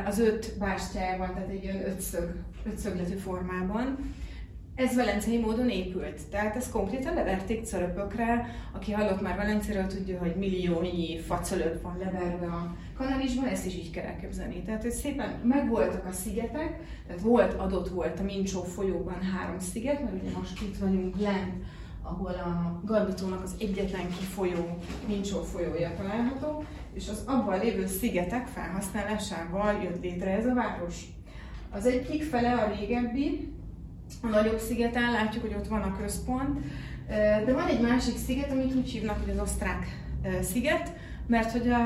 az 0.06 0.20
öt 0.20 0.54
bástyájában, 0.60 1.34
tehát 1.34 1.50
egy 1.50 1.66
olyan 1.66 1.86
ötszög, 1.86 2.36
ötszögletű 2.66 3.16
formában. 3.16 4.14
Ez 4.78 4.96
velencei 4.96 5.40
módon 5.40 5.70
épült, 5.70 6.22
tehát 6.30 6.56
ez 6.56 6.70
konkrétan 6.70 7.14
leverték 7.14 7.66
cöröpökre. 7.66 8.56
Aki 8.72 8.92
hallott 8.92 9.22
már 9.22 9.38
Velencéről, 9.38 9.88
tudja, 9.88 10.20
hogy 10.20 10.36
milliónyi 10.36 11.20
facölöp 11.20 11.82
van 11.82 11.98
leverve 11.98 12.46
a 12.46 12.76
kanalizsban, 12.98 13.46
ezt 13.46 13.66
is 13.66 13.76
így 13.76 13.92
kell 13.92 14.06
elképzelni. 14.06 14.62
Tehát, 14.62 14.82
hogy 14.82 14.92
szépen 14.92 15.40
megvoltak 15.44 16.06
a 16.06 16.12
szigetek, 16.12 16.80
tehát 17.08 17.22
volt, 17.22 17.54
adott 17.54 17.90
volt 17.90 18.20
a 18.20 18.24
Mincsó 18.24 18.64
folyóban 18.64 19.22
három 19.22 19.60
sziget, 19.60 20.02
mert 20.02 20.24
ugye 20.24 20.38
most 20.38 20.62
itt 20.62 20.78
vagyunk 20.78 21.20
lent, 21.20 21.64
ahol 22.02 22.32
a 22.32 22.82
Gardatónak 22.86 23.44
az 23.44 23.56
egyetlen 23.60 24.08
kifolyó, 24.08 24.78
Mincsó 25.08 25.42
folyója 25.42 25.92
található, 25.98 26.64
és 26.94 27.10
az 27.10 27.24
abban 27.26 27.60
lévő 27.60 27.88
szigetek 27.88 28.48
felhasználásával 28.48 29.82
jött 29.84 30.04
létre 30.04 30.32
ez 30.32 30.46
a 30.46 30.54
város. 30.54 31.02
Az 31.72 31.86
egyik 31.86 32.24
fele 32.24 32.54
a 32.54 32.74
régebbi, 32.76 33.56
a 34.22 34.28
nagyobb 34.28 34.60
szigeten, 34.60 35.12
látjuk, 35.12 35.44
hogy 35.44 35.56
ott 35.58 35.68
van 35.68 35.82
a 35.82 35.98
központ, 35.98 36.60
de 37.46 37.54
van 37.54 37.68
egy 37.68 37.82
másik 37.82 38.18
sziget, 38.18 38.52
amit 38.52 38.76
úgy 38.76 38.90
hívnak, 38.90 39.24
hogy 39.24 39.34
az 39.34 39.40
osztrák 39.40 39.88
sziget, 40.42 40.92
mert 41.28 41.52
hogy 41.52 41.70
a, 41.70 41.84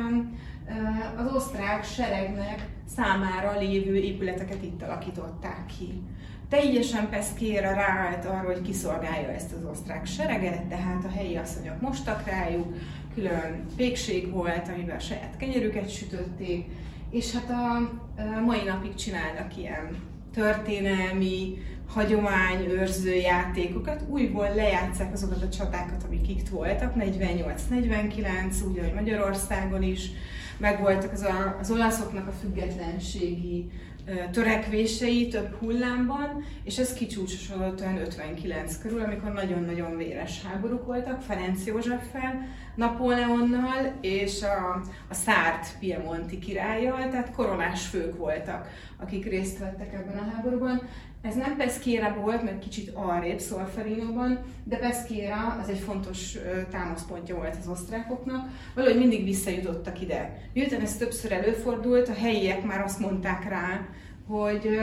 az 1.21 1.33
osztrák 1.35 1.83
seregnek 1.83 2.67
számára 2.95 3.59
lévő 3.59 3.95
épületeket 3.95 4.63
itt 4.63 4.81
alakították 4.81 5.65
ki. 5.65 6.01
Teljesen 6.49 7.09
Peszkéra 7.09 7.73
ráállt 7.73 8.25
arra, 8.25 8.45
hogy 8.45 8.61
kiszolgálja 8.61 9.29
ezt 9.29 9.53
az 9.53 9.69
osztrák 9.71 10.05
sereget, 10.05 10.63
tehát 10.63 11.03
a 11.05 11.09
helyi 11.09 11.35
asszonyok 11.35 11.81
mostak 11.81 12.25
rájuk, 12.25 12.75
külön 13.13 13.65
pékség 13.75 14.31
volt, 14.31 14.67
amivel 14.67 14.95
a 14.95 14.99
saját 14.99 15.37
kenyerüket 15.37 15.89
sütötték, 15.89 16.65
és 17.11 17.33
hát 17.33 17.49
a 17.49 17.91
mai 18.45 18.63
napig 18.63 18.95
csinálnak 18.95 19.57
ilyen 19.57 19.97
történelmi, 20.33 21.57
hagyományőrző 21.93 23.13
játékokat, 23.13 24.03
újból 24.07 24.55
lejátszák 24.55 25.13
azokat 25.13 25.43
a 25.43 25.49
csatákat, 25.49 26.03
amik 26.03 26.29
itt 26.29 26.49
voltak, 26.49 26.93
48-49, 26.97 28.67
úgy, 28.69 28.79
ahogy 28.79 28.93
Magyarországon 28.93 29.83
is, 29.83 30.09
megvoltak 30.57 31.11
az, 31.11 31.21
a, 31.21 31.57
az 31.59 31.71
olaszoknak 31.71 32.27
a 32.27 32.31
függetlenségi 32.31 33.71
törekvései 34.31 35.27
több 35.27 35.55
hullámban, 35.59 36.43
és 36.63 36.77
ez 36.77 36.93
kicsúcsosodott 36.93 37.81
olyan 37.81 37.97
59 37.97 38.77
körül, 38.77 39.01
amikor 39.01 39.31
nagyon-nagyon 39.31 39.97
véres 39.97 40.43
háborúk 40.43 40.85
voltak 40.85 41.21
Ferenc 41.21 41.65
Józseffel, 41.65 42.47
Napóleonnal 42.75 43.93
és 44.01 44.41
a, 44.41 44.81
a 45.09 45.13
Szárt 45.13 45.77
Piemonti 45.79 46.39
királlyal, 46.39 47.09
tehát 47.09 47.31
koronás 47.31 47.85
fők 47.85 48.17
voltak, 48.17 48.67
akik 48.97 49.25
részt 49.25 49.57
vettek 49.59 49.93
ebben 49.93 50.17
a 50.17 50.31
háborúban. 50.35 50.81
Ez 51.21 51.35
nem 51.35 51.57
Pesquera 51.57 52.15
volt, 52.21 52.43
mert 52.43 52.59
kicsit 52.59 52.91
arrébb 52.93 53.39
Szolferinóban, 53.39 54.39
de 54.63 54.77
Pesquera 54.77 55.57
az 55.61 55.69
egy 55.69 55.79
fontos 55.79 56.37
támaszpontja 56.71 57.35
volt 57.35 57.55
az 57.59 57.67
osztrákoknak. 57.67 58.49
Valahogy 58.75 58.97
mindig 58.97 59.23
visszajutottak 59.23 60.01
ide. 60.01 60.37
Miután 60.53 60.81
ez 60.81 60.97
többször 60.97 61.31
előfordult, 61.31 62.09
a 62.09 62.13
helyiek 62.13 62.63
már 62.63 62.81
azt 62.81 62.99
mondták 62.99 63.49
rá, 63.49 63.87
hogy 64.27 64.79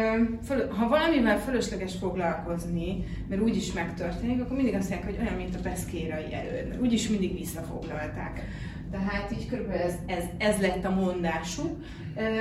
ha 0.69 0.89
valamivel 0.89 1.41
fölösleges 1.41 1.95
foglalkozni, 1.95 3.05
mert 3.29 3.43
úgyis 3.43 3.73
megtörténik, 3.73 4.41
akkor 4.41 4.57
mindig 4.57 4.75
azt 4.75 4.91
mondják, 4.91 5.11
hogy 5.11 5.27
olyan, 5.27 5.37
mint 5.37 5.55
a 5.55 5.61
peszkérai 5.63 6.33
erőd, 6.33 6.69
mert 6.69 6.81
úgyis 6.81 7.09
mindig 7.09 7.35
visszafoglalták. 7.35 8.45
Tehát 8.91 9.33
így 9.33 9.49
körülbelül 9.49 9.83
ez, 9.83 9.95
ez, 10.07 10.25
ez 10.39 10.61
lett 10.61 10.85
a 10.85 10.91
mondásuk, 10.91 11.85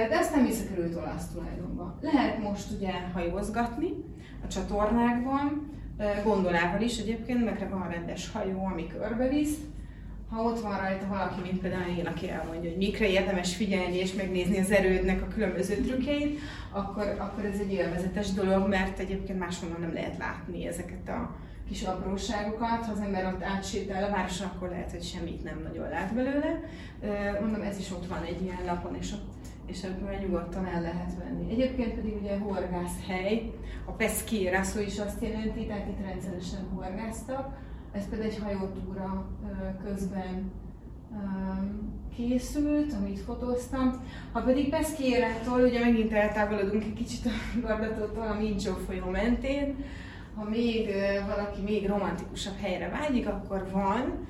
de 0.09 0.17
aztán 0.17 0.45
visszakerült 0.45 0.95
olasz 0.95 1.27
tulajdonba. 1.33 1.97
Lehet 2.01 2.41
most 2.41 2.71
ugye 2.71 2.91
hajózgatni 3.13 3.89
a 4.43 4.47
csatornákban, 4.47 5.71
gondolával 6.23 6.81
is 6.81 6.97
egyébként, 6.97 7.45
meg 7.45 7.69
van 7.69 7.89
rendes 7.89 8.31
hajó, 8.31 8.65
ami 8.65 8.87
körbevisz, 8.87 9.57
ha 10.29 10.43
ott 10.43 10.61
van 10.61 10.77
rajta 10.77 11.07
valaki, 11.07 11.41
mint 11.41 11.61
például 11.61 11.97
én, 11.97 12.05
aki 12.05 12.29
elmondja, 12.29 12.69
hogy 12.69 12.77
mikre 12.77 13.09
érdemes 13.09 13.55
figyelni 13.55 13.95
és 13.95 14.13
megnézni 14.13 14.59
az 14.59 14.71
erődnek 14.71 15.21
a 15.21 15.27
különböző 15.27 15.75
trükkeit, 15.75 16.39
akkor, 16.71 17.15
akkor 17.19 17.45
ez 17.45 17.59
egy 17.59 17.73
élvezetes 17.73 18.31
dolog, 18.31 18.67
mert 18.67 18.99
egyébként 18.99 19.39
máshonnan 19.39 19.81
nem 19.81 19.93
lehet 19.93 20.17
látni 20.17 20.67
ezeket 20.67 21.09
a 21.09 21.35
kis 21.67 21.83
apróságokat. 21.83 22.85
Ha 22.85 22.91
az 22.91 22.99
ember 22.99 23.25
ott 23.25 23.43
átsétál 23.43 24.03
a 24.03 24.09
városon, 24.09 24.47
akkor 24.47 24.69
lehet, 24.69 24.91
hogy 24.91 25.03
semmit 25.03 25.43
nem 25.43 25.61
nagyon 25.63 25.89
lát 25.89 26.13
belőle. 26.13 26.61
Mondom, 27.41 27.61
ez 27.61 27.79
is 27.79 27.91
ott 27.91 28.07
van 28.07 28.23
egy 28.23 28.41
ilyen 28.41 28.65
lapon, 28.65 28.95
és 28.99 29.11
ott 29.11 29.36
és 29.67 29.83
ebből 29.83 30.13
nyugodtan 30.13 30.65
el 30.65 30.81
lehet 30.81 31.11
venni. 31.23 31.51
Egyébként 31.51 31.93
pedig 31.93 32.15
ugye 32.21 32.37
horgászhely, 32.37 33.51
a 33.85 33.91
pesquera 33.91 34.63
szó 34.63 34.79
is 34.79 34.99
azt 34.99 35.21
jelenti, 35.21 35.65
tehát 35.65 35.87
itt 35.87 36.05
rendszeresen 36.05 36.67
horgáztak. 36.75 37.57
Ez 37.91 38.09
pedig 38.09 38.25
egy 38.25 38.39
hajótúra 38.39 39.29
közben 39.83 40.51
készült, 42.15 42.93
amit 42.93 43.19
fotóztam. 43.19 44.03
Ha 44.31 44.41
pedig 44.41 44.69
Pesquérától, 44.69 45.61
ugye 45.61 45.79
megint 45.79 46.13
eltávolodunk 46.13 46.83
egy 46.83 46.93
kicsit 46.93 47.25
a 47.25 47.59
Gardatótól, 47.61 48.27
a 48.27 48.39
Mincsó 48.39 48.73
folyó 48.73 49.09
mentén, 49.09 49.75
ha 50.35 50.43
még 50.49 50.89
valaki 51.27 51.61
még 51.61 51.87
romantikusabb 51.87 52.57
helyre 52.61 52.89
vágyik, 52.89 53.27
akkor 53.27 53.67
van, 53.71 54.27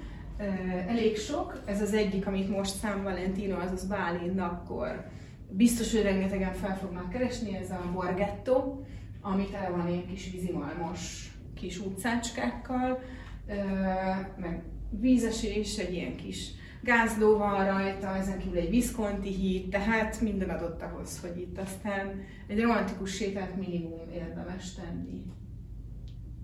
elég 0.87 1.17
sok. 1.17 1.61
Ez 1.65 1.81
az 1.81 1.93
egyik, 1.93 2.27
amit 2.27 2.49
most 2.49 2.79
San 2.79 3.03
Valentino, 3.03 3.59
azaz 3.59 3.87
Bálin, 3.87 4.39
akkor 4.39 5.05
biztos, 5.49 5.91
hogy 5.91 6.01
rengetegen 6.01 6.53
fel 6.53 6.77
fognak 6.77 7.09
keresni, 7.09 7.55
ez 7.55 7.71
a 7.71 7.91
Borgetto, 7.93 8.81
ami 9.21 9.45
tele 9.51 9.69
van 9.69 9.87
ilyen 9.87 10.07
kis 10.07 10.31
vízimalmos 10.31 11.31
kis 11.53 11.79
utcácskákkal, 11.79 12.99
meg 14.37 14.63
vízesés, 14.89 15.77
egy 15.77 15.93
ilyen 15.93 16.15
kis 16.15 16.51
gázló 16.81 17.37
van 17.37 17.65
rajta, 17.65 18.15
ezen 18.15 18.39
kívül 18.39 18.57
egy 18.57 18.69
Visconti 18.69 19.29
híd, 19.29 19.69
tehát 19.69 20.21
minden 20.21 20.49
adott 20.49 20.81
ahhoz, 20.81 21.19
hogy 21.19 21.37
itt 21.37 21.57
aztán 21.57 22.23
egy 22.47 22.61
romantikus 22.61 23.11
sétát 23.11 23.55
minimum 23.55 24.11
érdemes 24.13 24.73
tenni. 24.73 25.23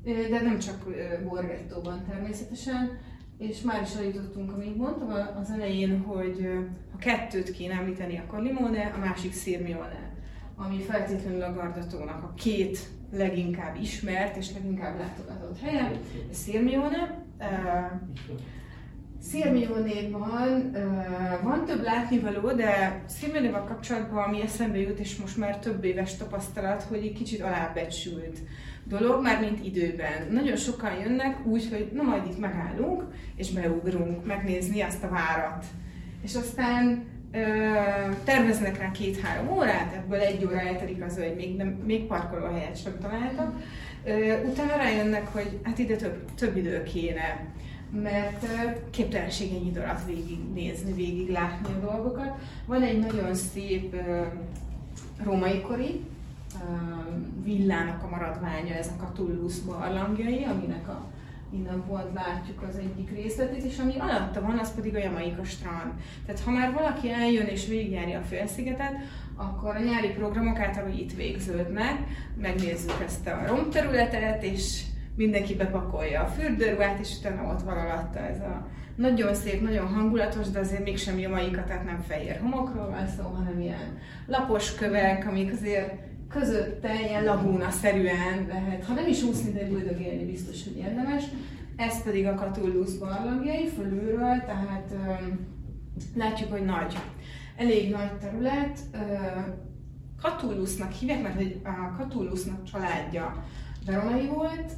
De 0.04 0.42
nem 0.42 0.60
csak 0.60 0.88
Borgettóban 1.24 2.06
természetesen, 2.10 3.00
és 3.50 3.62
már 3.62 3.82
is 3.82 3.96
eljutottunk, 3.96 4.52
amit 4.54 4.78
mondtam 4.78 5.10
az 5.42 5.50
elején, 5.52 6.02
hogy 6.02 6.48
ha 6.92 6.98
kettőt 6.98 7.52
kéne 7.52 7.74
említeni, 7.74 8.18
akkor 8.18 8.42
Limone, 8.42 8.94
a 8.96 9.00
másik 9.00 9.34
Sirmione, 9.34 10.12
ami 10.56 10.80
feltétlenül 10.80 11.42
a 11.42 11.54
Gardatónak 11.54 12.24
a 12.24 12.34
két 12.36 12.80
leginkább 13.12 13.76
ismert 13.82 14.38
és 14.38 14.54
leginkább 14.54 15.00
látogatott 15.00 15.60
helye, 15.60 15.92
Sirmione. 16.34 17.22
Szirmionéban 19.22 20.72
uh, 20.74 21.44
van 21.44 21.66
több 21.66 21.84
látnivaló, 21.84 22.52
de 22.52 23.04
Szirmionéval 23.08 23.64
kapcsolatban 23.64 24.24
ami 24.24 24.42
eszembe 24.42 24.78
jut, 24.78 25.00
és 25.00 25.18
most 25.18 25.38
már 25.38 25.60
több 25.60 25.84
éves 25.84 26.18
tapasztalat, 26.18 26.84
hogy 26.84 27.06
egy 27.06 27.14
kicsit 27.14 27.42
alábecsült 27.42 28.40
dolog, 28.86 29.22
már 29.22 29.40
mint 29.40 29.66
időben. 29.66 30.28
Nagyon 30.32 30.56
sokan 30.56 31.00
jönnek 31.00 31.46
úgy, 31.46 31.68
hogy 31.72 31.90
na 31.94 32.04
majd 32.04 32.26
itt 32.26 32.40
megállunk, 32.40 33.04
és 33.36 33.52
beugrunk 33.52 34.26
megnézni 34.26 34.82
azt 34.82 35.04
a 35.04 35.10
várat. 35.10 35.66
És 36.24 36.36
aztán 36.36 37.04
ö, 37.32 37.40
terveznek 38.24 38.78
rá 38.78 38.92
két-három 38.92 39.58
órát, 39.58 39.94
ebből 39.96 40.20
egy 40.20 40.46
óra 40.46 40.60
eltelik 40.60 41.04
az, 41.04 41.18
hogy 41.18 41.34
még, 41.36 41.56
nem, 41.56 41.68
még 41.68 42.06
parkolóhelyet 42.06 42.82
sem 42.82 42.98
találtak. 43.02 43.56
Ö, 44.06 44.44
utána 44.44 44.76
rájönnek, 44.76 45.28
hogy 45.28 45.60
hát 45.64 45.80
ide 45.80 45.96
több, 45.96 46.34
több 46.36 46.58
idő 46.58 46.84
kéne 46.84 47.52
mert 48.02 48.46
képtelenség 48.90 49.54
egy 49.54 49.66
idő 49.66 49.80
alatt 49.80 50.06
végignézni, 50.06 50.94
végig 50.94 51.30
látni 51.30 51.74
a 51.74 51.86
dolgokat. 51.86 52.32
Van 52.66 52.82
egy 52.82 53.00
nagyon 53.00 53.34
szép 53.34 53.96
római 55.24 55.62
kori 55.62 56.02
villának 57.44 58.04
a 58.04 58.10
maradványa, 58.10 58.74
ez 58.74 58.92
a 58.98 59.04
Catullus 59.04 59.60
barlangjai, 59.60 60.44
aminek 60.44 60.88
a 60.88 61.12
innen 61.54 61.84
pont 61.88 62.14
látjuk 62.14 62.62
az 62.70 62.78
egyik 62.78 63.12
részletét, 63.12 63.64
és 63.64 63.80
ami 63.80 63.94
alatta 63.98 64.42
van, 64.42 64.58
az 64.58 64.76
pedig 64.76 64.96
a 64.96 65.00
Jamaika 65.00 65.44
strand. 65.44 65.92
Tehát 66.26 66.42
ha 66.42 66.52
már 66.52 66.74
valaki 66.74 67.12
eljön 67.12 67.46
és 67.46 67.68
végigjárja 67.68 68.20
a 68.20 68.24
félszigetet, 68.24 68.94
akkor 69.36 69.76
a 69.76 69.84
nyári 69.84 70.08
programok 70.08 70.60
általában 70.60 70.98
itt 70.98 71.14
végződnek, 71.14 71.98
megnézzük 72.42 73.02
ezt 73.06 73.28
a 73.28 73.44
romterületet, 73.48 74.44
és 74.44 74.84
mindenki 75.16 75.56
bepakolja 75.56 76.22
a 76.22 76.28
fürdőruhát, 76.28 77.00
és 77.00 77.18
utána 77.20 77.54
ott 77.54 77.62
van 77.62 77.78
alatta 77.78 78.20
ez 78.20 78.40
a 78.40 78.68
nagyon 78.96 79.34
szép, 79.34 79.62
nagyon 79.62 79.88
hangulatos, 79.88 80.50
de 80.50 80.60
azért 80.60 80.84
mégsem 80.84 81.20
jamaika, 81.20 81.64
tehát 81.64 81.86
nem 81.86 82.04
fehér 82.08 82.40
homokról 82.40 82.90
van 82.90 83.08
szó, 83.08 83.24
hanem 83.24 83.60
ilyen 83.60 83.98
lapos 84.28 84.76
kövek, 84.76 85.28
amik 85.28 85.52
azért 85.52 85.94
közötte 86.34 87.00
ilyen 87.08 87.24
lagúna-szerűen 87.24 88.46
lehet, 88.48 88.86
ha 88.86 88.94
nem 88.94 89.08
is 89.08 89.24
úszni, 89.24 89.52
de 89.52 89.70
üldögélni 89.70 90.26
biztos, 90.26 90.64
hogy 90.64 90.78
érdemes. 90.78 91.24
Ez 91.76 92.04
pedig 92.04 92.26
a 92.26 92.34
Catullus 92.34 92.98
barlangjai 92.98 93.68
fölülről, 93.68 94.44
tehát 94.46 94.92
um, 94.92 95.40
látjuk, 96.16 96.52
hogy 96.52 96.66
nagy, 96.66 96.98
elég 97.58 97.90
nagy 97.90 98.18
terület. 98.18 98.80
Catullusnak 100.22 100.92
hívják, 100.92 101.22
mert 101.22 101.66
a 101.66 101.96
Catullusnak 101.98 102.64
családja 102.64 103.46
veronai 103.86 104.28
volt, 104.28 104.72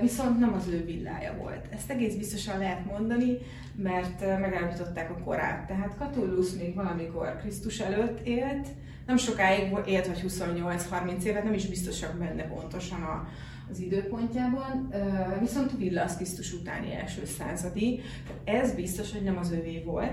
viszont 0.00 0.38
nem 0.38 0.52
az 0.52 0.68
ő 0.68 0.84
villája 0.84 1.36
volt. 1.36 1.66
Ezt 1.70 1.90
egész 1.90 2.14
biztosan 2.14 2.58
lehet 2.58 2.84
mondani, 2.84 3.38
mert 3.76 4.20
megállapították 4.20 5.10
a 5.10 5.22
korát. 5.24 5.66
Tehát 5.66 5.96
Catullus 5.98 6.52
még 6.52 6.74
valamikor 6.74 7.36
Krisztus 7.40 7.80
előtt 7.80 8.26
élt, 8.26 8.66
nem 9.06 9.16
sokáig 9.16 9.72
élt, 9.86 10.06
vagy 10.06 10.24
28-30 10.28 11.22
évet, 11.22 11.44
nem 11.44 11.54
is 11.54 11.66
biztosak 11.66 12.14
benne 12.18 12.42
pontosan 12.42 13.02
a, 13.02 13.28
az 13.70 13.78
időpontjában, 13.78 14.94
viszont 15.40 15.76
Villa 15.76 16.02
az 16.02 16.54
utáni 16.60 16.94
első 16.94 17.24
századi, 17.24 18.00
ez 18.44 18.74
biztos, 18.74 19.12
hogy 19.12 19.22
nem 19.22 19.38
az 19.38 19.52
övé 19.52 19.82
volt. 19.84 20.12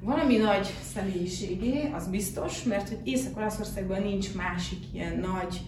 Valami 0.00 0.36
nagy 0.36 0.74
személyiségé, 0.94 1.90
az 1.94 2.08
biztos, 2.08 2.62
mert 2.62 2.88
hogy 2.88 3.00
Észak-Olaszországban 3.04 4.02
nincs 4.02 4.34
másik 4.34 4.78
ilyen 4.92 5.18
nagy 5.18 5.60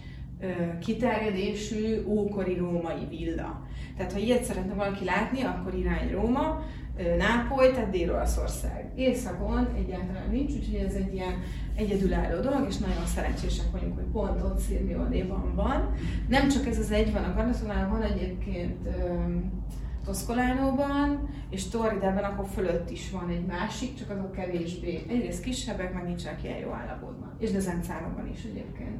kiterjedésű 0.79 2.03
ókori 2.05 2.55
római 2.55 3.05
villa. 3.09 3.67
Tehát 3.97 4.11
ha 4.13 4.19
ilyet 4.19 4.43
szeretne 4.43 4.73
valaki 4.73 5.05
látni, 5.05 5.41
akkor 5.41 5.73
irány 5.73 6.11
Róma, 6.11 6.63
Nápoly, 7.17 7.71
tehát 7.71 7.89
Dél-Olaszország. 7.89 8.91
Északon 8.95 9.67
egyáltalán 9.77 10.29
nincs, 10.31 10.51
úgyhogy 10.53 10.75
ez 10.75 10.93
egy 10.93 11.13
ilyen 11.13 11.33
egyedülálló 11.75 12.41
dolog, 12.41 12.65
és 12.67 12.77
nagyon 12.77 13.05
szerencsések 13.05 13.71
vagyunk, 13.71 13.95
hogy 13.95 14.05
pont 14.11 14.41
ott 14.41 14.59
Szirmionéban 14.59 15.55
van. 15.55 15.93
Nem 16.27 16.47
csak 16.49 16.67
ez 16.67 16.79
az 16.79 16.91
egy 16.91 17.13
van 17.13 17.23
a 17.23 17.33
Gardatonál, 17.33 17.89
van 17.89 18.01
egyébként 18.01 18.87
Toszkolánóban, 20.05 21.29
és 21.49 21.67
Torridában 21.67 22.23
akkor 22.23 22.45
fölött 22.47 22.89
is 22.89 23.11
van 23.11 23.29
egy 23.29 23.45
másik, 23.45 23.95
csak 23.95 24.09
azok 24.09 24.31
kevésbé. 24.31 25.05
Egyrészt 25.09 25.43
kisebbek, 25.43 25.93
meg 25.93 26.03
nincsenek 26.03 26.43
ilyen 26.43 26.57
jó 26.57 26.71
állapotban. 26.71 27.35
És 27.39 27.51
Dezencánokban 27.51 28.27
is 28.27 28.43
egyébként. 28.43 28.99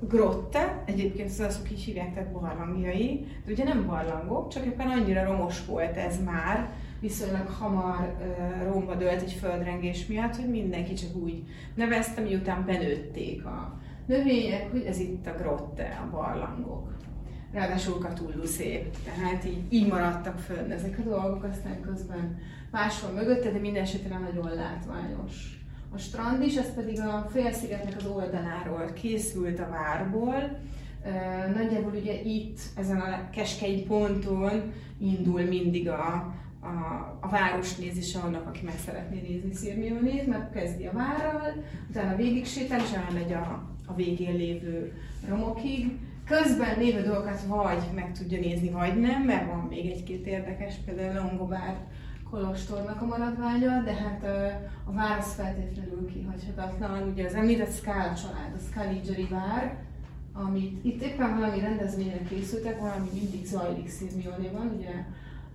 Grotte, 0.00 0.82
egyébként 0.86 1.28
az 1.28 1.40
azok 1.40 1.70
így 1.70 1.82
hívják, 1.82 2.14
tehát 2.14 2.32
barlangjai, 2.32 3.26
de 3.44 3.52
ugye 3.52 3.64
nem 3.64 3.86
barlangok, 3.86 4.48
csak 4.48 4.64
éppen 4.64 4.88
annyira 4.88 5.24
romos 5.24 5.64
volt 5.66 5.96
ez 5.96 6.22
már, 6.24 6.70
viszonylag 7.00 7.48
hamar 7.48 8.16
uh, 8.20 8.72
romba 8.72 8.94
dölt 8.94 9.22
egy 9.22 9.32
földrengés 9.32 10.06
miatt, 10.06 10.36
hogy 10.36 10.50
mindenki 10.50 10.92
csak 10.92 11.16
úgy 11.16 11.42
nevezte, 11.74 12.20
miután 12.20 12.64
benőtték 12.64 13.44
a 13.44 13.80
növények, 14.06 14.70
hogy 14.70 14.82
ez 14.82 14.98
itt 14.98 15.26
a 15.26 15.34
grotte, 15.34 16.02
a 16.04 16.16
barlangok. 16.16 16.92
Ráadásul 17.52 17.98
Cthulhu 17.98 18.44
szép, 18.46 18.96
tehát 19.04 19.44
így, 19.44 19.62
így 19.68 19.88
maradtak 19.88 20.38
fönn 20.38 20.70
ezek 20.70 20.98
a 20.98 21.08
dolgok, 21.08 21.44
aztán 21.44 21.80
közben 21.80 22.38
máshol 22.70 23.10
mögötte, 23.10 23.50
de 23.50 23.58
minden 23.58 23.82
esetre 23.82 24.18
nagyon 24.18 24.54
látványos 24.54 25.53
a 25.94 25.98
strand 25.98 26.42
is, 26.42 26.56
ez 26.56 26.74
pedig 26.74 27.00
a 27.00 27.26
félszigetnek 27.30 27.96
az 27.96 28.06
oldaláról 28.06 28.92
készült 28.92 29.58
a 29.58 29.68
várból. 29.70 30.58
Nagyjából 31.54 31.92
ugye 32.00 32.20
itt, 32.22 32.58
ezen 32.76 33.00
a 33.00 33.30
keskei 33.30 33.82
ponton 33.82 34.72
indul 34.98 35.42
mindig 35.42 35.88
a, 35.88 36.34
a, 36.60 37.18
a 37.20 37.28
város 37.28 37.76
nézése 37.76 38.18
annak, 38.18 38.46
aki 38.46 38.60
meg 38.64 38.78
szeretné 38.84 39.20
nézni 39.20 39.54
Szirmionét, 39.54 40.26
mert 40.26 40.52
kezdi 40.52 40.86
a 40.86 40.92
várral, 40.92 41.64
utána 41.88 42.16
végig 42.16 42.46
sétál, 42.46 42.80
és 42.80 42.92
elmegy 42.92 43.32
a, 43.32 43.68
a 43.86 43.94
végén 43.94 44.36
lévő 44.36 44.92
romokig. 45.28 45.98
Közben 46.24 46.78
lévő 46.78 47.02
dolgokat 47.02 47.42
vagy 47.46 47.84
meg 47.94 48.12
tudja 48.12 48.38
nézni, 48.38 48.70
vagy 48.70 49.00
nem, 49.00 49.22
mert 49.22 49.46
van 49.46 49.66
még 49.68 49.90
egy-két 49.90 50.26
érdekes, 50.26 50.74
például 50.84 51.14
Longobár 51.14 51.76
kolostornak 52.34 53.02
a 53.02 53.06
maradványa, 53.06 53.82
de 53.84 53.94
hát 53.94 54.24
a 54.84 54.92
vár 54.92 55.18
az 55.18 55.34
feltétlenül 55.34 56.06
kihagyhatatlan. 56.12 57.08
Ugye 57.08 57.26
az 57.26 57.34
említett 57.34 57.72
Scala 57.72 58.14
család, 58.14 58.52
a 58.56 58.62
Scaligeri 58.70 59.26
vár, 59.30 59.76
amit 60.32 60.84
itt 60.84 61.02
éppen 61.02 61.38
valami 61.38 61.60
rendezvényre 61.60 62.22
készültek, 62.28 62.80
valami 62.80 63.08
mindig 63.12 63.44
zajlik 63.44 63.88
Szirmionéban, 63.88 64.74
ugye 64.76 65.04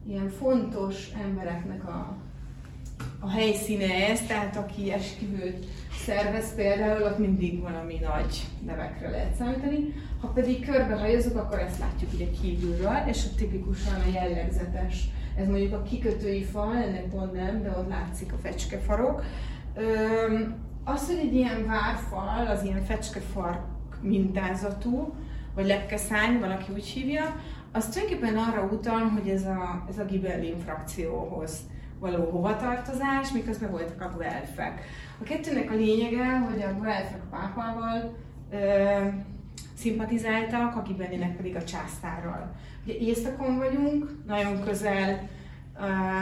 ilyen 0.08 0.30
fontos 0.30 1.10
embereknek 1.24 1.88
a, 1.88 2.18
a 3.20 3.30
helyszíne 3.30 4.08
ez, 4.10 4.22
tehát 4.22 4.56
aki 4.56 4.92
esküvőt 4.92 5.66
szervez 6.06 6.56
például, 6.56 7.04
ott 7.04 7.18
mindig 7.18 7.62
valami 7.62 8.00
nagy 8.02 8.48
nevekre 8.66 9.10
lehet 9.10 9.36
számítani. 9.36 9.94
Ha 10.22 10.28
pedig 10.28 10.66
körbehajozunk, 10.66 11.38
akkor 11.38 11.60
ezt 11.60 11.80
látjuk 11.80 12.14
ugye 12.14 12.30
kívülről, 12.42 13.04
és 13.08 13.26
a 13.26 13.36
tipikusan 13.36 13.94
a 13.94 14.12
jellegzetes 14.14 15.10
ez 15.40 15.48
mondjuk 15.48 15.74
a 15.74 15.84
kikötői 15.84 16.44
fal, 16.44 16.76
ennek 16.76 17.10
pont 17.10 17.34
nem, 17.34 17.62
de 17.62 17.70
ott 17.70 17.90
látszik 17.90 18.34
a 18.34 18.38
fecskefarok. 18.42 19.24
Az, 20.84 21.08
hogy 21.08 21.18
egy 21.18 21.34
ilyen 21.34 21.66
várfal, 21.66 22.48
az 22.48 22.64
ilyen 22.64 22.84
fecskefar 22.84 23.66
mintázatú, 24.02 25.14
vagy 25.56 25.66
lepkeszány, 25.66 26.40
valaki 26.40 26.72
úgy 26.74 26.86
hívja, 26.86 27.36
az 27.72 27.88
tulajdonképpen 27.88 28.38
arra 28.38 28.70
utal, 28.72 29.00
hogy 29.00 29.30
ez 29.30 29.46
a, 29.46 29.86
ez 29.90 29.98
a 29.98 30.06
Gibellin 30.06 30.58
frakcióhoz 30.58 31.60
való 32.00 32.30
hovatartozás, 32.30 33.32
miközben 33.32 33.72
voltak 33.72 34.02
a 34.02 34.14
guelfek. 34.18 34.82
A 35.22 35.24
kettőnek 35.24 35.72
a 35.72 35.76
lényege, 35.76 36.38
hogy 36.38 36.62
a 36.62 36.80
guelfek 36.80 37.22
pápával 37.30 38.16
ö, 38.52 39.08
szimpatizáltak, 39.80 40.76
a 40.76 40.82
Gibellinek 40.82 41.36
pedig 41.36 41.56
a 41.56 41.64
császárral. 41.64 42.56
Ugye 42.84 42.94
északon 42.94 43.58
vagyunk, 43.58 44.26
nagyon 44.26 44.64
közel 44.64 45.30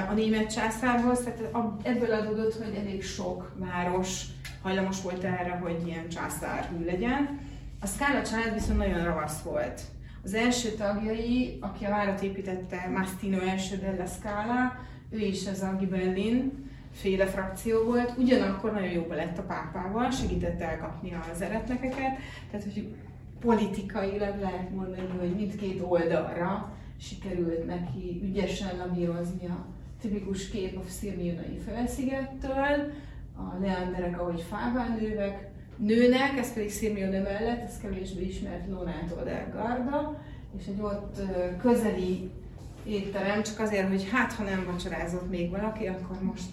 a 0.09 0.13
német 0.13 0.53
császárhoz, 0.53 1.19
tehát 1.19 1.55
ebből 1.83 2.11
adódott, 2.11 2.63
hogy 2.63 2.75
elég 2.75 3.03
sok 3.03 3.53
város 3.55 4.25
hajlamos 4.61 5.01
volt 5.01 5.23
erre, 5.23 5.51
hogy 5.51 5.87
ilyen 5.87 6.07
császárhű 6.09 6.85
legyen. 6.85 7.39
A 7.81 7.87
Scala 7.87 8.21
család 8.21 8.53
viszont 8.53 8.77
nagyon 8.77 9.03
ravasz 9.03 9.41
volt. 9.41 9.81
Az 10.23 10.33
első 10.33 10.69
tagjai, 10.69 11.57
aki 11.61 11.85
a 11.85 11.89
várat 11.89 12.21
építette, 12.21 12.89
Mastino 12.93 13.39
első 13.39 13.75
della 13.75 14.05
Scala, 14.05 14.75
ő 15.09 15.17
is 15.17 15.45
ez 15.45 15.61
a 15.61 15.75
Gibellin 15.79 16.65
féle 16.91 17.25
frakció 17.25 17.83
volt, 17.83 18.13
ugyanakkor 18.17 18.71
nagyon 18.71 18.91
jóba 18.91 19.15
lett 19.15 19.37
a 19.37 19.43
pápával, 19.43 20.11
segített 20.11 20.61
elkapni 20.61 21.17
az 21.33 21.41
eretnekeket, 21.41 22.17
tehát 22.51 22.65
hogy 22.65 22.95
politikailag 23.39 24.39
lehet 24.39 24.69
mondani, 24.69 25.17
hogy 25.19 25.35
mindkét 25.35 25.81
oldalra 25.81 26.71
sikerült 26.99 27.65
neki 27.65 28.21
ügyesen 28.23 28.77
lavírozni 28.77 29.47
a 29.47 29.65
tipikus 30.01 30.49
kép 30.49 30.77
a 30.77 30.89
Szirmionai 30.89 31.59
felszigettől, 31.65 32.93
a 33.35 33.59
leanderek, 33.61 34.21
ahogy 34.21 34.41
fáván 34.49 34.97
nővek, 34.99 35.49
nőnek, 35.77 36.37
ez 36.37 36.53
pedig 36.53 36.71
Szirmione 36.71 37.21
mellett, 37.21 37.63
ez 37.63 37.77
kevésbé 37.81 38.25
ismert 38.25 38.69
Lonától 38.69 39.23
del 39.23 39.49
Garda, 39.53 40.21
és 40.59 40.65
egy 40.67 40.81
ott 40.81 41.21
közeli 41.61 42.31
étterem, 42.85 43.43
csak 43.43 43.59
azért, 43.59 43.87
hogy 43.87 44.09
hát 44.11 44.33
ha 44.33 44.43
nem 44.43 44.65
vacsorázott 44.71 45.29
még 45.29 45.49
valaki, 45.49 45.87
akkor 45.87 46.21
most 46.21 46.49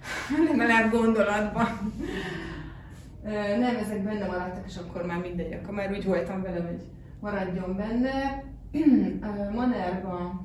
legalább 0.48 0.90
gondolatban. 0.90 1.92
Nem, 3.58 3.76
ezek 3.76 4.02
benne 4.02 4.26
maradtak, 4.26 4.64
és 4.66 4.76
akkor 4.76 5.06
már 5.06 5.20
mindegy, 5.20 5.52
akkor 5.52 5.74
már 5.74 5.92
úgy 5.92 6.04
voltam 6.04 6.42
vele, 6.42 6.60
hogy 6.60 6.84
maradjon 7.20 7.76
benne. 7.76 8.44
Manerva 9.58 10.44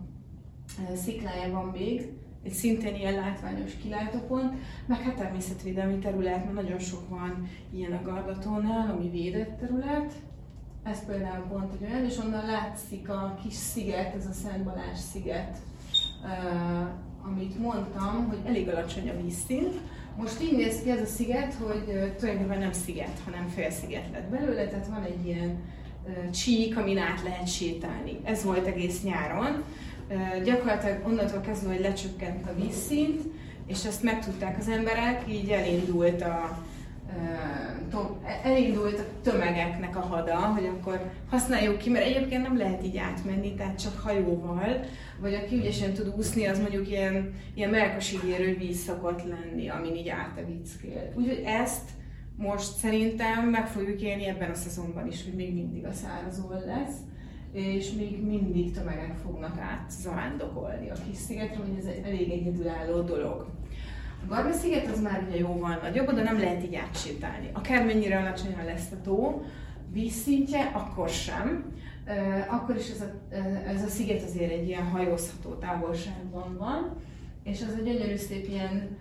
sziklája 0.96 1.52
van 1.52 1.66
még, 1.66 2.14
egy 2.44 2.52
szintén 2.52 2.96
ilyen 2.96 3.14
látványos 3.14 3.76
kilátópont, 3.76 4.54
meg 4.86 5.00
hát 5.00 5.16
természetvédelmi 5.16 5.98
terület, 5.98 6.44
mert 6.44 6.54
nagyon 6.54 6.80
sok 6.80 7.10
van 7.10 7.48
ilyen 7.74 7.92
a 7.92 8.02
Gardatónál, 8.04 8.90
ami 8.90 9.10
védett 9.10 9.60
terület. 9.60 10.14
Ez 10.84 11.06
például 11.06 11.44
pont 11.44 11.74
egy 11.74 11.92
olyan, 11.92 12.06
és 12.06 12.18
onnan 12.18 12.46
látszik 12.46 13.10
a 13.10 13.38
kis 13.44 13.54
sziget, 13.54 14.16
ez 14.16 14.26
a 14.26 14.32
Szent 14.32 14.64
Balázs 14.64 14.98
sziget, 14.98 15.58
amit 17.26 17.60
mondtam, 17.60 18.28
hogy 18.28 18.40
elég 18.46 18.70
alacsony 18.70 19.10
a 19.10 19.22
vízszint. 19.22 19.74
Most 20.18 20.42
így 20.42 20.56
néz 20.56 20.82
ki 20.84 20.90
ez 20.90 21.02
a 21.02 21.06
sziget, 21.06 21.54
hogy 21.54 21.84
tulajdonképpen 22.18 22.60
nem 22.60 22.72
sziget, 22.72 23.22
hanem 23.26 23.48
félsziget 23.48 24.06
lett 24.12 24.30
belőle, 24.30 24.68
tehát 24.68 24.88
van 24.88 25.04
egy 25.04 25.26
ilyen 25.26 25.60
csík, 26.32 26.78
amin 26.78 26.98
át 26.98 27.24
lehet 27.24 27.48
sétálni. 27.48 28.20
Ez 28.24 28.44
volt 28.44 28.68
egész 28.68 29.04
nyáron. 29.04 29.64
Gyakorlatilag 30.44 31.06
onnantól 31.06 31.42
kezdve, 31.42 31.74
hogy 31.74 31.82
lecsökkent 31.82 32.46
a 32.50 32.62
vízszint, 32.62 33.22
és 33.68 33.86
ezt 33.86 34.04
megtudták 34.04 34.58
az 34.58 34.68
emberek, 34.68 35.24
így 35.30 35.50
elindult 35.50 36.22
a, 36.22 36.58
elindult 38.44 39.00
a 39.00 39.22
tömegeknek 39.22 39.96
a 39.96 40.00
hada, 40.00 40.36
hogy 40.36 40.66
akkor 40.66 41.12
használjuk 41.30 41.78
ki, 41.78 41.90
mert 41.90 42.06
egyébként 42.06 42.42
nem 42.42 42.58
lehet 42.58 42.84
így 42.84 42.98
átmenni, 42.98 43.54
tehát 43.54 43.82
csak 43.82 44.00
hajóval, 44.00 44.80
vagy 45.20 45.34
aki 45.34 45.56
ügyesen 45.56 45.94
tud 45.94 46.14
úszni, 46.18 46.46
az 46.46 46.60
mondjuk 46.60 46.90
ilyen, 46.90 47.34
ilyen 47.54 47.70
melkasigérő 47.70 48.58
víz 48.58 48.78
szokott 48.78 49.24
lenni, 49.24 49.70
amin 49.70 49.96
így 49.96 50.10
át 50.10 50.38
a 50.38 50.46
vickél. 50.46 51.14
Úgyhogy 51.16 51.44
ezt 51.46 51.90
most 52.36 52.76
szerintem 52.78 53.50
meg 53.50 53.68
fogjuk 53.68 54.02
élni 54.02 54.26
ebben 54.26 54.50
a 54.50 54.56
szezonban 54.56 55.08
is, 55.08 55.24
hogy 55.24 55.34
még 55.34 55.54
mindig 55.54 55.86
a 55.86 55.92
szárazol 55.92 56.64
lesz, 56.66 56.96
és 57.54 57.92
még 57.92 58.24
mindig 58.26 58.72
tömegek 58.72 59.18
fognak 59.24 59.58
átzarándokolni 59.60 60.90
a 60.90 60.96
kis 61.10 61.18
szigetre, 61.18 61.56
hogy 61.56 61.78
ez 61.80 61.86
egy 61.86 62.04
elég 62.06 62.32
egyedülálló 62.32 63.02
dolog. 63.02 63.46
A 64.24 64.34
Garba 64.34 64.52
sziget 64.52 64.88
az 64.88 65.02
már 65.02 65.26
ugye 65.28 65.38
jóval 65.38 65.80
nagyobb, 65.82 66.12
de 66.12 66.24
nem 66.24 66.40
lehet 66.40 66.64
így 66.64 66.76
átsétálni. 66.76 67.50
Akármennyire 67.54 68.18
alacsonyan 68.18 68.66
lesz 68.66 68.92
a 68.92 69.02
tó, 69.04 69.46
vízszintje, 69.92 70.72
akkor 70.74 71.10
sem. 71.10 71.74
Akkor 72.50 72.76
is 72.76 72.90
ez 72.90 73.02
a, 73.02 73.36
ez 73.68 73.84
a 73.84 73.88
sziget 73.88 74.24
azért 74.24 74.52
egy 74.52 74.68
ilyen 74.68 74.88
hajózható 74.88 75.54
távolságban 75.54 76.58
van, 76.58 76.96
és 77.44 77.62
az 77.62 77.74
egy 77.78 77.84
gyönyörű 77.84 78.16
szép 78.16 78.48
ilyen, 78.48 78.98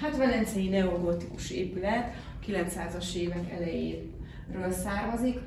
hát 0.00 0.16
velencei 0.16 0.68
neogotikus 0.68 1.50
épület, 1.50 2.12
900-as 2.46 3.14
évek 3.14 3.50
elejéről 3.50 4.70
származik. 4.70 5.38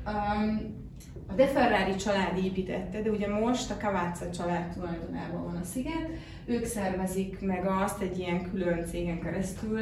A 1.27 1.33
De 1.33 1.47
Ferrari 1.47 1.95
család 1.95 2.37
építette, 2.43 3.01
de 3.01 3.09
ugye 3.09 3.27
most 3.27 3.71
a 3.71 3.77
Cavazza 3.77 4.29
család 4.31 4.73
tulajdonában 4.73 5.43
van 5.43 5.55
a 5.55 5.63
sziget. 5.63 6.09
Ők 6.45 6.65
szervezik 6.65 7.41
meg 7.41 7.65
azt 7.65 8.01
egy 8.01 8.19
ilyen 8.19 8.49
külön 8.51 8.85
cégen 8.85 9.19
keresztül, 9.19 9.79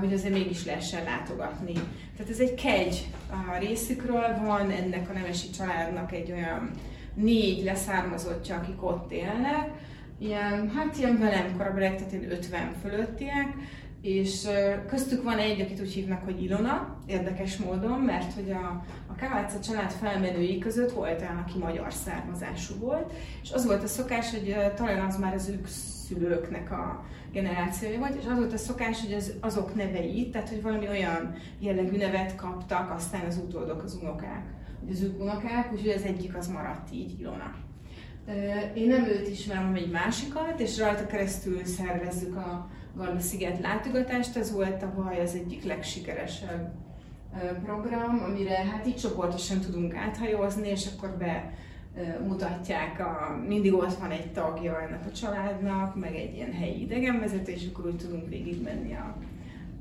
hogy 0.00 0.12
azért 0.12 0.34
mégis 0.34 0.64
lehessen 0.64 1.04
látogatni. 1.04 1.72
Tehát 2.16 2.32
ez 2.32 2.40
egy 2.40 2.54
kegy 2.54 3.06
a 3.30 3.58
részükről, 3.58 4.38
van 4.44 4.70
ennek 4.70 5.10
a 5.10 5.12
nemesi 5.12 5.50
családnak 5.50 6.12
egy 6.12 6.32
olyan 6.32 6.70
négy 7.14 7.64
leszármazottja, 7.64 8.56
akik 8.56 8.84
ott 8.84 9.12
élnek, 9.12 9.70
ilyen, 10.18 10.70
hát 10.70 10.98
ilyen 10.98 11.18
velem 11.18 11.56
korabeliek, 11.56 11.96
tehát 11.96 12.12
ilyen 12.12 12.30
50 12.30 12.72
fölöttiek, 12.82 13.54
és 14.02 14.48
köztük 14.86 15.22
van 15.22 15.38
egy, 15.38 15.60
akit 15.60 15.80
úgy 15.80 15.92
hívnak, 15.92 16.24
hogy 16.24 16.42
Ilona, 16.42 16.96
érdekes 17.06 17.56
módon, 17.56 18.00
mert 18.00 18.32
hogy 18.32 18.50
a, 18.50 18.84
a 19.06 19.14
Kaváca 19.18 19.60
család 19.60 19.90
felmenői 19.90 20.58
között 20.58 20.92
volt 20.92 21.20
olyan, 21.20 21.36
aki 21.36 21.58
magyar 21.58 21.92
származású 21.92 22.74
volt, 22.78 23.12
és 23.42 23.52
az 23.52 23.66
volt 23.66 23.82
a 23.82 23.86
szokás, 23.86 24.30
hogy 24.30 24.56
talán 24.76 25.06
az 25.06 25.18
már 25.18 25.34
az 25.34 25.48
ők 25.48 25.66
szülőknek 25.66 26.70
a 26.70 27.04
generációja 27.32 27.98
volt, 27.98 28.14
és 28.14 28.26
az 28.26 28.36
volt 28.36 28.52
a 28.52 28.56
szokás, 28.56 29.00
hogy 29.00 29.12
az, 29.12 29.32
azok 29.40 29.74
nevei, 29.74 30.30
tehát 30.30 30.48
hogy 30.48 30.62
valami 30.62 30.88
olyan 30.88 31.34
jellegű 31.58 31.96
nevet 31.96 32.34
kaptak, 32.34 32.90
aztán 32.90 33.26
az 33.26 33.36
utódok, 33.36 33.82
az 33.82 33.98
unokák, 34.02 34.46
az 34.90 35.02
ők 35.02 35.20
unokák, 35.20 35.72
úgyhogy 35.72 35.90
az 35.90 36.02
egyik 36.02 36.36
az 36.36 36.48
maradt 36.48 36.92
így, 36.92 37.20
Ilona. 37.20 37.54
Én 38.74 38.88
nem 38.88 39.04
őt 39.04 39.28
ismerem, 39.28 39.62
hanem 39.62 39.82
egy 39.82 39.90
másikat, 39.90 40.60
és 40.60 40.78
rajta 40.78 41.06
keresztül 41.06 41.64
szervezzük 41.64 42.36
a 42.36 42.70
Garda 42.98 43.20
sziget 43.20 43.60
látogatást, 43.60 44.36
ez 44.36 44.52
volt 44.52 44.82
a 44.82 44.92
baj 44.96 45.20
az 45.20 45.34
egyik 45.34 45.64
legsikeresebb 45.64 46.72
program, 47.64 48.22
amire 48.26 48.54
hát 48.54 48.86
így 48.86 48.96
csoportosan 48.96 49.60
tudunk 49.60 49.94
áthajózni, 49.94 50.68
és 50.68 50.88
akkor 50.96 51.10
be 51.18 51.52
mutatják, 52.26 53.00
a, 53.00 53.36
mindig 53.48 53.74
ott 53.74 53.94
van 53.94 54.10
egy 54.10 54.32
tagja 54.32 54.80
ennek 54.80 55.06
a 55.06 55.12
családnak, 55.12 56.00
meg 56.00 56.14
egy 56.14 56.34
ilyen 56.34 56.52
helyi 56.52 56.82
idegenvezető, 56.82 57.52
és 57.52 57.68
akkor 57.72 57.86
úgy 57.86 57.96
tudunk 57.96 58.28
végigmenni 58.28 58.94
a, 58.94 59.16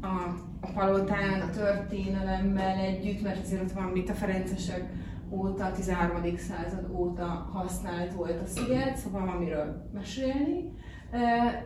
a, 0.02 0.35
a 0.61 0.72
palotán, 0.72 1.41
a 1.41 1.49
történelemmel 1.49 2.77
együtt, 2.77 3.22
mert 3.22 3.44
azért 3.44 3.61
ott 3.61 3.72
van 3.72 3.84
mit 3.84 4.10
a 4.10 4.14
Ferencesek 4.14 4.84
óta, 5.30 5.72
13. 5.72 6.38
század 6.38 6.89
óta 6.91 7.49
használt 7.53 8.14
volt 8.14 8.41
a 8.41 8.45
sziget, 8.45 8.98
szóval 8.98 9.27
amiről 9.35 9.89
mesélni. 9.94 10.72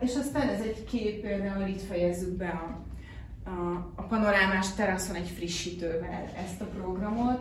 És 0.00 0.16
aztán 0.16 0.48
ez 0.48 0.60
egy 0.60 0.84
kép, 0.84 1.20
például 1.20 1.68
itt 1.68 1.82
fejezzük 1.82 2.36
be 2.36 2.48
a, 2.48 2.84
a, 3.50 3.92
a 3.94 4.02
panorámás 4.02 4.74
teraszon 4.74 5.16
egy 5.16 5.28
frissítővel 5.28 6.24
ezt 6.46 6.60
a 6.60 6.64
programot, 6.64 7.40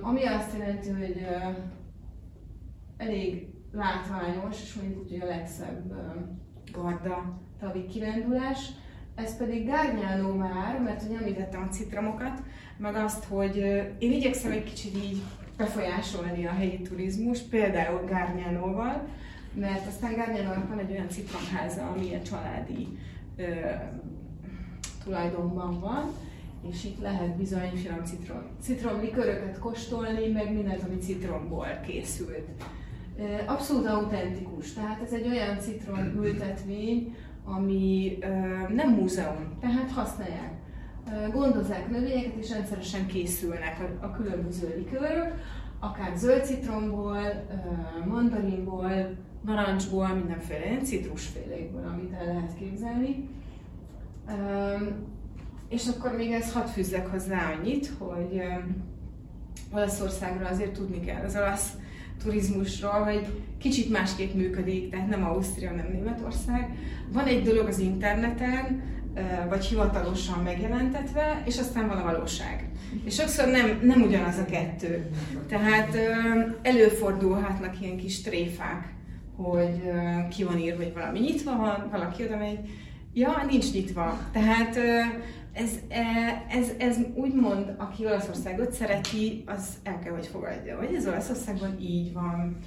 ami 0.00 0.26
azt 0.26 0.58
jelenti, 0.58 0.90
hogy 0.90 1.26
elég 2.96 3.46
látványos, 3.72 4.62
és 4.62 4.74
mondjuk 4.74 5.02
úgy, 5.02 5.10
hogy 5.10 5.20
a 5.20 5.26
legszebb 5.26 5.92
garda 6.72 7.40
tavi 7.60 7.86
kirándulás. 7.86 8.68
Ez 9.14 9.36
pedig 9.36 9.66
Gárnyánó 9.66 10.34
már, 10.34 10.80
mert 10.80 11.02
hogy 11.02 11.16
említettem 11.16 11.66
a 11.68 11.72
citromokat, 11.72 12.42
meg 12.78 12.94
azt, 12.94 13.24
hogy 13.24 13.56
én 13.98 14.12
igyekszem 14.12 14.50
egy 14.50 14.64
kicsit 14.64 14.96
így 14.96 15.22
befolyásolni 15.56 16.46
a 16.46 16.52
helyi 16.52 16.80
turizmus, 16.80 17.40
például 17.40 18.04
Gárnyánóval, 18.04 19.08
mert 19.54 19.86
aztán 19.86 20.14
Gárnyánónak 20.14 20.68
van 20.68 20.78
egy 20.78 20.90
olyan 20.90 21.08
citromháza, 21.08 21.86
ami 21.86 22.04
ilyen 22.04 22.22
családi 22.22 22.98
ö, 23.36 23.42
tulajdonban 25.04 25.80
van, 25.80 26.10
és 26.70 26.84
itt 26.84 27.00
lehet 27.00 27.36
bizony 27.36 27.70
finom 27.74 28.04
citrom, 28.04 28.42
citromliköröket 28.60 29.58
kóstolni, 29.58 30.28
meg 30.28 30.52
mindent, 30.52 30.82
ami 30.82 30.96
citromból 30.98 31.66
készült. 31.86 32.48
Abszolút 33.46 33.86
autentikus, 33.86 34.72
tehát 34.72 35.02
ez 35.02 35.12
egy 35.12 35.26
olyan 35.26 35.58
citrom 35.58 35.98
ültetvény, 36.16 37.14
ami 37.44 38.18
nem 38.74 38.90
múzeum, 38.90 39.58
tehát 39.60 39.90
használják. 39.90 40.52
Gondozzák 41.32 41.90
növényeket, 41.90 42.36
és 42.36 42.50
rendszeresen 42.50 43.06
készülnek 43.06 43.98
a, 44.00 44.04
a 44.04 44.10
különböző 44.10 44.74
likőrök, 44.76 45.34
akár 45.80 46.16
zöld 46.16 46.44
citromból, 46.44 47.46
mandarinból, 48.06 49.16
narancsból, 49.44 50.08
mindenféle 50.08 50.78
citrusfélékből, 50.82 51.86
amit 51.86 52.12
el 52.12 52.26
lehet 52.26 52.54
képzelni. 52.58 53.28
És 55.68 55.86
akkor 55.86 56.16
még 56.16 56.32
ez 56.32 56.52
hadd 56.52 56.66
fűzzek 56.66 57.06
hozzá 57.06 57.52
annyit, 57.52 57.92
hogy 57.98 58.42
Olaszországról 59.72 60.46
azért 60.46 60.72
tudni 60.72 61.00
kell. 61.00 61.24
Az 61.24 61.36
olasz 61.36 61.70
turizmusról, 62.22 63.02
hogy 63.02 63.26
kicsit 63.58 63.90
másképp 63.90 64.34
működik, 64.34 64.90
tehát 64.90 65.08
nem 65.08 65.24
Ausztria, 65.24 65.72
nem 65.72 65.88
Németország. 65.92 66.76
Van 67.12 67.24
egy 67.24 67.42
dolog 67.42 67.66
az 67.66 67.78
interneten, 67.78 68.82
vagy 69.48 69.64
hivatalosan 69.64 70.42
megjelentetve, 70.42 71.42
és 71.46 71.58
aztán 71.58 71.88
van 71.88 71.96
a 71.96 72.04
valóság. 72.04 72.70
És 73.04 73.14
sokszor 73.14 73.48
nem, 73.48 73.80
nem 73.82 74.02
ugyanaz 74.02 74.38
a 74.38 74.44
kettő. 74.44 75.10
Tehát 75.48 75.96
előfordulhatnak 76.62 77.80
ilyen 77.80 77.96
kis 77.96 78.20
tréfák, 78.20 78.92
hogy 79.42 79.82
ki 80.30 80.44
van 80.44 80.58
írva, 80.58 80.82
hogy 80.82 80.94
valami 80.94 81.18
nyitva 81.18 81.56
van, 81.56 81.88
valaki 81.90 82.24
oda 82.24 82.36
megy, 82.36 82.58
ja, 83.12 83.44
nincs 83.50 83.72
nyitva. 83.72 84.18
Tehát 84.32 84.76
ez, 85.52 85.70
e, 85.88 86.02
ez, 86.48 86.68
ez 86.78 86.96
úgymond, 87.14 87.74
aki 87.78 88.04
Olaszországot 88.04 88.72
szereti, 88.72 89.42
az 89.46 89.68
el 89.82 89.98
kell, 89.98 90.12
hogy 90.12 90.26
fogadja, 90.26 90.78
hogy 90.78 90.94
ez 90.94 91.06
Olaszországban 91.06 91.80
így 91.80 92.12
van. 92.12 92.58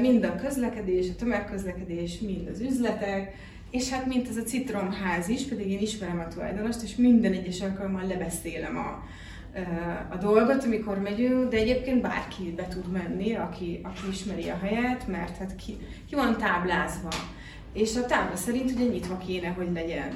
Mind 0.00 0.24
a 0.24 0.34
közlekedés, 0.34 1.08
a 1.08 1.16
tömegközlekedés, 1.16 2.18
mind 2.18 2.48
az 2.48 2.60
üzletek, 2.60 3.34
és 3.70 3.90
hát 3.90 4.06
mint 4.06 4.28
ez 4.28 4.36
a 4.36 4.42
citromház 4.42 5.28
is, 5.28 5.44
pedig 5.44 5.70
én 5.70 5.78
ismerem 5.78 6.18
a 6.18 6.28
tulajdonost, 6.28 6.82
és 6.82 6.96
minden 6.96 7.32
egyes 7.32 7.60
alkalommal 7.60 8.06
lebeszélem 8.06 8.76
a, 8.76 9.04
a 10.10 10.16
dolgot, 10.16 10.64
amikor 10.64 10.98
megyünk, 10.98 11.50
de 11.50 11.56
egyébként 11.56 12.02
bárki 12.02 12.52
be 12.56 12.68
tud 12.68 12.92
menni, 12.92 13.34
aki, 13.34 13.80
aki 13.82 14.08
ismeri 14.10 14.48
a 14.48 14.58
helyet, 14.62 15.06
mert 15.06 15.36
hát 15.36 15.56
ki, 15.56 15.76
ki 16.08 16.14
van 16.14 16.36
táblázva. 16.36 17.08
És 17.72 17.96
a 17.96 18.06
tábla 18.06 18.36
szerint 18.36 18.70
ugye 18.70 18.84
nyitva 18.84 19.16
kéne, 19.16 19.48
hogy 19.48 19.72
legyen. 19.72 20.08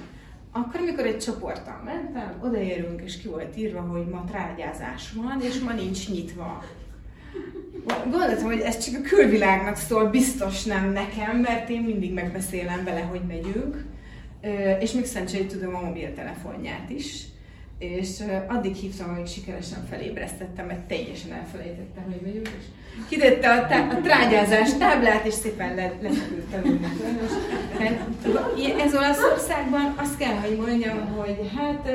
Akkor, 0.52 0.80
amikor 0.80 1.06
egy 1.06 1.18
csoporttal 1.18 1.82
mentem, 1.84 2.40
odaérünk, 2.42 3.02
és 3.04 3.20
ki 3.20 3.28
volt 3.28 3.56
írva, 3.56 3.80
hogy 3.80 4.06
ma 4.06 4.24
trágyázás 4.24 5.12
van, 5.12 5.40
és 5.40 5.58
ma 5.58 5.72
nincs 5.72 6.10
nyitva. 6.10 6.64
Gondoltam, 8.10 8.44
hogy 8.44 8.60
ez 8.60 8.78
csak 8.84 9.04
a 9.04 9.08
külvilágnak 9.08 9.76
szól, 9.76 10.04
biztos 10.04 10.64
nem 10.64 10.92
nekem, 10.92 11.36
mert 11.36 11.68
én 11.68 11.80
mindig 11.80 12.12
megbeszélem 12.12 12.84
vele, 12.84 13.00
hogy 13.00 13.22
megyünk, 13.26 13.84
és 14.80 14.92
még 14.92 15.04
szerencsére 15.04 15.46
tudom 15.46 15.74
a 15.74 15.80
mobiltelefonját 15.80 16.90
is 16.90 17.24
és 17.80 18.22
addig 18.48 18.74
hívtam, 18.74 19.16
hogy 19.16 19.28
sikeresen 19.28 19.86
felébresztettem, 19.90 20.66
mert 20.66 20.80
teljesen 20.80 21.32
elfelejtettem, 21.32 22.04
hogy 22.04 22.22
vagyunk, 22.22 22.48
és 22.58 22.64
kidette 23.08 23.50
a, 23.52 23.66
tá- 23.66 23.92
a 23.92 24.00
trágyázás 24.00 24.76
táblát, 24.76 25.26
és 25.26 25.34
szépen 25.34 25.74
le- 25.74 25.92
lefeküdtem 26.02 26.80
Ez 28.78 28.94
Olaszországban 28.94 29.94
azt 29.96 30.16
kell, 30.16 30.34
hogy 30.34 30.56
mondjam, 30.56 31.08
hogy 31.16 31.50
hát 31.56 31.90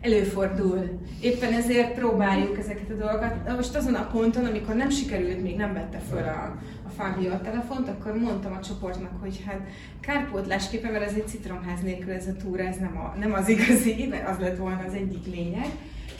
előfordul. 0.00 1.00
Éppen 1.20 1.52
ezért 1.52 1.94
próbáljuk 1.94 2.58
ezeket 2.58 2.90
a 2.90 2.94
dolgokat. 2.94 3.56
Most 3.56 3.74
azon 3.74 3.94
a 3.94 4.06
ponton, 4.12 4.44
amikor 4.44 4.74
nem 4.74 4.90
sikerült, 4.90 5.42
még 5.42 5.56
nem 5.56 5.72
vette 5.72 6.00
föl 6.10 6.22
a 6.22 6.58
Fábio 6.98 7.32
a 7.32 7.40
telefont, 7.40 7.88
akkor 7.88 8.18
mondtam 8.18 8.52
a 8.52 8.60
csoportnak, 8.60 9.20
hogy 9.20 9.42
hát 9.46 9.60
kárpótlásképpen, 10.00 10.92
mert 10.92 11.04
ez 11.04 11.14
egy 11.14 11.28
citromház 11.28 11.80
nélkül 11.80 12.12
ez 12.12 12.26
a 12.26 12.36
túra, 12.36 12.62
ez 12.62 12.76
nem, 12.76 12.96
a, 12.96 13.14
nem 13.18 13.32
az 13.32 13.48
igazi, 13.48 14.06
mert 14.10 14.28
az 14.28 14.38
lett 14.38 14.56
volna 14.56 14.82
az 14.86 14.94
egyik 14.94 15.26
lényeg. 15.26 15.66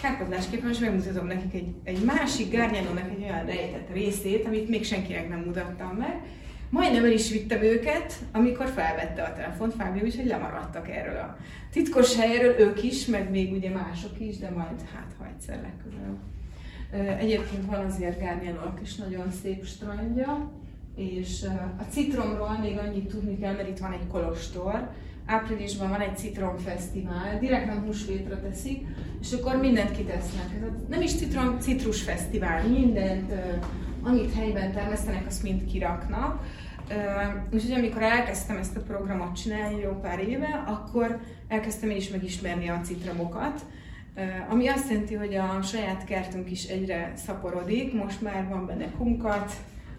Kárpótlásképpen 0.02 0.66
most 0.66 0.80
megmutatom 0.80 1.26
nekik 1.26 1.54
egy, 1.54 1.74
egy 1.84 2.04
másik 2.04 2.50
gárnyánónak 2.50 3.10
egy 3.10 3.22
olyan 3.22 3.44
rejtett 3.46 3.92
részét, 3.92 4.46
amit 4.46 4.68
még 4.68 4.84
senkinek 4.84 5.28
nem 5.28 5.40
mutattam 5.40 5.96
meg, 5.96 6.20
Majdnem 6.70 7.04
el 7.04 7.12
is 7.12 7.30
vittem 7.30 7.62
őket, 7.62 8.12
amikor 8.32 8.66
felvette 8.66 9.22
a 9.22 9.32
telefont 9.32 9.74
Fábio, 9.74 10.04
úgyhogy 10.04 10.26
lemaradtak 10.26 10.88
erről 10.88 11.16
a 11.16 11.36
titkos 11.72 12.16
helyről, 12.16 12.58
ők 12.58 12.82
is, 12.82 13.06
meg 13.06 13.30
még 13.30 13.52
ugye 13.52 13.70
mások 13.70 14.20
is, 14.20 14.38
de 14.38 14.50
majd 14.50 14.80
hát 14.94 15.14
ha 15.18 15.26
egyszer 15.26 15.60
legközelebb. 15.62 16.18
Egyébként 17.18 17.66
van 17.66 17.84
azért 17.84 18.20
Gárnyánolk 18.20 18.80
is 18.82 18.94
nagyon 18.94 19.30
szép 19.30 19.64
strandja, 19.64 20.50
és 20.98 21.46
a 21.78 21.82
citromról 21.90 22.58
még 22.62 22.78
annyit 22.78 23.08
tudni 23.08 23.38
kell, 23.38 23.54
mert 23.54 23.68
itt 23.68 23.78
van 23.78 23.92
egy 23.92 24.06
kolostor, 24.10 24.90
áprilisban 25.26 25.88
van 25.88 26.00
egy 26.00 26.16
citromfesztivál, 26.16 27.38
direkt 27.38 27.66
nem 27.66 27.84
húsvétra 27.84 28.40
teszik, 28.40 28.86
és 29.20 29.32
akkor 29.32 29.56
mindent 29.56 29.90
kitesznek. 29.90 30.44
Ez 30.62 30.88
nem 30.88 31.02
is 31.02 31.14
citrom, 31.14 31.58
citrusfesztivál, 31.58 32.68
mindent, 32.68 33.32
amit 34.02 34.34
helyben 34.34 34.72
termesztenek, 34.72 35.26
azt 35.26 35.42
mind 35.42 35.64
kiraknak. 35.64 36.42
Úgyhogy 37.52 37.72
amikor 37.72 38.02
elkezdtem 38.02 38.56
ezt 38.56 38.76
a 38.76 38.80
programot 38.80 39.36
csinálni 39.36 39.80
jó 39.80 39.90
pár 39.90 40.28
éve, 40.28 40.64
akkor 40.66 41.20
elkezdtem 41.48 41.90
én 41.90 41.96
is 41.96 42.08
megismerni 42.08 42.68
a 42.68 42.80
citromokat, 42.80 43.64
ami 44.48 44.68
azt 44.68 44.90
jelenti, 44.90 45.14
hogy 45.14 45.34
a 45.34 45.62
saját 45.62 46.04
kertünk 46.04 46.50
is 46.50 46.64
egyre 46.64 47.12
szaporodik, 47.16 47.94
most 47.94 48.20
már 48.20 48.48
van 48.48 48.66
benne 48.66 48.90
kunkat, 48.90 49.52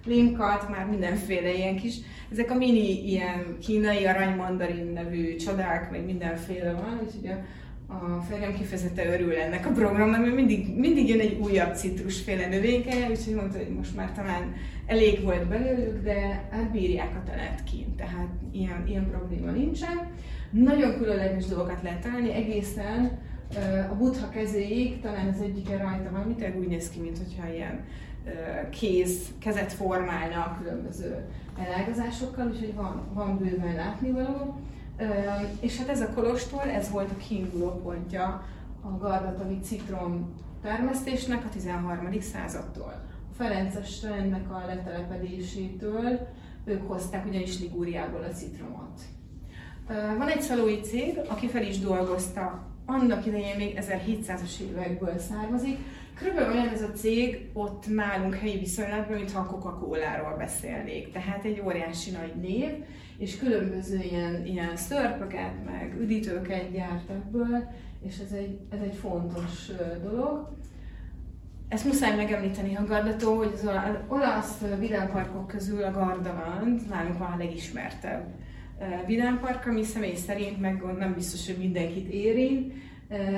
linkat, 0.06 0.70
már 0.70 0.86
mindenféle 0.86 1.54
ilyen 1.54 1.76
kis, 1.76 1.96
ezek 2.32 2.52
a 2.52 2.56
mini 2.56 3.10
ilyen 3.10 3.58
kínai 3.62 4.06
aranymandarin 4.06 4.92
nevű 4.94 5.36
csodák, 5.36 5.92
meg 5.92 6.06
mindenféle 6.06 6.72
van, 6.72 7.00
úgyhogy 7.04 7.30
a, 7.30 7.94
a 7.94 8.22
férjem 8.30 8.54
kifejezetten 8.54 9.14
örül 9.14 9.36
ennek 9.36 9.66
a 9.66 9.72
programnak, 9.72 10.22
mert 10.22 10.36
mindig, 10.36 10.78
mindig 10.78 11.10
jön 11.10 11.20
egy 11.20 11.40
újabb 11.42 11.76
citrusféle 11.76 12.48
növényke, 12.48 13.10
úgyhogy 13.10 13.36
mondta, 13.36 13.58
hogy 13.58 13.76
most 13.76 13.96
már 13.96 14.12
talán 14.12 14.54
elég 14.86 15.24
volt 15.24 15.48
belőlük, 15.48 16.04
de 16.04 16.48
hát 16.52 16.72
bírják 16.72 17.16
a 17.16 17.30
telet 17.30 17.64
kint, 17.64 17.96
tehát 17.96 18.30
ilyen, 18.52 18.84
ilyen 18.88 19.10
probléma 19.10 19.52
nincsen. 19.52 20.12
Nagyon 20.52 20.98
különleges 20.98 21.46
dolgokat 21.46 21.82
lehet 21.84 22.02
találni, 22.02 22.34
egészen 22.34 23.20
a 23.92 23.96
buddha 23.96 24.30
kezéig, 24.30 25.02
talán 25.02 25.28
az 25.28 25.42
egyike 25.42 25.78
rajta 25.78 26.12
van, 26.12 26.22
mit 26.22 26.54
úgy 26.60 26.68
néz 26.68 26.90
ki, 26.90 27.00
mintha 27.00 27.54
ilyen 27.54 27.86
kéz, 28.70 29.28
kezet 29.40 29.74
formálna 29.74 30.44
a 30.44 30.58
különböző 30.62 31.26
elágazásokkal, 31.58 32.48
úgyhogy 32.48 32.76
van, 32.76 33.04
van 33.14 33.38
bőven 33.38 33.76
látnivaló. 33.76 34.60
És 35.60 35.78
hát 35.78 35.90
ez 35.90 36.02
a 36.02 36.14
kolostor, 36.14 36.68
ez 36.68 36.90
volt 36.90 37.12
a 37.12 37.18
kiinduló 37.28 37.82
pontja 37.84 38.44
a 38.82 38.98
gardatavi 38.98 39.60
citrom 39.60 40.34
termesztésnek 40.62 41.46
a 41.46 41.50
13. 41.50 42.20
századtól. 42.20 43.02
A 43.32 43.36
Ferences 43.36 44.04
rendnek 44.04 44.52
a 44.52 44.66
letelepedésétől 44.68 46.28
ők 46.66 46.88
hozták 46.88 47.26
ugyanis 47.26 47.60
Ligúriából 47.60 48.24
a 48.24 48.34
citromot. 48.34 49.02
Van 50.18 50.28
egy 50.28 50.42
szalói 50.42 50.80
cég, 50.80 51.20
aki 51.28 51.48
fel 51.48 51.64
is 51.64 51.80
dolgozta, 51.80 52.68
annak 52.86 53.26
idején 53.26 53.56
még 53.56 53.80
1700-as 53.82 54.60
évekből 54.60 55.18
származik, 55.18 55.78
Körülbelül 56.20 56.54
olyan 56.54 56.68
ez 56.68 56.82
a 56.82 56.92
cég 56.92 57.50
ott 57.54 57.88
nálunk 57.88 58.36
helyi 58.36 58.60
viszonylatban, 58.60 59.18
mintha 59.18 59.40
a 59.40 59.46
Coca-Cola-ról 59.46 60.36
beszélnék. 60.38 61.12
Tehát 61.12 61.44
egy 61.46 61.62
óriási 61.66 62.12
nagy 62.12 62.34
név, 62.42 62.70
és 63.18 63.38
különböző 63.38 64.00
ilyen, 64.02 64.46
ilyen 64.46 64.76
szörpöket, 64.76 65.66
meg 65.66 65.96
üdítőket 66.00 66.72
gyárt 66.72 67.10
ebből, 67.10 67.68
és 68.08 68.18
ez 68.26 68.32
egy, 68.32 68.60
ez 68.70 68.80
egy 68.84 68.96
fontos 68.96 69.72
dolog. 70.04 70.58
Ezt 71.68 71.86
muszáj 71.86 72.16
megemlíteni 72.16 72.76
a 72.76 72.86
Gardató, 72.86 73.38
hogy 73.38 73.52
az 73.54 73.70
olasz 74.08 74.62
vidámparkok 74.80 75.48
közül 75.48 75.84
a 75.84 75.92
Gardaland 75.92 76.88
nálunk 76.90 77.18
van 77.18 77.32
a 77.32 77.38
legismertebb 77.38 78.26
vidámpark, 79.06 79.66
ami 79.66 79.84
személy 79.84 80.16
szerint 80.16 80.62
meg 80.62 80.84
nem 80.98 81.14
biztos, 81.14 81.46
hogy 81.46 81.58
mindenkit 81.58 82.10
érint, 82.10 82.74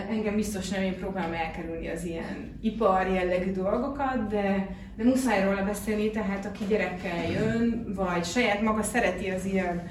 Engem 0.10 0.36
biztos 0.36 0.70
nem, 0.70 0.82
én 0.82 0.98
próbálom 0.98 1.34
elkerülni 1.34 1.90
az 1.90 2.04
ilyen 2.04 2.58
ipar 2.62 3.08
jellegű 3.08 3.52
dolgokat, 3.52 4.28
de, 4.28 4.76
de 4.98 5.04
muszáj 5.04 5.44
róla 5.44 5.64
beszélni, 5.64 6.10
tehát 6.10 6.46
aki 6.46 6.66
gyerekkel 6.68 7.32
jön, 7.32 7.94
vagy 7.96 8.26
saját 8.26 8.62
maga 8.62 8.84
szereti 8.84 9.30
az 9.30 9.46
ilyen 9.46 9.90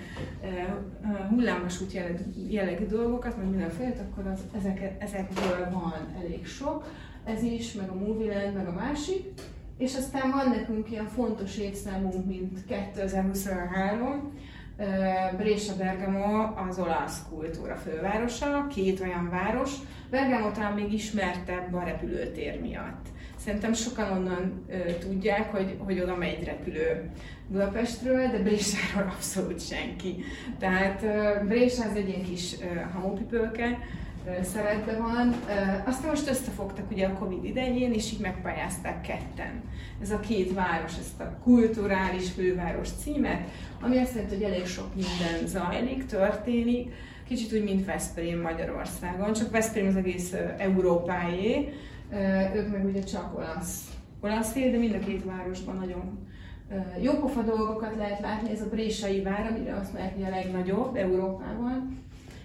hullámvasút 1.28 1.92
jellegű, 1.92 2.22
jellegű 2.48 2.86
dolgokat, 2.86 3.34
vagy 3.34 3.50
mindenféle, 3.50 3.94
akkor 4.10 4.26
az, 4.26 4.40
ezek, 4.58 4.92
ezekből 4.98 5.70
van 5.72 6.22
elég 6.24 6.46
sok. 6.46 6.92
Ez 7.24 7.42
is, 7.42 7.72
meg 7.72 7.88
a 7.88 7.94
Movie 7.94 8.40
Land, 8.40 8.54
meg 8.56 8.68
a 8.68 8.72
másik. 8.72 9.24
És 9.78 9.96
aztán 9.96 10.30
van 10.30 10.48
nekünk 10.48 10.90
ilyen 10.90 11.08
fontos 11.08 11.58
évszámunk, 11.58 12.26
mint 12.26 12.64
2023, 12.66 14.32
Brescia 15.36 15.76
Bergamo 15.76 16.54
az 16.68 16.78
olasz 16.78 17.22
kultúra 17.28 17.76
fővárosa, 17.76 18.66
két 18.74 19.00
olyan 19.00 19.28
város. 19.30 19.70
Bergamo 20.10 20.50
talán 20.50 20.72
még 20.72 20.92
ismertebb 20.92 21.74
a 21.74 21.82
repülőtér 21.82 22.60
miatt. 22.60 23.06
Szerintem 23.36 23.72
sokan 23.72 24.10
onnan 24.10 24.64
ö, 24.68 24.92
tudják, 24.92 25.50
hogy, 25.50 25.76
hogy 25.78 26.00
oda 26.00 26.16
megy 26.16 26.44
repülő 26.44 27.10
Budapestről, 27.48 28.30
de 28.30 28.38
Brésáról 28.38 29.12
abszolút 29.16 29.66
senki. 29.66 30.24
Tehát 30.58 31.00
Brésa 31.46 31.84
az 31.84 31.96
egy 31.96 32.08
ilyen 32.08 32.22
kis 32.22 32.54
ö, 32.60 32.80
hamupipőke, 32.92 33.78
szerepben 34.42 35.02
van. 35.02 35.34
Aztán 35.86 36.10
most 36.10 36.28
összefogtak 36.28 36.90
ugye 36.90 37.06
a 37.06 37.12
Covid 37.12 37.44
idején, 37.44 37.92
és 37.92 38.12
így 38.12 38.20
megpályázták 38.20 39.00
ketten. 39.00 39.62
Ez 40.02 40.10
a 40.10 40.20
két 40.20 40.54
város, 40.54 40.98
ezt 40.98 41.20
a 41.20 41.38
kulturális 41.42 42.30
főváros 42.30 42.88
címet, 42.90 43.48
ami 43.80 43.98
azt 43.98 44.14
jelenti, 44.14 44.34
hogy 44.34 44.44
elég 44.44 44.66
sok 44.66 44.94
minden 44.94 45.46
zajlik, 45.46 46.06
történik, 46.06 46.92
kicsit 47.28 47.52
úgy, 47.52 47.64
mint 47.64 47.84
Veszprém 47.84 48.40
Magyarországon, 48.40 49.32
csak 49.32 49.50
Veszprém 49.50 49.86
az 49.86 49.96
egész 49.96 50.34
Európáé, 50.58 51.68
ők 52.54 52.70
meg 52.70 52.84
ugye 52.84 53.02
csak 53.02 53.36
olasz, 53.36 53.84
olasz 54.20 54.52
de 54.52 54.78
mind 54.78 54.94
a 54.94 54.98
két 54.98 55.24
városban 55.24 55.76
nagyon 55.76 56.28
jópofa 57.00 57.42
dolgokat 57.42 57.96
lehet 57.96 58.20
látni. 58.20 58.50
Ez 58.50 58.60
a 58.60 58.68
Brésai 58.68 59.22
vár, 59.22 59.46
amire 59.50 59.74
azt 59.74 59.92
mondják, 59.92 60.14
hogy 60.14 60.24
a 60.24 60.28
legnagyobb 60.28 60.96
Európában. 60.96 61.98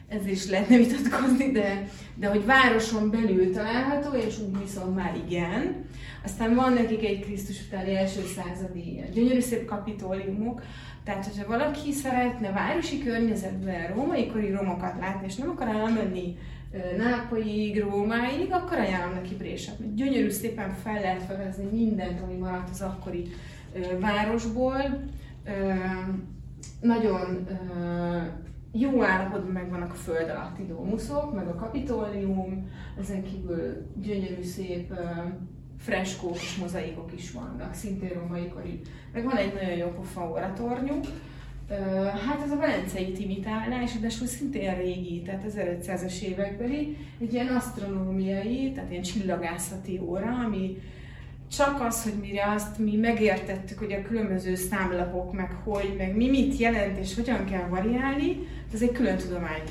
Ez 0.08 0.28
is 0.28 0.50
lehetne 0.50 0.78
vitatkozni, 0.78 1.52
de, 1.52 1.88
de 2.16 2.28
hogy 2.28 2.46
városon 2.46 3.10
belül 3.10 3.54
található, 3.54 4.18
és 4.18 4.40
úgy 4.40 4.60
viszont 4.60 4.96
már 4.96 5.22
igen. 5.28 5.86
Aztán 6.24 6.56
van 6.56 6.74
nekik 6.74 7.04
egy 7.04 7.20
Krisztus 7.20 7.62
utáni 7.68 7.96
első 7.96 8.22
századi 8.36 9.04
gyönyörű 9.14 9.40
szép 9.40 9.66
kapitóliumok, 9.66 10.62
tehát, 11.04 11.26
hogyha 11.26 11.48
valaki 11.48 11.92
szeretne 11.92 12.52
városi 12.52 13.04
környezetben 13.04 13.88
római 13.94 14.28
kori 14.28 14.52
romokat 14.52 15.00
látni, 15.00 15.28
és 15.28 15.36
nem 15.36 15.50
akar 15.50 15.68
elmenni 15.68 16.38
Nápolyig, 16.98 17.80
Rómáig, 17.80 18.52
akkor 18.52 18.78
ajánlom 18.78 19.14
neki 19.14 19.36
Brésát. 19.36 19.96
Gyönyörű 19.96 20.30
szépen 20.30 20.74
fel 20.84 21.02
lehet 21.02 21.24
fedezni 21.24 21.66
mindent, 21.72 22.22
ami 22.22 22.34
maradt 22.34 22.70
az 22.70 22.82
akkori 22.82 23.28
városból. 24.00 25.04
Nagyon 26.82 27.48
jó 28.80 29.04
állapotban 29.04 29.52
megvannak 29.52 29.92
a 29.92 29.96
föld 29.96 30.30
alatti 30.30 30.66
domuszok, 30.66 31.34
meg 31.34 31.48
a 31.48 31.56
kapitólium, 31.56 32.70
ezen 33.00 33.24
kívül 33.24 33.88
gyönyörű 34.02 34.44
szép 34.44 34.94
freskók 35.78 36.36
és 36.36 36.58
mozaikok 36.58 37.14
is 37.16 37.32
vannak, 37.32 37.74
szintén 37.74 38.10
római 38.10 38.48
kori. 38.48 38.82
Meg 39.14 39.24
van 39.24 39.36
egy 39.36 39.54
nagyon 39.54 39.78
jó 39.78 39.88
pofa 39.88 40.30
oratornyuk, 40.30 41.06
Hát 42.28 42.42
ez 42.44 42.52
a 42.52 42.58
velencei 42.58 43.12
timitálás, 43.12 44.00
de 44.00 44.10
szintén 44.10 44.76
régi, 44.76 45.22
tehát 45.22 45.44
1500-as 45.48 46.22
évekbeli, 46.22 46.98
egy 47.20 47.34
ilyen 47.34 47.48
asztronómiai, 47.48 48.72
tehát 48.72 48.92
ilyen 48.92 49.02
csillagászati 49.02 50.00
óra, 50.00 50.44
ami 50.46 50.78
csak 51.52 51.82
az, 51.82 52.04
hogy 52.04 52.14
mire 52.22 52.52
azt 52.56 52.78
mi 52.78 52.96
megértettük, 52.96 53.80
hogy 53.80 53.92
a 53.92 54.02
különböző 54.02 54.56
számlapok, 54.56 55.34
meg 55.34 55.52
hogy, 55.64 55.96
meg 55.98 56.16
mi 56.16 56.30
mit 56.30 56.58
jelent 56.58 56.98
és 56.98 57.16
hogyan 57.16 57.46
kell 57.46 57.68
variálni, 57.68 58.48
ez 58.74 58.82
egy 58.82 58.92
külön 58.92 59.18
tudomány. 59.18 59.64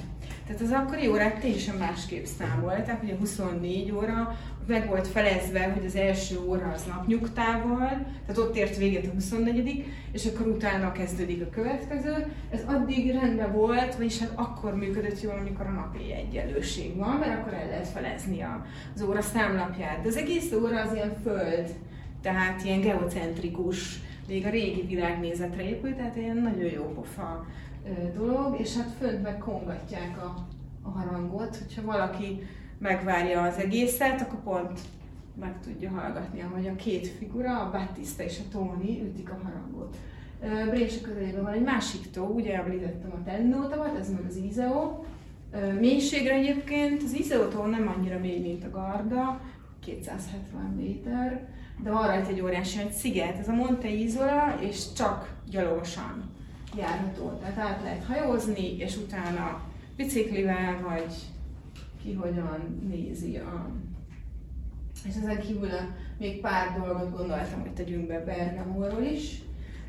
Tehát 0.46 0.60
az 0.60 0.70
akkori 0.70 1.08
órák 1.08 1.40
teljesen 1.40 1.76
másképp 1.76 2.24
számolták, 2.24 3.02
a 3.02 3.16
24 3.18 3.92
óra 3.92 4.38
meg 4.66 4.88
volt 4.88 5.06
felezve, 5.06 5.64
hogy 5.64 5.84
az 5.84 5.96
első 5.96 6.38
óra 6.46 6.72
az 6.74 6.84
napnyugtával, 6.84 7.88
tehát 8.26 8.38
ott 8.38 8.56
ért 8.56 8.76
véget 8.76 9.06
a 9.06 9.12
24 9.12 9.84
és 10.12 10.26
akkor 10.26 10.46
utána 10.46 10.92
kezdődik 10.92 11.42
a 11.42 11.50
következő. 11.50 12.26
Ez 12.50 12.60
addig 12.66 13.12
rendben 13.12 13.52
volt, 13.52 13.94
vagyis 13.94 14.18
hát 14.18 14.32
akkor 14.34 14.74
működött 14.74 15.20
jól, 15.20 15.36
amikor 15.40 15.66
a 15.66 15.70
napi 15.70 16.12
egyenlőség 16.12 16.96
van, 16.96 17.16
mert 17.16 17.40
akkor 17.40 17.54
el 17.54 17.66
lehet 17.66 17.88
felezni 17.88 18.46
az 18.94 19.02
óra 19.02 19.20
számlapját. 19.20 20.02
De 20.02 20.08
az 20.08 20.16
egész 20.16 20.52
óra 20.52 20.80
az 20.80 20.94
ilyen 20.94 21.16
föld, 21.22 21.74
tehát 22.22 22.64
ilyen 22.64 22.80
geocentrikus, 22.80 24.00
még 24.28 24.46
a 24.46 24.50
régi 24.50 24.86
világnézetre 24.86 25.68
épült, 25.68 25.96
tehát 25.96 26.16
ilyen 26.16 26.36
nagyon 26.36 26.70
jó 26.72 26.92
pofa 26.94 27.46
dolog, 28.16 28.60
és 28.60 28.76
hát 28.76 28.94
fönt 28.98 29.22
meg 29.22 29.38
kongatják 29.38 30.22
a, 30.22 30.46
a 30.82 30.88
harangot, 30.88 31.56
hogyha 31.56 31.82
valaki 31.84 32.42
megvárja 32.78 33.42
az 33.42 33.56
egészet, 33.56 34.20
akkor 34.20 34.42
pont 34.42 34.80
meg 35.40 35.60
tudja 35.60 35.90
hallgatni, 35.90 36.40
ahogy 36.40 36.66
a 36.66 36.76
két 36.76 37.06
figura, 37.06 37.60
a 37.60 37.70
Battista 37.70 38.22
és 38.22 38.38
a 38.38 38.52
Tony 38.52 39.00
ütik 39.04 39.30
a 39.30 39.40
harangot. 39.42 39.96
Brése 40.70 41.00
közelében 41.00 41.42
van 41.42 41.52
egy 41.52 41.62
másik 41.62 42.10
tó, 42.10 42.24
ugye 42.24 42.54
említettem 42.54 43.12
a 43.12 43.22
Tennótavat, 43.24 43.98
ez 43.98 44.10
meg 44.10 44.24
az 44.28 44.36
Izeo. 44.36 45.04
Mélységre 45.80 46.34
egyébként 46.34 47.02
az 47.02 47.12
Izeo 47.12 47.48
tó 47.48 47.64
nem 47.64 47.94
annyira 47.96 48.18
mély, 48.18 48.40
mint 48.40 48.64
a 48.64 48.70
Garda, 48.70 49.40
270 49.80 50.62
méter, 50.76 51.48
de 51.82 51.90
van 51.90 52.06
rajta 52.06 52.28
egy 52.28 52.40
óriási 52.40 52.78
egy 52.80 52.92
sziget, 52.92 53.38
ez 53.38 53.48
a 53.48 53.54
Monte 53.54 53.88
Isola, 53.88 54.58
és 54.60 54.92
csak 54.92 55.34
gyalogosan 55.50 56.33
járható. 56.78 57.38
Tehát 57.40 57.58
át 57.58 57.82
lehet 57.82 58.04
hajózni, 58.04 58.76
és 58.76 58.96
utána 58.96 59.60
biciklivel, 59.96 60.80
vagy 60.88 61.14
ki 62.02 62.12
hogyan 62.12 62.80
nézi 62.88 63.36
a... 63.36 63.70
És 65.08 65.14
ezen 65.16 65.40
kívül 65.40 65.68
még 66.18 66.40
pár 66.40 66.80
dolgot 66.80 67.16
gondoltam, 67.16 67.60
hogy 67.60 67.72
tegyünk 67.72 68.06
be 68.06 68.24
Bergamóról 68.24 69.02
is. 69.02 69.42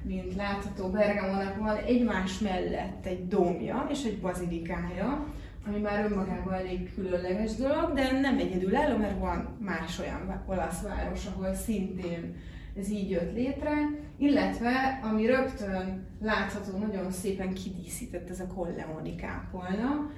Mint 0.04 0.36
látható, 0.36 0.90
Bergamónak 0.90 1.58
van 1.58 1.78
egymás 1.78 2.40
mellett 2.40 3.06
egy 3.06 3.28
dómja 3.28 3.88
és 3.92 4.04
egy 4.04 4.20
bazilikája, 4.20 5.34
ami 5.68 5.80
már 5.80 6.06
önmagában 6.06 6.54
elég 6.54 6.94
különleges 6.94 7.56
dolog, 7.56 7.94
de 7.94 8.20
nem 8.20 8.38
egyedül 8.38 8.76
álló, 8.76 8.98
mert 8.98 9.20
van 9.20 9.58
más 9.60 10.00
olyan 10.00 10.44
olasz 10.46 10.82
város, 10.82 11.26
ahol 11.26 11.54
szintén 11.54 12.36
ez 12.80 12.90
így 12.90 13.10
jött 13.10 13.34
létre, 13.34 13.74
illetve 14.18 15.00
ami 15.04 15.26
rögtön 15.26 16.06
látható, 16.22 16.78
nagyon 16.78 17.12
szépen 17.12 17.54
kidíszített 17.54 18.30
ez 18.30 18.40
a 18.40 18.48
Colleoni 18.48 19.16
kápolna, 19.16 20.10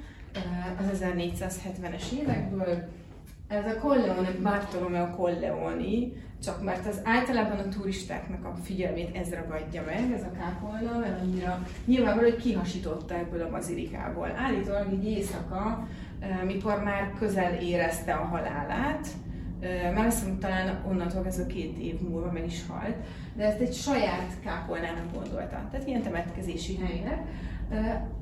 az 0.80 1.04
1470-es 1.04 2.12
évekből. 2.22 2.90
Ez 3.48 3.66
a 3.66 3.80
Colleone, 3.80 4.32
Bartolomeo 4.42 5.10
Colleoni, 5.10 6.14
csak 6.44 6.64
mert 6.64 6.88
az 6.88 7.02
általában 7.04 7.58
a 7.58 7.70
turistáknak 7.70 8.46
a 8.46 8.56
figyelmét 8.64 9.16
ez 9.16 9.34
ragadja 9.34 9.84
meg, 9.86 10.12
ez 10.12 10.24
a 10.24 10.32
kápolna, 10.32 10.98
mert 10.98 11.22
annyira 11.22 11.68
nyilvánvaló, 11.86 12.30
hogy 12.30 12.42
kihasította 12.42 13.16
ebből 13.16 13.42
a 13.42 13.50
bazilikából. 13.50 14.32
Állítólag 14.36 14.94
így 14.94 15.06
éjszaka, 15.06 15.88
mikor 16.46 16.84
már 16.84 17.14
közel 17.20 17.54
érezte 17.54 18.14
a 18.14 18.24
halálát, 18.24 19.08
már 19.94 20.06
azt 20.06 20.20
hiszem, 20.20 20.40
talán 20.40 20.84
onnantól 20.88 21.26
a 21.38 21.46
két 21.46 21.78
év 21.78 22.00
múlva 22.00 22.32
meg 22.32 22.46
is 22.46 22.68
halt, 22.68 22.96
de 23.36 23.44
ezt 23.44 23.60
egy 23.60 23.74
saját 23.74 24.32
kápolnának 24.44 25.14
gondolta, 25.14 25.68
tehát 25.72 25.88
ilyen 25.88 26.02
temetkezési 26.02 26.78
helynek. 26.78 27.20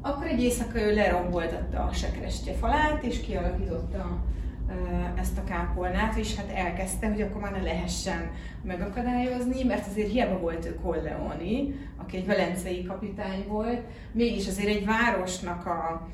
Akkor 0.01 0.27
egy 0.27 0.41
éjszaka 0.41 0.81
ő 0.81 0.95
leromboltatta 0.95 1.83
a 1.83 1.93
sekrestje 1.93 2.53
falát, 2.53 3.03
és 3.03 3.21
kialakította 3.21 4.23
ezt 5.15 5.37
a 5.37 5.43
kápolnát, 5.43 6.15
és 6.15 6.35
hát 6.35 6.51
elkezdte, 6.55 7.07
hogy 7.07 7.21
akkor 7.21 7.41
már 7.41 7.51
ne 7.51 7.61
lehessen 7.61 8.31
megakadályozni, 8.63 9.63
mert 9.63 9.87
azért 9.87 10.11
hiába 10.11 10.39
volt 10.39 10.65
ő 10.65 10.79
Colleoni, 10.83 11.75
aki 11.97 12.17
egy 12.17 12.25
velencei 12.25 12.83
kapitány 12.83 13.45
volt, 13.47 13.81
mégis 14.11 14.47
azért 14.47 14.67
egy 14.67 14.85
városnak 14.85 15.65
a 15.65 16.07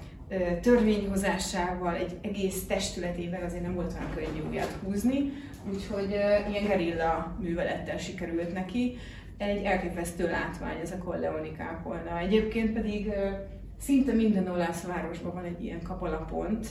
törvényhozásával, 0.61 1.95
egy 1.95 2.17
egész 2.21 2.65
testületével 2.67 3.43
azért 3.43 3.63
nem 3.63 3.75
volt 3.75 3.93
olyan 3.93 4.11
könnyű 4.15 4.49
újat 4.49 4.77
húzni, 4.83 5.31
úgyhogy 5.73 6.09
ilyen 6.49 6.67
gerilla 6.67 7.37
művelettel 7.39 7.97
sikerült 7.97 8.53
neki. 8.53 8.97
Egy 9.37 9.63
elképesztő 9.63 10.29
látvány 10.29 10.79
ez 10.81 10.91
a 10.91 10.97
Colleoni 10.97 11.51
kápolna. 11.51 12.19
Egyébként 12.19 12.73
pedig 12.73 13.11
szinte 13.79 14.13
minden 14.13 14.47
olasz 14.47 14.83
városban 14.83 15.33
van 15.33 15.43
egy 15.43 15.63
ilyen 15.63 15.81
kapalapont, 15.83 16.67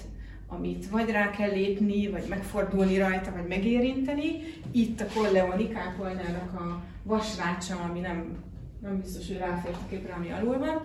amit 0.49 0.89
vagy 0.89 1.11
rá 1.11 1.31
kell 1.31 1.51
lépni, 1.51 2.09
vagy 2.09 2.24
megfordulni 2.28 2.99
rajta, 2.99 3.32
vagy 3.32 3.49
megérinteni. 3.49 4.31
Itt 4.70 5.01
a 5.01 5.07
Colleoni 5.15 5.69
kápolnának 5.69 6.61
a 6.61 6.82
vasrácsa, 7.03 7.77
ami 7.89 8.01
nem, 8.01 8.37
nem 8.82 9.01
biztos, 9.01 9.27
hogy 9.27 9.39
ráfért 9.39 9.74
a 9.74 9.89
képre, 9.89 10.12
ami 10.12 10.31
alul 10.31 10.59
van, 10.59 10.82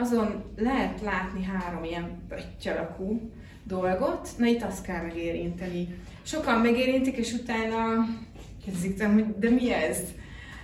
azon 0.00 0.44
lehet 0.56 1.00
látni 1.00 1.44
három 1.44 1.84
ilyen 1.84 2.22
pötty 2.28 2.68
alakú 2.68 3.30
dolgot, 3.64 4.28
na 4.36 4.46
itt 4.46 4.62
azt 4.62 4.84
kell 4.84 5.02
megérinteni. 5.02 5.88
Sokan 6.22 6.60
megérintik, 6.60 7.16
és 7.16 7.32
utána 7.32 8.06
kezdik 8.64 8.96
hogy 8.96 9.34
de 9.38 9.50
mi 9.50 9.72
ez? 9.72 9.98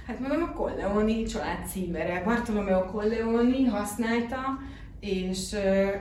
Hát 0.07 0.21
mondom, 0.21 0.43
a 0.43 0.53
Colleoni 0.53 1.23
család 1.23 1.67
címere. 1.67 2.23
Bartolomeo 2.25 2.85
Colleoni 2.85 3.65
használta, 3.65 4.59
és, 5.01 5.57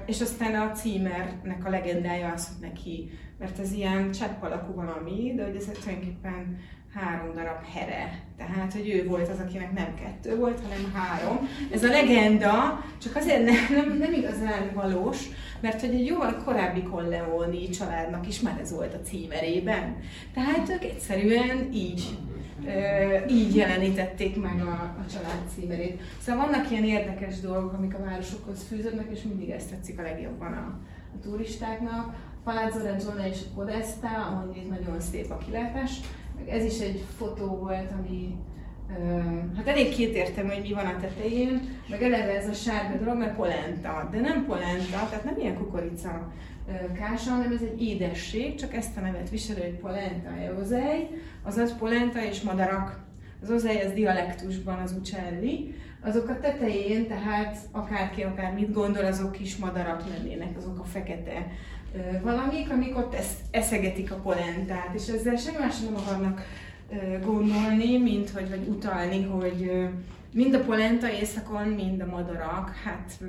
és 0.06 0.22
aztán 0.22 0.56
a 0.56 0.72
címernek 0.72 1.66
a 1.66 1.70
legendája 1.70 2.32
az, 2.32 2.48
hogy 2.48 2.68
neki, 2.70 3.10
mert 3.40 3.60
ez 3.60 3.72
ilyen 3.72 4.12
csepp 4.12 4.44
alakú 4.44 4.74
valami, 4.74 5.34
de 5.36 5.46
hogy 5.46 5.56
ez 5.56 5.66
tulajdonképpen 5.66 6.60
három 6.96 7.34
darab 7.34 7.64
here. 7.74 8.20
Tehát, 8.38 8.74
hogy 8.74 8.90
ő 8.90 9.08
volt 9.08 9.30
az, 9.30 9.40
akinek 9.40 9.72
nem 9.72 9.96
kettő 9.96 10.38
volt, 10.38 10.60
hanem 10.62 10.94
három. 10.94 11.50
Ez 11.72 11.84
a 11.84 11.88
legenda, 11.88 12.84
csak 13.02 13.16
azért 13.16 13.46
nem, 13.46 13.66
nem, 13.70 13.98
nem 13.98 14.14
igazán 14.14 14.72
valós, 14.74 15.20
mert 15.62 15.82
hogy 15.82 15.94
egy 15.94 16.06
jóval 16.06 16.36
korábbi 16.46 16.84
Colleoni 16.84 17.70
családnak 17.70 18.28
is 18.28 18.40
már 18.40 18.60
ez 18.60 18.72
volt 18.72 18.94
a 18.94 19.02
címerében. 19.02 19.98
Tehát 20.34 20.70
ők 20.70 20.84
egyszerűen 20.84 21.70
így 21.74 22.18
így 23.30 23.56
jelenítették 23.56 24.42
meg 24.42 24.62
a, 24.62 24.72
a 24.72 25.06
család 25.14 25.42
címerét. 25.56 26.02
Szóval 26.22 26.46
vannak 26.46 26.72
ilyen 26.72 26.84
érdekes 26.84 27.40
dolgok, 27.40 27.74
amik 27.74 27.94
a 27.94 28.04
városokhoz 28.04 28.64
fűződnek, 28.68 29.08
és 29.12 29.22
mindig 29.22 29.50
ezt 29.50 29.70
tetszik 29.70 30.00
a 30.00 30.02
legjobban 30.02 30.54
a, 30.54 30.80
a 31.16 31.20
turistáknak. 31.22 32.16
Palazzo 32.44 32.80
Regione 32.80 33.28
és 33.28 33.40
Podesta, 33.56 34.08
ahol 34.08 34.56
itt 34.56 34.70
nagyon 34.70 35.02
szép 35.02 35.32
a 35.32 35.38
kilátás. 35.38 36.00
Ez 36.50 36.64
is 36.64 36.80
egy 36.80 37.04
fotó 37.18 37.46
volt, 37.46 37.92
ami 38.00 38.36
hát 39.56 39.68
elég 39.68 39.96
kétértem, 39.96 40.48
hogy 40.50 40.62
mi 40.62 40.74
van 40.74 40.86
a 40.86 41.00
tetején, 41.00 41.62
meg 41.90 42.02
eleve 42.02 42.38
ez 42.38 42.48
a 42.48 42.54
sárga 42.54 42.98
dolog, 42.98 43.18
mert 43.18 43.36
polenta, 43.36 44.10
de 44.12 44.20
nem 44.20 44.46
polenta, 44.46 45.08
tehát 45.10 45.24
nem 45.24 45.38
ilyen 45.40 45.58
kukorica 45.58 46.32
kása, 46.94 47.32
hanem 47.32 47.52
ez 47.52 47.62
egy 47.62 47.82
édesség, 47.82 48.56
csak 48.56 48.74
ezt 48.74 48.98
a 48.98 49.00
nevet 49.00 49.30
viseli, 49.30 49.62
hogy 49.62 49.80
polenta 49.80 50.30
eozei, 50.46 51.08
azaz 51.44 51.78
polenta 51.78 52.24
és 52.24 52.42
madarak. 52.42 53.04
Az 53.42 53.52
ozei, 53.52 53.80
ez 53.80 53.94
dialektusban 53.94 54.80
az 54.80 54.92
uccelli, 54.92 55.76
azok 56.02 56.30
a 56.30 56.40
tetején, 56.40 57.08
tehát 57.08 57.58
akárki 57.72 58.24
akár 58.24 58.54
mit 58.54 58.74
gondol, 58.74 59.06
azok 59.06 59.32
kis 59.32 59.58
madarak 59.58 60.04
lennének, 60.10 60.58
azok 60.58 60.80
a 60.80 60.84
fekete 60.84 61.48
valamik, 62.22 62.72
amik 62.72 62.98
ott 62.98 63.16
eszegetik 63.52 64.12
a 64.12 64.16
polentát, 64.16 64.94
és 64.94 65.08
ezzel 65.08 65.36
semmi 65.36 65.58
más 65.58 65.80
nem 65.80 65.96
akarnak 65.96 66.42
gondolni, 67.24 67.98
mint 67.98 68.30
hogy, 68.30 68.50
vagy 68.50 68.68
utalni, 68.68 69.24
hogy 69.24 69.90
mind 70.34 70.54
a 70.54 70.60
polenta 70.60 71.12
éjszakon, 71.12 71.68
mind 71.68 72.02
a 72.02 72.06
madarak, 72.06 72.76
hát 72.84 73.20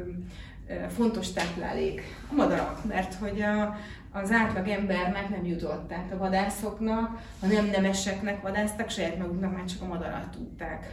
fontos 0.88 1.32
táplálék 1.32 2.02
a 2.30 2.34
madarak, 2.34 2.84
mert 2.84 3.14
hogy 3.14 3.40
a, 3.40 3.76
az 4.12 4.30
átlag 4.30 4.68
embernek 4.68 5.28
nem 5.28 5.44
jutott, 5.44 5.88
tehát 5.88 6.12
a 6.12 6.18
vadászoknak, 6.18 7.20
a 7.42 7.46
nem 7.46 7.66
nemeseknek 7.66 8.42
vadásztak, 8.42 8.90
saját 8.90 9.18
maguknak 9.18 9.52
már 9.56 9.64
csak 9.64 9.82
a 9.82 9.86
madarat 9.86 10.30
tudták 10.30 10.86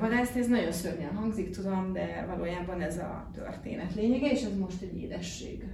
vadászni. 0.00 0.40
Ez 0.40 0.46
nagyon 0.46 0.72
szörnyen 0.72 1.14
hangzik, 1.14 1.50
tudom, 1.50 1.92
de 1.92 2.26
valójában 2.28 2.80
ez 2.80 2.98
a 2.98 3.30
történet 3.34 3.94
lényege, 3.94 4.30
és 4.30 4.42
ez 4.42 4.58
most 4.58 4.82
egy 4.82 5.02
édesség. 5.02 5.64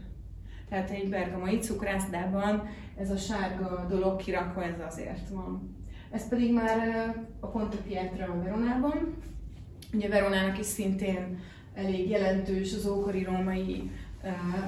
Tehát 0.70 0.90
egy 0.90 1.08
bergamai 1.08 1.58
cukrászdában 1.58 2.68
ez 2.96 3.10
a 3.10 3.16
sárga 3.16 3.86
dolog 3.88 4.16
kirakva, 4.16 4.64
ez 4.64 4.80
azért 4.88 5.28
van. 5.28 5.76
Ez 6.10 6.28
pedig 6.28 6.52
már 6.52 7.14
a 7.40 7.46
Ponte 7.46 7.76
Pietra 7.76 8.42
Veronában. 8.42 9.16
Ugye 9.92 10.08
Veronának 10.08 10.58
is 10.58 10.66
szintén 10.66 11.38
elég 11.74 12.08
jelentős 12.08 12.74
az 12.74 12.86
ókori 12.86 13.24
római 13.24 13.90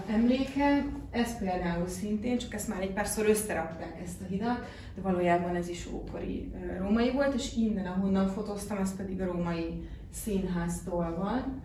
emléke. 0.06 0.84
Ez 1.10 1.38
például 1.38 1.86
szintén, 1.86 2.38
csak 2.38 2.54
ezt 2.54 2.68
már 2.68 2.80
egy 2.80 2.92
párszor 2.92 3.28
összerakták 3.28 4.00
ezt 4.04 4.20
a 4.20 4.28
hidat, 4.28 4.58
de 4.94 5.00
valójában 5.02 5.56
ez 5.56 5.68
is 5.68 5.86
ókori 5.92 6.52
uh, 6.52 6.78
római 6.78 7.12
volt, 7.12 7.34
és 7.34 7.56
innen, 7.56 7.86
ahonnan 7.86 8.28
fotóztam, 8.28 8.78
ez 8.78 8.96
pedig 8.96 9.20
a 9.20 9.24
római 9.24 9.88
színháztól 10.12 11.16
van. 11.18 11.62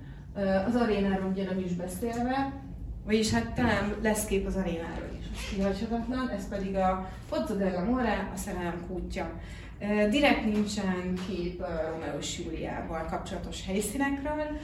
Az 0.66 0.76
arénáról 0.76 1.30
ugye 1.30 1.44
nem 1.44 1.60
is 1.60 1.74
beszélve, 1.74 2.54
vagyis 3.08 3.32
hát 3.32 3.54
talán 3.54 3.96
lesz 4.02 4.26
kép 4.26 4.46
az 4.46 4.56
arénáról 4.56 5.10
is, 5.20 5.50
kihagyhatatlan, 5.50 6.30
ez 6.30 6.48
pedig 6.50 6.76
a 6.76 7.10
Pozzo 7.30 7.54
della 7.54 8.02
a 8.34 8.38
szerelem 8.38 8.84
kútja. 8.88 9.32
Direkt 10.10 10.46
nincsen 10.46 11.14
kép 11.28 11.64
Romeo 11.92 12.18
és 12.20 12.40
Júliával 12.40 13.06
kapcsolatos 13.10 13.66
helyszínekről. 13.66 14.58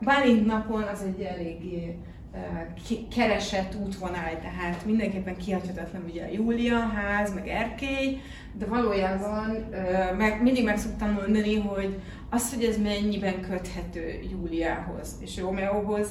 Bálint 0.00 0.46
napon 0.46 0.82
az 0.82 1.02
egy 1.02 1.20
eléggé 1.20 1.98
keresett 3.14 3.74
útvonal, 3.74 4.38
tehát 4.42 4.84
mindenképpen 4.84 5.36
kihagyhatatlan 5.36 6.02
ugye 6.08 6.24
a 6.24 6.32
Júlia 6.32 6.78
ház, 6.78 7.34
meg 7.34 7.48
erkély, 7.48 8.20
de 8.52 8.66
valójában 8.66 9.66
meg, 10.16 10.42
mindig 10.42 10.64
meg 10.64 10.78
szoktam 10.78 11.12
mondani, 11.12 11.60
hogy 11.60 12.00
az, 12.30 12.54
hogy 12.54 12.64
ez 12.64 12.78
mennyiben 12.78 13.40
köthető 13.40 14.20
Júliához 14.30 15.16
és 15.20 15.38
Romeóhoz, 15.38 16.08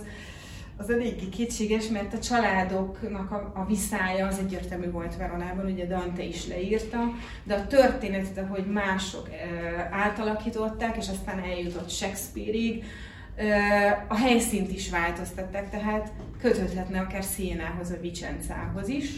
az 0.81 0.89
eléggé 0.89 1.29
kétséges, 1.29 1.87
mert 1.87 2.13
a 2.13 2.19
családoknak 2.19 3.31
a, 3.31 3.51
a 3.55 3.65
viszája 3.65 4.27
az 4.27 4.39
egyértelmű 4.39 4.91
volt 4.91 5.17
Veronában, 5.17 5.65
ugye 5.65 5.85
Dante 5.85 6.23
is 6.23 6.47
leírta, 6.47 6.99
de 7.43 7.53
a 7.53 7.67
történetet, 7.67 8.45
ahogy 8.45 8.65
mások 8.65 9.29
e, 9.29 9.89
átalakították, 9.91 10.97
és 10.97 11.09
aztán 11.09 11.39
eljutott 11.39 11.89
Shakespeareig, 11.89 12.83
e, 13.35 14.05
a 14.07 14.15
helyszínt 14.15 14.71
is 14.71 14.89
változtatták, 14.89 15.69
tehát 15.69 16.11
köthetne 16.39 16.99
akár 16.99 17.23
Szénához, 17.23 17.91
a 17.91 18.01
Vicencához 18.01 18.87
is, 18.87 19.09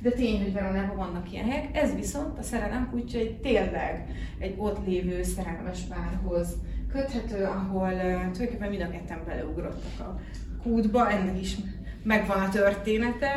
de 0.00 0.10
tény, 0.10 0.42
hogy 0.42 0.52
Veronában 0.52 0.96
vannak 0.96 1.32
ilyen 1.32 1.50
helyek, 1.50 1.76
ez 1.76 1.94
viszont 1.94 2.38
a 2.38 2.42
szerelem 2.42 2.88
kutya 2.90 3.18
egy 3.18 3.40
tényleg 3.40 4.06
egy 4.38 4.54
ott 4.56 4.86
lévő 4.86 5.22
szerelmes 5.22 5.78
párhoz 5.80 6.56
köthető, 6.92 7.44
ahol 7.44 7.92
uh, 7.92 8.00
tulajdonképpen 8.02 8.68
mind 8.68 8.82
a 8.82 8.90
ketten 8.90 9.20
beleugrottak 9.26 10.00
a 10.00 10.20
kútba, 10.62 11.10
ennek 11.10 11.40
is 11.40 11.56
megvan 12.02 12.40
a 12.40 12.48
története, 12.48 13.32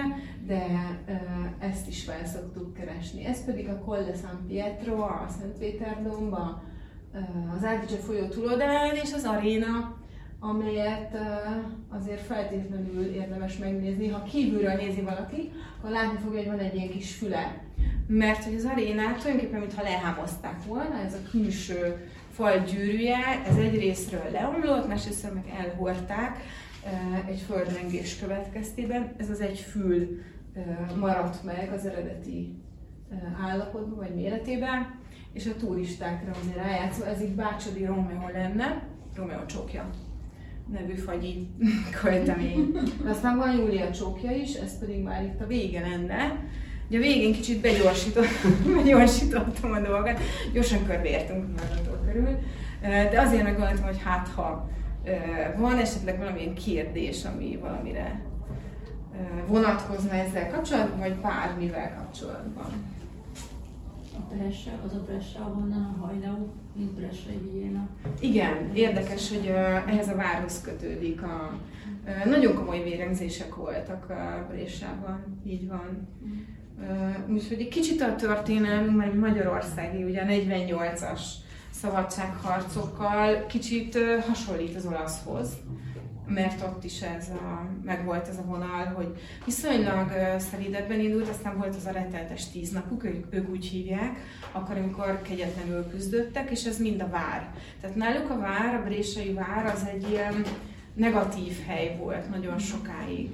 de 0.47 0.65
ezt 1.59 1.87
is 1.87 2.03
fel 2.03 2.25
szoktuk 2.25 2.73
keresni. 2.73 3.25
Ez 3.25 3.45
pedig 3.45 3.67
a 3.67 3.79
Colle 3.79 4.13
San 4.21 4.45
Pietro, 4.47 5.01
a 5.01 5.27
Szentpéterdomba, 5.39 6.63
uh, 7.13 7.55
az 7.55 7.63
Ádice 7.63 7.97
folyó 7.97 8.27
túloldalán, 8.27 8.95
és 8.95 9.13
az 9.13 9.23
aréna, 9.23 9.95
amelyet 10.39 11.17
azért 11.89 12.21
feltétlenül 12.21 13.03
érdemes 13.03 13.57
megnézni. 13.57 14.07
Ha 14.07 14.23
kívülről 14.23 14.75
nézi 14.75 15.01
valaki, 15.01 15.51
akkor 15.77 15.89
látni 15.89 16.19
fogja, 16.23 16.39
hogy 16.39 16.49
van 16.49 16.59
egy 16.59 16.75
ilyen 16.75 16.89
kis 16.89 17.15
füle. 17.15 17.63
Mert 18.07 18.43
hogy 18.43 18.55
az 18.55 18.65
arénát 18.65 19.17
tulajdonképpen, 19.17 19.59
mintha 19.59 19.83
lehámozták 19.83 20.65
volna, 20.65 20.99
ez 21.05 21.13
a 21.13 21.29
külső 21.29 22.09
fal 22.35 22.59
gyűrűje, 22.59 23.43
ez 23.47 23.57
egy 23.57 23.79
részről 23.79 24.31
leomlott, 24.31 24.87
másrészt 24.87 25.33
meg 25.33 25.53
elhordták, 25.59 26.37
egy 27.27 27.39
földrengés 27.39 28.19
következtében. 28.19 29.13
Ez 29.17 29.29
az 29.29 29.41
egy 29.41 29.59
fül 29.59 30.19
maradt 30.99 31.43
meg 31.43 31.71
az 31.73 31.85
eredeti 31.85 32.53
állapotban 33.41 33.95
vagy 33.95 34.15
méretében, 34.15 34.99
és 35.33 35.45
a 35.45 35.55
turistákra 35.55 36.31
ugye 36.43 36.55
rájátszó, 36.55 37.03
ez 37.03 37.21
így 37.21 37.35
Bácsodi 37.35 37.85
Romeo 37.85 38.29
lenne, 38.33 38.87
Romeo 39.15 39.45
csókja 39.45 39.89
nevű 40.71 40.93
fagyi 40.93 41.47
költemény. 42.01 42.71
De 43.03 43.09
aztán 43.09 43.37
van 43.37 43.55
Júlia 43.55 43.91
csókja 43.91 44.31
is, 44.31 44.53
ez 44.53 44.79
pedig 44.79 45.03
már 45.03 45.23
itt 45.23 45.41
a 45.41 45.47
vége 45.47 45.79
lenne. 45.79 46.43
Ugye 46.87 46.97
a 46.97 47.01
végén 47.01 47.33
kicsit 47.33 47.61
begyorsítottam, 47.61 48.63
begyorsítottam 48.75 49.71
a 49.71 49.79
dolgot, 49.79 50.19
gyorsan 50.53 50.85
körbeértünk 50.85 51.59
a 51.59 51.94
körül, 52.15 52.37
de 52.81 53.21
azért 53.21 53.43
meggondoltam, 53.43 53.85
hogy 53.85 54.01
hát 54.03 54.27
ha 54.27 54.69
van 55.57 55.77
esetleg 55.77 56.17
valamilyen 56.17 56.53
kérdés, 56.53 57.25
ami 57.25 57.57
valamire 57.61 58.21
vonatkozna 59.47 60.13
ezzel 60.13 60.49
kapcsolatban, 60.49 60.99
vagy 60.99 61.15
bármivel 61.15 61.95
kapcsolatban? 61.95 62.93
A 64.13 64.33
Brescia, 64.35 64.71
az 64.85 64.93
a 64.93 65.03
Brescia, 65.05 65.41
ahonnan 65.41 65.95
a 65.99 66.05
hajnau, 66.05 66.47
mint 66.73 66.91
Brescia 66.91 67.33
Viena. 67.51 67.87
Igen, 68.19 68.71
érdekes, 68.73 69.29
hogy 69.29 69.47
ehhez 69.87 70.07
a 70.07 70.15
várhoz 70.15 70.61
kötődik 70.61 71.21
a, 71.21 71.59
nagyon 72.25 72.55
komoly 72.55 72.83
vérengzések 72.83 73.55
voltak 73.55 74.09
a 74.09 74.47
Brésában, 74.49 75.39
így 75.45 75.67
van. 75.67 76.07
Úgyhogy 77.29 77.59
egy 77.59 77.67
kicsit 77.67 78.01
a 78.01 78.15
történelmünk, 78.15 78.97
mert 78.97 79.13
Magyarországi, 79.13 80.03
ugye 80.03 80.21
a 80.21 80.25
48-as 80.25 81.21
szabadságharcokkal 81.81 83.45
kicsit 83.45 83.97
hasonlít 84.27 84.75
az 84.75 84.85
olaszhoz, 84.85 85.49
mert 86.27 86.61
ott 86.61 86.83
is 86.83 87.01
ez 87.01 87.29
a, 87.29 87.69
meg 87.83 88.05
volt 88.05 88.27
ez 88.27 88.37
a 88.37 88.45
vonal, 88.45 88.85
hogy 88.85 89.15
viszonylag 89.45 90.11
szelidebben 90.37 90.99
indult, 90.99 91.29
aztán 91.29 91.57
volt 91.57 91.75
az 91.75 91.85
a 91.85 91.91
retteltes 91.91 92.49
tíz 92.49 92.71
napuk, 92.71 93.03
ők, 93.03 93.25
ők 93.29 93.49
úgy 93.49 93.65
hívják, 93.65 94.17
akkor, 94.51 94.77
amikor 94.77 95.21
kegyetlenül 95.21 95.89
küzdöttek, 95.89 96.49
és 96.49 96.65
ez 96.65 96.79
mind 96.79 97.01
a 97.01 97.09
vár. 97.09 97.53
Tehát 97.81 97.95
náluk 97.95 98.29
a 98.29 98.39
vár, 98.39 98.75
a 98.75 98.83
brésai 98.83 99.33
vár 99.33 99.65
az 99.65 99.87
egy 99.93 100.09
ilyen 100.09 100.43
negatív 100.93 101.65
hely 101.67 101.97
volt 101.99 102.29
nagyon 102.29 102.57
sokáig, 102.57 103.29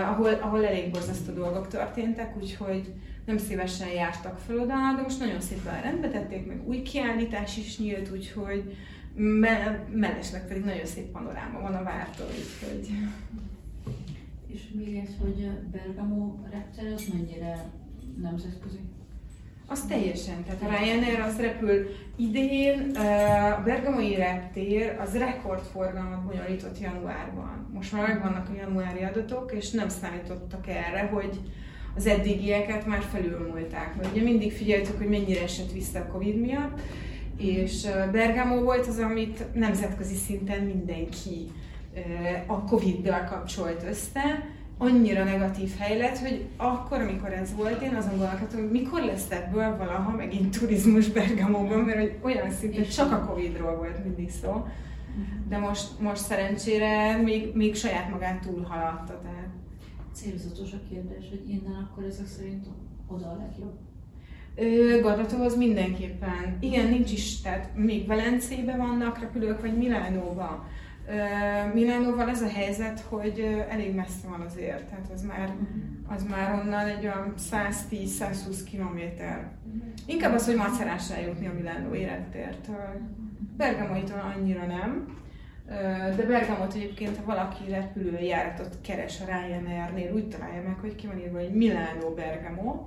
ahol, 0.00 0.32
ahol 0.32 0.66
elég 0.66 0.90
borzasztó 0.90 1.32
dolgok 1.32 1.68
történtek, 1.68 2.36
úgyhogy 2.36 2.92
nem 3.28 3.38
szívesen 3.38 3.88
jártak 3.88 4.38
fel 4.38 4.58
oda, 4.58 4.74
de 4.96 5.02
most 5.02 5.18
nagyon 5.18 5.40
szépen 5.40 5.82
rendbe 5.82 6.08
tették, 6.08 6.46
meg 6.46 6.68
új 6.68 6.82
kiállítás 6.82 7.56
is 7.56 7.78
nyílt, 7.78 8.10
úgyhogy 8.12 8.76
me- 9.14 9.94
mellesleg 9.94 10.46
pedig 10.46 10.64
nagyon 10.64 10.86
szép 10.86 11.04
panoráma 11.04 11.60
van 11.60 11.74
a 11.74 11.82
vártól, 11.82 12.26
úgyhogy... 12.26 12.90
És 14.46 14.60
még 14.72 14.96
ez, 14.96 15.10
hogy 15.20 15.50
Bergamo 15.70 16.34
repter 16.50 16.92
az 16.92 17.04
mennyire 17.12 17.64
nemzetközi? 18.20 18.78
Az 19.66 19.80
teljesen, 19.80 20.44
tehát 20.44 20.62
a 20.62 20.84
Ryanair 20.84 21.20
az 21.20 21.40
repül 21.40 21.86
idén, 22.16 22.90
a 22.96 23.62
Bergamoi 23.64 24.14
reptér 24.14 24.96
az 25.00 25.18
rekordforgalmat 25.18 26.24
bonyolított 26.24 26.80
januárban. 26.80 27.70
Most 27.72 27.92
már 27.92 28.08
megvannak 28.08 28.48
a 28.48 28.54
januári 28.54 29.02
adatok, 29.02 29.52
és 29.52 29.70
nem 29.70 29.88
számítottak 29.88 30.68
erre, 30.68 31.00
hogy 31.00 31.40
az 31.98 32.06
eddigieket 32.06 32.86
már 32.86 33.02
felülmúlták. 33.12 33.96
Mert 33.96 34.12
ugye 34.12 34.22
mindig 34.22 34.52
figyeltük, 34.52 34.98
hogy 34.98 35.08
mennyire 35.08 35.42
esett 35.42 35.72
vissza 35.72 35.98
a 35.98 36.06
Covid 36.06 36.40
miatt, 36.40 36.80
és 37.36 37.86
Bergamo 38.12 38.60
volt 38.62 38.86
az, 38.86 38.98
amit 38.98 39.54
nemzetközi 39.54 40.14
szinten 40.14 40.62
mindenki 40.62 41.50
a 42.46 42.64
Covid-dal 42.64 43.24
kapcsolt 43.24 43.84
össze, 43.90 44.48
annyira 44.78 45.24
negatív 45.24 45.76
hely 45.78 45.98
lett, 45.98 46.18
hogy 46.18 46.44
akkor, 46.56 47.00
amikor 47.00 47.32
ez 47.32 47.54
volt, 47.54 47.82
én 47.82 47.94
azon 47.94 48.16
gondolkodtam, 48.16 48.60
hogy 48.60 48.70
mikor 48.70 49.00
lesz 49.00 49.30
ebből 49.30 49.76
valaha 49.76 50.16
megint 50.16 50.58
turizmus 50.58 51.08
Bergamóban, 51.08 51.78
mert 51.78 51.98
hogy 51.98 52.16
olyan 52.22 52.50
szinten 52.50 52.88
csak 52.88 53.12
a 53.12 53.24
Covid-ról 53.24 53.76
volt 53.76 54.04
mindig 54.04 54.30
szó. 54.42 54.66
De 55.48 55.58
most, 55.58 56.00
most 56.00 56.22
szerencsére 56.22 57.16
még, 57.16 57.54
még 57.54 57.74
saját 57.74 58.10
magát 58.10 58.40
túlhaladta. 58.40 59.20
Tehát. 59.22 59.37
Célzatos 60.12 60.72
a 60.72 60.80
kérdés, 60.90 61.28
hogy 61.28 61.50
innen 61.50 61.88
akkor 61.90 62.04
ezek 62.04 62.26
szerint 62.26 62.66
oda 63.06 63.26
a 63.26 63.36
legjobb. 63.36 63.78
Gadatóhoz 65.02 65.56
mindenképpen. 65.56 66.56
Igen, 66.60 66.88
nincs 66.88 67.12
is, 67.12 67.40
tehát 67.40 67.76
még 67.76 68.06
Velencébe 68.06 68.76
vannak 68.76 69.18
repülők, 69.18 69.60
vagy 69.60 69.76
Milánóba. 69.76 70.66
Milánóval 71.74 72.28
ez 72.28 72.42
a 72.42 72.48
helyzet, 72.48 73.00
hogy 73.00 73.64
elég 73.68 73.94
messze 73.94 74.28
van 74.28 74.40
azért, 74.40 74.88
tehát 74.88 75.10
az 75.14 75.22
már, 75.22 75.54
az 76.06 76.26
már 76.30 76.60
onnan 76.60 76.86
egy 76.86 77.04
olyan 77.04 77.34
110-120 77.50 78.58
kilométer. 78.70 79.50
Inkább 80.06 80.34
az, 80.34 80.46
hogy 80.46 80.56
macerás 80.56 81.10
eljutni 81.10 81.46
a 81.46 81.52
Milánó 81.52 81.94
élettértől. 81.94 83.00
Bergamoitól 83.56 84.34
annyira 84.36 84.66
nem, 84.66 85.16
de 86.16 86.24
Bergamot 86.26 86.74
egyébként, 86.74 87.16
ha 87.16 87.24
valaki 87.24 87.70
repülőjáratot 87.70 88.78
keres 88.80 89.20
a 89.20 89.24
Ryanair-nél, 89.24 90.12
úgy 90.12 90.28
találja 90.28 90.62
meg, 90.62 90.76
hogy 90.80 90.94
ki 90.94 91.06
van 91.06 91.18
írva, 91.18 91.38
hogy 91.38 91.54
Milánó 91.54 92.10
Bergamo, 92.14 92.86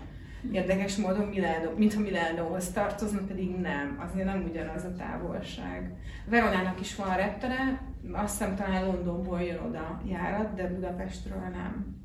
Érdekes 0.51 0.95
módon 0.95 1.27
Milánó, 1.27 1.71
mintha 1.77 1.99
Milánóhoz 1.99 2.69
tartozna, 2.69 3.19
pedig 3.27 3.55
nem, 3.55 4.03
azért 4.09 4.25
nem 4.25 4.47
ugyanaz 4.49 4.83
a 4.83 4.95
távolság. 4.95 5.91
Veronának 6.25 6.79
is 6.79 6.95
van 6.95 7.15
reptere, 7.15 7.81
azt 8.11 8.37
hiszem 8.37 8.55
talán 8.55 8.85
Londonból 8.85 9.41
jön 9.41 9.59
oda 9.67 10.01
járat, 10.07 10.53
de 10.53 10.67
Budapestről 10.67 11.37
nem. 11.53 11.95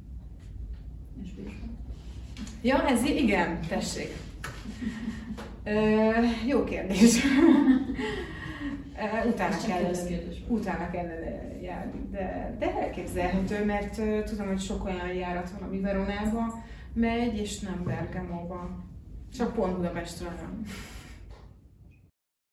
És 1.23 1.31
Ja, 2.63 2.87
ez 2.87 3.05
igen, 3.05 3.61
tessék. 3.69 4.15
Ö, 5.65 6.11
jó 6.47 6.65
kérdés. 6.65 7.17
utána 9.27 9.57
kell, 9.67 9.91
utána 10.49 10.91
kell 10.91 11.09
járni, 11.63 12.09
de, 12.11 12.57
de 12.59 12.81
elképzelhető, 12.81 13.65
mert 13.65 13.99
uh, 13.99 14.23
tudom, 14.23 14.47
hogy 14.47 14.61
sok 14.61 14.85
olyan 14.85 15.13
járat 15.13 15.51
van, 15.51 15.69
ami 15.69 15.81
Veronába 15.81 16.65
megy, 16.93 17.39
és 17.39 17.59
nem 17.59 17.83
Bergamóba. 17.85 18.71
Csak 19.37 19.55
pont 19.55 19.77
Budapestről 19.77 20.33
nem. 20.41 20.63